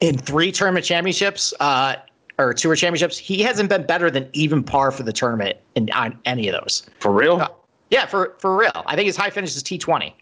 in 0.00 0.18
three 0.18 0.52
tournament 0.52 0.84
championships, 0.84 1.54
uh, 1.60 1.96
or 2.38 2.52
tour 2.52 2.76
championships, 2.76 3.16
he 3.16 3.42
hasn't 3.42 3.68
been 3.68 3.86
better 3.86 4.10
than 4.10 4.28
even 4.32 4.62
par 4.62 4.90
for 4.90 5.02
the 5.02 5.12
tournament 5.12 5.58
in 5.74 5.90
on 5.90 6.18
any 6.24 6.48
of 6.48 6.60
those. 6.60 6.84
For 7.00 7.12
real? 7.12 7.36
Uh, 7.40 7.48
yeah, 7.90 8.06
for 8.06 8.34
for 8.38 8.56
real. 8.56 8.84
I 8.86 8.96
think 8.96 9.06
his 9.06 9.16
high 9.16 9.30
finish 9.30 9.56
is 9.56 9.62
T 9.62 9.78
twenty. 9.78 10.14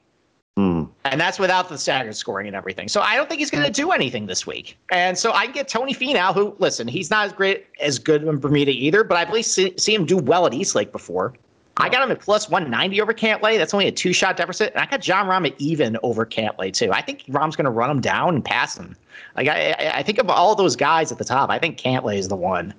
Mm. 0.57 0.89
And 1.05 1.21
that's 1.21 1.41
without 1.41 1.69
the 1.69 1.77
staggered 1.77 2.15
scoring 2.15 2.47
and 2.47 2.55
everything. 2.55 2.87
So 2.87 3.01
I 3.01 3.17
don't 3.17 3.29
think 3.29 3.41
he's 3.41 3.51
going 3.51 3.65
to 3.65 3.73
do 3.73 3.91
anything 3.91 4.27
this 4.27 4.47
week. 4.47 4.79
And 4.93 5.19
so 5.19 5.33
I 5.33 5.47
can 5.47 5.53
get 5.53 5.67
Tony 5.67 5.93
Finau, 5.93 6.33
who, 6.33 6.55
listen, 6.61 6.87
he's 6.87 7.11
not 7.11 7.27
as 7.27 7.33
great 7.33 7.67
as 7.81 7.99
good 7.99 8.23
in 8.23 8.39
Bermuda 8.39 8.71
either, 8.71 9.03
but 9.03 9.17
I've 9.17 9.27
at 9.27 9.35
least 9.35 9.53
see, 9.53 9.75
see 9.79 9.93
him 9.93 10.07
do 10.07 10.17
well 10.17 10.47
at 10.47 10.55
East 10.55 10.77
Lake 10.77 10.93
before. 10.93 11.35
I 11.77 11.89
got 11.89 12.03
him 12.03 12.11
at 12.11 12.21
plus 12.21 12.49
190 12.49 13.01
over 13.01 13.13
Cantlay. 13.13 13.59
That's 13.59 13.75
only 13.75 13.89
a 13.89 13.93
two 13.93 14.13
shot 14.13 14.37
deficit. 14.37 14.73
And 14.73 14.81
I 14.81 14.87
got 14.87 15.01
Jon 15.01 15.27
Rahm 15.27 15.47
at 15.47 15.61
even 15.61 15.99
over 16.03 16.25
Cantlay, 16.25 16.73
too. 16.73 16.93
I 16.93 17.03
think 17.03 17.25
Rahm's 17.29 17.57
going 17.57 17.65
to 17.65 17.71
run 17.71 17.91
him 17.91 18.01
down 18.01 18.37
and 18.37 18.45
pass 18.45 18.77
him. 18.77 18.97
Like, 19.37 19.49
I, 19.49 19.93
I 19.95 20.03
think 20.03 20.19
of 20.19 20.31
all 20.31 20.55
those 20.55 20.77
guys 20.77 21.11
at 21.11 21.19
the 21.19 21.25
top, 21.25 21.51
I 21.51 21.59
think 21.59 21.79
Cantlay 21.79 22.17
is 22.17 22.29
the 22.29 22.37
one 22.37 22.73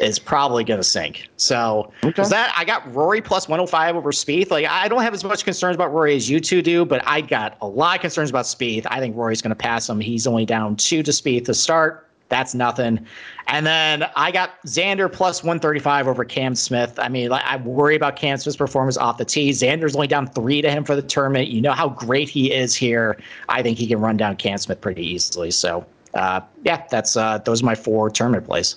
is 0.00 0.18
probably 0.18 0.64
going 0.64 0.78
to 0.78 0.84
sink. 0.84 1.28
So 1.36 1.92
okay. 2.04 2.22
that 2.22 2.54
I 2.56 2.64
got 2.64 2.94
Rory 2.94 3.20
plus 3.20 3.48
105 3.48 3.96
over 3.96 4.12
Spieth. 4.12 4.50
Like 4.50 4.66
I 4.66 4.88
don't 4.88 5.02
have 5.02 5.14
as 5.14 5.24
much 5.24 5.44
concerns 5.44 5.74
about 5.74 5.92
Rory 5.92 6.14
as 6.14 6.30
you 6.30 6.40
two 6.40 6.62
do, 6.62 6.84
but 6.84 7.02
I 7.06 7.20
got 7.20 7.56
a 7.60 7.66
lot 7.66 7.96
of 7.96 8.00
concerns 8.00 8.30
about 8.30 8.44
Spieth. 8.44 8.86
I 8.90 9.00
think 9.00 9.16
Rory's 9.16 9.42
going 9.42 9.50
to 9.50 9.56
pass 9.56 9.88
him. 9.88 10.00
He's 10.00 10.26
only 10.26 10.46
down 10.46 10.76
two 10.76 11.02
to 11.02 11.10
Spieth 11.10 11.46
to 11.46 11.54
start. 11.54 12.07
That's 12.28 12.54
nothing. 12.54 13.06
And 13.46 13.66
then 13.66 14.04
I 14.14 14.30
got 14.30 14.60
Xander 14.66 15.10
plus 15.10 15.42
135 15.42 16.06
over 16.06 16.24
Cam 16.24 16.54
Smith. 16.54 16.98
I 16.98 17.08
mean, 17.08 17.32
I 17.32 17.56
worry 17.56 17.96
about 17.96 18.16
Cam 18.16 18.36
Smith's 18.36 18.56
performance 18.56 18.98
off 18.98 19.16
the 19.16 19.24
tee. 19.24 19.50
Xander's 19.50 19.94
only 19.94 20.08
down 20.08 20.26
three 20.26 20.60
to 20.60 20.70
him 20.70 20.84
for 20.84 20.94
the 20.94 21.02
tournament. 21.02 21.48
You 21.48 21.62
know 21.62 21.72
how 21.72 21.88
great 21.88 22.28
he 22.28 22.52
is 22.52 22.74
here. 22.74 23.16
I 23.48 23.62
think 23.62 23.78
he 23.78 23.86
can 23.86 24.00
run 24.00 24.18
down 24.18 24.36
Cam 24.36 24.58
Smith 24.58 24.80
pretty 24.80 25.06
easily. 25.06 25.50
So, 25.50 25.86
uh, 26.14 26.40
yeah, 26.64 26.84
that's 26.90 27.16
uh, 27.16 27.38
those 27.38 27.62
are 27.62 27.66
my 27.66 27.74
four 27.74 28.10
tournament 28.10 28.46
plays. 28.46 28.76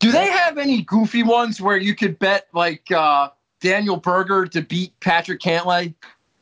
Do 0.00 0.12
they 0.12 0.26
have 0.26 0.58
any 0.58 0.82
goofy 0.82 1.24
ones 1.24 1.60
where 1.60 1.76
you 1.76 1.96
could 1.96 2.18
bet 2.20 2.46
like 2.52 2.88
uh, 2.92 3.30
Daniel 3.60 3.96
Berger 3.96 4.46
to 4.46 4.62
beat 4.62 4.98
Patrick 5.00 5.40
Cantlay, 5.40 5.92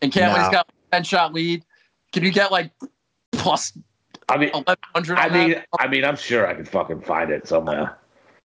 and 0.02 0.12
Cantlay's 0.12 0.48
no. 0.48 0.52
got 0.52 0.68
a 0.68 0.92
ten 0.92 1.04
shot 1.04 1.32
lead? 1.32 1.64
Can 2.12 2.22
you 2.22 2.30
get 2.30 2.52
like 2.52 2.70
plus? 3.32 3.72
I 4.28 4.36
mean, 4.38 4.50
I 4.54 5.28
mean, 5.28 5.50
that? 5.50 5.66
I 5.78 5.86
mean, 5.86 6.04
I'm 6.04 6.16
sure 6.16 6.46
I 6.46 6.54
could 6.54 6.68
fucking 6.68 7.02
find 7.02 7.30
it 7.30 7.46
somewhere. 7.46 7.96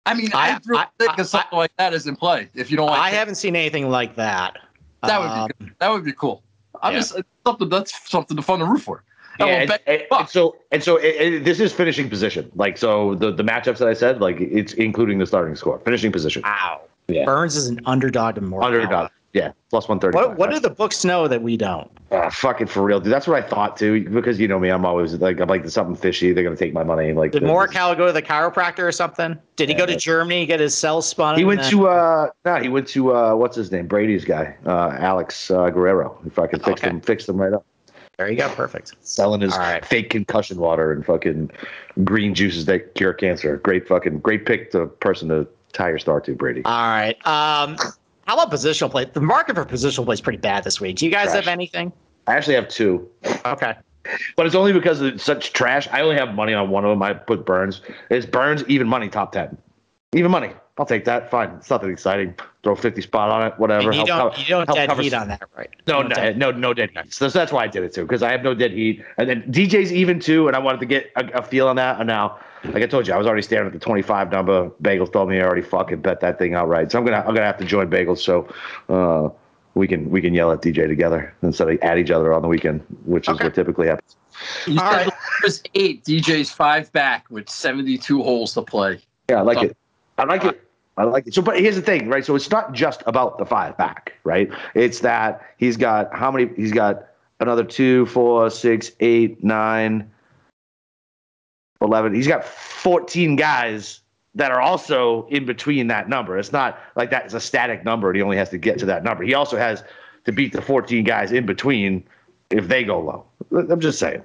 I 0.06 0.14
mean, 0.14 0.30
I, 0.32 0.50
I 0.50 0.60
really 0.66 0.84
think 0.98 1.18
I, 1.18 1.22
something 1.22 1.48
I, 1.52 1.56
like 1.56 1.76
that 1.76 1.92
is 1.94 2.06
in 2.06 2.16
play. 2.16 2.48
If 2.54 2.70
you 2.70 2.76
don't, 2.76 2.86
like 2.86 3.00
I 3.00 3.10
it. 3.10 3.14
haven't 3.14 3.36
seen 3.36 3.56
anything 3.56 3.88
like 3.88 4.16
that. 4.16 4.58
That 5.02 5.20
would 5.20 5.30
um, 5.30 5.48
be 5.58 5.64
good. 5.64 5.74
that 5.80 5.90
would 5.90 6.04
be 6.04 6.12
cool. 6.12 6.42
I'm 6.82 6.92
yeah. 6.92 7.00
just 7.00 7.16
something 7.46 7.68
that's 7.68 8.10
something 8.10 8.36
to 8.36 8.42
fun 8.42 8.60
to 8.60 8.64
root 8.64 8.80
for. 8.80 9.02
Yeah, 9.40 9.46
and, 9.46 9.78
and, 9.86 10.02
and, 10.10 10.28
so 10.28 10.56
and 10.70 10.82
so 10.82 10.96
it, 10.96 11.40
this 11.44 11.58
is 11.58 11.72
finishing 11.72 12.08
position. 12.08 12.50
Like 12.54 12.76
so, 12.76 13.14
the 13.14 13.32
the 13.32 13.42
matchups 13.42 13.78
that 13.78 13.88
I 13.88 13.94
said, 13.94 14.20
like 14.20 14.40
it's 14.40 14.74
including 14.74 15.18
the 15.18 15.26
starting 15.26 15.56
score, 15.56 15.78
finishing 15.80 16.12
position. 16.12 16.42
Wow. 16.42 16.82
Yeah. 17.08 17.24
Burns 17.24 17.56
is 17.56 17.66
an 17.66 17.80
underdog 17.86 18.36
to 18.36 18.40
more. 18.40 18.62
Underdog. 18.62 19.10
Yeah, 19.32 19.52
plus 19.70 19.88
one 19.88 19.98
thirty. 19.98 20.14
What, 20.14 20.36
what 20.36 20.50
do 20.50 20.60
the 20.60 20.68
books 20.68 21.06
know 21.06 21.26
that 21.26 21.42
we 21.42 21.56
don't? 21.56 21.90
Uh, 22.10 22.28
fucking 22.28 22.66
for 22.66 22.82
real, 22.82 23.00
dude. 23.00 23.10
That's 23.10 23.26
what 23.26 23.42
I 23.42 23.46
thought 23.46 23.78
too. 23.78 24.06
Because 24.10 24.38
you 24.38 24.46
know 24.46 24.58
me, 24.58 24.68
I'm 24.68 24.84
always 24.84 25.14
like, 25.14 25.40
I'm 25.40 25.48
like 25.48 25.62
there's 25.62 25.72
something 25.72 25.96
fishy. 25.96 26.34
They're 26.34 26.44
gonna 26.44 26.54
take 26.54 26.74
my 26.74 26.84
money. 26.84 27.14
Like, 27.14 27.32
did 27.32 27.42
Morikawa 27.42 27.96
go 27.96 28.06
to 28.06 28.12
the 28.12 28.20
chiropractor 28.20 28.80
or 28.80 28.92
something? 28.92 29.38
Did 29.56 29.70
he 29.70 29.74
yeah, 29.74 29.78
go 29.78 29.86
to 29.86 29.96
Germany 29.96 30.44
get 30.44 30.60
his 30.60 30.74
cells 30.74 31.08
spun? 31.08 31.38
He 31.38 31.46
went 31.46 31.62
then... 31.62 31.70
to 31.70 31.88
uh, 31.88 32.30
no, 32.44 32.56
he 32.56 32.68
went 32.68 32.88
to 32.88 33.14
uh, 33.14 33.34
what's 33.34 33.56
his 33.56 33.72
name, 33.72 33.86
Brady's 33.86 34.26
guy, 34.26 34.54
uh, 34.66 34.96
Alex 34.98 35.50
uh, 35.50 35.70
Guerrero. 35.70 36.18
If 36.26 36.38
I 36.38 36.46
could 36.46 36.62
fix 36.62 36.82
okay. 36.82 36.90
him, 36.90 37.00
fix 37.00 37.24
them 37.24 37.38
right 37.38 37.54
up. 37.54 37.64
There 38.18 38.30
you 38.30 38.36
go. 38.36 38.50
Perfect. 38.50 38.92
Selling 39.00 39.40
his 39.40 39.56
right. 39.56 39.82
fake 39.82 40.10
concussion 40.10 40.58
water 40.58 40.92
and 40.92 41.06
fucking 41.06 41.50
green 42.04 42.34
juices 42.34 42.66
that 42.66 42.94
cure 42.94 43.14
cancer. 43.14 43.56
Great 43.56 43.88
fucking 43.88 44.20
great 44.20 44.44
pick 44.44 44.72
the 44.72 44.86
person 44.86 45.30
to 45.30 45.48
tie 45.72 45.88
your 45.88 45.98
star 45.98 46.20
to, 46.20 46.34
Brady. 46.34 46.62
All 46.66 46.88
right. 46.88 47.16
Um, 47.26 47.78
how 48.26 48.34
about 48.34 48.50
positional 48.50 48.90
play? 48.90 49.04
The 49.04 49.20
market 49.20 49.56
for 49.56 49.64
positional 49.64 50.04
play 50.04 50.14
is 50.14 50.20
pretty 50.20 50.38
bad 50.38 50.64
this 50.64 50.80
week. 50.80 50.96
Do 50.96 51.06
you 51.06 51.12
guys 51.12 51.26
trash. 51.26 51.44
have 51.44 51.48
anything? 51.48 51.92
I 52.26 52.36
actually 52.36 52.54
have 52.54 52.68
two. 52.68 53.08
Okay. 53.44 53.74
But 54.36 54.46
it's 54.46 54.54
only 54.54 54.72
because 54.72 55.00
it's 55.00 55.22
such 55.22 55.52
trash. 55.52 55.88
I 55.92 56.00
only 56.00 56.16
have 56.16 56.34
money 56.34 56.54
on 56.54 56.70
one 56.70 56.84
of 56.84 56.90
them. 56.90 57.02
I 57.02 57.14
put 57.14 57.46
Burns. 57.46 57.82
It's 58.10 58.26
Burns 58.26 58.64
even 58.68 58.88
money 58.88 59.08
top 59.08 59.32
ten. 59.32 59.56
Even 60.12 60.30
money. 60.30 60.52
I'll 60.78 60.86
take 60.86 61.04
that. 61.04 61.30
Fine. 61.30 61.50
It's 61.58 61.68
nothing 61.68 61.90
exciting. 61.90 62.34
Throw 62.62 62.74
50 62.74 63.02
spot 63.02 63.28
on 63.28 63.46
it, 63.46 63.58
whatever. 63.58 63.90
And 63.90 64.00
you 64.00 64.06
help, 64.06 64.34
don't, 64.34 64.48
you 64.48 64.54
don't 64.54 64.74
dead 64.74 64.90
heat 64.92 65.12
on 65.12 65.28
that, 65.28 65.42
right? 65.56 65.68
No, 65.86 66.02
no, 66.02 66.14
dead. 66.14 66.38
no, 66.38 66.50
no 66.50 66.72
dead 66.72 66.90
heat. 66.90 67.12
So 67.12 67.28
that's 67.28 67.52
why 67.52 67.64
I 67.64 67.66
did 67.66 67.82
it 67.82 67.92
too, 67.92 68.02
because 68.02 68.22
I 68.22 68.30
have 68.30 68.42
no 68.42 68.54
dead 68.54 68.72
heat. 68.72 69.04
And 69.18 69.28
then 69.28 69.42
DJ's 69.52 69.92
even 69.92 70.18
too, 70.18 70.46
and 70.46 70.56
I 70.56 70.58
wanted 70.58 70.80
to 70.80 70.86
get 70.86 71.10
a, 71.16 71.40
a, 71.40 71.42
feel 71.42 71.68
on 71.68 71.76
that. 71.76 71.98
And 71.98 72.06
now, 72.06 72.38
like 72.64 72.82
I 72.82 72.86
told 72.86 73.06
you, 73.06 73.14
I 73.14 73.18
was 73.18 73.26
already 73.26 73.42
staring 73.42 73.66
at 73.66 73.72
the 73.72 73.78
25 73.78 74.30
number. 74.30 74.70
Bagels 74.82 75.12
told 75.12 75.28
me 75.28 75.40
I 75.40 75.42
already 75.42 75.62
fucking 75.62 76.00
bet 76.00 76.20
that 76.20 76.38
thing 76.38 76.54
outright. 76.54 76.92
So 76.92 76.98
I'm 76.98 77.04
gonna, 77.04 77.18
I'm 77.18 77.34
gonna 77.34 77.46
have 77.46 77.58
to 77.58 77.64
join 77.64 77.90
Bagels. 77.90 78.18
So, 78.18 78.48
uh, 78.88 79.30
we 79.74 79.88
can 79.88 80.10
we 80.10 80.20
can 80.20 80.34
yell 80.34 80.52
at 80.52 80.60
DJ 80.60 80.86
together 80.86 81.34
instead 81.42 81.68
of 81.68 81.78
at 81.80 81.98
each 81.98 82.10
other 82.10 82.32
on 82.32 82.42
the 82.42 82.48
weekend, 82.48 82.84
which 83.04 83.28
is 83.28 83.34
okay. 83.34 83.44
what 83.44 83.54
typically 83.54 83.86
happens. 83.86 84.16
You 84.66 84.78
All 84.80 84.92
said 84.92 85.08
right. 85.44 85.68
eight, 85.74 86.04
DJ's 86.04 86.50
five 86.50 86.92
back 86.92 87.26
with 87.30 87.48
72 87.48 88.22
holes 88.22 88.54
to 88.54 88.62
play. 88.62 89.00
Yeah, 89.30 89.38
I 89.38 89.42
like 89.42 89.58
so, 89.58 89.64
it. 89.64 89.76
I 90.18 90.24
like 90.24 90.44
it. 90.44 90.68
I 90.98 91.04
like 91.04 91.26
it. 91.26 91.34
So, 91.34 91.40
but 91.40 91.58
here's 91.58 91.76
the 91.76 91.82
thing, 91.82 92.08
right? 92.08 92.24
So 92.24 92.34
it's 92.34 92.50
not 92.50 92.74
just 92.74 93.02
about 93.06 93.38
the 93.38 93.46
five 93.46 93.76
back, 93.78 94.12
right? 94.24 94.50
It's 94.74 95.00
that 95.00 95.42
he's 95.56 95.76
got 95.76 96.14
how 96.14 96.30
many? 96.30 96.50
He's 96.54 96.72
got 96.72 97.08
another 97.40 97.64
two, 97.64 98.06
four, 98.06 98.50
six, 98.50 98.92
eight, 99.00 99.42
nine, 99.42 100.10
eleven. 101.82 102.14
He's 102.14 102.28
got 102.28 102.44
14 102.44 103.36
guys 103.36 104.00
that 104.34 104.50
are 104.50 104.60
also 104.60 105.26
in 105.28 105.44
between 105.44 105.86
that 105.88 106.08
number. 106.08 106.38
It's 106.38 106.52
not 106.52 106.78
like 106.96 107.10
that 107.10 107.26
is 107.26 107.34
a 107.34 107.40
static 107.40 107.84
number 107.84 108.08
and 108.08 108.16
he 108.16 108.22
only 108.22 108.36
has 108.36 108.48
to 108.50 108.58
get 108.58 108.78
to 108.78 108.86
that 108.86 109.04
number. 109.04 109.24
He 109.24 109.34
also 109.34 109.56
has 109.56 109.84
to 110.24 110.32
beat 110.32 110.52
the 110.52 110.62
14 110.62 111.04
guys 111.04 111.32
in 111.32 111.44
between 111.44 112.04
if 112.50 112.68
they 112.68 112.84
go 112.84 113.00
low. 113.00 113.24
I'm 113.70 113.80
just 113.80 113.98
saying. 113.98 114.22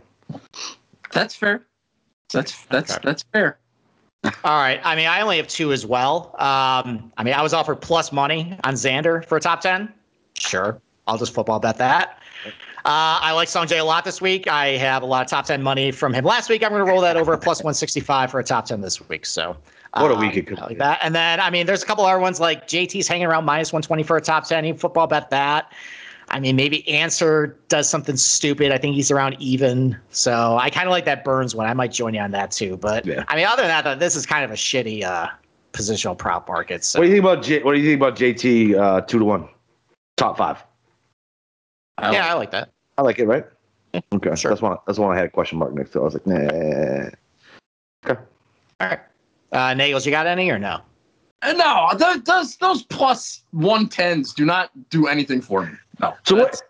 That's 1.12 1.36
fair. 1.36 1.66
That's 2.32 2.64
that's 2.66 2.92
okay. 2.92 3.02
that's 3.04 3.24
fair. 3.34 3.58
All 4.44 4.60
right. 4.60 4.80
I 4.84 4.96
mean, 4.96 5.08
I 5.08 5.22
only 5.22 5.38
have 5.38 5.48
two 5.48 5.72
as 5.72 5.86
well. 5.86 6.32
Um, 6.40 7.12
I 7.18 7.24
mean, 7.24 7.34
I 7.34 7.42
was 7.42 7.54
offered 7.54 7.76
plus 7.76 8.12
money 8.12 8.58
on 8.64 8.74
Xander 8.74 9.24
for 9.26 9.38
a 9.38 9.42
top 9.42 9.62
10. 9.62 9.92
Sure. 10.38 10.82
I'll 11.08 11.18
just 11.18 11.34
football 11.34 11.60
bet 11.60 11.78
that. 11.78 12.20
Uh, 12.88 13.20
I 13.22 13.34
like 13.34 13.50
Sungjae 13.50 13.82
a 13.82 13.84
lot 13.84 14.06
this 14.06 14.22
week. 14.22 14.48
I 14.48 14.78
have 14.78 15.04
a 15.04 15.06
lot 15.06 15.22
of 15.22 15.30
top 15.30 15.46
10 15.46 15.62
money 15.62 15.92
from 15.92 16.14
him 16.14 16.24
last 16.24 16.50
week. 16.50 16.64
I'm 16.64 16.70
going 16.70 16.86
to 16.86 16.90
roll 16.90 17.02
that 17.02 17.18
over 17.18 17.36
plus 17.36 17.60
165 17.60 18.32
for 18.32 18.40
a 18.40 18.44
top 18.46 18.66
10 18.66 18.80
this 18.80 19.10
week. 19.10 19.26
So, 19.26 19.58
what 19.94 20.10
a 20.10 20.16
week 20.16 20.38
it 20.38 20.48
could 20.48 20.58
like 20.60 20.70
be. 20.70 20.76
that. 20.76 21.00
And 21.04 21.14
then, 21.14 21.42
I 21.42 21.50
mean, 21.50 21.66
there's 21.66 21.84
a 21.84 21.86
couple 21.86 22.06
other 22.06 22.18
ones 22.18 22.40
like 22.40 22.66
JT's 22.66 23.06
hanging 23.06 23.28
around 23.28 23.44
minus 23.44 23.74
120 23.74 24.04
for 24.04 24.16
a 24.16 24.22
top 24.22 24.48
10. 24.48 24.64
He 24.64 24.72
football 24.72 25.06
bet 25.06 25.30
that. 25.32 25.74
I 26.30 26.40
mean, 26.40 26.56
maybe 26.56 26.88
Ancer 26.88 27.58
does 27.68 27.90
something 27.90 28.16
stupid. 28.16 28.72
I 28.72 28.78
think 28.78 28.96
he's 28.96 29.12
around 29.12 29.36
even. 29.38 29.98
So 30.12 30.58
I 30.58 30.70
kind 30.70 30.88
of 30.88 30.92
like 30.92 31.04
that 31.06 31.26
Burns 31.26 31.54
one. 31.54 31.68
I 31.68 31.74
might 31.74 31.92
join 31.92 32.14
you 32.14 32.22
on 32.22 32.32
that 32.32 32.52
too. 32.52 32.78
But 32.78 33.06
yeah. 33.06 33.26
I 33.28 33.36
mean, 33.36 33.48
other 33.48 33.64
than 33.64 33.84
that, 33.84 34.00
this 34.00 34.16
is 34.16 34.26
kind 34.26 34.46
of 34.46 34.52
a 34.52 34.56
shitty 34.56 35.04
uh, 35.04 35.28
positional 35.74 36.18
prop 36.18 36.48
market. 36.48 36.86
So. 36.86 37.00
What 37.00 37.04
do 37.04 37.10
you 37.10 37.16
think 37.16 37.26
about 37.26 37.44
J- 37.44 37.64
What 37.64 37.74
do 37.76 37.82
you 37.82 37.90
think 37.90 38.02
about 38.02 38.18
JT 38.18 38.76
uh, 38.80 39.02
two 39.02 39.20
to 39.20 39.26
one, 39.26 39.50
top 40.16 40.38
five? 40.38 40.64
I 41.98 42.14
yeah, 42.14 42.20
like 42.20 42.30
I 42.30 42.34
like 42.34 42.52
that. 42.52 42.70
I 42.98 43.02
like 43.02 43.20
it. 43.20 43.26
Right. 43.26 43.46
Okay, 44.14 44.36
sure. 44.36 44.52
That's 44.52 44.62
one. 44.62 44.78
That's 44.86 45.00
one 45.00 45.12
I 45.12 45.18
had 45.18 45.26
a 45.26 45.30
question 45.30 45.58
mark 45.58 45.74
next 45.74 45.92
to. 45.92 46.02
I 46.02 46.04
was 46.04 46.14
like, 46.14 46.28
nah. 46.28 47.10
Okay. 48.06 48.22
All 48.80 48.88
right. 48.88 49.00
Uh, 49.52 49.74
Nagels, 49.74 50.06
you 50.06 50.12
got 50.12 50.28
any 50.28 50.50
or 50.50 50.60
no? 50.60 50.82
Uh, 51.42 51.54
no, 51.54 51.90
those 52.26 52.58
those 52.58 52.84
plus 52.84 53.44
one 53.52 53.88
tens 53.88 54.34
do 54.34 54.46
not 54.46 54.72
do 54.90 55.08
anything 55.08 55.42
for 55.42 55.66
me. 55.66 55.72
No. 56.00 56.16
So 56.26 56.36
what? 56.36 56.62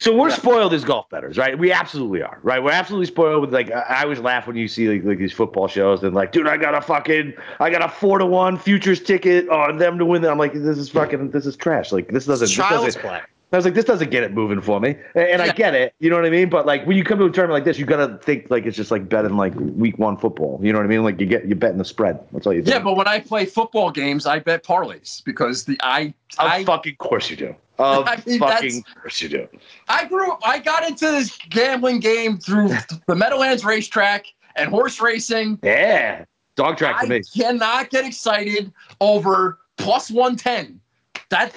So 0.00 0.14
we're 0.14 0.30
spoiled 0.30 0.74
as 0.74 0.84
golf 0.84 1.08
betters, 1.08 1.38
right? 1.38 1.56
We 1.56 1.72
absolutely 1.72 2.20
are, 2.20 2.40
right? 2.42 2.62
We're 2.62 2.72
absolutely 2.72 3.06
spoiled 3.06 3.40
with 3.42 3.54
like 3.54 3.70
I 3.70 4.02
always 4.02 4.18
laugh 4.18 4.46
when 4.46 4.56
you 4.56 4.66
see 4.66 4.88
like, 4.88 5.04
like 5.04 5.18
these 5.18 5.32
football 5.32 5.68
shows 5.68 6.02
and 6.02 6.14
like, 6.14 6.32
dude, 6.32 6.48
I 6.48 6.56
got 6.56 6.74
a 6.74 6.80
fucking 6.80 7.32
I 7.60 7.70
got 7.70 7.82
a 7.82 7.88
four 7.88 8.18
to 8.18 8.26
one 8.26 8.58
futures 8.58 9.00
ticket 9.00 9.48
on 9.48 9.78
them 9.78 9.96
to 9.98 10.04
win. 10.04 10.22
That 10.22 10.32
I'm 10.32 10.38
like, 10.38 10.52
this 10.52 10.76
is 10.76 10.88
fucking 10.90 11.30
this 11.30 11.46
is 11.46 11.56
trash. 11.56 11.92
Like 11.92 12.08
this 12.08 12.26
doesn't. 12.26 12.46
This 12.46 12.54
Child's 12.54 12.96
doesn't 12.96 13.02
play. 13.02 13.20
I 13.54 13.58
was 13.58 13.64
like, 13.64 13.74
this 13.74 13.84
doesn't 13.84 14.10
get 14.10 14.22
it 14.22 14.32
moving 14.32 14.60
for 14.60 14.80
me, 14.80 14.96
and, 15.14 15.40
I 15.40 15.52
get 15.52 15.74
it. 15.74 15.94
You 15.98 16.10
know 16.10 16.16
what 16.16 16.24
I 16.24 16.30
mean? 16.30 16.48
But 16.48 16.66
like 16.66 16.86
when 16.86 16.96
you 16.96 17.04
come 17.04 17.18
to 17.18 17.26
a 17.26 17.30
tournament 17.30 17.54
like 17.54 17.64
this, 17.64 17.78
you 17.78 17.86
gotta 17.86 18.18
think 18.18 18.50
like 18.50 18.66
it's 18.66 18.76
just 18.76 18.90
like 18.90 19.08
betting 19.08 19.36
like 19.36 19.54
week 19.56 19.98
one 19.98 20.16
football. 20.16 20.58
You 20.62 20.72
know 20.72 20.78
what 20.78 20.84
I 20.84 20.88
mean? 20.88 21.04
Like 21.04 21.20
you 21.20 21.26
get 21.26 21.46
you 21.46 21.54
betting 21.54 21.78
the 21.78 21.84
spread. 21.84 22.20
That's 22.32 22.46
all 22.46 22.52
you 22.52 22.62
do. 22.62 22.70
Yeah, 22.70 22.80
but 22.80 22.96
when 22.96 23.06
I 23.06 23.20
play 23.20 23.46
football 23.46 23.90
games, 23.90 24.26
I 24.26 24.38
bet 24.38 24.64
parlays 24.64 25.22
because 25.24 25.64
the 25.64 25.78
I 25.82 26.14
of 26.38 26.46
I 26.46 26.64
fucking 26.64 26.96
course 26.96 27.30
you 27.30 27.36
do. 27.36 27.56
Of 27.76 28.06
I 28.06 28.22
mean, 28.24 28.38
fucking 28.38 28.84
course 29.02 29.20
you 29.20 29.28
do. 29.28 29.48
I 29.88 30.04
grew 30.04 30.36
I 30.44 30.60
got 30.60 30.88
into 30.88 31.06
this 31.06 31.36
gambling 31.50 31.98
game 31.98 32.38
through 32.38 32.68
the 33.08 33.16
Meadowlands 33.16 33.64
racetrack 33.64 34.26
and 34.54 34.70
horse 34.70 35.00
racing. 35.00 35.58
Yeah, 35.60 36.24
dog 36.54 36.76
track 36.76 37.00
for 37.00 37.06
I 37.06 37.08
me. 37.08 37.22
cannot 37.36 37.90
get 37.90 38.04
excited 38.04 38.72
over 39.00 39.58
plus 39.76 40.08
110. 40.08 40.80
That 41.30 41.52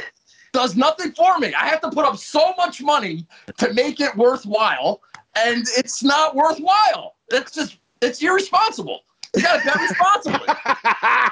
does 0.58 0.76
nothing 0.76 1.12
for 1.12 1.38
me. 1.38 1.54
I 1.54 1.68
have 1.68 1.82
to 1.82 1.92
put 1.92 2.04
up 2.04 2.18
so 2.18 2.52
much 2.58 2.82
money 2.82 3.28
to 3.58 3.72
make 3.76 4.00
it 4.00 4.16
worthwhile, 4.18 5.02
and 5.36 5.64
it's 5.78 6.04
not 6.04 6.36
worthwhile. 6.36 7.14
It's 7.30 7.52
just, 7.52 7.78
it's 8.02 8.24
irresponsible. 8.24 9.02
You 9.36 9.44
got 9.44 9.60
to 9.60 9.66
bet 9.66 9.76
responsibly. 9.76 10.48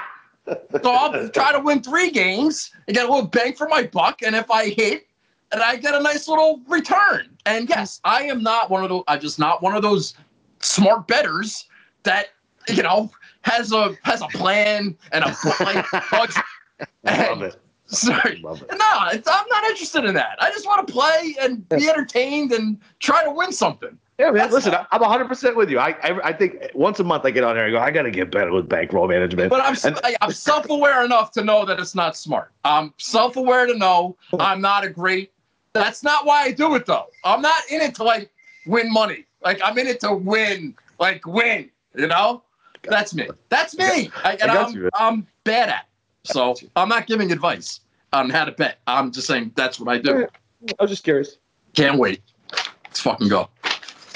So 0.80 0.92
I'll 0.92 1.28
try 1.30 1.50
to 1.50 1.58
win 1.58 1.82
three 1.82 2.12
games 2.12 2.70
and 2.86 2.94
get 2.94 3.04
a 3.04 3.12
little 3.12 3.26
bang 3.26 3.54
for 3.54 3.66
my 3.66 3.82
buck. 3.82 4.22
And 4.22 4.36
if 4.36 4.48
I 4.48 4.68
hit, 4.68 5.08
and 5.50 5.60
I 5.60 5.74
get 5.74 5.92
a 5.92 6.00
nice 6.00 6.28
little 6.28 6.60
return. 6.68 7.36
And 7.46 7.68
yes, 7.68 8.00
I 8.04 8.22
am 8.22 8.44
not 8.44 8.70
one 8.70 8.84
of 8.84 8.90
those. 8.90 9.02
I'm 9.08 9.18
just 9.18 9.40
not 9.40 9.60
one 9.60 9.74
of 9.74 9.82
those 9.82 10.14
smart 10.60 11.08
betters 11.08 11.66
that 12.04 12.28
you 12.68 12.84
know 12.84 13.10
has 13.42 13.72
a 13.72 13.96
has 14.04 14.22
a 14.22 14.28
plan 14.28 14.96
and 15.10 15.24
a 15.24 15.36
like, 15.64 15.84
budget. 16.12 16.44
I 17.04 17.28
love 17.28 17.42
it. 17.42 17.60
Sorry. 17.92 18.40
No, 18.42 18.58
it's, 19.12 19.28
I'm 19.28 19.46
not 19.48 19.64
interested 19.64 20.04
in 20.04 20.14
that. 20.14 20.36
I 20.40 20.50
just 20.50 20.66
want 20.66 20.86
to 20.86 20.92
play 20.92 21.36
and 21.40 21.68
be 21.68 21.88
entertained 21.88 22.52
and 22.52 22.80
try 22.98 23.22
to 23.22 23.30
win 23.30 23.52
something. 23.52 23.96
Yeah, 24.18 24.26
man. 24.26 24.34
That's 24.34 24.52
Listen, 24.54 24.74
all. 24.74 24.86
I'm 24.90 25.00
100 25.02 25.28
percent 25.28 25.56
with 25.56 25.70
you. 25.70 25.78
I, 25.78 25.90
I 26.02 26.28
I 26.28 26.32
think 26.32 26.70
once 26.74 26.98
a 27.00 27.04
month 27.04 27.24
I 27.26 27.30
get 27.30 27.44
on 27.44 27.54
here 27.54 27.66
and 27.66 27.72
go, 27.72 27.78
I 27.78 27.90
gotta 27.90 28.10
get 28.10 28.30
better 28.32 28.50
with 28.50 28.68
bankroll 28.68 29.06
management. 29.06 29.50
But 29.50 29.60
I'm 29.60 29.76
And- 29.84 30.00
I, 30.02 30.16
I'm 30.22 30.32
self-aware 30.32 31.04
enough 31.04 31.30
to 31.32 31.44
know 31.44 31.64
that 31.66 31.78
it's 31.78 31.94
not 31.94 32.16
smart. 32.16 32.50
I'm 32.64 32.92
self-aware 32.98 33.66
to 33.66 33.76
know 33.76 34.16
I'm 34.40 34.60
not 34.60 34.84
a 34.84 34.90
great. 34.90 35.32
That's 35.74 36.02
not 36.02 36.24
why 36.24 36.44
I 36.44 36.52
do 36.52 36.74
it 36.74 36.86
though. 36.86 37.06
I'm 37.24 37.42
not 37.42 37.62
in 37.70 37.82
it 37.82 37.94
to 37.96 38.04
like 38.04 38.30
win 38.66 38.90
money. 38.90 39.26
Like 39.44 39.60
I'm 39.62 39.76
in 39.78 39.86
it 39.86 40.00
to 40.00 40.14
win, 40.14 40.74
like 40.98 41.26
win. 41.26 41.70
You 41.94 42.06
know, 42.08 42.42
that's 42.82 43.14
me. 43.14 43.28
That's 43.50 43.76
me. 43.76 44.10
I, 44.24 44.32
and 44.40 44.50
I 44.50 44.54
got 44.54 44.74
I'm. 44.74 44.90
I'm 44.94 45.26
bad 45.44 45.68
at. 45.68 45.80
it. 45.80 45.86
So 46.26 46.54
I'm 46.74 46.88
not 46.88 47.06
giving 47.06 47.32
advice 47.32 47.80
on 48.12 48.30
how 48.30 48.44
to 48.44 48.52
bet. 48.52 48.78
I'm 48.86 49.12
just 49.12 49.26
saying 49.26 49.52
that's 49.54 49.80
what 49.80 49.88
I 49.88 49.98
do. 49.98 50.26
I 50.78 50.82
was 50.82 50.90
just 50.90 51.04
curious. 51.04 51.38
Can't 51.74 51.98
wait. 51.98 52.22
Let's 52.84 53.00
fucking 53.00 53.28
go. 53.28 53.48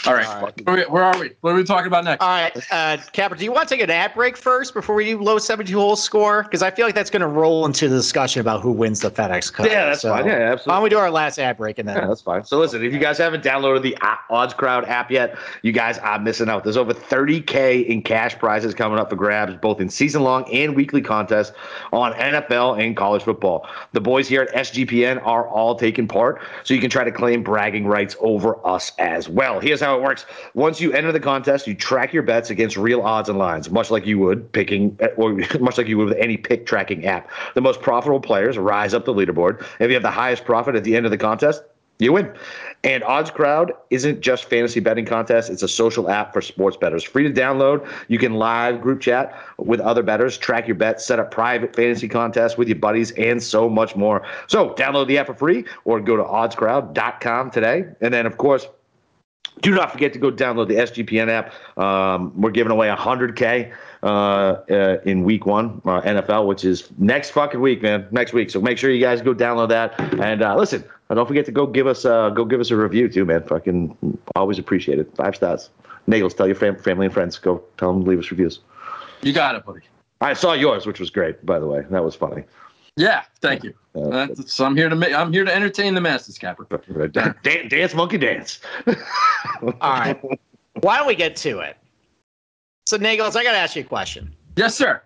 All 0.07 0.15
right. 0.15 0.27
All 0.27 0.43
right. 0.43 0.67
Where, 0.67 0.77
we- 0.77 0.83
where 0.85 1.03
are 1.05 1.19
we? 1.19 1.31
What 1.43 1.51
are 1.53 1.57
we 1.57 1.65
talking 1.65 1.87
about 1.87 2.05
next? 2.05 2.23
All 2.23 2.29
right, 2.29 2.57
uh, 2.71 2.97
Capper, 3.13 3.35
do 3.35 3.45
you 3.45 3.53
want 3.53 3.69
to 3.69 3.75
take 3.75 3.83
an 3.83 3.91
ad 3.91 4.15
break 4.15 4.37
first 4.37 4.73
before 4.73 4.95
we 4.95 5.05
do 5.05 5.21
low 5.23 5.39
72 5.39 5.79
hole 5.79 5.97
score? 5.97 6.43
Because 6.45 6.63
I 6.63 6.71
feel 6.71 6.87
like 6.87 6.95
that's 6.95 7.11
going 7.11 7.21
to 7.21 7.27
roll 7.29 7.67
into 7.67 7.89
the 7.89 7.97
discussion 7.97 8.41
about 8.41 8.63
who 8.63 8.73
wins 8.73 9.01
the 9.01 9.11
FedEx 9.11 9.53
Cup. 9.53 9.67
Yeah, 9.67 9.87
that's 9.87 10.01
So, 10.03 10.11
fine. 10.11 10.25
Yeah, 10.27 10.33
absolutely. 10.33 10.47
Why 10.47 10.53
absolutely. 10.53 10.73
don't 10.77 10.83
we 10.85 10.89
do 10.91 10.99
our 10.99 11.11
last 11.11 11.39
ad 11.39 11.57
break 11.59 11.79
and 11.79 11.89
then? 11.89 11.97
Yeah, 11.99 12.07
that's 12.07 12.23
fine. 12.23 12.45
So 12.45 12.59
listen, 12.59 12.83
if 12.85 12.93
you 12.93 12.99
guys 12.99 13.19
haven't 13.19 13.45
downloaded 13.45 13.83
the 13.83 13.97
Odds 14.31 14.55
Crowd 14.55 14.85
app 14.87 15.11
yet, 15.11 15.37
you 15.63 15.73
guys 15.73 15.99
are 15.99 16.19
missing 16.19 16.49
out. 16.49 16.65
There's 16.65 16.77
over 16.79 16.95
30k 16.95 17.85
in 17.87 18.01
cash 18.03 18.39
prizes 18.39 18.75
coming 18.75 18.99
up 18.99 19.11
for 19.11 19.17
grabs, 19.17 19.55
both 19.57 19.81
in 19.81 19.91
season 19.91 20.23
long 20.23 20.51
and 20.53 20.75
weekly 20.75 21.03
contests 21.03 21.53
on 21.93 22.13
NFL 22.15 22.83
and 22.83 22.97
college 22.97 23.23
football. 23.23 23.67
The 23.93 24.01
boys 24.01 24.29
here 24.29 24.43
at 24.43 24.55
SGPN 24.55 25.25
are 25.27 25.47
all 25.49 25.75
taking 25.75 26.09
part, 26.09 26.41
so 26.65 26.73
you 26.75 26.81
can 26.81 26.91
try 26.91 27.05
to 27.05 27.13
claim 27.13 27.43
bragging 27.43 27.87
rights 27.87 28.17
over 28.21 28.65
us 28.67 28.93
as 28.99 29.29
well. 29.29 29.61
Here's 29.61 29.81
how 29.81 29.90
it 29.97 30.03
works: 30.03 30.27
once 30.55 30.81
you 30.81 30.93
enter 30.93 31.13
the 31.13 31.21
contest, 31.21 31.67
you 31.67 31.75
track 31.75 32.13
your 32.13 32.23
bets 32.23 32.51
against 32.51 32.77
real 32.77 33.01
odds 33.03 33.29
and 33.29 33.39
lines, 33.39 33.71
much 33.71 33.91
like 33.91 34.07
you 34.07 34.19
would 34.19 34.51
picking, 34.53 34.97
eh, 35.01 35.09
or 35.17 35.33
much 35.61 35.79
like 35.79 35.87
you 35.87 35.99
would 35.99 36.09
with 36.09 36.19
any 36.19 36.37
pick 36.37 36.67
tracking 36.67 37.07
app. 37.07 37.31
The 37.55 37.61
most 37.61 37.81
profitable 37.81 38.21
players 38.21 38.59
rise 38.59 38.95
up 38.95 39.05
the 39.05 39.15
leaderboard. 39.15 39.65
If 39.81 39.89
you 39.89 39.95
have 39.95 40.03
the 40.03 40.11
highest 40.11 40.45
profit 40.45 40.75
at 40.75 40.85
the 40.85 40.97
end 40.97 41.07
of 41.07 41.11
the 41.11 41.19
contest, 41.19 41.63
you 42.01 42.13
win. 42.15 42.33
And 42.83 43.05
Odds 43.05 43.31
Crowd 43.31 43.73
isn't 43.91 44.23
just 44.23 44.47
fantasy 44.47 44.81
betting 44.81 45.05
contest, 45.05 45.51
it's 45.51 45.63
a 45.63 45.69
social 45.69 46.09
app 46.09 46.33
for 46.33 46.41
sports 46.41 46.77
bettors. 46.77 47.05
Free 47.05 47.31
to 47.31 47.41
download. 47.41 47.87
You 48.09 48.19
can 48.19 48.35
live 48.35 48.81
group 48.81 49.01
chat 49.01 49.39
with 49.59 49.81
other 49.81 50.03
bettors, 50.03 50.39
track 50.39 50.67
your 50.67 50.77
bets, 50.77 51.05
set 51.05 51.19
up 51.19 51.31
private 51.31 51.77
fantasy 51.77 52.09
contests 52.09 52.57
with 52.57 52.69
your 52.69 52.79
buddies, 52.79 53.11
and 53.13 53.43
so 53.43 53.69
much 53.69 53.97
more. 53.97 54.27
So 54.47 54.71
download 54.71 55.09
the 55.09 55.19
app 55.19 55.27
for 55.27 55.35
free 55.35 55.67
or 55.85 56.01
go 56.01 56.17
to 56.17 56.23
oddscrowd.com 56.23 57.51
today. 57.51 57.85
And 58.01 58.15
then, 58.15 58.25
of 58.25 58.39
course, 58.39 58.67
do 59.63 59.75
not 59.75 59.93
forget 59.93 60.13
to 60.13 60.19
go 60.19 60.31
download 60.31 60.69
the 60.69 60.75
SGPN 60.75 61.29
app. 61.29 61.53
Um, 61.79 62.33
we're 62.41 62.51
giving 62.51 62.73
away 62.73 62.89
100K 62.89 63.73
uh, 64.03 64.07
uh, 64.07 64.99
in 65.05 65.25
week 65.25 65.47
one, 65.47 65.83
uh, 65.85 66.01
NFL, 66.03 66.47
which 66.47 66.65
is 66.65 66.89
next 66.99 67.31
fucking 67.31 67.61
week, 67.61 67.83
man. 67.83 68.07
Next 68.11 68.33
week. 68.33 68.51
So 68.51 68.61
make 68.61 68.79
sure 68.79 68.91
you 68.91 69.01
guys 69.01 69.21
go 69.21 69.35
download 69.35 69.69
that. 69.69 69.99
And 70.21 70.43
uh, 70.43 70.57
listen, 70.57 70.85
uh, 71.11 71.15
don't 71.15 71.27
forget 71.27 71.45
to 71.47 71.53
go 71.53 71.67
give 71.67 71.87
us 71.87 72.05
uh, 72.05 72.31
go 72.31 72.45
give 72.45 72.61
us 72.61 72.71
a 72.71 72.77
review 72.77 73.09
too, 73.09 73.25
man. 73.25 73.43
Fucking 73.43 74.19
always 74.35 74.59
appreciate 74.59 74.99
it. 74.99 75.15
Five 75.17 75.37
stars. 75.37 75.71
Nagels, 76.09 76.35
tell 76.35 76.47
your 76.47 76.57
fam- 76.57 76.77
family 76.77 77.07
and 77.07 77.15
friends. 77.15 77.39
Go 77.39 77.63
tell 77.77 77.93
them 77.93 78.05
to 78.05 78.11
leave 78.11 78.19
us 78.19 78.31
reviews. 78.31 78.61
You 79.23 79.33
got 79.33 79.55
it, 79.55 79.65
buddy. 79.65 79.81
I 80.23 80.33
saw 80.33 80.55
yours, 80.55 80.87
which 80.87 81.01
was 81.01 81.11
great, 81.11 81.45
by 81.45 81.59
the 81.59 81.67
way. 81.67 81.85
That 81.91 82.03
was 82.03 82.15
funny. 82.15 82.45
Yeah, 83.01 83.23
thank 83.41 83.65
you. 83.65 83.73
Uh, 83.95 84.27
That's, 84.27 84.53
so 84.53 84.67
I'm 84.67 84.77
here 84.77 84.91
to 84.91 84.95
ma- 84.95 85.07
I'm 85.07 85.33
here 85.33 85.45
to 85.47 85.55
entertain 85.55 85.95
the 85.95 86.03
masses, 86.03 86.37
Capper. 86.37 86.67
Dan- 87.09 87.69
dance, 87.69 87.95
monkey, 87.95 88.19
dance. 88.19 88.61
All 89.63 89.73
right. 89.81 90.21
Why 90.83 90.99
don't 90.99 91.07
we 91.07 91.15
get 91.15 91.35
to 91.37 91.61
it? 91.61 91.79
So, 92.85 92.99
Nagels, 92.99 93.37
I 93.37 93.43
got 93.43 93.53
to 93.53 93.59
ask 93.59 93.75
you 93.77 93.83
a 93.83 93.87
question. 93.87 94.35
Yes, 94.57 94.75
sir. 94.75 95.01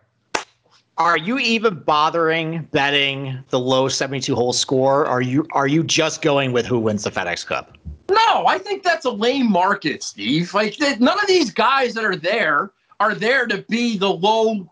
Are 0.96 1.16
you 1.16 1.38
even 1.38 1.80
bothering 1.80 2.64
betting 2.72 3.38
the 3.50 3.60
low 3.60 3.88
72 3.88 4.34
hole 4.34 4.52
score? 4.52 5.06
Are 5.06 5.22
you 5.22 5.46
are 5.52 5.68
you 5.68 5.84
just 5.84 6.20
going 6.20 6.50
with 6.52 6.66
who 6.66 6.80
wins 6.80 7.04
the 7.04 7.10
FedEx 7.12 7.46
Cup? 7.46 7.76
No, 8.10 8.46
I 8.46 8.58
think 8.58 8.82
that's 8.82 9.04
a 9.04 9.10
lame 9.10 9.50
market, 9.50 10.02
Steve. 10.02 10.52
Like 10.52 10.74
th- 10.74 10.98
none 10.98 11.18
of 11.20 11.28
these 11.28 11.52
guys 11.52 11.94
that 11.94 12.04
are 12.04 12.16
there 12.16 12.72
are 12.98 13.14
there 13.14 13.46
to 13.46 13.58
be 13.68 13.96
the 13.98 14.10
low 14.10 14.68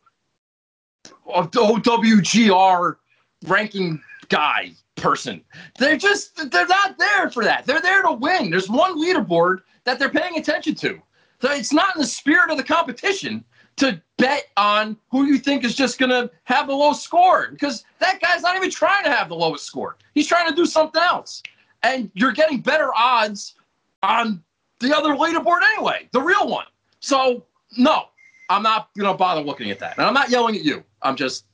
of 1.26 1.50
OWGR 1.50 2.96
ranking 3.44 4.00
guy 4.28 4.72
person. 4.96 5.42
They're 5.78 5.96
just 5.96 6.50
they're 6.50 6.66
not 6.66 6.98
there 6.98 7.30
for 7.30 7.44
that. 7.44 7.66
They're 7.66 7.80
there 7.80 8.02
to 8.02 8.12
win. 8.12 8.50
There's 8.50 8.68
one 8.68 9.00
leaderboard 9.00 9.60
that 9.84 9.98
they're 9.98 10.10
paying 10.10 10.38
attention 10.38 10.74
to. 10.76 11.00
So 11.40 11.50
it's 11.50 11.72
not 11.72 11.96
in 11.96 12.00
the 12.00 12.06
spirit 12.06 12.50
of 12.50 12.56
the 12.56 12.62
competition 12.62 13.44
to 13.76 14.00
bet 14.18 14.44
on 14.56 14.96
who 15.10 15.24
you 15.24 15.38
think 15.38 15.64
is 15.64 15.74
just 15.74 15.98
going 15.98 16.10
to 16.10 16.30
have 16.44 16.68
the 16.68 16.74
low 16.74 16.92
score 16.92 17.48
because 17.50 17.84
that 17.98 18.20
guy's 18.20 18.42
not 18.42 18.56
even 18.56 18.70
trying 18.70 19.04
to 19.04 19.10
have 19.10 19.28
the 19.28 19.34
lowest 19.34 19.64
score. 19.64 19.96
He's 20.14 20.28
trying 20.28 20.48
to 20.48 20.54
do 20.54 20.66
something 20.66 21.00
else. 21.00 21.42
And 21.82 22.10
you're 22.14 22.32
getting 22.32 22.60
better 22.60 22.90
odds 22.94 23.54
on 24.02 24.42
the 24.80 24.96
other 24.96 25.14
leaderboard 25.14 25.62
anyway, 25.74 26.08
the 26.12 26.20
real 26.20 26.48
one. 26.48 26.66
So, 27.00 27.44
no, 27.76 28.04
I'm 28.50 28.62
not 28.62 28.90
going 28.96 29.10
to 29.10 29.16
bother 29.16 29.40
looking 29.40 29.70
at 29.70 29.78
that. 29.80 29.96
And 29.98 30.06
I'm 30.06 30.14
not 30.14 30.30
yelling 30.30 30.54
at 30.54 30.62
you. 30.62 30.84
I'm 31.02 31.16
just 31.16 31.46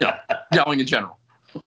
know, 0.00 0.12
yelling 0.52 0.80
in 0.80 0.86
general, 0.86 1.18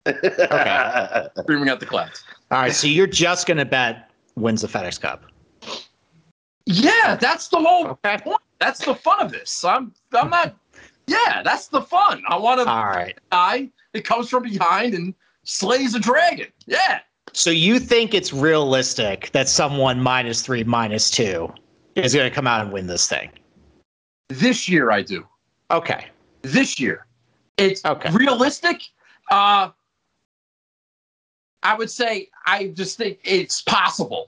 screaming 0.07 1.69
at 1.69 1.79
the 1.79 1.85
clouds. 1.87 2.23
All 2.51 2.59
right, 2.59 2.73
so 2.73 2.87
you're 2.87 3.07
just 3.07 3.47
going 3.47 3.57
to 3.57 3.65
bet 3.65 4.09
wins 4.35 4.61
the 4.61 4.67
FedEx 4.67 4.99
Cup. 4.99 5.25
Yeah, 6.65 7.15
that's 7.15 7.47
the 7.49 7.57
whole 7.57 7.87
Okay. 7.87 8.17
point. 8.17 8.39
That's 8.59 8.83
the 8.83 8.95
fun 8.95 9.21
of 9.21 9.31
this. 9.31 9.63
I'm 9.63 9.93
I'm 10.13 10.29
not 10.29 10.55
yeah, 11.07 11.43
that's 11.43 11.67
the 11.67 11.81
fun. 11.81 12.23
I 12.27 12.37
want 12.37 12.61
to 12.61 12.67
All 12.67 12.85
right. 12.85 13.17
guy 13.31 13.69
that 13.93 14.03
comes 14.05 14.29
from 14.29 14.43
behind 14.43 14.93
and 14.95 15.13
slays 15.43 15.93
a 15.93 15.99
dragon. 15.99 16.47
Yeah. 16.65 17.01
So 17.33 17.49
you 17.51 17.79
think 17.79 18.13
it's 18.13 18.33
realistic 18.33 19.29
that 19.33 19.47
someone 19.47 20.01
minus 20.01 20.41
three, 20.41 20.63
minus 20.63 21.11
two 21.11 21.53
is 21.95 22.15
going 22.15 22.29
to 22.29 22.33
come 22.33 22.47
out 22.47 22.61
and 22.61 22.71
win 22.71 22.87
this 22.87 23.07
thing? 23.07 23.29
This 24.29 24.67
year 24.67 24.89
I 24.89 25.01
do. 25.03 25.27
Okay. 25.69 26.07
This 26.41 26.79
year. 26.79 27.05
It's 27.57 27.83
Okay. 27.85 28.11
realistic. 28.11 28.81
Uh 29.31 29.69
I 31.63 31.75
would 31.75 31.89
say 31.91 32.29
I 32.45 32.67
just 32.67 32.97
think 32.97 33.19
it's 33.23 33.61
possible. 33.61 34.27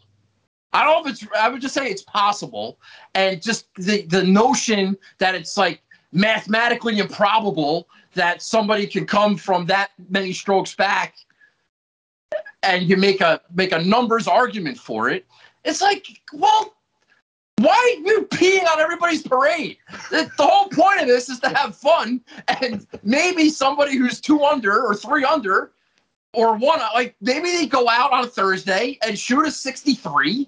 I 0.73 0.83
don't 0.83 1.03
know 1.03 1.09
if 1.11 1.21
it's 1.21 1.31
I 1.37 1.49
would 1.49 1.61
just 1.61 1.73
say 1.75 1.87
it's 1.89 2.03
possible. 2.03 2.79
And 3.15 3.41
just 3.41 3.67
the 3.75 4.03
the 4.03 4.23
notion 4.23 4.97
that 5.19 5.35
it's 5.35 5.57
like 5.57 5.81
mathematically 6.11 6.99
improbable 6.99 7.87
that 8.13 8.41
somebody 8.41 8.87
can 8.87 9.05
come 9.05 9.37
from 9.37 9.65
that 9.67 9.91
many 10.09 10.33
strokes 10.33 10.75
back. 10.75 11.15
and 12.63 12.89
you 12.89 12.97
make 12.97 13.21
a 13.21 13.41
make 13.53 13.71
a 13.71 13.79
numbers 13.81 14.27
argument 14.27 14.77
for 14.77 15.09
it. 15.09 15.25
It's 15.63 15.81
like, 15.81 16.07
well, 16.33 16.76
why 17.59 17.73
are 17.73 18.07
you 18.07 18.27
peeing 18.27 18.65
on 18.71 18.79
everybody's 18.79 19.23
parade? 19.23 19.77
The, 20.11 20.29
the 20.37 20.45
whole 20.45 20.69
point 20.69 21.01
of 21.01 21.07
this 21.07 21.27
is 21.27 21.39
to 21.39 21.49
have 21.49 21.75
fun, 21.75 22.21
and 22.47 22.85
maybe 23.03 23.49
somebody 23.49 23.97
who's 23.97 24.21
two 24.21 24.43
under 24.43 24.85
or 24.85 24.93
three 24.93 25.23
under 25.23 25.71
or 26.33 26.55
one, 26.55 26.79
like 26.93 27.15
maybe 27.19 27.51
they 27.51 27.65
go 27.65 27.89
out 27.89 28.11
on 28.11 28.23
a 28.25 28.27
Thursday 28.27 28.99
and 29.01 29.17
shoot 29.17 29.45
a 29.45 29.51
63 29.51 30.47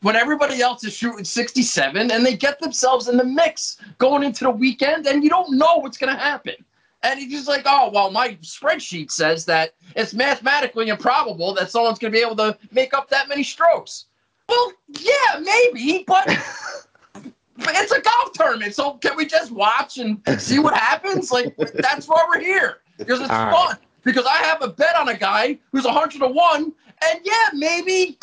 when 0.00 0.16
everybody 0.16 0.62
else 0.62 0.82
is 0.84 0.94
shooting 0.94 1.24
67 1.24 2.10
and 2.10 2.24
they 2.24 2.36
get 2.36 2.58
themselves 2.58 3.08
in 3.08 3.18
the 3.18 3.24
mix 3.24 3.76
going 3.98 4.22
into 4.22 4.44
the 4.44 4.50
weekend 4.50 5.06
and 5.06 5.22
you 5.22 5.28
don't 5.28 5.56
know 5.56 5.76
what's 5.76 5.98
going 5.98 6.14
to 6.14 6.18
happen. 6.18 6.54
And 7.02 7.20
he's 7.20 7.30
just 7.30 7.48
like, 7.48 7.62
oh, 7.66 7.90
well, 7.92 8.10
my 8.10 8.30
spreadsheet 8.36 9.10
says 9.10 9.44
that 9.44 9.74
it's 9.94 10.14
mathematically 10.14 10.88
improbable 10.88 11.52
that 11.54 11.70
someone's 11.70 11.98
going 11.98 12.12
to 12.12 12.18
be 12.18 12.24
able 12.24 12.36
to 12.36 12.56
make 12.72 12.94
up 12.94 13.10
that 13.10 13.28
many 13.28 13.42
strokes. 13.42 14.06
Well, 14.48 14.72
yeah, 15.00 15.40
maybe, 15.40 16.04
but, 16.06 16.28
it's 17.58 17.92
a 17.92 18.00
golf 18.00 18.32
tournament. 18.32 18.74
So 18.74 18.94
can 18.94 19.16
we 19.16 19.26
just 19.26 19.50
watch 19.50 19.98
and 19.98 20.20
see 20.38 20.58
what 20.58 20.74
happens? 20.74 21.30
Like, 21.32 21.56
that's 21.56 22.06
why 22.06 22.24
we're 22.28 22.40
here 22.40 22.78
because 22.98 23.20
it's 23.20 23.30
All 23.30 23.50
fun. 23.50 23.68
right. 23.70 23.78
Because 24.04 24.26
I 24.26 24.36
have 24.36 24.62
a 24.62 24.68
bet 24.68 24.94
on 24.94 25.08
a 25.08 25.16
guy 25.16 25.58
who's 25.72 25.84
100 25.84 26.20
to 26.20 26.28
1, 26.28 26.62
and 26.62 27.20
yeah, 27.24 27.48
maybe 27.54 28.18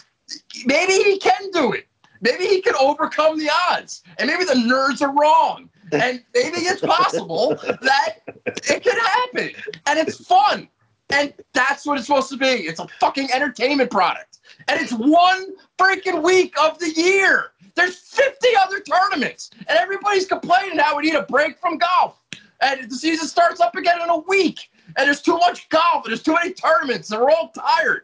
maybe 0.66 0.94
he 0.94 1.20
can 1.20 1.52
do 1.52 1.74
it. 1.74 1.88
Maybe 2.22 2.46
he 2.46 2.62
can 2.62 2.74
overcome 2.76 3.38
the 3.38 3.50
odds. 3.70 4.02
And 4.18 4.30
maybe 4.30 4.46
the 4.46 4.54
nerds 4.54 5.02
are 5.02 5.14
wrong. 5.14 5.70
And 5.92 6.24
maybe 6.34 6.60
it's 6.60 6.80
possible 6.80 7.56
that 7.66 8.20
it 8.46 8.84
could 8.84 8.98
happen. 8.98 9.52
And 9.86 10.00
it's 10.00 10.26
fun. 10.26 10.70
And 11.10 11.34
that's 11.54 11.86
what 11.86 11.98
it's 11.98 12.08
supposed 12.08 12.30
to 12.30 12.38
be. 12.38 12.46
It's 12.46 12.80
a 12.80 12.88
fucking 13.00 13.30
entertainment 13.32 13.92
product. 13.92 14.40
And 14.70 14.80
it's 14.82 14.94
one 14.94 15.54
freaking 15.78 16.24
week 16.24 16.56
of 16.60 16.80
the 16.80 16.92
year. 16.92 17.52
There's 17.76 17.98
50 17.98 18.48
other 18.62 18.80
tournaments. 18.82 19.50
And 19.68 19.78
everybody's 19.78 20.26
complaining 20.26 20.78
how 20.78 20.98
we 20.98 21.04
need 21.04 21.16
a 21.16 21.24
break 21.24 21.60
from 21.60 21.78
golf. 21.78 22.20
And 22.62 22.90
the 22.90 22.96
season 22.96 23.28
starts 23.28 23.60
up 23.60 23.76
again 23.76 24.02
in 24.02 24.10
a 24.10 24.20
week. 24.20 24.70
And 24.98 25.08
there's 25.08 25.22
too 25.22 25.38
much 25.38 25.70
golf 25.70 26.06
and 26.06 26.12
there's 26.12 26.24
too 26.24 26.34
many 26.34 26.54
tournaments. 26.54 27.12
And 27.12 27.22
we're 27.22 27.32
all 27.32 27.50
tired. 27.50 28.04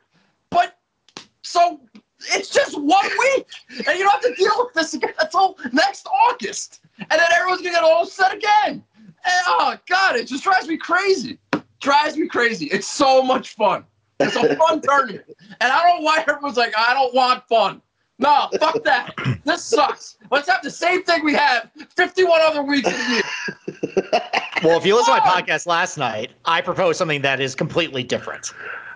But 0.50 0.78
so 1.42 1.80
it's 2.34 2.50
just 2.50 2.78
one 2.80 3.10
week, 3.20 3.48
and 3.70 3.98
you 3.98 4.04
don't 4.04 4.12
have 4.12 4.22
to 4.22 4.34
deal 4.36 4.52
with 4.58 4.74
this 4.74 4.94
again 4.94 5.14
until 5.20 5.58
next 5.72 6.08
August, 6.08 6.82
and 7.00 7.10
then 7.12 7.28
everyone's 7.34 7.62
gonna 7.62 7.76
get 7.76 7.84
all 7.84 8.06
set 8.06 8.34
again. 8.34 8.84
And, 9.26 9.44
oh 9.48 9.78
God, 9.88 10.16
it 10.16 10.28
just 10.28 10.44
drives 10.44 10.68
me 10.68 10.78
crazy. 10.78 11.40
Drives 11.80 12.18
me 12.18 12.28
crazy. 12.28 12.68
It's 12.68 12.88
so 12.88 13.22
much 13.22 13.56
fun. 13.56 13.86
It's 14.20 14.36
a 14.36 14.56
fun 14.56 14.82
tournament, 14.88 15.26
and 15.62 15.72
I 15.72 15.84
don't 15.88 16.00
know 16.00 16.06
why 16.06 16.24
everyone's 16.28 16.58
like, 16.58 16.74
I 16.78 16.94
don't 16.94 17.14
want 17.14 17.48
fun. 17.48 17.82
No, 18.22 18.50
fuck 18.60 18.84
that. 18.84 19.14
This 19.46 19.64
sucks. 19.64 20.18
Let's 20.30 20.50
have 20.50 20.62
the 20.62 20.70
same 20.70 21.04
thing 21.04 21.24
we 21.24 21.34
have 21.34 21.72
51 21.96 22.42
other 22.42 22.62
weeks 22.64 22.88
of 22.88 22.94
the 22.94 23.14
year. 23.14 24.22
Well, 24.62 24.78
if 24.78 24.86
you 24.86 24.94
listen 24.96 25.16
to 25.16 25.22
my 25.22 25.26
podcast 25.26 25.66
last 25.66 25.98
night, 25.98 26.32
I 26.44 26.60
proposed 26.60 26.98
something 26.98 27.22
that 27.22 27.40
is 27.40 27.56
completely 27.56 28.04
different. 28.04 28.54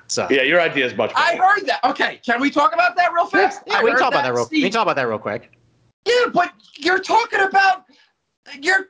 So 0.07 0.27
Yeah, 0.29 0.41
your 0.41 0.59
idea 0.59 0.85
is 0.85 0.93
much 0.95 1.13
better. 1.13 1.25
I 1.25 1.37
heard 1.37 1.65
that. 1.67 1.81
Okay, 1.85 2.19
can 2.25 2.41
we 2.41 2.51
talk 2.51 2.73
about 2.73 2.97
that 2.97 3.13
real 3.13 3.25
fast? 3.27 3.61
yeah, 3.65 3.77
I 3.77 3.83
we 3.83 3.91
can 3.91 3.99
talk 3.99 4.11
about 4.11 4.23
that 4.25 4.33
real. 4.33 4.47
We 4.51 4.61
can 4.63 4.71
talk 4.71 4.83
about 4.83 4.97
that 4.97 5.07
real 5.07 5.19
quick. 5.19 5.57
Yeah, 6.05 6.25
but 6.33 6.51
you're 6.77 6.99
talking 6.99 7.39
about 7.39 7.85
you're. 8.61 8.89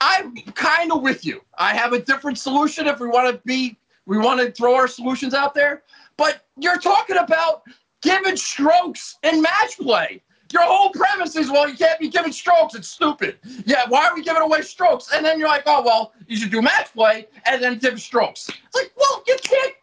I'm 0.00 0.34
kind 0.54 0.90
of 0.90 1.02
with 1.02 1.24
you. 1.26 1.42
I 1.58 1.74
have 1.74 1.92
a 1.92 1.98
different 1.98 2.38
solution 2.38 2.86
if 2.86 2.98
we 2.98 3.08
want 3.08 3.34
to 3.34 3.40
be. 3.44 3.76
We 4.06 4.18
want 4.18 4.40
to 4.40 4.52
throw 4.52 4.74
our 4.74 4.88
solutions 4.88 5.34
out 5.34 5.54
there, 5.54 5.82
but 6.16 6.46
you're 6.58 6.78
talking 6.78 7.16
about 7.16 7.62
giving 8.02 8.36
strokes 8.36 9.16
in 9.22 9.40
match 9.40 9.78
play. 9.78 10.22
Your 10.52 10.62
whole 10.62 10.90
premise 10.90 11.34
is, 11.36 11.50
well, 11.50 11.68
you 11.68 11.76
can't 11.76 11.98
be 11.98 12.08
giving 12.08 12.30
strokes. 12.30 12.74
It's 12.74 12.86
stupid. 12.86 13.38
Yeah, 13.64 13.84
why 13.88 14.06
are 14.06 14.14
we 14.14 14.22
giving 14.22 14.42
away 14.42 14.62
strokes? 14.62 15.10
And 15.12 15.24
then 15.24 15.38
you're 15.38 15.48
like, 15.48 15.64
oh, 15.66 15.82
well, 15.84 16.12
you 16.28 16.36
should 16.36 16.50
do 16.50 16.62
match 16.62 16.92
play 16.92 17.26
and 17.46 17.60
then 17.62 17.78
give 17.78 18.00
strokes. 18.00 18.48
It's 18.48 18.74
like, 18.74 18.92
well, 18.96 19.24
you 19.26 19.36
can't. 19.42 19.74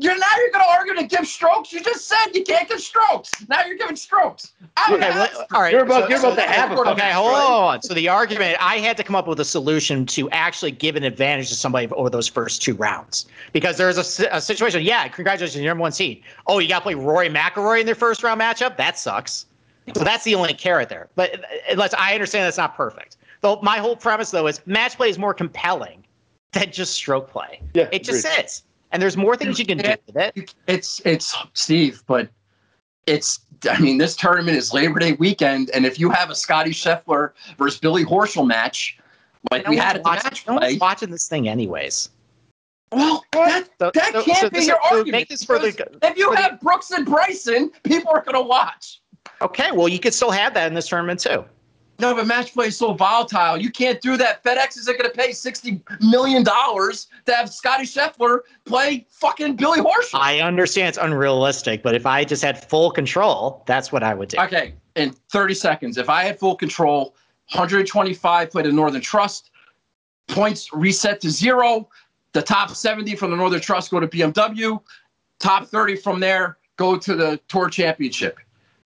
You're 0.00 0.16
now 0.16 0.26
you're 0.36 0.50
going 0.52 0.64
to 0.64 0.70
argue 0.70 0.94
to 0.94 1.04
give 1.04 1.26
strokes. 1.26 1.72
You 1.72 1.82
just 1.82 2.06
said 2.06 2.26
you 2.32 2.44
can't 2.44 2.68
give 2.68 2.80
strokes. 2.80 3.32
Now 3.48 3.64
you're 3.64 3.76
giving 3.76 3.96
strokes. 3.96 4.52
I 4.76 4.88
don't 4.90 5.02
Okay, 5.02 5.10
well, 5.10 5.46
all 5.52 5.60
right. 5.60 5.72
You're 5.72 5.82
about- 5.82 6.04
so- 6.04 6.08
you're 6.08 6.18
about 6.20 6.36
to 6.36 6.42
have 6.42 6.70
a 6.70 6.74
Okay, 6.80 6.90
Okay, 6.90 7.10
hold 7.12 7.34
on. 7.34 7.82
So 7.82 7.94
the 7.94 8.08
argument, 8.08 8.56
I 8.60 8.78
had 8.78 8.96
to 8.98 9.02
come 9.02 9.16
up 9.16 9.26
with 9.26 9.40
a 9.40 9.44
solution 9.44 10.06
to 10.06 10.30
actually 10.30 10.70
give 10.70 10.94
an 10.94 11.02
advantage 11.02 11.48
to 11.48 11.56
somebody 11.56 11.88
over 11.88 12.08
those 12.10 12.28
first 12.28 12.62
two 12.62 12.74
rounds 12.74 13.26
because 13.52 13.76
there's 13.76 13.98
a, 14.20 14.28
a 14.36 14.40
situation. 14.40 14.82
Yeah, 14.82 15.08
congratulations, 15.08 15.60
you're 15.62 15.70
number 15.72 15.82
one 15.82 15.92
seed. 15.92 16.22
Oh, 16.46 16.60
you 16.60 16.68
got 16.68 16.78
to 16.78 16.82
play 16.84 16.94
Rory 16.94 17.28
McIlroy 17.28 17.80
in 17.80 17.86
their 17.86 17.94
first 17.96 18.22
round 18.22 18.40
matchup. 18.40 18.76
That 18.76 18.98
sucks. 18.98 19.46
So 19.96 20.04
that's 20.04 20.22
the 20.22 20.34
only 20.36 20.54
carrot 20.54 20.90
there. 20.90 21.08
But 21.16 21.40
uh, 21.40 21.46
unless 21.72 21.92
I 21.94 22.14
understand 22.14 22.44
that's 22.46 22.58
not 22.58 22.76
perfect. 22.76 23.16
Though 23.40 23.58
my 23.62 23.78
whole 23.78 23.96
premise 23.96 24.30
though 24.30 24.46
is 24.46 24.60
match 24.66 24.96
play 24.96 25.08
is 25.08 25.18
more 25.18 25.34
compelling 25.34 26.04
than 26.52 26.70
just 26.70 26.92
stroke 26.94 27.30
play. 27.30 27.60
Yeah, 27.74 27.88
It 27.90 28.04
just 28.04 28.24
agreed. 28.24 28.44
is, 28.44 28.62
and 28.92 29.02
there's 29.02 29.16
more 29.16 29.36
things 29.36 29.58
you 29.58 29.66
can 29.66 29.78
do 29.78 29.94
with 30.06 30.16
it. 30.16 30.54
It's 30.66 31.00
it's 31.04 31.36
Steve, 31.54 32.02
but 32.06 32.28
it's 33.06 33.40
I 33.70 33.78
mean 33.80 33.98
this 33.98 34.16
tournament 34.16 34.56
is 34.56 34.72
Labor 34.72 34.98
Day 34.98 35.12
weekend, 35.12 35.70
and 35.70 35.84
if 35.86 35.98
you 35.98 36.10
have 36.10 36.30
a 36.30 36.34
Scotty 36.34 36.70
Scheffler 36.70 37.32
versus 37.58 37.80
Billy 37.80 38.04
Horschel 38.04 38.46
match, 38.46 38.98
like 39.50 39.64
No 39.64 39.70
we 39.70 39.76
had 39.76 39.96
at 39.96 40.02
the 40.02 40.08
watching, 40.08 40.24
match 40.24 40.46
no 40.46 40.54
one's 40.54 40.78
watching 40.78 41.10
this 41.10 41.28
thing 41.28 41.48
anyways. 41.48 42.10
well, 42.92 43.22
that, 43.32 43.64
So- 43.78 43.90
that 43.94 44.12
so- 44.12 44.22
can't 44.22 44.38
so 44.38 44.50
be 44.50 44.64
your 44.64 44.80
argument. 44.82 45.12
Make 45.12 45.28
this 45.28 45.44
further. 45.44 45.68
if 46.02 46.16
you 46.16 46.32
have 46.32 46.60
Brooks 46.60 46.90
and 46.90 47.04
Bryson, 47.04 47.70
people 47.82 48.10
are 48.12 48.22
going 48.22 48.34
to 48.34 48.40
watch. 48.40 49.00
Okay, 49.42 49.70
well, 49.72 49.88
you 49.88 49.98
could 49.98 50.14
still 50.14 50.30
have 50.30 50.54
that 50.54 50.66
in 50.68 50.74
this 50.74 50.88
tournament 50.88 51.20
too. 51.20 51.44
No, 52.00 52.14
but 52.14 52.28
match 52.28 52.52
play 52.52 52.68
is 52.68 52.76
so 52.76 52.92
volatile. 52.92 53.56
You 53.56 53.70
can't 53.70 54.00
do 54.00 54.16
that. 54.18 54.44
FedEx 54.44 54.78
isn't 54.78 54.98
going 54.98 55.10
to 55.10 55.16
pay 55.16 55.32
sixty 55.32 55.82
million 56.00 56.44
dollars 56.44 57.08
to 57.26 57.34
have 57.34 57.52
Scotty 57.52 57.84
Scheffler 57.84 58.40
play 58.64 59.04
fucking 59.10 59.56
Billy 59.56 59.80
Horschel. 59.80 60.20
I 60.20 60.40
understand 60.40 60.90
it's 60.90 60.98
unrealistic, 60.98 61.82
but 61.82 61.96
if 61.96 62.06
I 62.06 62.24
just 62.24 62.42
had 62.42 62.64
full 62.68 62.92
control, 62.92 63.64
that's 63.66 63.90
what 63.90 64.04
I 64.04 64.14
would 64.14 64.28
do. 64.28 64.38
Okay, 64.38 64.74
in 64.94 65.10
30 65.30 65.54
seconds, 65.54 65.98
if 65.98 66.08
I 66.08 66.22
had 66.22 66.38
full 66.38 66.54
control, 66.54 67.16
125 67.50 68.50
play 68.50 68.62
the 68.62 68.70
Northern 68.70 69.00
Trust, 69.00 69.50
points 70.28 70.72
reset 70.72 71.20
to 71.22 71.30
zero. 71.30 71.88
The 72.32 72.42
top 72.42 72.70
70 72.70 73.16
from 73.16 73.32
the 73.32 73.36
Northern 73.36 73.60
Trust 73.60 73.90
go 73.90 73.98
to 73.98 74.06
BMW. 74.06 74.80
Top 75.40 75.66
30 75.66 75.96
from 75.96 76.20
there 76.20 76.58
go 76.76 76.96
to 76.96 77.16
the 77.16 77.40
Tour 77.48 77.68
Championship. 77.68 78.38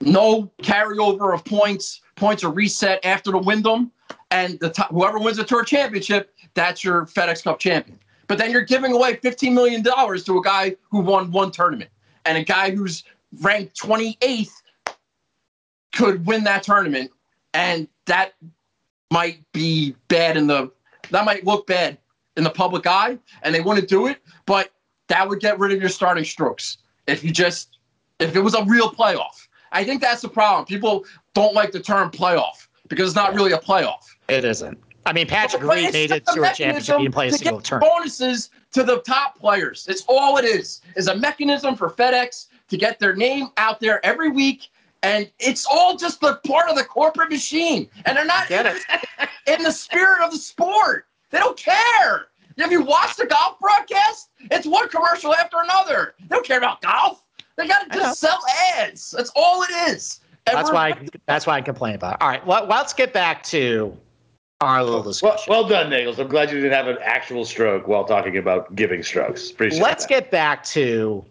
No 0.01 0.51
carryover 0.62 1.32
of 1.32 1.45
points. 1.45 2.01
Points 2.16 2.45
are 2.45 2.51
reset 2.51 3.05
after 3.05 3.30
the 3.30 3.38
Wyndham, 3.38 3.90
and 4.30 4.59
the 4.61 4.86
whoever 4.90 5.18
wins 5.18 5.36
the 5.36 5.45
Tour 5.45 5.64
Championship, 5.64 6.34
that's 6.55 6.84
your 6.84 7.07
FedEx 7.07 7.42
Cup 7.42 7.59
champion. 7.59 7.99
But 8.26 8.38
then 8.38 8.51
you're 8.51 8.62
giving 8.62 8.92
away 8.92 9.16
15 9.16 9.55
million 9.55 9.82
dollars 9.82 10.24
to 10.24 10.38
a 10.38 10.42
guy 10.42 10.76
who 10.90 11.01
won 11.01 11.30
one 11.30 11.51
tournament, 11.51 11.90
and 12.24 12.38
a 12.38 12.45
guy 12.45 12.70
who's 12.70 13.05
ranked 13.40 13.78
28th 13.80 14.53
could 15.95 16.26
win 16.26 16.45
that 16.45 16.62
tournament, 16.62 17.11
and 17.53 17.88
that 18.07 18.34
might 19.11 19.40
be 19.53 19.95
bad 20.08 20.37
in 20.37 20.46
the 20.46 20.71
that 21.11 21.25
might 21.25 21.45
look 21.45 21.66
bad 21.66 21.99
in 22.37 22.45
the 22.45 22.50
public 22.50 22.87
eye, 22.87 23.18
and 23.42 23.54
they 23.54 23.61
wouldn't 23.61 23.88
do 23.88 24.07
it. 24.07 24.18
But 24.46 24.71
that 25.08 25.29
would 25.29 25.41
get 25.41 25.58
rid 25.58 25.72
of 25.72 25.80
your 25.80 25.91
starting 25.91 26.25
strokes 26.25 26.79
if 27.07 27.22
you 27.22 27.30
just 27.30 27.79
if 28.18 28.37
it 28.37 28.41
was 28.41 28.54
a 28.54 28.64
real 28.64 28.91
playoff. 28.91 29.43
I 29.75 29.84
think 29.84 30.01
that's 30.01 30.22
the 30.22 30.29
problem. 30.29 30.64
People 30.64 31.05
don't 31.34 31.53
like 31.53 31.72
the 31.72 31.80
term 31.80 32.11
playoff 32.11 32.68
because 32.88 33.11
it's 33.11 33.17
not 33.17 33.34
really 33.34 33.53
a 33.53 33.59
playoff. 33.59 34.07
It 34.29 34.45
isn't. 34.45 34.79
I 35.05 35.13
mean, 35.13 35.26
Patrick 35.26 35.63
But 35.63 35.76
Reed 35.76 35.92
made 35.92 36.11
it 36.13 36.25
to 36.29 36.42
a 36.42 36.55
championship. 36.55 36.96
He 36.96 37.03
didn't 37.03 37.14
play 37.14 37.29
a 37.29 37.33
single 37.33 37.61
tournament. 37.61 37.92
bonuses 37.92 38.51
to 38.72 38.84
the 38.84 39.01
top 39.01 39.38
players. 39.38 39.87
It's 39.88 40.03
all 40.09 40.38
it 40.38 40.46
is. 40.46 40.80
Is 40.96 41.09
a 41.09 41.17
mechanism 41.17 41.76
for 41.76 41.91
FedEx 41.91 42.46
to 42.68 42.79
get 42.79 42.99
their 42.99 43.14
name 43.14 43.49
out 43.59 43.80
there 43.80 44.05
every 44.07 44.30
week, 44.30 44.68
and 45.03 45.30
it's 45.41 45.67
all 45.67 45.96
just 45.96 46.21
the 46.21 46.37
part 46.46 46.71
of 46.71 46.76
the 46.76 46.84
corporate 46.84 47.30
machine. 47.30 47.91
And 48.07 48.17
they're 48.17 48.25
not 48.25 48.51
it. 48.51 48.83
in 49.46 49.63
the 49.63 49.72
spirit 49.72 50.22
of 50.22 50.30
the 50.30 50.38
sport. 50.38 51.07
They 51.30 51.38
don't 51.38 51.59
care. 51.59 52.29
If 52.57 52.71
you 52.71 52.83
watch 52.83 53.17
the 53.17 53.26
golf 53.26 53.59
broadcast, 53.59 54.30
it's 54.53 54.67
one 54.67 54.88
commercial 54.88 55.34
after 55.34 55.57
another. 55.61 56.14
They 56.21 56.29
don't 56.29 56.46
care 56.46 56.59
about 56.59 56.80
golf. 56.80 57.24
They 57.57 57.68
got 57.68 57.91
to 57.91 57.99
just 57.99 58.21
sell 58.21 58.41
ads. 58.76 59.11
That's 59.11 59.31
all 59.37 59.63
it 59.63 59.71
is. 59.91 60.21
And 60.47 60.57
That's 60.57 60.71
why. 60.71 60.91
I, 60.91 61.07
that's 61.26 61.47
why 61.47 61.57
I 61.57 61.63
complain 61.63 61.95
about. 61.95 62.14
It. 62.14 62.22
All 62.22 62.29
right, 62.29 62.47
well, 62.47 62.67
let's 62.67 62.93
get 62.93 63.13
back 63.13 63.43
to 63.45 63.97
our 64.61 64.85
little 64.85 65.03
discussion. 65.03 65.45
well 65.49 65.67
done, 65.67 65.91
Nagels. 65.91 66.18
I'm 66.18 66.29
glad 66.29 66.51
you 66.51 66.57
didn't 66.57 66.72
have 66.72 66.89
an 66.89 66.99
actual 67.03 67.45
stroke 67.45 67.89
while 67.89 68.05
talking 68.05 68.37
about 68.37 68.75
giving 68.75 69.03
strokes. 69.03 69.51
Appreciate 69.51 69.83
let's 69.83 70.05
that. 70.05 70.09
get 70.09 70.31
back 70.31 70.64
to 70.64 71.25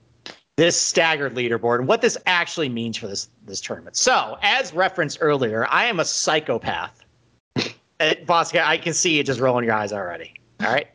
this 0.55 0.79
staggered 0.79 1.35
leaderboard 1.35 1.79
and 1.79 1.87
what 1.87 2.01
this 2.01 2.17
actually 2.25 2.69
means 2.69 2.97
for 2.97 3.07
this 3.07 3.29
this 3.45 3.61
tournament. 3.61 3.95
So, 3.95 4.37
as 4.41 4.73
referenced 4.73 5.19
earlier, 5.21 5.67
I 5.69 5.85
am 5.85 5.99
a 5.99 6.05
psychopath. 6.05 7.03
Uh, 7.99 8.15
Boss, 8.25 8.53
I 8.55 8.77
can 8.77 8.93
see 8.93 9.15
you 9.15 9.23
just 9.23 9.39
rolling 9.39 9.65
your 9.65 9.75
eyes 9.75 9.93
already. 9.93 10.33
All 10.61 10.71
right, 10.71 10.87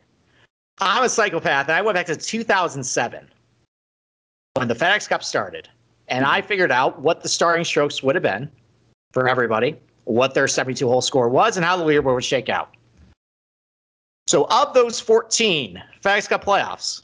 I'm 0.79 1.03
a 1.03 1.09
psychopath, 1.09 1.67
and 1.69 1.75
I 1.75 1.81
went 1.81 1.95
back 1.95 2.07
to 2.07 2.17
2007 2.17 3.29
when 4.59 4.67
the 4.67 4.75
FedEx 4.75 5.07
Cup 5.07 5.23
started, 5.23 5.69
and 6.09 6.25
I 6.25 6.39
mm-hmm. 6.39 6.47
figured 6.49 6.71
out 6.71 6.99
what 7.01 7.21
the 7.21 7.29
starting 7.29 7.63
strokes 7.63 8.03
would 8.03 8.13
have 8.15 8.21
been 8.21 8.51
for 9.13 9.29
everybody, 9.29 9.77
what 10.03 10.33
their 10.33 10.49
72 10.49 10.85
hole 10.85 11.01
score 11.01 11.29
was, 11.29 11.55
and 11.55 11.65
how 11.65 11.77
the 11.77 11.85
leaderboard 11.85 12.15
would 12.15 12.25
shake 12.25 12.49
out. 12.49 12.75
So, 14.27 14.47
of 14.51 14.73
those 14.73 14.99
14 14.99 15.81
FedEx 16.03 16.27
Cup 16.27 16.43
playoffs, 16.43 17.03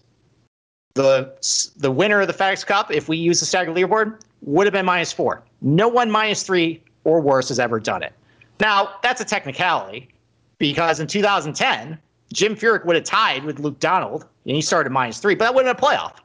the 0.95 1.34
the 1.77 1.90
winner 1.90 2.19
of 2.22 2.27
the 2.27 2.34
FedEx 2.34 2.65
Cup, 2.65 2.91
if 2.91 3.07
we 3.07 3.15
use 3.15 3.40
the 3.40 3.45
staggered 3.45 3.76
leaderboard, 3.76 4.22
would 4.41 4.68
have 4.68 4.73
been 4.73 4.86
minus 4.86 5.14
four. 5.14 5.41
No 5.61 5.88
one 5.88 6.11
minus 6.11 6.44
three 6.44 6.84
or 7.06 7.22
worse 7.22 7.48
has 7.48 7.57
ever 7.57 7.80
done 7.80 8.03
it. 8.03 8.11
Now, 8.60 8.95
that's 9.02 9.22
a 9.22 9.26
technicality 9.26 10.10
because 10.57 10.99
in 10.99 11.07
2010, 11.07 11.98
Jim 12.34 12.56
Furyk 12.56 12.86
would 12.86 12.98
have 12.98 13.06
tied 13.06 13.45
with 13.45 13.60
Luke 13.60 13.80
Donald, 13.80 14.26
and 14.45 14.56
he 14.56 14.61
started 14.61 14.91
minus 14.91 15.19
three, 15.19 15.36
but 15.36 15.45
that 15.45 15.56
wouldn't 15.56 15.68
have 15.68 15.77
been 15.77 15.90
a 15.90 15.98
playoff. 15.98 16.15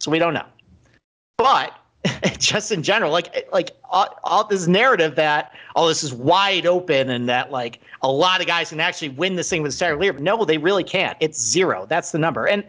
So 0.00 0.10
we 0.10 0.18
don't 0.18 0.34
know. 0.34 0.46
But 1.40 1.74
just 2.38 2.70
in 2.70 2.82
general, 2.82 3.10
like 3.10 3.48
like 3.50 3.70
all, 3.88 4.20
all, 4.24 4.44
this 4.44 4.66
narrative 4.66 5.16
that 5.16 5.52
oh 5.74 5.88
this 5.88 6.04
is 6.04 6.12
wide 6.12 6.66
open 6.66 7.08
and 7.08 7.26
that 7.30 7.50
like 7.50 7.80
a 8.02 8.12
lot 8.12 8.42
of 8.42 8.46
guys 8.46 8.68
can 8.68 8.78
actually 8.78 9.08
win 9.08 9.36
this 9.36 9.48
thing 9.48 9.62
with 9.62 9.70
a 9.70 9.74
staggered 9.74 10.00
leader. 10.00 10.18
No, 10.18 10.44
they 10.44 10.58
really 10.58 10.84
can't. 10.84 11.16
It's 11.20 11.40
zero. 11.40 11.86
That's 11.88 12.12
the 12.12 12.18
number. 12.18 12.46
And 12.46 12.62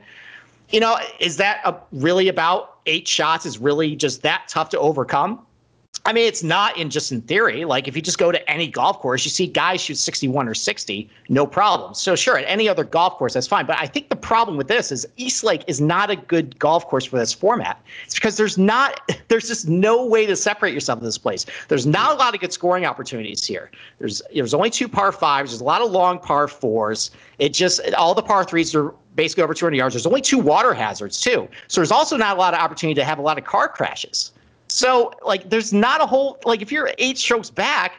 you 0.70 0.80
know, 0.80 0.98
is 1.20 1.36
that 1.36 1.60
a, 1.66 1.76
really 1.92 2.30
about 2.30 2.78
eight 2.86 3.10
shots? 3.10 3.46
Is 3.46 3.58
really 3.58 3.94
just 3.94 4.22
that 4.22 4.44
tough 4.48 4.70
to 4.70 4.80
overcome? 4.80 5.46
I 6.06 6.14
mean, 6.14 6.26
it's 6.26 6.42
not 6.42 6.78
in 6.78 6.90
just 6.90 7.12
in 7.12 7.22
theory. 7.22 7.64
Like 7.64 7.88
if 7.88 7.96
you 7.96 8.02
just 8.02 8.18
go 8.18 8.32
to 8.32 8.50
any 8.50 8.66
golf 8.66 9.00
course, 9.00 9.24
you 9.24 9.30
see 9.30 9.46
guys 9.46 9.82
shoot 9.82 9.98
61 9.98 10.48
or 10.48 10.54
60, 10.54 11.10
no 11.30 11.46
problem. 11.46 11.94
So 11.94 12.16
sure, 12.16 12.38
at 12.38 12.46
any 12.48 12.68
other 12.68 12.84
golf 12.84 13.18
course, 13.18 13.34
that's 13.34 13.46
fine. 13.46 13.66
But 13.68 13.78
I 13.78 13.86
think 13.86 14.10
the 14.10 14.16
problem 14.16 14.58
with 14.58 14.68
this 14.68 14.92
is 14.92 15.06
East 15.18 15.44
Lake 15.44 15.64
is 15.68 15.80
not 15.80 16.10
a 16.10 16.16
good 16.16 16.58
golf 16.58 16.88
course 16.88 17.06
for 17.06 17.18
this 17.18 17.34
format. 17.34 17.80
It's 18.06 18.16
because 18.16 18.38
there's 18.38 18.58
not, 18.58 19.00
there's 19.28 19.48
just 19.48 19.68
no 19.68 20.04
way 20.04 20.26
to 20.26 20.36
separate 20.36 20.74
yourself 20.74 21.00
in 21.00 21.06
this 21.06 21.20
place. 21.20 21.46
There's 21.68 21.86
not 21.86 22.14
a 22.14 22.16
lot 22.16 22.34
of 22.34 22.40
good 22.40 22.54
scoring 22.54 22.86
opportunities 22.86 23.46
here. 23.46 23.70
There's 24.00 24.22
there's 24.34 24.54
only 24.54 24.72
two 24.72 24.88
par 24.88 25.12
fives. 25.12 25.52
There's 25.52 25.62
a 25.62 25.66
lot 25.66 25.82
of 25.82 25.92
long 25.92 26.20
par 26.20 26.48
fours. 26.48 27.12
It 27.38 27.54
just 27.54 27.80
all 27.94 28.16
the 28.16 28.24
par 28.24 28.44
threes 28.44 28.74
are 28.74 28.94
basically 29.16 29.44
over 29.44 29.54
200 29.54 29.76
yards. 29.76 29.94
There's 29.94 30.08
only 30.08 30.22
two 30.22 30.40
water 30.40 30.74
hazards 30.74 31.20
too. 31.20 31.48
So 31.68 31.82
there's 31.82 31.92
also 31.92 32.18
not 32.18 32.38
a 32.38 32.40
lot 32.40 32.54
of 32.54 32.60
opportunity 32.60 32.96
to 32.96 33.04
have 33.04 33.20
a 33.20 33.22
lot 33.22 33.38
of 33.38 33.44
car 33.44 33.68
crashes. 33.68 34.32
So 34.72 35.12
like, 35.26 35.50
there's 35.50 35.74
not 35.74 36.02
a 36.02 36.06
whole 36.06 36.40
like 36.46 36.62
if 36.62 36.72
you're 36.72 36.92
eight 36.98 37.18
strokes 37.18 37.50
back, 37.50 37.94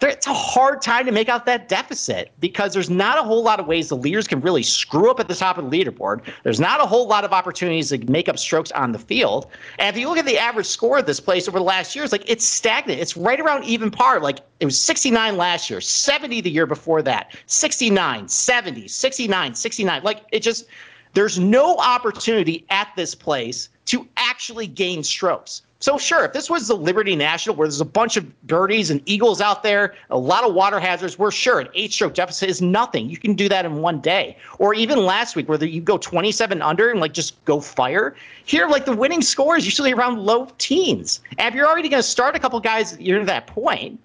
there, 0.00 0.10
it's 0.10 0.28
a 0.28 0.32
hard 0.32 0.80
time 0.80 1.06
to 1.06 1.12
make 1.12 1.28
out 1.28 1.44
that 1.46 1.68
deficit 1.68 2.30
because 2.38 2.72
there's 2.72 2.88
not 2.88 3.18
a 3.18 3.22
whole 3.24 3.42
lot 3.42 3.58
of 3.58 3.66
ways 3.66 3.88
the 3.88 3.96
leaders 3.96 4.28
can 4.28 4.40
really 4.40 4.62
screw 4.62 5.10
up 5.10 5.18
at 5.18 5.26
the 5.26 5.34
top 5.34 5.58
of 5.58 5.68
the 5.68 5.76
leaderboard. 5.76 6.20
There's 6.44 6.60
not 6.60 6.80
a 6.80 6.86
whole 6.86 7.08
lot 7.08 7.24
of 7.24 7.32
opportunities 7.32 7.88
to 7.88 7.98
make 8.08 8.28
up 8.28 8.38
strokes 8.38 8.70
on 8.72 8.92
the 8.92 8.98
field. 9.00 9.48
And 9.80 9.92
if 9.92 10.00
you 10.00 10.08
look 10.08 10.18
at 10.18 10.24
the 10.24 10.38
average 10.38 10.66
score 10.66 10.98
of 10.98 11.06
this 11.06 11.18
place 11.18 11.48
over 11.48 11.58
the 11.58 11.64
last 11.64 11.96
years, 11.96 12.12
like 12.12 12.30
it's 12.30 12.44
stagnant. 12.44 13.00
It's 13.00 13.16
right 13.16 13.40
around 13.40 13.64
even 13.64 13.90
par. 13.90 14.20
Like 14.20 14.38
it 14.60 14.66
was 14.66 14.80
69 14.80 15.36
last 15.36 15.68
year, 15.68 15.80
70 15.80 16.42
the 16.42 16.50
year 16.50 16.66
before 16.66 17.02
that, 17.02 17.36
69, 17.46 18.28
70, 18.28 18.86
69, 18.86 19.54
69. 19.56 20.02
Like 20.04 20.22
it 20.30 20.40
just, 20.44 20.66
there's 21.14 21.40
no 21.40 21.76
opportunity 21.78 22.64
at 22.70 22.88
this 22.94 23.16
place 23.16 23.68
to 23.86 24.06
actually 24.16 24.68
gain 24.68 25.02
strokes. 25.02 25.62
So 25.80 25.96
sure, 25.96 26.24
if 26.24 26.32
this 26.32 26.50
was 26.50 26.66
the 26.66 26.76
Liberty 26.76 27.14
National, 27.14 27.54
where 27.54 27.68
there's 27.68 27.80
a 27.80 27.84
bunch 27.84 28.16
of 28.16 28.46
birdies 28.48 28.90
and 28.90 29.00
eagles 29.06 29.40
out 29.40 29.62
there, 29.62 29.94
a 30.10 30.18
lot 30.18 30.42
of 30.42 30.52
water 30.52 30.80
hazards, 30.80 31.20
we're 31.20 31.30
sure 31.30 31.60
an 31.60 31.68
eight-stroke 31.74 32.14
deficit 32.14 32.50
is 32.50 32.60
nothing. 32.60 33.08
You 33.08 33.16
can 33.16 33.34
do 33.34 33.48
that 33.48 33.64
in 33.64 33.76
one 33.76 34.00
day. 34.00 34.36
Or 34.58 34.74
even 34.74 34.98
last 34.98 35.36
week, 35.36 35.48
where 35.48 35.62
you 35.62 35.80
go 35.80 35.96
27 35.96 36.62
under 36.62 36.90
and 36.90 36.98
like 36.98 37.12
just 37.12 37.44
go 37.44 37.60
fire. 37.60 38.16
Here, 38.44 38.66
like 38.66 38.86
the 38.86 38.96
winning 38.96 39.22
score 39.22 39.56
is 39.56 39.64
usually 39.64 39.92
around 39.92 40.18
low 40.18 40.48
teens. 40.58 41.20
And 41.38 41.46
if 41.46 41.54
you're 41.54 41.68
already 41.68 41.88
going 41.88 42.02
to 42.02 42.08
start 42.08 42.34
a 42.34 42.40
couple 42.40 42.58
guys, 42.58 42.98
you're 42.98 43.20
at 43.20 43.26
that 43.26 43.46
point 43.46 44.00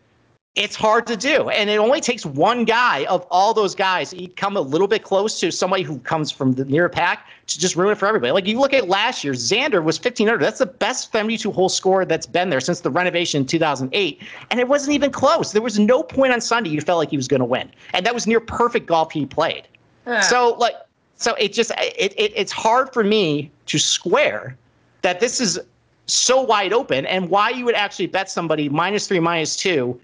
it's 0.55 0.75
hard 0.75 1.07
to 1.07 1.17
do. 1.17 1.49
And 1.49 1.67
it 1.69 1.77
only 1.77 1.99
takes 1.99 2.25
one 2.25 2.63
guy 2.63 3.05
of 3.05 3.25
all 3.31 3.55
those 3.55 3.73
guys 3.73 4.11
to 4.11 4.27
come 4.27 4.55
a 4.55 4.61
little 4.61 4.88
bit 4.88 5.03
close 5.03 5.39
to 5.39 5.51
somebody 5.51 5.81
who 5.81 5.97
comes 5.99 6.31
from 6.31 6.53
the 6.53 6.65
near 6.65 6.89
pack 6.89 7.27
to 7.47 7.59
just 7.59 7.75
ruin 7.75 7.93
it 7.93 7.97
for 7.97 8.07
everybody. 8.07 8.31
Like 8.31 8.45
you 8.45 8.59
look 8.59 8.71
at 8.71 8.88
last 8.88 9.23
year, 9.23 9.34
Xander 9.34 9.84
was 9.84 9.97
1500. 9.97 10.39
That's 10.39 10.59
the 10.59 10.67
best 10.67 11.11
72 11.11 11.51
hole 11.51 11.69
score 11.69 12.05
that's 12.05 12.27
been 12.27 12.51
there 12.51 12.59
since 12.59 12.81
the 12.81 12.91
renovation 12.91 13.41
in 13.41 13.47
2008. 13.47 14.21
And 14.51 14.59
it 14.59 14.67
wasn't 14.67 14.93
even 14.93 15.11
close. 15.11 15.53
There 15.53 15.61
was 15.61 15.80
no 15.80 16.03
point 16.03 16.31
on 16.31 16.39
Sunday 16.39 16.69
you 16.69 16.81
felt 16.81 16.99
like 16.99 17.09
he 17.09 17.17
was 17.17 17.27
going 17.27 17.39
to 17.39 17.45
win. 17.45 17.71
And 17.93 18.05
that 18.05 18.13
was 18.13 18.27
near 18.27 18.39
perfect 18.39 18.85
golf 18.85 19.11
he 19.11 19.25
played. 19.25 19.67
Yeah. 20.05 20.19
So 20.19 20.55
like, 20.59 20.75
so 21.15 21.34
it 21.35 21.53
just, 21.53 21.71
it, 21.80 22.13
it, 22.15 22.31
it's 22.35 22.51
hard 22.51 22.93
for 22.93 23.03
me 23.03 23.49
to 23.65 23.80
square 23.80 24.55
that 25.01 25.19
this 25.19 25.41
is 25.41 25.59
so 26.05 26.41
wide 26.41 26.73
open 26.73 27.07
and 27.07 27.30
why 27.30 27.49
you 27.49 27.65
would 27.65 27.75
actually 27.75 28.07
bet 28.07 28.30
somebody 28.30 28.69
minus 28.69 29.07
three, 29.07 29.19
minus 29.19 29.55
two 29.55 29.99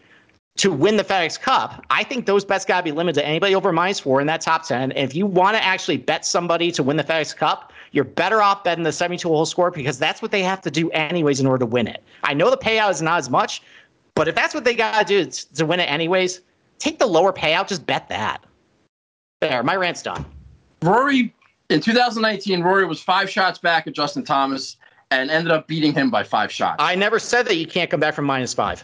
to 0.60 0.72
win 0.74 0.98
the 0.98 1.06
FedEx 1.06 1.40
Cup, 1.40 1.86
I 1.90 2.04
think 2.04 2.26
those 2.26 2.44
bets 2.44 2.66
got 2.66 2.80
to 2.80 2.84
be 2.84 2.92
limited 2.92 3.22
to 3.22 3.26
anybody 3.26 3.56
over 3.56 3.72
minus 3.72 4.02
four 4.02 4.20
in 4.20 4.28
that 4.28 4.42
top 4.42 4.68
10. 4.68 4.92
And 4.92 5.10
if 5.10 5.16
you 5.16 5.26
want 5.26 5.56
to 5.56 5.64
actually 5.64 5.96
bet 5.96 6.26
somebody 6.26 6.70
to 6.74 6.84
win 6.84 6.98
the 6.98 7.04
FedEx 7.04 7.34
Cup, 7.34 7.72
you're 7.94 8.04
better 8.04 8.42
off 8.42 8.66
betting 8.66 8.84
the 8.84 8.92
72 8.92 9.26
hole 9.26 9.46
score 9.46 9.72
because 9.72 9.98
that's 9.98 10.22
what 10.22 10.32
they 10.32 10.44
have 10.44 10.60
to 10.62 10.70
do 10.70 10.92
anyways 10.92 11.40
in 11.40 11.48
order 11.48 11.60
to 11.60 11.66
win 11.66 11.88
it. 11.88 12.04
I 12.26 12.34
know 12.34 12.50
the 12.50 12.58
payout 12.58 12.92
is 12.92 13.02
not 13.02 13.20
as 13.20 13.30
much, 13.30 13.62
but 14.16 14.28
if 14.28 14.36
that's 14.36 14.54
what 14.54 14.66
they 14.66 14.76
got 14.76 15.00
to 15.00 15.06
do 15.06 15.32
to 15.56 15.66
win 15.66 15.80
it 15.80 15.90
anyways, 15.90 16.42
take 16.78 17.00
the 17.00 17.08
lower 17.08 17.32
payout, 17.32 17.70
just 17.70 17.86
bet 17.86 18.10
that. 18.10 18.44
There, 19.40 19.64
my 19.64 19.78
rant's 19.78 20.04
done. 20.04 20.26
Rory, 20.82 21.34
in 21.70 21.80
2019, 21.80 22.62
Rory 22.62 22.86
was 22.86 23.02
five 23.02 23.30
shots 23.30 23.60
back 23.60 23.88
at 23.88 23.94
Justin 23.94 24.26
Thomas 24.26 24.76
and 25.10 25.32
ended 25.32 25.54
up 25.54 25.68
beating 25.68 25.94
him 25.94 26.12
by 26.12 26.24
five 26.24 26.52
shots. 26.52 26.76
I 26.80 26.96
never 26.96 27.18
said 27.18 27.46
that 27.48 27.56
you 27.56 27.66
can't 27.66 27.90
come 27.90 28.02
back 28.02 28.14
from 28.14 28.26
minus 28.26 28.54
five. 28.54 28.84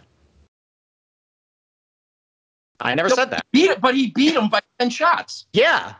I 2.81 2.93
never 2.95 3.09
no, 3.09 3.15
said 3.15 3.29
that. 3.31 3.45
Beat, 3.51 3.79
but 3.79 3.95
he 3.95 4.11
beat 4.11 4.35
him 4.35 4.49
by 4.49 4.61
10 4.79 4.89
shots. 4.89 5.45
Yeah. 5.53 5.93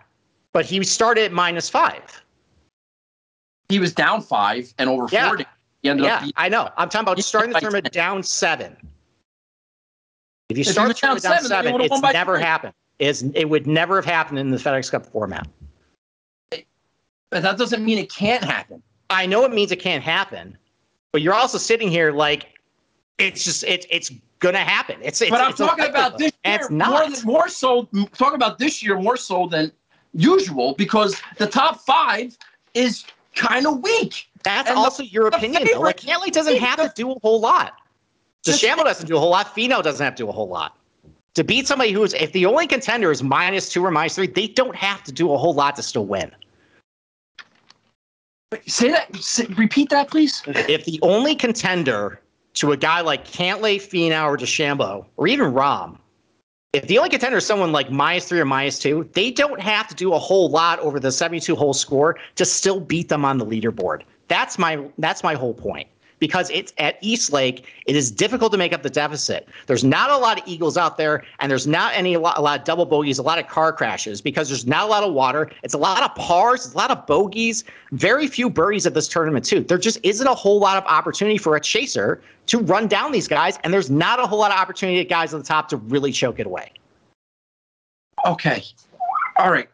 But 0.53 0.65
he 0.65 0.83
started 0.83 1.25
at 1.25 1.31
minus 1.31 1.69
five. 1.69 2.23
He 3.69 3.79
was 3.79 3.93
down 3.93 4.21
five 4.21 4.73
and 4.77 4.89
over 4.89 5.07
yeah. 5.11 5.29
40. 5.29 5.45
yeah, 5.81 6.25
I 6.35 6.49
know. 6.49 6.69
I'm 6.77 6.89
talking 6.89 7.07
about 7.07 7.19
starting 7.23 7.53
the 7.53 7.59
tournament 7.59 7.91
down 7.91 8.23
seven. 8.23 8.75
If 10.49 10.57
you 10.57 10.61
if 10.61 10.67
start 10.67 10.89
the 10.89 10.93
tournament 10.93 11.23
down 11.23 11.41
seven, 11.41 11.49
seven 11.49 11.81
it's 11.81 12.01
never 12.01 12.35
three. 12.35 12.43
happened. 12.43 12.73
It's, 12.99 13.23
it 13.33 13.45
would 13.45 13.67
never 13.67 13.97
have 13.97 14.05
happened 14.05 14.39
in 14.39 14.51
the 14.51 14.57
FedEx 14.57 14.91
Cup 14.91 15.05
format. 15.05 15.47
But 16.49 17.43
that 17.43 17.57
doesn't 17.57 17.83
mean 17.83 17.97
it 17.97 18.11
can't 18.11 18.43
happen. 18.43 18.81
I 19.09 19.25
know 19.25 19.43
it 19.43 19.53
means 19.53 19.71
it 19.71 19.79
can't 19.79 20.03
happen, 20.03 20.57
but 21.11 21.21
you're 21.21 21.33
also 21.33 21.57
sitting 21.57 21.89
here 21.89 22.11
like 22.11 22.53
it's 23.17 23.43
just 23.43 23.63
it, 23.63 23.85
it's 23.89 24.11
gonna 24.39 24.59
happen. 24.59 24.97
It's, 25.01 25.21
it's 25.21 25.31
but 25.31 25.41
I'm 25.41 25.51
it's 25.51 25.59
talking 25.59 25.85
about 25.85 26.17
this 26.17 26.31
year 26.43 26.55
it's 26.55 26.69
not. 26.69 26.89
More, 26.89 27.15
than, 27.15 27.25
more 27.25 27.49
so. 27.49 27.87
Talking 28.17 28.35
about 28.35 28.59
this 28.59 28.83
year 28.83 28.99
more 28.99 29.17
so 29.17 29.47
than 29.47 29.71
usual 30.13 30.73
because 30.75 31.21
the 31.37 31.47
top 31.47 31.81
five 31.81 32.37
is 32.73 33.05
kind 33.35 33.65
of 33.65 33.81
weak. 33.81 34.27
That's 34.43 34.69
and 34.69 34.77
also 34.77 35.03
the, 35.03 35.09
your 35.09 35.27
opinion. 35.27 35.67
Though. 35.71 35.79
Like 35.79 35.97
Cantlay 35.99 36.31
doesn't 36.31 36.57
have 36.57 36.77
the, 36.77 36.87
to 36.87 36.93
do 36.95 37.11
a 37.11 37.19
whole 37.19 37.39
lot. 37.39 37.73
DeChambeau 38.45 38.83
doesn't 38.83 39.07
do 39.07 39.17
a 39.17 39.19
whole 39.19 39.31
lot. 39.31 39.55
Finau 39.55 39.81
doesn't 39.81 40.03
have 40.03 40.15
to 40.15 40.23
do 40.23 40.29
a 40.29 40.31
whole 40.31 40.47
lot. 40.47 40.77
To 41.33 41.43
beat 41.43 41.67
somebody 41.67 41.91
who 41.91 42.03
is, 42.03 42.13
if 42.13 42.31
the 42.31 42.45
only 42.45 42.67
contender 42.67 43.11
is 43.11 43.21
minus 43.21 43.69
two 43.69 43.83
or 43.83 43.91
minus 43.91 44.15
three, 44.15 44.27
they 44.27 44.47
don't 44.47 44.75
have 44.75 45.03
to 45.03 45.11
do 45.11 45.33
a 45.33 45.37
whole 45.37 45.53
lot 45.53 45.75
to 45.75 45.83
still 45.83 46.05
win. 46.05 46.31
Say 48.67 48.89
that. 48.91 49.13
Say, 49.17 49.45
repeat 49.57 49.89
that, 49.89 50.09
please. 50.09 50.43
If 50.45 50.85
the 50.85 50.99
only 51.01 51.35
contender 51.35 52.21
to 52.55 52.71
a 52.71 52.77
guy 52.77 53.01
like 53.01 53.27
Cantlay, 53.27 53.77
Finau, 53.77 54.25
or 54.25 54.37
DeChambeau, 54.37 55.05
or 55.17 55.27
even 55.27 55.51
Rahm, 55.51 55.97
if 56.73 56.87
the 56.87 56.97
only 56.97 57.09
contender 57.09 57.37
is 57.37 57.45
someone 57.45 57.71
like 57.71 57.89
minus 57.89 58.27
three 58.27 58.39
or 58.39 58.45
minus 58.45 58.79
two, 58.79 59.09
they 59.13 59.31
don't 59.31 59.61
have 59.61 59.87
to 59.87 59.95
do 59.95 60.13
a 60.13 60.19
whole 60.19 60.49
lot 60.49 60.79
over 60.79 60.99
the 60.99 61.11
72 61.11 61.55
hole 61.55 61.73
score 61.73 62.17
to 62.35 62.43
still 62.43 62.81
beat 62.81 63.07
them 63.07 63.23
on 63.23 63.37
the 63.37 63.45
leaderboard. 63.45 64.01
That's 64.27 64.59
my 64.59 64.85
that's 64.97 65.23
my 65.23 65.35
whole 65.35 65.53
point 65.53 65.87
because 66.19 66.49
it's 66.49 66.73
at 66.77 66.97
East 67.01 67.31
Lake. 67.31 67.65
It 67.85 67.95
is 67.95 68.11
difficult 68.11 68.51
to 68.51 68.57
make 68.57 68.73
up 68.73 68.83
the 68.83 68.89
deficit. 68.89 69.47
There's 69.67 69.83
not 69.83 70.09
a 70.09 70.17
lot 70.17 70.39
of 70.39 70.47
eagles 70.47 70.77
out 70.77 70.97
there, 70.97 71.23
and 71.39 71.49
there's 71.49 71.67
not 71.67 71.93
any 71.95 72.13
a 72.13 72.19
lot, 72.19 72.37
a 72.37 72.41
lot 72.41 72.59
of 72.59 72.65
double 72.65 72.85
bogeys, 72.85 73.19
a 73.19 73.23
lot 73.23 73.39
of 73.39 73.47
car 73.47 73.73
crashes 73.73 74.21
because 74.21 74.49
there's 74.49 74.65
not 74.65 74.83
a 74.83 74.87
lot 74.87 75.03
of 75.03 75.13
water. 75.13 75.51
It's 75.63 75.73
a 75.73 75.77
lot 75.77 76.03
of 76.03 76.15
pars, 76.15 76.65
it's 76.65 76.73
a 76.73 76.77
lot 76.77 76.91
of 76.91 77.05
bogeys, 77.05 77.63
very 77.91 78.27
few 78.27 78.49
birdies 78.49 78.85
at 78.85 78.93
this 78.93 79.07
tournament 79.07 79.45
too. 79.45 79.61
There 79.61 79.77
just 79.77 79.99
isn't 80.03 80.27
a 80.27 80.35
whole 80.35 80.59
lot 80.59 80.77
of 80.77 80.83
opportunity 80.85 81.37
for 81.37 81.55
a 81.55 81.61
chaser 81.61 82.21
to 82.47 82.59
run 82.59 82.87
down 82.87 83.11
these 83.11 83.27
guys, 83.27 83.57
and 83.63 83.73
there's 83.73 83.89
not 83.89 84.19
a 84.19 84.25
whole 84.25 84.39
lot 84.39 84.51
of 84.51 84.57
opportunity 84.57 84.99
at 84.99 85.09
guys 85.09 85.33
on 85.33 85.39
the 85.39 85.45
top 85.45 85.69
to 85.69 85.77
really 85.77 86.11
choke 86.11 86.39
it 86.39 86.45
away. 86.45 86.71
Okay. 88.25 88.63
All 89.37 89.51
right. 89.51 89.69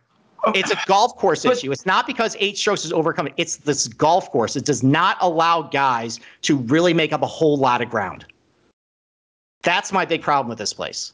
It's 0.48 0.72
a 0.72 0.78
golf 0.86 1.16
course 1.18 1.44
but, 1.44 1.58
issue. 1.58 1.72
It's 1.72 1.86
not 1.86 2.08
because 2.08 2.36
eight 2.40 2.58
strokes 2.58 2.86
is 2.86 2.94
overcoming. 2.94 3.34
It's 3.38 3.58
this 3.58 3.88
golf 3.88 4.32
course. 4.32 4.56
It 4.56 4.66
does 4.66 4.84
not 4.84 5.18
allow 5.22 5.64
guys 5.64 6.20
to 6.44 6.58
really 6.58 6.94
make 6.94 7.14
up 7.14 7.22
a 7.22 7.28
whole 7.28 7.58
lot 7.58 7.82
of 7.82 7.90
ground. 7.90 8.26
That's 9.64 9.92
my 9.92 10.06
big 10.06 10.22
problem 10.22 10.50
with 10.50 10.58
this 10.58 10.74
place. 10.74 11.14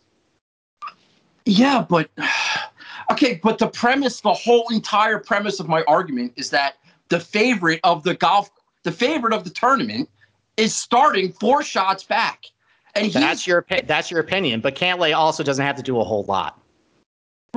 Yeah, 1.46 1.86
but 1.88 2.10
okay, 3.12 3.40
but 3.44 3.58
the 3.58 3.68
premise, 3.68 4.22
the 4.22 4.34
whole 4.34 4.66
entire 4.72 5.20
premise 5.20 5.60
of 5.60 5.68
my 5.68 5.84
argument 5.88 6.34
is 6.38 6.50
that 6.52 6.76
the 7.10 7.20
favorite 7.20 7.80
of 7.84 8.04
the 8.04 8.16
golf 8.16 8.50
the 8.88 8.92
favorite 8.94 9.34
of 9.34 9.44
the 9.44 9.50
tournament, 9.50 10.10
is 10.56 10.74
starting 10.74 11.34
four 11.34 11.62
shots 11.62 12.04
back. 12.04 12.46
And 12.96 13.12
that's 13.12 13.46
your 13.46 13.66
that's 13.86 14.10
your 14.10 14.22
opinion, 14.22 14.62
but 14.62 14.76
Cantlay 14.76 15.14
also 15.14 15.44
doesn't 15.44 15.64
have 15.64 15.76
to 15.76 15.84
do 15.84 16.00
a 16.00 16.04
whole 16.06 16.24
lot. 16.24 16.60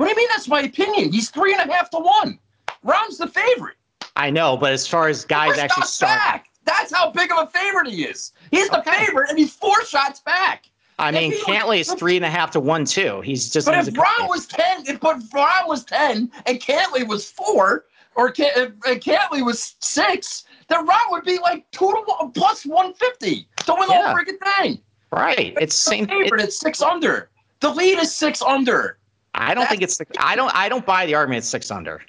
What 0.01 0.07
do 0.07 0.13
you 0.13 0.17
mean? 0.17 0.29
That's 0.31 0.47
my 0.47 0.61
opinion. 0.63 1.11
He's 1.11 1.29
three 1.29 1.53
and 1.53 1.69
a 1.69 1.71
half 1.71 1.91
to 1.91 1.99
one. 1.99 2.39
Rahm's 2.83 3.19
the 3.19 3.27
favorite. 3.27 3.75
I 4.15 4.31
know, 4.31 4.57
but 4.57 4.73
as 4.73 4.87
far 4.87 5.07
as 5.07 5.23
guys 5.23 5.59
actually 5.59 5.85
start, 5.85 6.17
back. 6.17 6.49
that's 6.65 6.91
how 6.91 7.11
big 7.11 7.31
of 7.31 7.37
a 7.37 7.47
favorite 7.51 7.87
he 7.87 8.05
is. 8.05 8.33
He's 8.49 8.67
the 8.69 8.79
okay. 8.79 9.05
favorite, 9.05 9.29
and 9.29 9.37
he's 9.37 9.53
four 9.53 9.85
shots 9.85 10.19
back. 10.19 10.65
I 10.97 11.11
mean, 11.11 11.33
Cantlay 11.43 11.81
is 11.81 11.93
three 11.93 12.15
and 12.15 12.25
a 12.25 12.31
half 12.31 12.49
to 12.51 12.59
one 12.59 12.83
too. 12.83 13.21
He's 13.21 13.51
just. 13.51 13.67
But 13.67 13.87
if 13.87 13.93
Rahm 13.93 14.27
was 14.27 14.47
ten, 14.47 14.87
if 14.87 14.99
but 14.99 15.19
Rahm 15.19 15.67
was 15.67 15.85
ten 15.85 16.31
and 16.47 16.59
Cantlay 16.59 17.07
was 17.07 17.29
four, 17.29 17.85
or 18.15 18.33
if 18.35 18.73
Cantlay 18.79 19.45
was 19.45 19.75
six, 19.81 20.45
then 20.67 20.87
Rahm 20.87 21.11
would 21.11 21.25
be 21.25 21.37
like 21.37 21.69
two 21.69 21.91
to 21.91 22.03
one, 22.07 22.31
plus 22.31 22.65
one 22.65 22.95
fifty 22.95 23.47
to 23.67 23.75
win 23.77 23.87
the 23.87 23.93
whole 23.93 24.15
freaking 24.15 24.39
thing. 24.57 24.81
Right. 25.11 25.53
It's, 25.57 25.61
it's 25.61 25.75
same 25.75 26.07
favorite. 26.07 26.41
It, 26.41 26.45
it's 26.45 26.59
six 26.59 26.81
under. 26.81 27.29
The 27.59 27.69
lead 27.69 27.99
is 27.99 28.15
six 28.15 28.41
under. 28.41 28.97
I 29.33 29.53
don't 29.53 29.61
That's, 29.61 29.69
think 29.69 29.81
it's. 29.81 30.01
I 30.19 30.35
don't. 30.35 30.53
I 30.55 30.69
don't 30.69 30.85
buy 30.85 31.05
the 31.05 31.15
argument. 31.15 31.39
It's 31.39 31.47
six 31.47 31.71
under. 31.71 32.01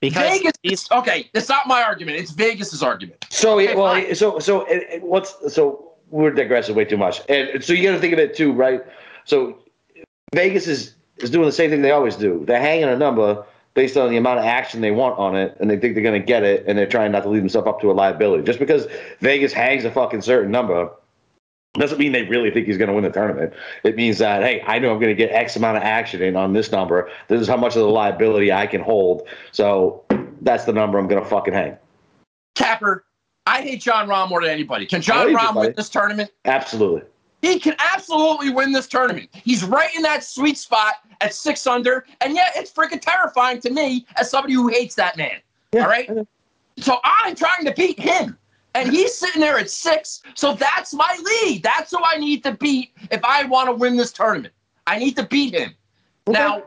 Because 0.00 0.40
Vegas. 0.62 0.90
Okay, 0.90 1.30
it's 1.34 1.48
not 1.48 1.66
my 1.66 1.82
argument. 1.82 2.18
It's 2.18 2.30
Vegas's 2.30 2.82
argument. 2.82 3.26
So 3.30 3.58
okay, 3.58 3.74
well, 3.74 3.94
fine. 3.94 4.14
so 4.14 4.38
so 4.38 4.66
what's 5.00 5.54
so 5.54 5.92
we're 6.10 6.30
digressing 6.30 6.74
way 6.74 6.84
too 6.84 6.96
much, 6.96 7.22
and 7.28 7.62
so 7.62 7.72
you 7.72 7.82
got 7.82 7.92
to 7.92 8.00
think 8.00 8.12
of 8.12 8.18
it 8.18 8.36
too, 8.36 8.52
right? 8.52 8.82
So 9.24 9.58
Vegas 10.34 10.66
is 10.66 10.94
is 11.18 11.30
doing 11.30 11.46
the 11.46 11.52
same 11.52 11.70
thing 11.70 11.82
they 11.82 11.92
always 11.92 12.16
do. 12.16 12.44
They're 12.46 12.60
hanging 12.60 12.88
a 12.88 12.96
number 12.96 13.44
based 13.74 13.96
on 13.96 14.10
the 14.10 14.16
amount 14.16 14.38
of 14.38 14.44
action 14.44 14.80
they 14.80 14.90
want 14.90 15.18
on 15.18 15.36
it, 15.36 15.56
and 15.60 15.70
they 15.70 15.78
think 15.78 15.94
they're 15.94 16.02
going 16.02 16.20
to 16.20 16.26
get 16.26 16.42
it, 16.42 16.64
and 16.66 16.78
they're 16.78 16.86
trying 16.86 17.12
not 17.12 17.22
to 17.22 17.28
leave 17.28 17.42
themselves 17.42 17.68
up 17.68 17.80
to 17.80 17.90
a 17.90 17.92
liability. 17.92 18.42
Just 18.42 18.58
because 18.58 18.86
Vegas 19.20 19.52
hangs 19.52 19.84
a 19.84 19.90
fucking 19.90 20.22
certain 20.22 20.50
number 20.50 20.90
doesn't 21.78 21.98
mean 21.98 22.12
they 22.12 22.24
really 22.24 22.50
think 22.50 22.66
he's 22.66 22.78
going 22.78 22.88
to 22.88 22.94
win 22.94 23.04
the 23.04 23.10
tournament. 23.10 23.52
It 23.84 23.96
means 23.96 24.18
that 24.18 24.42
hey, 24.42 24.62
I 24.66 24.78
know 24.78 24.92
I'm 24.92 24.98
going 24.98 25.14
to 25.14 25.14
get 25.14 25.32
X 25.32 25.56
amount 25.56 25.76
of 25.76 25.82
action 25.82 26.22
in 26.22 26.36
on 26.36 26.52
this 26.52 26.70
number. 26.72 27.10
This 27.28 27.40
is 27.40 27.48
how 27.48 27.56
much 27.56 27.76
of 27.76 27.82
the 27.82 27.88
liability 27.88 28.52
I 28.52 28.66
can 28.66 28.80
hold. 28.80 29.26
So 29.52 30.04
that's 30.42 30.64
the 30.64 30.72
number 30.72 30.98
I'm 30.98 31.08
going 31.08 31.22
to 31.22 31.28
fucking 31.28 31.54
hang. 31.54 31.76
Capper, 32.54 33.04
I 33.46 33.62
hate 33.62 33.80
Jon 33.80 34.08
Rahm 34.08 34.28
more 34.28 34.42
than 34.42 34.50
anybody. 34.50 34.86
Can 34.86 35.02
Jon 35.02 35.28
Rahm 35.28 35.54
win 35.54 35.74
this 35.76 35.88
tournament? 35.88 36.30
Absolutely. 36.44 37.02
He 37.42 37.60
can 37.60 37.76
absolutely 37.78 38.50
win 38.50 38.72
this 38.72 38.88
tournament. 38.88 39.28
He's 39.32 39.62
right 39.62 39.94
in 39.94 40.02
that 40.02 40.24
sweet 40.24 40.58
spot 40.58 40.94
at 41.20 41.34
six 41.34 41.66
under, 41.66 42.04
and 42.20 42.34
yet 42.34 42.52
it's 42.56 42.72
freaking 42.72 43.00
terrifying 43.00 43.60
to 43.60 43.70
me 43.70 44.06
as 44.16 44.30
somebody 44.30 44.54
who 44.54 44.68
hates 44.68 44.94
that 44.96 45.16
man. 45.16 45.40
Yeah, 45.72 45.82
all 45.82 45.88
right. 45.88 46.10
So 46.78 46.98
I'm 47.04 47.34
trying 47.36 47.64
to 47.64 47.72
beat 47.72 48.00
him 48.00 48.36
and 48.76 48.92
he's 48.92 49.14
sitting 49.14 49.40
there 49.40 49.58
at 49.58 49.70
six. 49.70 50.22
So 50.34 50.54
that's 50.54 50.92
my 50.92 51.18
lead. 51.22 51.62
That's 51.62 51.90
who 51.90 51.98
I 52.04 52.18
need 52.18 52.42
to 52.44 52.52
beat 52.52 52.92
if 53.10 53.24
I 53.24 53.44
want 53.44 53.68
to 53.68 53.72
win 53.72 53.96
this 53.96 54.12
tournament. 54.12 54.52
I 54.86 54.98
need 54.98 55.16
to 55.16 55.24
beat 55.24 55.54
him. 55.54 55.74
Okay. 56.28 56.38
Now, 56.38 56.62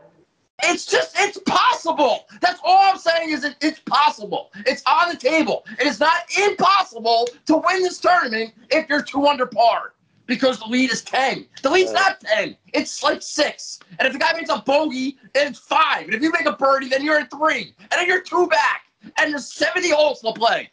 it's 0.62 0.86
just, 0.86 1.14
it's 1.18 1.38
possible. 1.46 2.26
That's 2.40 2.60
all 2.64 2.90
I'm 2.90 2.98
saying 2.98 3.30
is 3.30 3.44
it, 3.44 3.56
it's 3.60 3.80
possible. 3.80 4.50
It's 4.66 4.82
on 4.86 5.08
the 5.08 5.16
table. 5.16 5.64
It 5.78 5.86
is 5.86 6.00
not 6.00 6.24
impossible 6.36 7.28
to 7.46 7.56
win 7.56 7.82
this 7.82 7.98
tournament 7.98 8.54
if 8.70 8.88
you're 8.88 9.02
two 9.02 9.26
under 9.26 9.46
par 9.46 9.94
because 10.26 10.58
the 10.58 10.66
lead 10.66 10.92
is 10.92 11.02
10. 11.02 11.46
The 11.62 11.70
lead's 11.70 11.92
not 11.92 12.20
10. 12.20 12.56
It's 12.74 13.02
like 13.02 13.22
six. 13.22 13.78
And 13.98 14.06
if 14.06 14.12
the 14.12 14.18
guy 14.18 14.32
makes 14.34 14.50
a 14.50 14.58
bogey, 14.58 15.16
it's 15.34 15.58
five. 15.58 16.04
And 16.04 16.14
if 16.14 16.22
you 16.22 16.30
make 16.30 16.46
a 16.46 16.52
birdie, 16.52 16.88
then 16.88 17.04
you're 17.04 17.18
at 17.18 17.30
three. 17.30 17.74
And 17.80 17.92
then 17.92 18.06
you're 18.06 18.22
two 18.22 18.46
back. 18.48 18.82
And 19.16 19.32
there's 19.32 19.50
70 19.52 19.90
holes 19.90 20.20
to 20.20 20.32
play. 20.32 20.70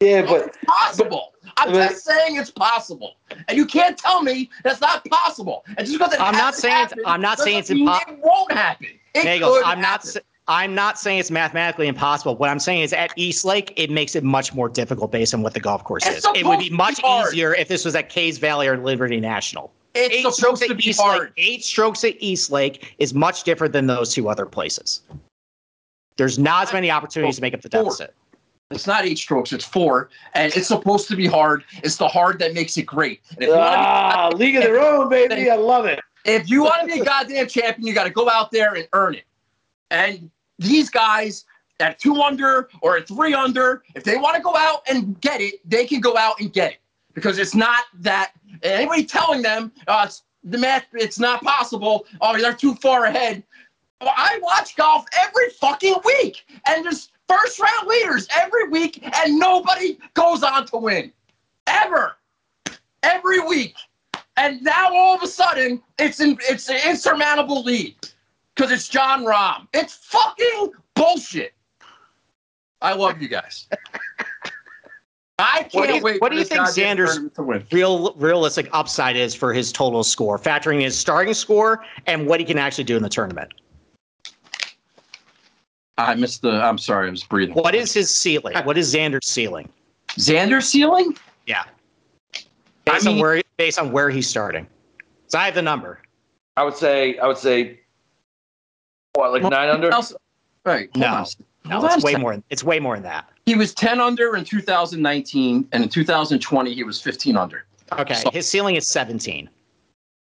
Yeah, 0.00 0.22
but 0.22 0.46
it's 0.46 0.58
possible. 0.66 1.34
I'm 1.56 1.72
but, 1.72 1.90
just 1.90 2.04
saying 2.04 2.36
it's 2.36 2.50
possible, 2.50 3.16
and 3.48 3.56
you 3.56 3.66
can't 3.66 3.98
tell 3.98 4.22
me 4.22 4.48
that's 4.64 4.80
not 4.80 5.04
possible. 5.04 5.64
And 5.76 5.86
just 5.86 5.92
because 5.98 6.14
it 6.14 6.20
I'm 6.20 6.34
not 6.34 6.54
saying 6.54 6.74
happen, 6.74 7.02
I'm 7.04 7.20
not 7.20 7.38
saying 7.38 7.58
it's 7.58 7.70
impossible. 7.70 8.14
It 8.14 8.20
won't 8.22 8.52
happen. 8.52 8.86
It 9.14 9.24
Nagels, 9.24 9.60
I'm 9.64 9.80
happen. 9.80 10.12
not. 10.14 10.24
I'm 10.48 10.74
not 10.74 10.98
saying 10.98 11.18
it's 11.18 11.30
mathematically 11.30 11.86
impossible. 11.86 12.34
What 12.36 12.50
I'm 12.50 12.58
saying 12.58 12.80
is 12.80 12.92
at 12.92 13.12
East 13.14 13.44
Lake, 13.44 13.72
it 13.76 13.90
makes 13.90 14.16
it 14.16 14.24
much 14.24 14.52
more 14.54 14.68
difficult 14.68 15.12
based 15.12 15.32
on 15.32 15.42
what 15.42 15.54
the 15.54 15.60
golf 15.60 15.84
course 15.84 16.04
it's 16.06 16.18
is. 16.18 16.26
It 16.34 16.44
would 16.44 16.58
be 16.58 16.70
much 16.70 16.96
be 16.96 17.06
easier 17.06 17.54
if 17.54 17.68
this 17.68 17.84
was 17.84 17.94
at 17.94 18.08
Caves 18.08 18.38
Valley 18.38 18.66
or 18.66 18.76
Liberty 18.76 19.20
National. 19.20 19.70
It's 19.94 20.14
eight 20.14 20.32
strokes 20.32 20.62
at 20.62 20.80
East 20.80 21.00
hard. 21.00 21.20
Lake. 21.20 21.32
Eight 21.36 21.64
strokes 21.64 22.04
at 22.04 22.14
East 22.20 22.50
Lake 22.50 22.94
is 22.98 23.12
much 23.12 23.44
different 23.44 23.72
than 23.72 23.86
those 23.86 24.14
two 24.14 24.28
other 24.28 24.46
places. 24.46 25.02
There's 26.16 26.38
not 26.38 26.68
as 26.68 26.72
many 26.72 26.90
opportunities 26.90 27.36
to 27.36 27.42
make 27.42 27.54
up 27.54 27.60
the 27.60 27.68
deficit. 27.68 28.14
It's 28.70 28.86
not 28.86 29.04
eight 29.04 29.18
strokes, 29.18 29.52
it's 29.52 29.64
four. 29.64 30.10
And 30.34 30.54
it's 30.54 30.68
supposed 30.68 31.08
to 31.08 31.16
be 31.16 31.26
hard. 31.26 31.64
It's 31.82 31.96
the 31.96 32.06
hard 32.06 32.38
that 32.38 32.54
makes 32.54 32.76
it 32.76 32.82
great. 32.82 33.20
And 33.32 33.44
if 33.44 33.50
ah, 33.52 34.30
be, 34.30 34.36
league 34.36 34.56
of 34.56 34.62
their 34.62 34.80
own, 34.80 35.08
baby. 35.08 35.50
I 35.50 35.56
love 35.56 35.86
it. 35.86 36.00
If 36.24 36.48
you 36.48 36.62
want 36.62 36.82
to 36.82 36.86
be 36.86 37.00
a 37.00 37.04
goddamn 37.04 37.48
champion, 37.48 37.86
you 37.86 37.94
got 37.94 38.04
to 38.04 38.10
go 38.10 38.30
out 38.30 38.52
there 38.52 38.74
and 38.74 38.86
earn 38.92 39.14
it. 39.14 39.24
And 39.90 40.30
these 40.58 40.88
guys 40.88 41.44
at 41.80 41.98
two 41.98 42.20
under 42.22 42.68
or 42.82 42.96
at 42.96 43.08
three 43.08 43.34
under, 43.34 43.82
if 43.96 44.04
they 44.04 44.16
want 44.16 44.36
to 44.36 44.42
go 44.42 44.54
out 44.54 44.82
and 44.88 45.20
get 45.20 45.40
it, 45.40 45.68
they 45.68 45.86
can 45.86 46.00
go 46.00 46.16
out 46.16 46.38
and 46.38 46.52
get 46.52 46.72
it. 46.72 46.78
Because 47.14 47.38
it's 47.38 47.56
not 47.56 47.84
that 47.94 48.32
anybody 48.62 49.04
telling 49.04 49.42
them 49.42 49.72
uh, 49.88 50.04
it's, 50.06 50.22
the 50.44 50.58
math, 50.58 50.86
it's 50.92 51.18
not 51.18 51.42
possible. 51.42 52.06
Oh, 52.20 52.38
they're 52.38 52.54
too 52.54 52.74
far 52.76 53.06
ahead. 53.06 53.42
I 54.00 54.38
watch 54.42 54.76
golf 54.76 55.04
every 55.20 55.50
fucking 55.50 55.96
week, 56.04 56.46
and 56.66 56.84
there's 56.84 57.10
first 57.30 57.60
round 57.60 57.86
leaders 57.86 58.26
every 58.34 58.68
week, 58.68 59.02
and 59.02 59.38
nobody 59.38 59.98
goes 60.14 60.42
on 60.42 60.66
to 60.66 60.76
win. 60.76 61.12
Ever. 61.66 62.16
Every 63.02 63.40
week. 63.40 63.76
And 64.36 64.62
now 64.62 64.92
all 64.92 65.14
of 65.14 65.22
a 65.22 65.26
sudden, 65.26 65.82
it's 65.98 66.20
in, 66.20 66.38
it's 66.48 66.68
an 66.68 66.78
insurmountable 66.86 67.62
lead 67.62 67.94
because 68.54 68.72
it's 68.72 68.88
Jon 68.88 69.24
Rahm. 69.24 69.68
It's 69.74 69.94
fucking 69.94 70.72
bullshit. 70.94 71.52
I 72.82 72.94
love 72.94 73.20
you 73.20 73.28
guys. 73.28 73.68
I 75.38 75.62
can't 75.62 75.74
what 75.74 75.88
do 75.88 75.94
you, 75.94 76.02
wait. 76.02 76.20
What 76.20 76.32
do 76.32 76.38
you 76.38 76.44
think 76.44 76.60
Xander's 76.60 77.18
real 77.72 78.12
realistic 78.14 78.68
upside 78.72 79.16
is 79.16 79.34
for 79.34 79.54
his 79.54 79.72
total 79.72 80.04
score, 80.04 80.38
factoring 80.38 80.82
his 80.82 80.98
starting 80.98 81.32
score 81.32 81.82
and 82.06 82.26
what 82.26 82.40
he 82.40 82.46
can 82.46 82.58
actually 82.58 82.84
do 82.84 82.96
in 82.96 83.02
the 83.02 83.08
tournament? 83.08 83.50
I 86.06 86.14
missed 86.14 86.42
the. 86.42 86.50
I'm 86.50 86.78
sorry, 86.78 87.08
I 87.08 87.10
was 87.10 87.24
breathing. 87.24 87.54
What 87.54 87.74
is 87.74 87.92
his 87.92 88.10
ceiling? 88.10 88.56
What 88.64 88.78
is 88.78 88.94
Xander's 88.94 89.26
ceiling? 89.26 89.68
Xander's 90.10 90.68
ceiling? 90.68 91.16
Yeah. 91.46 91.64
Based 92.84 93.06
I 93.06 93.10
mean, 93.10 93.16
on 93.16 93.20
where 93.20 93.42
based 93.56 93.78
on 93.78 93.92
where 93.92 94.10
he's 94.10 94.28
starting. 94.28 94.66
So 95.28 95.38
I 95.38 95.44
have 95.44 95.54
the 95.54 95.62
number. 95.62 96.00
I 96.56 96.64
would 96.64 96.76
say 96.76 97.18
I 97.18 97.26
would 97.26 97.38
say 97.38 97.80
what 99.14 99.32
like 99.32 99.42
nine 99.42 99.68
under. 99.68 99.90
Right. 100.64 100.94
No. 100.96 101.24
No, 101.66 101.84
it's 101.84 102.02
way 102.02 102.14
more. 102.14 102.42
It's 102.48 102.64
way 102.64 102.80
more 102.80 102.94
than 102.94 103.04
that. 103.04 103.28
He 103.46 103.54
was 103.54 103.74
10 103.74 104.00
under 104.00 104.36
in 104.36 104.44
2019, 104.44 105.68
and 105.72 105.82
in 105.82 105.88
2020 105.88 106.74
he 106.74 106.84
was 106.84 107.00
15 107.00 107.36
under. 107.36 107.66
Okay, 107.98 108.14
so, 108.14 108.30
his 108.30 108.48
ceiling 108.48 108.76
is 108.76 108.88
17. 108.88 109.50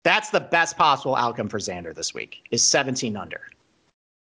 That's 0.05 0.31
the 0.31 0.41
best 0.41 0.77
possible 0.77 1.17
outcome 1.17 1.49
for 1.49 1.59
Xander 1.59 1.95
this 1.95 2.15
week. 2.15 2.45
Is 2.51 2.63
17 2.63 3.17
under. 3.17 3.41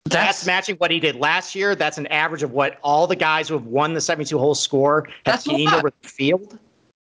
That's, 0.10 0.40
that's, 0.40 0.45
matching 0.45 0.76
what 0.77 0.91
he 0.91 0.99
did 0.99 1.15
last 1.15 1.56
year. 1.56 1.76
That's 1.76 1.98
an 1.98 2.07
average 2.07 2.44
of 2.44 2.52
what 2.52 2.77
all 2.84 3.07
the 3.07 3.15
guys 3.15 3.48
who 3.48 3.56
have 3.56 3.65
won 3.65 3.94
the 3.94 4.02
72 4.02 4.38
hole 4.38 4.56
score 4.56 5.07
have 5.26 5.44
gained 5.44 5.73
over 5.73 5.91
the 6.02 6.07
field. 6.07 6.57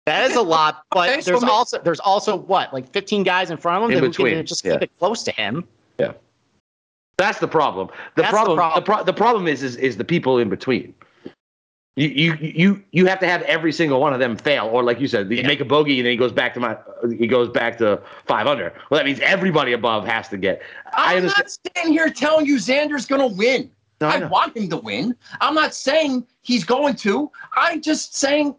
That 0.07 0.31
is 0.31 0.37
a 0.37 0.43
lot, 0.43 0.85
but 0.91 1.09
okay, 1.09 1.21
there's 1.23 1.41
so 1.41 1.51
also 1.51 1.79
there's 1.79 2.01
also 2.01 2.37
what 2.37 2.73
like 2.73 2.89
15 2.91 3.23
guys 3.23 3.51
in 3.51 3.57
front 3.57 3.85
of 3.85 3.91
him 3.91 3.97
in 3.97 4.11
that 4.11 4.17
can 4.17 4.47
just 4.47 4.63
keep 4.63 4.83
it 4.83 4.91
close 4.99 5.23
to 5.23 5.31
him. 5.31 5.67
Yeah, 5.99 6.13
that's 7.17 7.39
the 7.39 7.49
problem. 7.49 7.89
The 8.15 8.23
that's 8.23 8.33
problem. 8.33 8.57
The, 8.57 8.61
problem. 8.61 8.83
The, 8.83 8.87
pro- 8.87 9.05
the 9.05 9.13
problem 9.13 9.49
is, 9.49 9.63
is 9.63 9.77
is 9.77 9.97
the 9.97 10.05
people 10.05 10.39
in 10.39 10.49
between. 10.49 10.95
You, 11.97 12.09
you 12.09 12.35
you 12.41 12.83
you 12.91 13.07
have 13.07 13.21
to 13.21 13.27
have 13.29 13.43
every 13.43 13.73
single 13.73 14.01
one 14.01 14.13
of 14.13 14.19
them 14.19 14.37
fail, 14.37 14.67
or 14.67 14.83
like 14.83 14.99
you 14.99 15.07
said, 15.07 15.31
you 15.31 15.37
yeah. 15.37 15.47
make 15.47 15.61
a 15.61 15.65
bogey 15.65 15.99
and 16.01 16.07
then 16.07 16.11
he 16.11 16.17
goes 16.17 16.33
back 16.33 16.53
to 16.55 16.61
my 16.61 16.77
he 17.17 17.29
goes 17.29 17.49
back 17.49 17.79
to 17.79 18.03
five 18.27 18.49
under. 18.49 18.73
Well, 18.91 18.99
that 18.99 19.07
means 19.07 19.21
everybody 19.21 19.75
above 19.75 20.05
has 20.05 20.29
to 20.31 20.37
get. 20.37 20.61
I'm 20.93 21.27
not 21.27 21.49
standing 21.49 21.93
here 21.93 22.11
telling 22.11 22.47
you 22.47 22.57
Xander's 22.57 23.07
going 23.07 23.21
to 23.21 23.37
win. 23.37 23.71
No, 24.01 24.09
I, 24.09 24.17
I 24.17 24.25
want 24.25 24.57
him 24.57 24.69
to 24.71 24.77
win. 24.77 25.15
I'm 25.41 25.55
not 25.55 25.73
saying 25.73 26.27
he's 26.43 26.65
going 26.65 26.97
to. 26.97 27.31
I'm 27.55 27.81
just 27.81 28.17
saying 28.17 28.57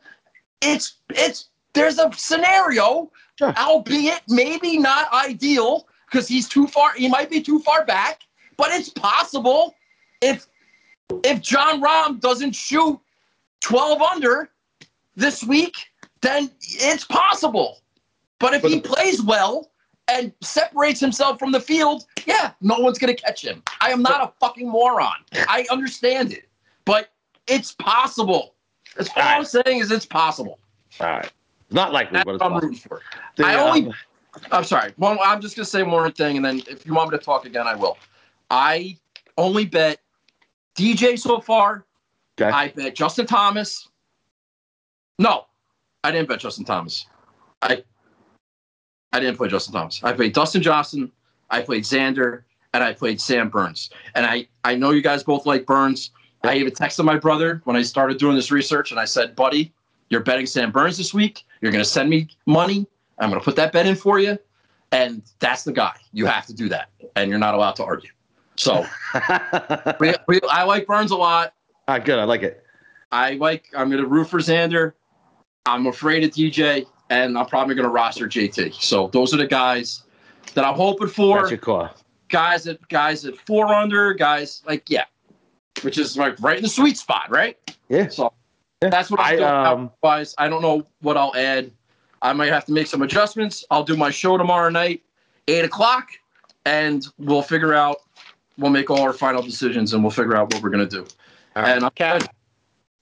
it's 0.61 0.93
it's 1.09 1.49
there's 1.73 1.99
a 1.99 2.09
scenario, 2.15 3.11
sure. 3.37 3.53
albeit 3.57 4.21
maybe 4.29 4.77
not 4.77 5.11
ideal 5.11 5.87
because 6.09 6.25
he's 6.25 6.47
too 6.47 6.67
far. 6.67 6.93
He 6.93 7.09
might 7.09 7.29
be 7.29 7.41
too 7.41 7.59
far 7.59 7.85
back, 7.85 8.21
but 8.55 8.69
it's 8.71 8.87
possible 8.87 9.75
if 10.21 10.47
if 11.25 11.41
Jon 11.41 11.81
Rahm 11.81 12.21
doesn't 12.21 12.53
shoot 12.53 12.97
12 13.61 14.01
under 14.01 14.49
this 15.15 15.43
week, 15.43 15.75
then 16.21 16.51
it's 16.61 17.05
possible. 17.05 17.79
But 18.39 18.53
if 18.53 18.61
he 18.63 18.79
plays 18.81 19.21
well 19.21 19.71
and 20.07 20.31
separates 20.41 20.99
himself 20.99 21.39
from 21.39 21.51
the 21.51 21.59
field, 21.59 22.05
yeah, 22.25 22.51
no 22.61 22.79
one's 22.79 22.99
going 22.99 23.15
to 23.15 23.21
catch 23.21 23.43
him. 23.43 23.63
I 23.81 23.91
am 23.91 24.01
not 24.01 24.21
a 24.21 24.31
fucking 24.39 24.69
moron. 24.69 25.15
I 25.33 25.65
understand 25.71 26.31
it. 26.33 26.47
But 26.85 27.09
it's 27.47 27.71
possible. 27.73 28.53
That's 28.95 29.09
all, 29.15 29.23
I'm 29.23 29.45
saying 29.45 29.79
is 29.79 29.91
it's 29.91 30.05
possible. 30.05 30.59
All 30.99 31.07
right. 31.07 31.31
Not 31.71 31.91
likely, 31.91 32.13
That's 32.17 32.25
but 32.25 32.35
it's 32.35 32.43
I'm 32.43 32.51
possible. 32.51 32.69
rooting 32.69 32.87
for. 32.87 33.01
The, 33.35 33.45
I 33.45 33.55
only. 33.55 33.87
um, 33.87 33.93
I'm 34.51 34.63
sorry. 34.63 34.93
One, 34.97 35.17
I'm 35.23 35.41
just 35.41 35.55
gonna 35.55 35.65
say 35.65 35.81
one 35.81 35.91
more 35.91 36.11
thing, 36.11 36.35
and 36.37 36.45
then 36.45 36.61
if 36.69 36.85
you 36.85 36.93
want 36.93 37.11
me 37.11 37.17
to 37.17 37.23
talk 37.23 37.45
again, 37.45 37.67
I 37.67 37.75
will. 37.75 37.97
I 38.51 38.97
only 39.37 39.65
bet 39.65 39.99
DJ 40.75 41.17
so 41.17 41.39
far. 41.39 41.85
Okay. 42.39 42.49
I 42.49 42.69
bet 42.69 42.95
Justin 42.95 43.25
Thomas. 43.25 43.89
No, 45.19 45.45
I 46.03 46.11
didn't 46.11 46.27
bet 46.27 46.39
Justin 46.39 46.65
Thomas. 46.65 47.05
I 47.61 47.83
I 49.13 49.19
didn't 49.19 49.37
play 49.37 49.47
Justin 49.47 49.73
Thomas. 49.73 50.03
I 50.03 50.11
played 50.11 50.33
Dustin 50.33 50.61
Johnson. 50.61 51.11
I 51.49 51.61
played 51.61 51.83
Xander, 51.83 52.43
and 52.73 52.83
I 52.83 52.93
played 52.93 53.21
Sam 53.21 53.49
Burns. 53.49 53.89
And 54.15 54.25
I 54.25 54.47
I 54.65 54.75
know 54.75 54.91
you 54.91 55.01
guys 55.01 55.23
both 55.23 55.45
like 55.45 55.65
Burns. 55.65 56.11
I 56.43 56.55
even 56.55 56.73
texted 56.73 57.05
my 57.05 57.17
brother 57.17 57.61
when 57.63 57.75
I 57.75 57.81
started 57.81 58.19
doing 58.19 58.35
this 58.35 58.51
research, 58.51 58.91
and 58.91 58.99
I 58.99 59.05
said, 59.05 59.35
"Buddy, 59.35 59.73
you're 60.09 60.21
betting 60.21 60.45
Sam 60.45 60.71
Burns 60.71 60.97
this 60.97 61.13
week. 61.13 61.43
You're 61.61 61.71
going 61.71 61.83
to 61.83 61.89
send 61.89 62.09
me 62.09 62.27
money. 62.45 62.85
I'm 63.17 63.29
going 63.29 63.39
to 63.39 63.45
put 63.45 63.55
that 63.55 63.71
bet 63.71 63.87
in 63.87 63.95
for 63.95 64.19
you." 64.19 64.37
And 64.91 65.23
that's 65.39 65.63
the 65.63 65.71
guy. 65.71 65.95
You 66.13 66.25
have 66.25 66.45
to 66.47 66.53
do 66.53 66.69
that, 66.69 66.89
and 67.15 67.29
you're 67.29 67.39
not 67.39 67.55
allowed 67.55 67.75
to 67.77 67.85
argue. 67.85 68.11
So 68.57 68.85
we, 69.99 70.13
we, 70.27 70.39
I 70.49 70.63
like 70.63 70.85
Burns 70.85 71.11
a 71.11 71.17
lot. 71.17 71.53
All 71.87 71.95
right, 71.95 72.03
good. 72.03 72.17
I 72.17 72.23
like 72.23 72.41
it. 72.43 72.63
I 73.11 73.33
like. 73.33 73.65
I'm 73.75 73.89
going 73.89 74.01
to 74.01 74.07
root 74.07 74.25
for 74.27 74.39
Xander. 74.39 74.93
I'm 75.67 75.87
afraid 75.87 76.23
of 76.23 76.31
DJ, 76.31 76.85
and 77.09 77.37
I'm 77.37 77.45
probably 77.45 77.75
going 77.75 77.87
to 77.87 77.91
roster 77.91 78.27
JT. 78.27 78.73
So 78.75 79.07
those 79.07 79.33
are 79.33 79.37
the 79.37 79.47
guys 79.47 80.03
that 80.55 80.65
I'm 80.65 80.75
hoping 80.75 81.07
for. 81.07 81.39
That's 81.39 81.51
your 81.51 81.59
call. 81.59 81.89
Guys 82.29 82.65
at 82.67 82.85
guys 82.89 83.25
at 83.25 83.37
four 83.45 83.73
under. 83.73 84.13
Guys 84.13 84.63
like 84.65 84.89
yeah, 84.89 85.05
which 85.83 85.97
is 85.99 86.17
like 86.17 86.35
right 86.39 86.57
in 86.57 86.63
the 86.63 86.69
sweet 86.69 86.97
spot, 86.97 87.29
right? 87.29 87.57
Yeah. 87.87 88.07
So 88.07 88.33
that's 88.81 89.11
what 89.11 89.19
I'm 89.19 89.25
I, 89.25 89.35
doing. 89.35 89.47
um, 89.47 89.91
Otherwise, 90.03 90.33
I 90.39 90.49
don't 90.49 90.63
know 90.63 90.85
what 91.01 91.17
I'll 91.17 91.35
add. 91.35 91.71
I 92.23 92.33
might 92.33 92.51
have 92.51 92.65
to 92.65 92.71
make 92.71 92.87
some 92.87 93.03
adjustments. 93.03 93.63
I'll 93.69 93.83
do 93.83 93.95
my 93.95 94.09
show 94.09 94.37
tomorrow 94.37 94.69
night, 94.69 95.03
eight 95.47 95.65
o'clock, 95.65 96.09
and 96.65 97.05
we'll 97.19 97.43
figure 97.43 97.75
out. 97.75 97.97
We'll 98.57 98.71
make 98.71 98.89
all 98.89 99.01
our 99.01 99.13
final 99.13 99.43
decisions, 99.43 99.93
and 99.93 100.01
we'll 100.01 100.11
figure 100.11 100.35
out 100.35 100.51
what 100.53 100.63
we're 100.63 100.69
gonna 100.71 100.87
do. 100.87 101.05
All 101.55 101.63
right. 101.63 101.75
And 101.75 101.85
I'm 101.85 101.91
Cap, 101.91 102.23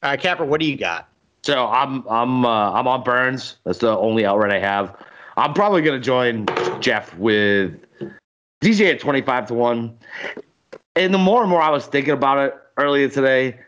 all 0.04 0.12
right, 0.12 0.20
Capper, 0.20 0.46
what 0.46 0.60
do 0.60 0.66
you 0.66 0.78
got? 0.78 1.10
So 1.44 1.68
I'm 1.68 2.08
I'm 2.08 2.46
uh, 2.46 2.72
I'm 2.72 2.88
on 2.88 3.04
Burns. 3.04 3.58
That's 3.66 3.80
the 3.80 3.98
only 3.98 4.26
outright 4.26 4.52
I 4.52 4.60
have. 4.60 4.96
I'm 5.38 5.54
probably 5.54 5.82
gonna 5.82 6.00
join 6.00 6.46
Jeff 6.80 7.16
with 7.18 7.74
DJ 8.62 8.92
at 8.92 9.00
25 9.00 9.48
to 9.48 9.54
one. 9.54 9.98
And 10.96 11.14
the 11.14 11.18
more 11.18 11.42
and 11.42 11.50
more 11.50 11.62
I 11.62 11.70
was 11.70 11.86
thinking 11.86 12.14
about 12.14 12.38
it 12.38 12.56
earlier 12.78 13.10
today, 13.10 13.60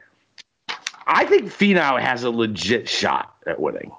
I 1.07 1.26
think 1.26 1.45
Finau 1.45 1.99
has 1.99 2.24
a 2.24 2.30
legit 2.30 2.88
shot 2.88 3.36
at 3.48 3.60
winning. 3.60 3.91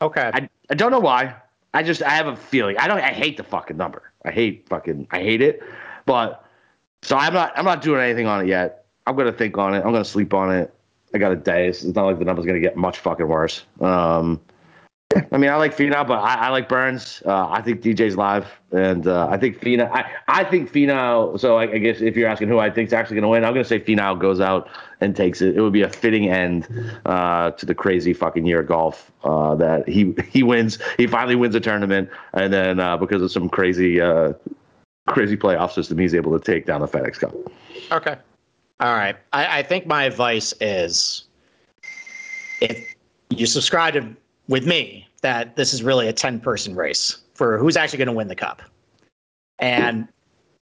Okay. 0.00 0.30
I, 0.32 0.48
I 0.70 0.74
don't 0.74 0.90
know 0.90 1.00
why. 1.00 1.36
I 1.72 1.82
just 1.82 2.02
I 2.02 2.10
have 2.10 2.26
a 2.26 2.36
feeling. 2.36 2.78
I 2.78 2.88
don't 2.88 2.98
I 2.98 3.12
hate 3.12 3.36
the 3.36 3.44
fucking 3.44 3.76
number. 3.76 4.12
I 4.24 4.30
hate 4.30 4.66
fucking 4.68 5.08
I 5.10 5.20
hate 5.20 5.42
it. 5.42 5.62
But 6.06 6.44
so 7.02 7.16
I'm 7.16 7.34
not 7.34 7.52
I'm 7.56 7.64
not 7.64 7.82
doing 7.82 8.00
anything 8.00 8.26
on 8.26 8.42
it 8.42 8.48
yet. 8.48 8.83
I'm 9.06 9.16
gonna 9.16 9.32
think 9.32 9.58
on 9.58 9.74
it. 9.74 9.78
I'm 9.78 9.92
gonna 9.92 10.04
sleep 10.04 10.34
on 10.34 10.54
it. 10.54 10.74
I 11.12 11.18
got 11.18 11.32
a 11.32 11.36
day. 11.36 11.68
It's 11.68 11.84
not 11.84 12.04
like 12.06 12.18
the 12.18 12.24
number's 12.24 12.46
gonna 12.46 12.60
get 12.60 12.76
much 12.76 12.98
fucking 12.98 13.28
worse. 13.28 13.64
Um 13.80 14.40
I 15.32 15.36
mean, 15.36 15.50
I 15.50 15.56
like 15.56 15.76
Finau, 15.76 16.06
but 16.06 16.18
I, 16.18 16.46
I 16.46 16.48
like 16.48 16.68
Burns. 16.68 17.22
Uh, 17.24 17.48
I 17.48 17.60
think 17.62 17.82
DJ's 17.82 18.16
live, 18.16 18.46
and 18.72 19.06
uh, 19.06 19.28
I 19.28 19.36
think 19.36 19.60
Finau. 19.60 19.90
I, 19.92 20.10
I 20.26 20.44
think 20.44 20.72
Finau. 20.72 21.38
So 21.38 21.56
I, 21.56 21.64
I 21.64 21.78
guess 21.78 22.00
if 22.00 22.16
you're 22.16 22.28
asking 22.28 22.48
who 22.48 22.58
I 22.58 22.70
think's 22.70 22.92
actually 22.92 23.16
going 23.16 23.22
to 23.22 23.28
win, 23.28 23.44
I'm 23.44 23.52
going 23.52 23.64
to 23.64 23.68
say 23.68 23.78
Finau 23.78 24.18
goes 24.18 24.40
out 24.40 24.68
and 25.00 25.14
takes 25.14 25.40
it. 25.40 25.56
It 25.56 25.60
would 25.60 25.72
be 25.72 25.82
a 25.82 25.88
fitting 25.88 26.28
end 26.28 26.66
uh, 27.06 27.52
to 27.52 27.66
the 27.66 27.74
crazy 27.74 28.12
fucking 28.12 28.46
year 28.46 28.60
of 28.60 28.66
golf 28.66 29.12
uh, 29.22 29.54
that 29.56 29.88
he 29.88 30.14
he 30.30 30.42
wins. 30.42 30.78
He 30.96 31.06
finally 31.06 31.36
wins 31.36 31.54
a 31.54 31.60
tournament, 31.60 32.10
and 32.32 32.52
then 32.52 32.80
uh, 32.80 32.96
because 32.96 33.22
of 33.22 33.30
some 33.30 33.48
crazy 33.48 34.00
uh, 34.00 34.32
crazy 35.06 35.36
playoff 35.36 35.72
system, 35.72 35.98
he's 35.98 36.14
able 36.14 36.36
to 36.38 36.44
take 36.44 36.66
down 36.66 36.80
the 36.80 36.88
FedEx 36.88 37.20
Cup. 37.20 37.34
Okay. 37.92 38.16
All 38.80 38.94
right. 38.94 39.16
I, 39.32 39.60
I 39.60 39.62
think 39.62 39.86
my 39.86 40.04
advice 40.04 40.52
is 40.60 41.24
if 42.60 42.94
you 43.30 43.46
subscribe 43.46 43.94
to, 43.94 44.16
with 44.48 44.66
me 44.66 45.08
that 45.22 45.56
this 45.56 45.72
is 45.72 45.82
really 45.82 46.08
a 46.08 46.12
10 46.12 46.40
person 46.40 46.74
race 46.74 47.18
for 47.34 47.58
who's 47.58 47.76
actually 47.76 47.98
going 47.98 48.08
to 48.08 48.12
win 48.12 48.28
the 48.28 48.34
cup. 48.34 48.62
And 49.58 50.08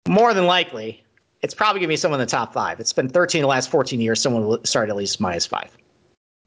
more 0.08 0.34
than 0.34 0.46
likely, 0.46 1.04
it's 1.42 1.54
probably 1.54 1.80
going 1.80 1.88
to 1.88 1.94
be 1.94 1.98
someone 1.98 2.20
in 2.20 2.26
the 2.26 2.32
top 2.32 2.54
five. 2.54 2.80
It's 2.80 2.94
been 2.94 3.10
13 3.10 3.42
the 3.42 3.48
last 3.48 3.70
14 3.70 4.00
years. 4.00 4.22
Someone 4.22 4.46
will 4.46 4.60
start 4.64 4.90
at 4.90 4.96
least 4.96 5.20
minus 5.20 5.46
five. 5.46 5.76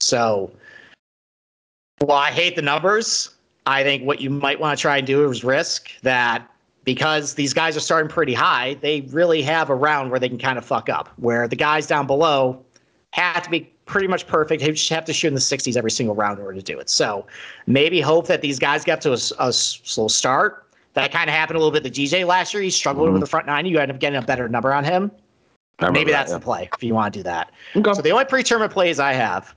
So 0.01 0.51
while 1.99 2.19
I 2.19 2.31
hate 2.31 2.57
the 2.57 2.63
numbers, 2.63 3.31
I 3.67 3.83
think 3.83 4.05
what 4.05 4.21
you 4.21 4.31
might 4.31 4.59
want 4.59 4.79
to 4.79 4.81
try 4.81 4.99
and 4.99 5.07
do 5.07 5.29
is 5.31 5.45
risk 5.45 5.91
that 6.03 6.49
because 6.89 7.35
these 7.35 7.53
guys 7.53 7.77
are 7.77 7.81
starting 7.81 8.09
pretty 8.09 8.33
high, 8.33 8.73
they 8.81 9.03
really 9.11 9.43
have 9.43 9.69
a 9.69 9.75
round 9.75 10.11
where 10.11 10.19
they 10.19 10.29
can 10.29 10.39
kind 10.39 10.57
of 10.57 10.65
fuck 10.65 10.89
up. 10.89 11.11
Where 11.17 11.47
the 11.47 11.55
guys 11.55 11.87
down 11.87 12.07
below 12.07 12.65
have 13.13 13.43
to 13.43 13.51
be 13.51 13.71
pretty 13.85 14.07
much 14.09 14.27
perfect. 14.27 14.63
They 14.63 14.71
just 14.71 14.89
have 14.89 15.05
to 15.05 15.13
shoot 15.13 15.29
in 15.29 15.35
the 15.35 15.41
60s 15.41 15.77
every 15.77 15.91
single 15.91 16.15
round 16.15 16.39
in 16.39 16.47
order 16.47 16.57
to 16.59 16.65
do 16.65 16.79
it. 16.79 16.89
So 16.89 17.27
maybe 17.67 18.01
hope 18.01 18.27
that 18.29 18.41
these 18.41 18.59
guys 18.59 18.85
get 18.85 19.03
to 19.03 19.11
a, 19.11 19.19
a 19.39 19.53
slow 19.53 20.09
start. 20.09 20.67
That 20.95 21.13
kind 21.13 21.29
of 21.29 21.35
happened 21.37 21.57
a 21.57 21.61
little 21.63 21.79
bit 21.79 21.85
to 21.85 21.91
DJ 21.91 22.27
last 22.27 22.55
year. 22.55 22.63
He 22.63 22.71
struggled 22.71 23.11
Mhm. 23.11 23.13
with 23.13 23.21
the 23.21 23.27
front 23.27 23.45
nine. 23.45 23.67
You 23.67 23.79
end 23.81 23.91
up 23.93 23.99
getting 23.99 24.19
a 24.19 24.23
better 24.23 24.49
number 24.49 24.73
on 24.73 24.83
him. 24.83 25.11
Maybe 25.83 26.05
that, 26.05 26.21
that's 26.21 26.31
yeah. 26.31 26.39
the 26.39 26.43
play 26.43 26.71
if 26.75 26.83
you 26.83 26.95
want 26.95 27.13
to 27.13 27.19
do 27.19 27.23
that. 27.25 27.53
Okay. 27.77 27.93
So 27.93 28.01
the 28.01 28.13
only 28.13 28.25
pre-tournament 28.25 28.73
plays 28.73 28.99
I 28.99 29.13
have 29.13 29.55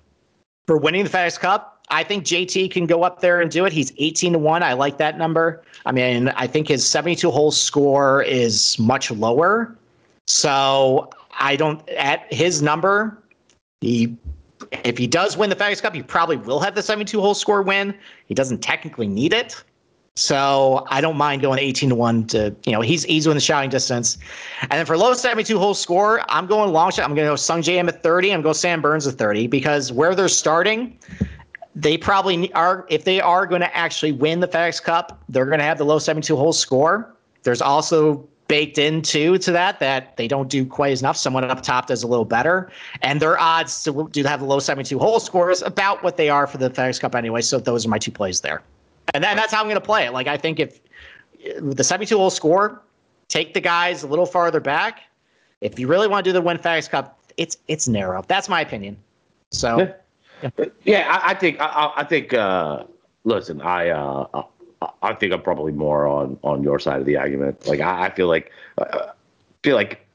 for 0.68 0.76
winning 0.76 1.06
the 1.06 1.10
FedEx 1.10 1.40
Cup, 1.40 1.71
I 1.92 2.04
think 2.04 2.24
JT 2.24 2.72
can 2.72 2.86
go 2.86 3.04
up 3.04 3.20
there 3.20 3.42
and 3.42 3.52
do 3.52 3.66
it. 3.66 3.74
He's 3.74 3.92
18 3.98 4.34
to 4.34 4.40
1. 4.40 4.64
I 4.64 4.74
like 4.74 4.98
that 4.98 5.18
number. 5.18 5.62
I 5.86 5.92
mean, 5.92 6.30
I 6.30 6.48
think 6.48 6.70
his 6.70 6.88
72 6.88 7.30
hole 7.30 7.52
score 7.52 8.24
is 8.24 8.80
much 8.80 9.12
lower. 9.12 9.76
So 10.28 11.10
I 11.38 11.56
don't 11.56 11.88
at 11.90 12.32
his 12.34 12.62
number, 12.62 13.22
he 13.82 14.16
if 14.84 14.98
he 14.98 15.08
does 15.08 15.36
win 15.36 15.50
the 15.50 15.56
FedEx 15.56 15.82
Cup, 15.82 15.94
he 15.94 16.02
probably 16.02 16.38
will 16.38 16.60
have 16.60 16.76
the 16.76 16.84
72 16.84 17.20
hole 17.20 17.34
score 17.34 17.62
win. 17.62 17.94
He 18.26 18.34
doesn't 18.34 18.60
technically 18.60 19.08
need 19.08 19.34
it. 19.34 19.62
So 20.16 20.86
I 20.90 21.02
don't 21.02 21.18
mind 21.18 21.42
going 21.42 21.60
18 21.60 21.90
to 21.90 21.96
1 21.96 22.28
to, 22.28 22.56
you 22.66 22.74
know, 22.74 22.82
he's 22.82 23.08
easy 23.08 23.30
in 23.30 23.36
the 23.36 23.42
shouting 23.42 23.70
distance. 23.70 24.18
And 24.62 24.72
then 24.72 24.86
for 24.86 24.98
low 24.98 25.14
72 25.14 25.58
hole 25.58 25.74
score, 25.74 26.22
I'm 26.30 26.48
going 26.48 26.72
long 26.72 26.92
shot. 26.92 27.06
I'm 27.06 27.16
going 27.16 27.26
to 27.26 27.32
go 27.32 27.36
Sungjae 27.36 27.76
Im 27.76 27.90
at 27.90 28.04
30. 28.04 28.34
I'm 28.34 28.42
going 28.42 28.54
Sam 28.54 28.82
Burns 28.82 29.08
at 29.08 29.16
30 29.16 29.48
because 29.48 29.92
where 29.92 30.14
they're 30.14 30.28
starting, 30.28 30.98
they 31.76 31.98
probably 31.98 32.52
are, 32.54 32.86
if 32.90 33.04
they 33.04 33.22
are 33.22 33.46
going 33.46 33.62
to 33.62 33.76
actually 33.76 34.12
win 34.12 34.40
the 34.40 34.48
FedEx 34.48 34.82
Cup, 34.82 35.22
they're 35.30 35.46
going 35.46 35.60
to 35.60 35.66
have 35.66 35.78
the 35.78 35.86
low 35.86 36.00
72 36.00 36.36
hole 36.36 36.54
score. 36.54 37.16
There's 37.44 37.62
also 37.62 38.28
baked 38.48 38.78
into 38.78 39.38
to 39.38 39.52
that 39.54 39.80
that 39.80 40.18
they 40.18 40.28
don't 40.28 40.50
do 40.50 40.66
quite 40.66 41.00
enough. 41.00 41.16
Someone 41.16 41.46
up 41.46 41.62
top 41.64 41.88
does 41.88 42.04
a 42.04 42.08
little 42.08 42.26
better, 42.26 42.70
and 43.02 43.22
their 43.22 43.40
odds 43.40 43.84
to 43.86 44.10
do 44.12 44.24
have 44.24 44.42
the 44.42 44.46
low 44.46 44.60
72 44.60 45.00
hole 45.00 45.20
scores 45.20 45.62
about 45.62 46.04
what 46.04 46.18
they 46.18 46.30
are 46.30 46.46
for 46.46 46.58
the 46.58 46.70
FedEx 46.70 47.00
Cup 47.00 47.16
anyway. 47.16 47.42
So 47.42 47.60
those 47.60 47.86
are 47.86 47.90
my 47.90 47.98
two 47.98 48.12
plays 48.12 48.42
there, 48.42 48.62
and 49.14 49.24
then 49.24 49.38
that's 49.38 49.54
how 49.54 49.62
I'm 49.62 49.68
going 49.68 49.76
to 49.76 49.82
play 49.82 50.06
it. 50.06 50.12
Like 50.12 50.28
I 50.28 50.36
think 50.36 50.60
if 50.60 50.82
the 51.60 51.84
72 51.84 52.18
hole 52.18 52.30
score, 52.30 52.82
take 53.30 53.54
the 53.54 53.62
guys 53.62 54.04
a 54.04 54.08
little 54.08 54.26
farther 54.26 54.60
back. 54.60 55.00
If 55.62 55.80
you 55.80 55.88
really 55.88 56.10
want 56.10 56.26
to 56.26 56.30
do 56.30 56.34
the 56.34 56.42
win 56.42 56.58
FedEx 56.58 56.90
Cup, 56.90 57.20
it's 57.38 57.58
it's 57.70 57.88
narrow. 57.88 58.24
That's 58.28 58.50
my 58.50 58.60
opinion. 58.60 58.98
So 59.52 59.80
Yeah. 59.80 59.94
Yeah, 60.84 61.08
I, 61.10 61.32
I 61.32 61.34
think 61.36 61.60
I, 61.60 61.92
I- 61.98 62.04
think. 62.04 62.34
Uh, 62.34 62.84
listen, 63.24 63.62
I, 63.62 63.90
uh, 63.90 64.26
I 64.82 64.88
I 65.04 65.14
think 65.14 65.34
I'm 65.34 65.42
probably 65.42 65.72
more 65.72 66.08
on 66.08 66.38
on 66.44 66.64
your 66.64 66.80
side 66.80 67.00
of 67.00 67.06
the 67.06 67.18
argument. 67.18 67.68
Like 67.68 67.80
I, 67.80 68.06
I 68.06 68.10
feel 68.10 68.28
like 68.28 68.52
uh, 68.78 69.08
feel 69.64 69.76
like 69.76 70.06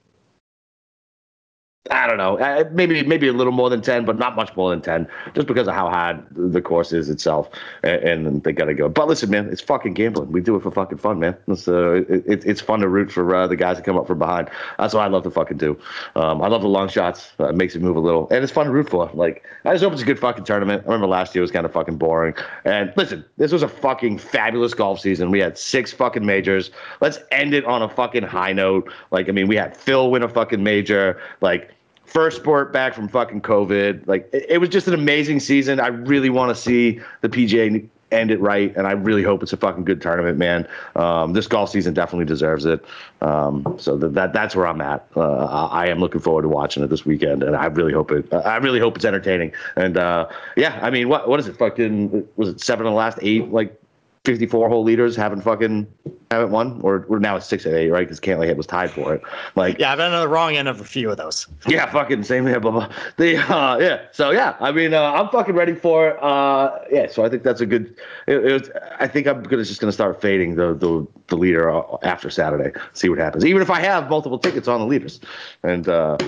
I 1.90 2.06
don't 2.06 2.18
know, 2.18 2.38
uh, 2.38 2.64
maybe 2.72 3.02
maybe 3.02 3.28
a 3.28 3.32
little 3.32 3.52
more 3.52 3.70
than 3.70 3.80
ten, 3.82 4.04
but 4.04 4.18
not 4.18 4.36
much 4.36 4.54
more 4.56 4.70
than 4.70 4.80
ten, 4.80 5.08
just 5.34 5.46
because 5.46 5.68
of 5.68 5.74
how 5.74 5.88
hard 5.88 6.24
the 6.30 6.60
course 6.60 6.92
is 6.92 7.08
itself, 7.08 7.48
and, 7.82 8.26
and 8.26 8.42
they 8.42 8.52
got 8.52 8.66
to 8.66 8.74
go. 8.74 8.88
But 8.88 9.08
listen, 9.08 9.30
man, 9.30 9.48
it's 9.50 9.60
fucking 9.60 9.94
gambling. 9.94 10.32
We 10.32 10.40
do 10.40 10.56
it 10.56 10.62
for 10.62 10.70
fucking 10.70 10.98
fun, 10.98 11.18
man. 11.18 11.36
So 11.54 12.04
it, 12.08 12.24
it, 12.26 12.44
it's 12.44 12.60
fun 12.60 12.80
to 12.80 12.88
root 12.88 13.10
for 13.10 13.34
uh, 13.34 13.46
the 13.46 13.56
guys 13.56 13.76
that 13.76 13.84
come 13.84 13.96
up 13.96 14.06
from 14.06 14.18
behind. 14.18 14.50
That's 14.78 14.94
what 14.94 15.02
I 15.02 15.06
love 15.08 15.22
to 15.24 15.30
fucking 15.30 15.58
do. 15.58 15.78
Um, 16.14 16.42
I 16.42 16.48
love 16.48 16.62
the 16.62 16.68
long 16.68 16.88
shots. 16.88 17.32
Uh, 17.38 17.48
it 17.48 17.56
makes 17.56 17.74
it 17.74 17.82
move 17.82 17.96
a 17.96 18.00
little, 18.00 18.28
and 18.30 18.42
it's 18.42 18.52
fun 18.52 18.66
to 18.66 18.72
root 18.72 18.90
for. 18.90 19.10
Like 19.14 19.44
I 19.64 19.72
just 19.72 19.84
hope 19.84 19.92
it's 19.92 20.02
a 20.02 20.06
good 20.06 20.18
fucking 20.18 20.44
tournament. 20.44 20.82
I 20.82 20.86
remember 20.86 21.06
last 21.06 21.34
year 21.34 21.42
was 21.42 21.50
kind 21.50 21.66
of 21.66 21.72
fucking 21.72 21.98
boring. 21.98 22.34
And 22.64 22.92
listen, 22.96 23.24
this 23.36 23.52
was 23.52 23.62
a 23.62 23.68
fucking 23.68 24.18
fabulous 24.18 24.74
golf 24.74 25.00
season. 25.00 25.30
We 25.30 25.40
had 25.40 25.58
six 25.58 25.92
fucking 25.92 26.24
majors. 26.24 26.70
Let's 27.00 27.18
end 27.30 27.54
it 27.54 27.64
on 27.64 27.82
a 27.82 27.88
fucking 27.88 28.24
high 28.24 28.52
note. 28.52 28.90
Like 29.10 29.28
I 29.28 29.32
mean, 29.32 29.46
we 29.46 29.56
had 29.56 29.76
Phil 29.76 30.10
win 30.10 30.22
a 30.22 30.28
fucking 30.28 30.62
major. 30.62 31.20
Like 31.40 31.70
first 32.06 32.38
sport 32.38 32.72
back 32.72 32.94
from 32.94 33.08
fucking 33.08 33.42
COVID. 33.42 34.06
Like 34.06 34.28
it, 34.32 34.46
it 34.48 34.58
was 34.58 34.70
just 34.70 34.88
an 34.88 34.94
amazing 34.94 35.40
season. 35.40 35.80
I 35.80 35.88
really 35.88 36.30
want 36.30 36.54
to 36.54 36.60
see 36.60 37.00
the 37.20 37.28
PGA 37.28 37.88
end 38.12 38.30
it 38.30 38.40
right, 38.40 38.74
and 38.76 38.86
I 38.86 38.92
really 38.92 39.22
hope 39.22 39.42
it's 39.42 39.52
a 39.52 39.56
fucking 39.56 39.84
good 39.84 40.00
tournament, 40.00 40.38
man. 40.38 40.66
Um, 40.94 41.32
this 41.32 41.46
golf 41.46 41.70
season 41.70 41.92
definitely 41.92 42.24
deserves 42.24 42.64
it. 42.64 42.84
Um, 43.20 43.76
so 43.78 43.96
that, 43.96 44.14
that 44.14 44.32
that's 44.32 44.54
where 44.54 44.66
I'm 44.66 44.80
at. 44.80 45.06
Uh, 45.16 45.44
I 45.44 45.88
am 45.88 45.98
looking 45.98 46.20
forward 46.20 46.42
to 46.42 46.48
watching 46.48 46.82
it 46.82 46.88
this 46.88 47.04
weekend, 47.04 47.42
and 47.42 47.56
I 47.56 47.66
really 47.66 47.92
hope 47.92 48.10
it. 48.12 48.32
I 48.32 48.56
really 48.56 48.78
hope 48.78 48.96
it's 48.96 49.04
entertaining. 49.04 49.52
And 49.74 49.96
uh, 49.96 50.28
yeah, 50.56 50.78
I 50.82 50.90
mean, 50.90 51.08
what 51.08 51.28
what 51.28 51.40
is 51.40 51.48
it? 51.48 51.56
Fucking 51.56 52.26
was 52.36 52.48
it 52.48 52.60
seven 52.60 52.86
of 52.86 52.92
the 52.92 52.96
last 52.96 53.18
eight 53.22 53.50
like 53.50 53.80
54 54.26 54.68
hole 54.68 54.82
leaders 54.82 55.14
haven't 55.14 55.42
fucking 55.42 55.86
haven't 56.32 56.50
won, 56.50 56.80
or 56.82 57.06
we're 57.08 57.20
now 57.20 57.36
at 57.36 57.44
six 57.44 57.64
of 57.64 57.72
eight, 57.72 57.88
right? 57.90 58.00
Because 58.00 58.18
Cantlay 58.18 58.54
was 58.56 58.66
tied 58.66 58.90
for 58.90 59.14
it. 59.14 59.22
Like, 59.54 59.78
yeah, 59.78 59.92
I've 59.92 59.98
been 59.98 60.12
on 60.12 60.20
the 60.20 60.28
wrong 60.28 60.56
end 60.56 60.66
of 60.66 60.80
a 60.80 60.84
few 60.84 61.08
of 61.08 61.16
those. 61.16 61.46
Yeah, 61.68 61.88
fucking 61.92 62.24
same 62.24 62.44
here, 62.44 62.58
blah 62.58 62.72
blah. 62.72 62.92
The 63.18 63.36
uh, 63.36 63.78
yeah, 63.78 64.06
so 64.10 64.32
yeah, 64.32 64.56
I 64.58 64.72
mean, 64.72 64.94
uh, 64.94 65.12
I'm 65.12 65.28
fucking 65.28 65.54
ready 65.54 65.74
for 65.74 66.08
it. 66.08 66.22
Uh, 66.22 66.76
yeah, 66.90 67.06
so 67.06 67.24
I 67.24 67.28
think 67.28 67.44
that's 67.44 67.60
a 67.60 67.66
good. 67.66 67.94
It, 68.26 68.44
it 68.44 68.52
was, 68.52 68.70
I 68.98 69.06
think 69.06 69.28
I'm 69.28 69.44
gonna 69.44 69.62
just 69.62 69.80
gonna 69.80 69.92
start 69.92 70.20
fading 70.20 70.56
the 70.56 70.74
the 70.74 71.06
the 71.28 71.36
leader 71.36 71.70
uh, 71.70 71.96
after 72.02 72.28
Saturday. 72.28 72.76
See 72.94 73.08
what 73.08 73.18
happens. 73.20 73.44
Even 73.44 73.62
if 73.62 73.70
I 73.70 73.78
have 73.78 74.10
multiple 74.10 74.40
tickets 74.40 74.66
on 74.66 74.80
the 74.80 74.86
leaders, 74.86 75.20
and 75.62 75.88
uh, 75.88 76.18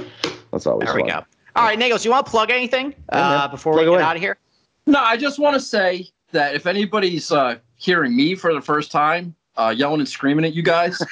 that's 0.52 0.66
always 0.68 0.86
there 0.86 0.94
we 0.94 1.02
fun. 1.02 1.10
go. 1.10 1.26
All 1.56 1.64
right, 1.64 1.78
Nagels, 1.78 2.04
you 2.04 2.12
want 2.12 2.24
to 2.24 2.30
plug 2.30 2.52
anything 2.52 2.94
uh, 3.08 3.48
before 3.48 3.72
plug 3.72 3.86
we 3.86 3.90
get 3.90 3.94
away. 3.96 4.02
out 4.04 4.14
of 4.14 4.22
here? 4.22 4.38
No, 4.86 5.00
I 5.00 5.16
just 5.16 5.40
want 5.40 5.54
to 5.54 5.60
say 5.60 6.06
that 6.30 6.54
if 6.54 6.66
anybody's 6.66 7.32
uh, 7.32 7.56
hearing 7.78 8.14
me 8.14 8.34
for 8.34 8.52
the 8.52 8.60
first 8.60 8.92
time 8.92 9.34
uh, 9.59 9.74
yelling 9.76 10.00
and 10.00 10.09
screaming 10.09 10.44
at 10.44 10.55
you 10.55 10.62
guys, 10.62 11.02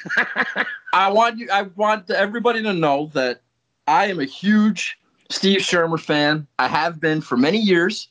I 0.93 1.11
want 1.11 1.39
you. 1.39 1.49
I 1.53 1.63
want 1.63 2.11
everybody 2.11 2.63
to 2.63 2.73
know 2.73 3.11
that 3.13 3.41
I 3.87 4.07
am 4.07 4.21
a 4.21 4.25
huge 4.25 4.99
Steve 5.31 5.61
Shermer 5.61 6.01
fan. 6.01 6.47
I 6.59 6.69
have 6.69 7.01
been 7.01 7.21
for 7.21 7.37
many 7.37 7.59
years, 7.59 8.09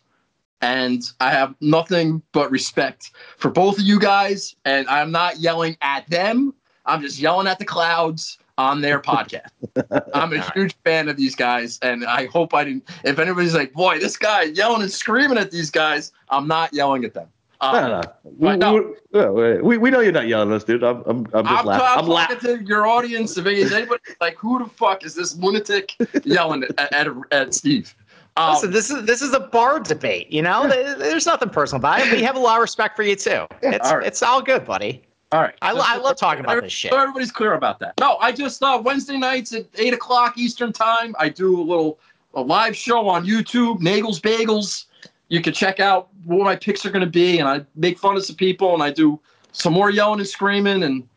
and 0.61 1.01
I 1.21 1.31
have 1.31 1.55
nothing 1.61 2.21
but 2.33 2.51
respect 2.51 3.11
for 3.37 3.49
both 3.49 3.79
of 3.79 3.85
you 3.85 3.99
guys. 3.99 4.55
And 4.65 4.87
I'm 4.89 5.11
not 5.11 5.39
yelling 5.39 5.77
at 5.81 6.07
them. 6.09 6.53
I'm 6.85 7.01
just 7.01 7.17
yelling 7.17 7.47
at 7.47 7.57
the 7.57 7.65
clouds 7.65 8.37
on 8.57 8.81
their 8.81 8.99
podcast. 8.99 9.49
I'm 10.13 10.33
a 10.33 10.51
huge 10.51 10.75
fan 10.83 11.07
of 11.07 11.17
these 11.17 11.35
guys, 11.35 11.79
and 11.81 12.05
I 12.05 12.25
hope 12.25 12.53
I 12.53 12.65
didn't. 12.65 12.89
If 13.05 13.19
anybody's 13.19 13.55
like, 13.55 13.71
"Boy, 13.73 13.99
this 13.99 14.17
guy 14.17 14.43
yelling 14.43 14.81
and 14.81 14.91
screaming 14.91 15.37
at 15.37 15.51
these 15.51 15.71
guys," 15.71 16.11
I'm 16.29 16.47
not 16.47 16.73
yelling 16.73 17.05
at 17.05 17.13
them. 17.13 17.29
Um, 17.61 18.03
no, 18.37 18.55
no. 18.55 19.33
We, 19.33 19.61
we, 19.61 19.77
we, 19.77 19.89
know 19.89 20.01
you're 20.01 20.11
not 20.11 20.27
yelling 20.27 20.49
at 20.49 20.55
us, 20.55 20.63
dude. 20.63 20.83
I'm, 20.83 21.03
I'm, 21.05 21.25
I'm 21.33 21.45
just 21.45 21.59
I'm, 21.59 21.65
laughing. 21.65 22.05
I'm, 22.05 22.11
I'm 22.11 22.27
talking 22.27 22.57
to 22.57 22.63
your 22.65 22.85
audience. 22.85 23.37
If 23.37 23.45
anybody 23.45 24.01
like, 24.19 24.35
who 24.35 24.59
the 24.59 24.69
fuck 24.69 25.05
is 25.05 25.15
this 25.15 25.35
lunatic 25.37 25.95
yelling 26.23 26.63
at, 26.77 26.93
at, 26.93 27.07
at 27.31 27.53
Steve? 27.53 27.95
Um, 28.37 28.53
Listen, 28.53 28.71
this 28.71 28.89
is 28.89 29.05
this 29.05 29.21
is 29.21 29.33
a 29.33 29.39
bar 29.39 29.79
debate. 29.79 30.29
You 30.29 30.41
know, 30.41 30.67
there's 30.67 31.25
nothing 31.25 31.49
personal 31.49 31.79
about 31.79 32.01
it. 32.01 32.11
We 32.11 32.21
have 32.23 32.35
a 32.35 32.39
lot 32.39 32.57
of 32.57 32.61
respect 32.61 32.97
for 32.97 33.03
you 33.03 33.15
too. 33.15 33.47
It's 33.61 33.89
all 33.89 33.97
right. 33.97 34.05
it's 34.05 34.21
all 34.21 34.41
good, 34.41 34.65
buddy. 34.65 35.01
All 35.31 35.41
right. 35.41 35.55
I, 35.61 35.71
I 35.71 35.97
love 35.97 36.17
talking 36.17 36.43
about 36.43 36.61
this 36.61 36.73
shit. 36.73 36.91
So 36.91 36.97
everybody's 36.97 37.31
clear 37.31 37.53
about 37.53 37.79
that. 37.79 37.93
No, 37.99 38.17
I 38.17 38.33
just 38.33 38.61
uh, 38.61 38.81
Wednesday 38.83 39.17
nights 39.17 39.53
at 39.53 39.65
eight 39.75 39.93
o'clock 39.93 40.37
Eastern 40.37 40.73
time. 40.73 41.15
I 41.17 41.29
do 41.29 41.59
a 41.59 41.63
little 41.63 41.97
a 42.33 42.41
live 42.41 42.75
show 42.75 43.07
on 43.07 43.25
YouTube, 43.25 43.79
Nagels 43.79 44.19
Bagels 44.19 44.85
you 45.29 45.41
can 45.41 45.53
check 45.53 45.79
out 45.79 46.09
what 46.23 46.43
my 46.43 46.55
picks 46.55 46.85
are 46.85 46.91
going 46.91 47.05
to 47.05 47.09
be, 47.09 47.39
and 47.39 47.47
I 47.47 47.65
make 47.75 47.97
fun 47.97 48.15
of 48.15 48.25
some 48.25 48.35
people, 48.35 48.73
and 48.73 48.83
I 48.83 48.91
do 48.91 49.19
some 49.51 49.73
more 49.73 49.89
yelling 49.89 50.19
and 50.19 50.27
screaming, 50.27 50.83
and 50.83 51.07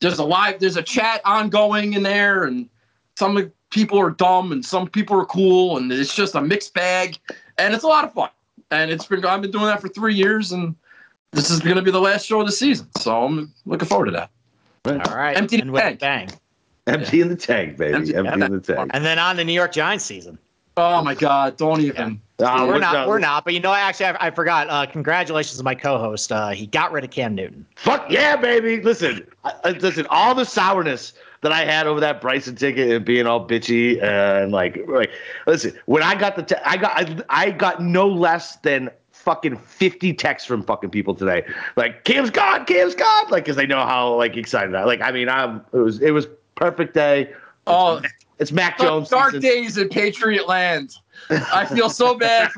there's 0.00 0.18
a 0.18 0.24
live, 0.24 0.60
there's 0.60 0.76
a 0.76 0.82
chat 0.82 1.20
ongoing 1.24 1.94
in 1.94 2.02
there, 2.02 2.44
and 2.44 2.68
some 3.16 3.52
people 3.70 3.98
are 3.98 4.10
dumb 4.10 4.52
and 4.52 4.64
some 4.64 4.88
people 4.88 5.18
are 5.20 5.26
cool, 5.26 5.76
and 5.76 5.92
it's 5.92 6.14
just 6.14 6.34
a 6.34 6.40
mixed 6.40 6.74
bag, 6.74 7.18
and 7.58 7.74
it's 7.74 7.84
a 7.84 7.88
lot 7.88 8.04
of 8.04 8.12
fun. 8.12 8.30
And 8.70 8.90
it's 8.90 9.06
been 9.06 9.24
I've 9.24 9.40
been 9.40 9.50
doing 9.50 9.66
that 9.66 9.80
for 9.80 9.88
three 9.88 10.14
years, 10.14 10.52
and 10.52 10.74
this 11.32 11.50
is 11.50 11.60
going 11.60 11.76
to 11.76 11.82
be 11.82 11.90
the 11.90 12.00
last 12.00 12.26
show 12.26 12.40
of 12.40 12.46
the 12.46 12.52
season, 12.52 12.88
so 12.98 13.24
I'm 13.24 13.52
looking 13.66 13.88
forward 13.88 14.06
to 14.06 14.12
that. 14.12 14.30
All 14.84 15.16
right, 15.16 15.36
empty 15.36 15.60
and 15.60 15.74
the 15.74 15.78
tank. 15.78 16.00
bang. 16.00 16.30
Empty 16.86 17.20
in 17.20 17.28
the 17.28 17.36
tank, 17.36 17.76
baby. 17.76 17.94
Empty, 17.94 18.14
empty 18.14 18.40
in 18.42 18.52
the 18.52 18.60
tank. 18.60 18.90
And 18.94 19.04
then 19.04 19.18
on 19.18 19.36
the 19.36 19.44
New 19.44 19.52
York 19.52 19.72
Giants 19.72 20.04
season. 20.04 20.38
Oh 20.76 21.02
my 21.02 21.14
God! 21.14 21.56
Don't 21.56 21.80
even. 21.80 22.10
Yeah. 22.10 22.16
Uh, 22.40 22.66
we're 22.68 22.78
not. 22.78 23.08
We're 23.08 23.18
not. 23.18 23.44
But 23.44 23.54
you 23.54 23.60
know, 23.60 23.72
actually, 23.72 24.06
I, 24.06 24.28
I 24.28 24.30
forgot. 24.30 24.68
Uh, 24.70 24.86
congratulations 24.86 25.58
to 25.58 25.64
my 25.64 25.74
co-host. 25.74 26.30
Uh, 26.30 26.50
he 26.50 26.66
got 26.66 26.92
rid 26.92 27.04
of 27.04 27.10
Cam 27.10 27.34
Newton. 27.34 27.66
Fuck 27.76 28.10
yeah, 28.10 28.36
baby! 28.36 28.80
Listen, 28.80 29.26
I, 29.44 29.70
listen. 29.70 30.06
All 30.08 30.34
the 30.34 30.44
sourness 30.44 31.14
that 31.40 31.52
I 31.52 31.64
had 31.64 31.86
over 31.86 32.00
that 32.00 32.20
Bryson 32.20 32.56
ticket 32.56 32.90
and 32.90 33.04
being 33.04 33.26
all 33.26 33.46
bitchy 33.46 34.02
and 34.02 34.52
like, 34.52 34.78
like, 34.88 35.10
listen. 35.46 35.78
When 35.86 36.02
I 36.02 36.14
got 36.14 36.36
the, 36.36 36.42
te- 36.42 36.62
I 36.64 36.76
got, 36.76 36.92
I, 36.96 37.22
I 37.28 37.50
got 37.50 37.82
no 37.82 38.08
less 38.08 38.56
than 38.56 38.90
fucking 39.12 39.56
50 39.56 40.14
texts 40.14 40.46
from 40.46 40.62
fucking 40.62 40.90
people 40.90 41.14
today. 41.14 41.44
Like, 41.76 42.04
Cam's 42.04 42.30
gone, 42.30 42.64
Cam's 42.64 42.94
gone. 42.94 43.30
Like, 43.30 43.44
cause 43.44 43.56
they 43.56 43.66
know 43.66 43.84
how 43.84 44.14
like 44.14 44.36
excited 44.36 44.74
I 44.74 44.84
like, 44.84 45.00
I 45.00 45.12
mean, 45.12 45.28
I'm, 45.28 45.64
it 45.72 45.78
was, 45.78 46.00
it 46.00 46.10
was 46.12 46.26
perfect 46.54 46.94
day. 46.94 47.32
Oh, 47.66 48.00
it's 48.38 48.52
Mac 48.52 48.78
Jones. 48.78 49.08
Dark 49.08 49.32
season. 49.32 49.40
days 49.40 49.78
in 49.78 49.88
Patriot 49.88 50.48
land. 50.48 50.96
I 51.30 51.64
feel 51.66 51.90
so 51.90 52.16
bad. 52.16 52.50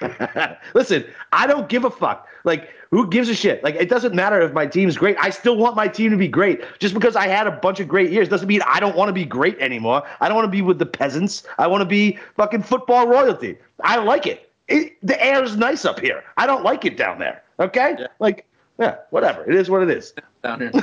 Listen, 0.74 1.04
I 1.32 1.46
don't 1.46 1.68
give 1.68 1.84
a 1.84 1.90
fuck. 1.90 2.28
Like, 2.44 2.70
who 2.90 3.08
gives 3.08 3.28
a 3.28 3.34
shit? 3.34 3.62
Like, 3.64 3.74
it 3.74 3.88
doesn't 3.88 4.14
matter 4.14 4.40
if 4.42 4.52
my 4.52 4.66
team's 4.66 4.96
great. 4.96 5.16
I 5.18 5.30
still 5.30 5.56
want 5.56 5.76
my 5.76 5.88
team 5.88 6.10
to 6.10 6.16
be 6.16 6.28
great. 6.28 6.62
Just 6.78 6.94
because 6.94 7.16
I 7.16 7.26
had 7.26 7.46
a 7.46 7.52
bunch 7.52 7.80
of 7.80 7.88
great 7.88 8.10
years 8.10 8.28
doesn't 8.28 8.46
mean 8.46 8.60
I 8.66 8.80
don't 8.80 8.96
want 8.96 9.08
to 9.08 9.12
be 9.12 9.24
great 9.24 9.58
anymore. 9.58 10.02
I 10.20 10.28
don't 10.28 10.36
want 10.36 10.46
to 10.46 10.50
be 10.50 10.62
with 10.62 10.78
the 10.78 10.86
peasants. 10.86 11.44
I 11.58 11.66
want 11.66 11.80
to 11.80 11.86
be 11.86 12.18
fucking 12.36 12.62
football 12.62 13.08
royalty. 13.08 13.58
I 13.82 13.96
like 13.96 14.26
it. 14.26 14.50
it 14.68 14.96
the 15.02 15.22
air 15.24 15.42
is 15.42 15.56
nice 15.56 15.84
up 15.84 16.00
here. 16.00 16.22
I 16.36 16.46
don't 16.46 16.62
like 16.62 16.84
it 16.84 16.96
down 16.96 17.18
there. 17.18 17.42
Okay? 17.58 17.96
Yeah. 17.98 18.06
Like, 18.18 18.46
yeah, 18.78 18.96
whatever. 19.10 19.48
It 19.48 19.54
is 19.54 19.70
what 19.70 19.82
it 19.82 19.90
is. 19.90 20.12
Down 20.42 20.60
here. 20.60 20.70
All 20.74 20.82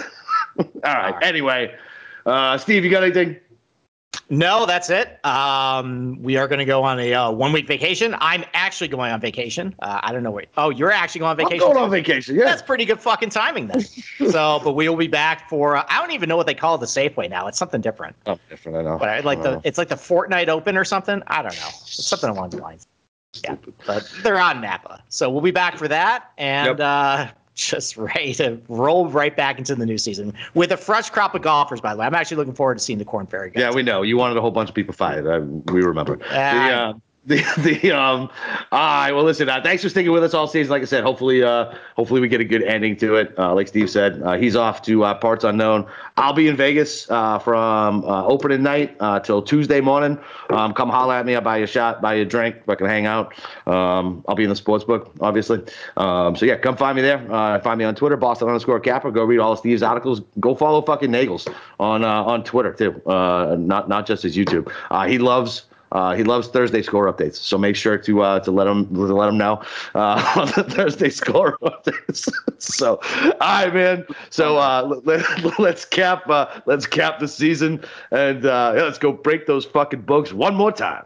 right. 0.57 0.85
All 0.85 0.93
right. 0.93 1.15
Anyway, 1.23 1.75
uh, 2.25 2.57
Steve, 2.57 2.83
you 2.83 2.89
got 2.89 3.03
anything? 3.03 3.37
No, 4.29 4.65
that's 4.65 4.89
it. 4.89 5.23
Um, 5.25 6.17
we 6.21 6.37
are 6.37 6.47
going 6.47 6.59
to 6.59 6.65
go 6.65 6.83
on 6.83 6.99
a 6.99 7.13
uh, 7.13 7.31
one 7.31 7.51
week 7.51 7.67
vacation. 7.67 8.15
I'm 8.19 8.45
actually 8.53 8.87
going 8.87 9.11
on 9.11 9.19
vacation. 9.19 9.75
Uh, 9.79 9.99
I 10.03 10.13
don't 10.13 10.23
know 10.23 10.31
where. 10.31 10.45
Oh, 10.57 10.69
you're 10.69 10.91
actually 10.91 11.19
going 11.19 11.31
on 11.31 11.37
vacation. 11.37 11.67
I'm 11.67 11.73
going 11.73 11.83
on 11.83 11.91
vacation. 11.91 12.35
Yeah, 12.35 12.45
that's 12.45 12.61
pretty 12.61 12.85
good 12.85 13.01
fucking 13.01 13.29
timing 13.29 13.67
then. 13.67 13.81
so, 14.31 14.61
but 14.63 14.73
we 14.73 14.87
will 14.87 14.95
be 14.95 15.07
back 15.07 15.49
for. 15.49 15.75
Uh, 15.75 15.85
I 15.89 15.99
don't 15.99 16.11
even 16.11 16.29
know 16.29 16.37
what 16.37 16.47
they 16.47 16.53
call 16.53 16.77
the 16.77 16.85
Safeway 16.85 17.29
now. 17.29 17.47
It's 17.47 17.57
something 17.57 17.81
different. 17.81 18.15
Oh, 18.25 18.39
different. 18.49 18.77
I 18.77 18.81
know. 18.83 18.97
But 18.97 19.09
I 19.09 19.19
like 19.19 19.43
the. 19.43 19.51
Know. 19.51 19.61
It's 19.65 19.77
like 19.77 19.89
the 19.89 19.95
Fortnite 19.95 20.47
Open 20.47 20.77
or 20.77 20.85
something. 20.85 21.21
I 21.27 21.41
don't 21.41 21.55
know. 21.55 21.67
It's 21.67 22.07
something 22.07 22.29
along 22.29 22.51
the 22.51 22.57
lines. 22.57 22.87
Yeah, 23.43 23.55
but 23.85 24.09
they're 24.23 24.39
on 24.39 24.61
Napa, 24.61 25.03
so 25.09 25.29
we'll 25.29 25.41
be 25.41 25.51
back 25.51 25.77
for 25.77 25.87
that. 25.87 26.31
And 26.37 26.79
yep. 26.79 27.35
Just 27.61 27.97
ready 27.97 28.33
to 28.35 28.59
roll 28.67 29.07
right 29.07 29.35
back 29.35 29.59
into 29.59 29.75
the 29.75 29.85
new 29.85 29.97
season 29.97 30.33
with 30.53 30.71
a 30.71 30.77
fresh 30.77 31.09
crop 31.09 31.35
of 31.35 31.41
golfers. 31.41 31.81
By 31.81 31.93
the 31.93 31.99
way, 31.99 32.05
I'm 32.05 32.15
actually 32.15 32.37
looking 32.37 32.53
forward 32.53 32.75
to 32.75 32.83
seeing 32.83 32.99
the 32.99 33.05
Korn 33.05 33.27
Ferry 33.27 33.51
guys. 33.51 33.61
Yeah, 33.61 33.71
we 33.71 33.83
know 33.83 34.01
you 34.01 34.17
wanted 34.17 34.37
a 34.37 34.41
whole 34.41 34.51
bunch 34.51 34.69
of 34.69 34.75
people 34.75 34.93
fired. 34.93 35.27
Uh, 35.27 35.45
we 35.71 35.81
remember. 35.81 36.19
Uh, 36.29 36.67
the, 36.67 36.73
uh, 36.73 36.93
the 37.25 37.35
the 37.81 37.91
um 37.91 38.29
all 38.71 38.79
right 38.79 39.11
well 39.11 39.23
listen 39.23 39.47
uh, 39.47 39.61
thanks 39.61 39.83
for 39.83 39.89
sticking 39.89 40.11
with 40.11 40.23
us 40.23 40.33
all 40.33 40.47
season. 40.47 40.71
Like 40.71 40.81
i 40.81 40.85
said 40.85 41.03
hopefully 41.03 41.43
uh 41.43 41.73
hopefully 41.95 42.19
we 42.19 42.27
get 42.27 42.41
a 42.41 42.45
good 42.45 42.63
ending 42.63 42.95
to 42.97 43.15
it. 43.15 43.37
Uh, 43.37 43.53
like 43.53 43.67
steve 43.67 43.89
said 43.89 44.21
uh, 44.23 44.33
he's 44.33 44.55
off 44.55 44.81
to 44.83 45.03
uh, 45.03 45.13
parts 45.15 45.43
unknown. 45.43 45.85
I'll 46.17 46.33
be 46.33 46.47
in 46.47 46.55
vegas 46.55 47.09
uh, 47.09 47.39
from 47.39 48.03
uh, 48.05 48.25
opening 48.25 48.63
night 48.63 48.95
uh, 48.99 49.19
till 49.19 49.41
tuesday 49.41 49.81
morning. 49.81 50.19
Um, 50.49 50.73
come 50.73 50.89
holler 50.89 51.15
at 51.15 51.25
me. 51.25 51.35
I'll 51.35 51.41
buy 51.41 51.57
you 51.57 51.65
a 51.65 51.67
shot 51.67 52.01
buy 52.01 52.15
you 52.15 52.23
a 52.23 52.25
drink 52.25 52.55
if 52.57 52.69
i 52.69 52.75
can 52.75 52.87
hang 52.87 53.05
out. 53.05 53.33
Um, 53.67 54.23
i'll 54.27 54.35
be 54.35 54.43
in 54.43 54.49
the 54.49 54.55
sports 54.55 54.83
book 54.83 55.11
obviously. 55.21 55.61
Um, 55.97 56.35
so 56.35 56.45
yeah 56.45 56.57
come 56.57 56.75
find 56.75 56.95
me 56.95 57.01
there. 57.01 57.25
Uh, 57.31 57.59
find 57.59 57.77
me 57.77 57.85
on 57.85 57.93
twitter 57.93 58.17
boston 58.17 58.47
underscore 58.47 58.79
capper 58.79 59.11
go 59.11 59.23
read 59.23 59.39
all 59.39 59.51
of 59.51 59.59
steve's 59.59 59.83
articles. 59.83 60.21
Go 60.39 60.55
follow 60.55 60.81
fucking 60.81 61.11
nagels 61.11 61.47
on 61.79 62.03
uh, 62.03 62.23
on 62.23 62.43
twitter 62.43 62.73
too. 62.73 62.99
Uh, 63.05 63.55
not 63.59 63.87
not 63.87 64.07
just 64.07 64.23
his 64.23 64.35
youtube. 64.35 64.71
Uh, 64.89 65.05
he 65.05 65.19
loves 65.19 65.65
uh, 65.91 66.15
he 66.15 66.23
loves 66.23 66.47
Thursday 66.47 66.81
score 66.81 67.11
updates, 67.11 67.35
so 67.35 67.57
make 67.57 67.75
sure 67.75 67.97
to 67.97 68.21
uh, 68.21 68.39
to 68.41 68.51
let 68.51 68.67
him 68.67 68.87
to 68.93 69.13
let 69.13 69.29
him 69.29 69.37
know 69.37 69.61
uh, 69.95 70.33
on 70.35 70.47
the 70.55 70.63
Thursday 70.63 71.09
score 71.09 71.57
updates. 71.59 72.29
so, 72.59 72.99
all 73.41 73.65
right, 73.65 73.73
man. 73.73 74.05
So 74.29 74.57
uh, 74.57 74.99
let, 75.03 75.59
us 75.59 75.85
cap 75.85 76.29
uh, 76.29 76.61
let's 76.65 76.85
cap 76.85 77.19
the 77.19 77.27
season 77.27 77.83
and 78.11 78.45
uh, 78.45 78.73
let's 78.75 78.97
go 78.97 79.11
break 79.11 79.47
those 79.47 79.65
fucking 79.65 80.01
books 80.01 80.33
one 80.33 80.55
more 80.55 80.71
time. 80.71 81.05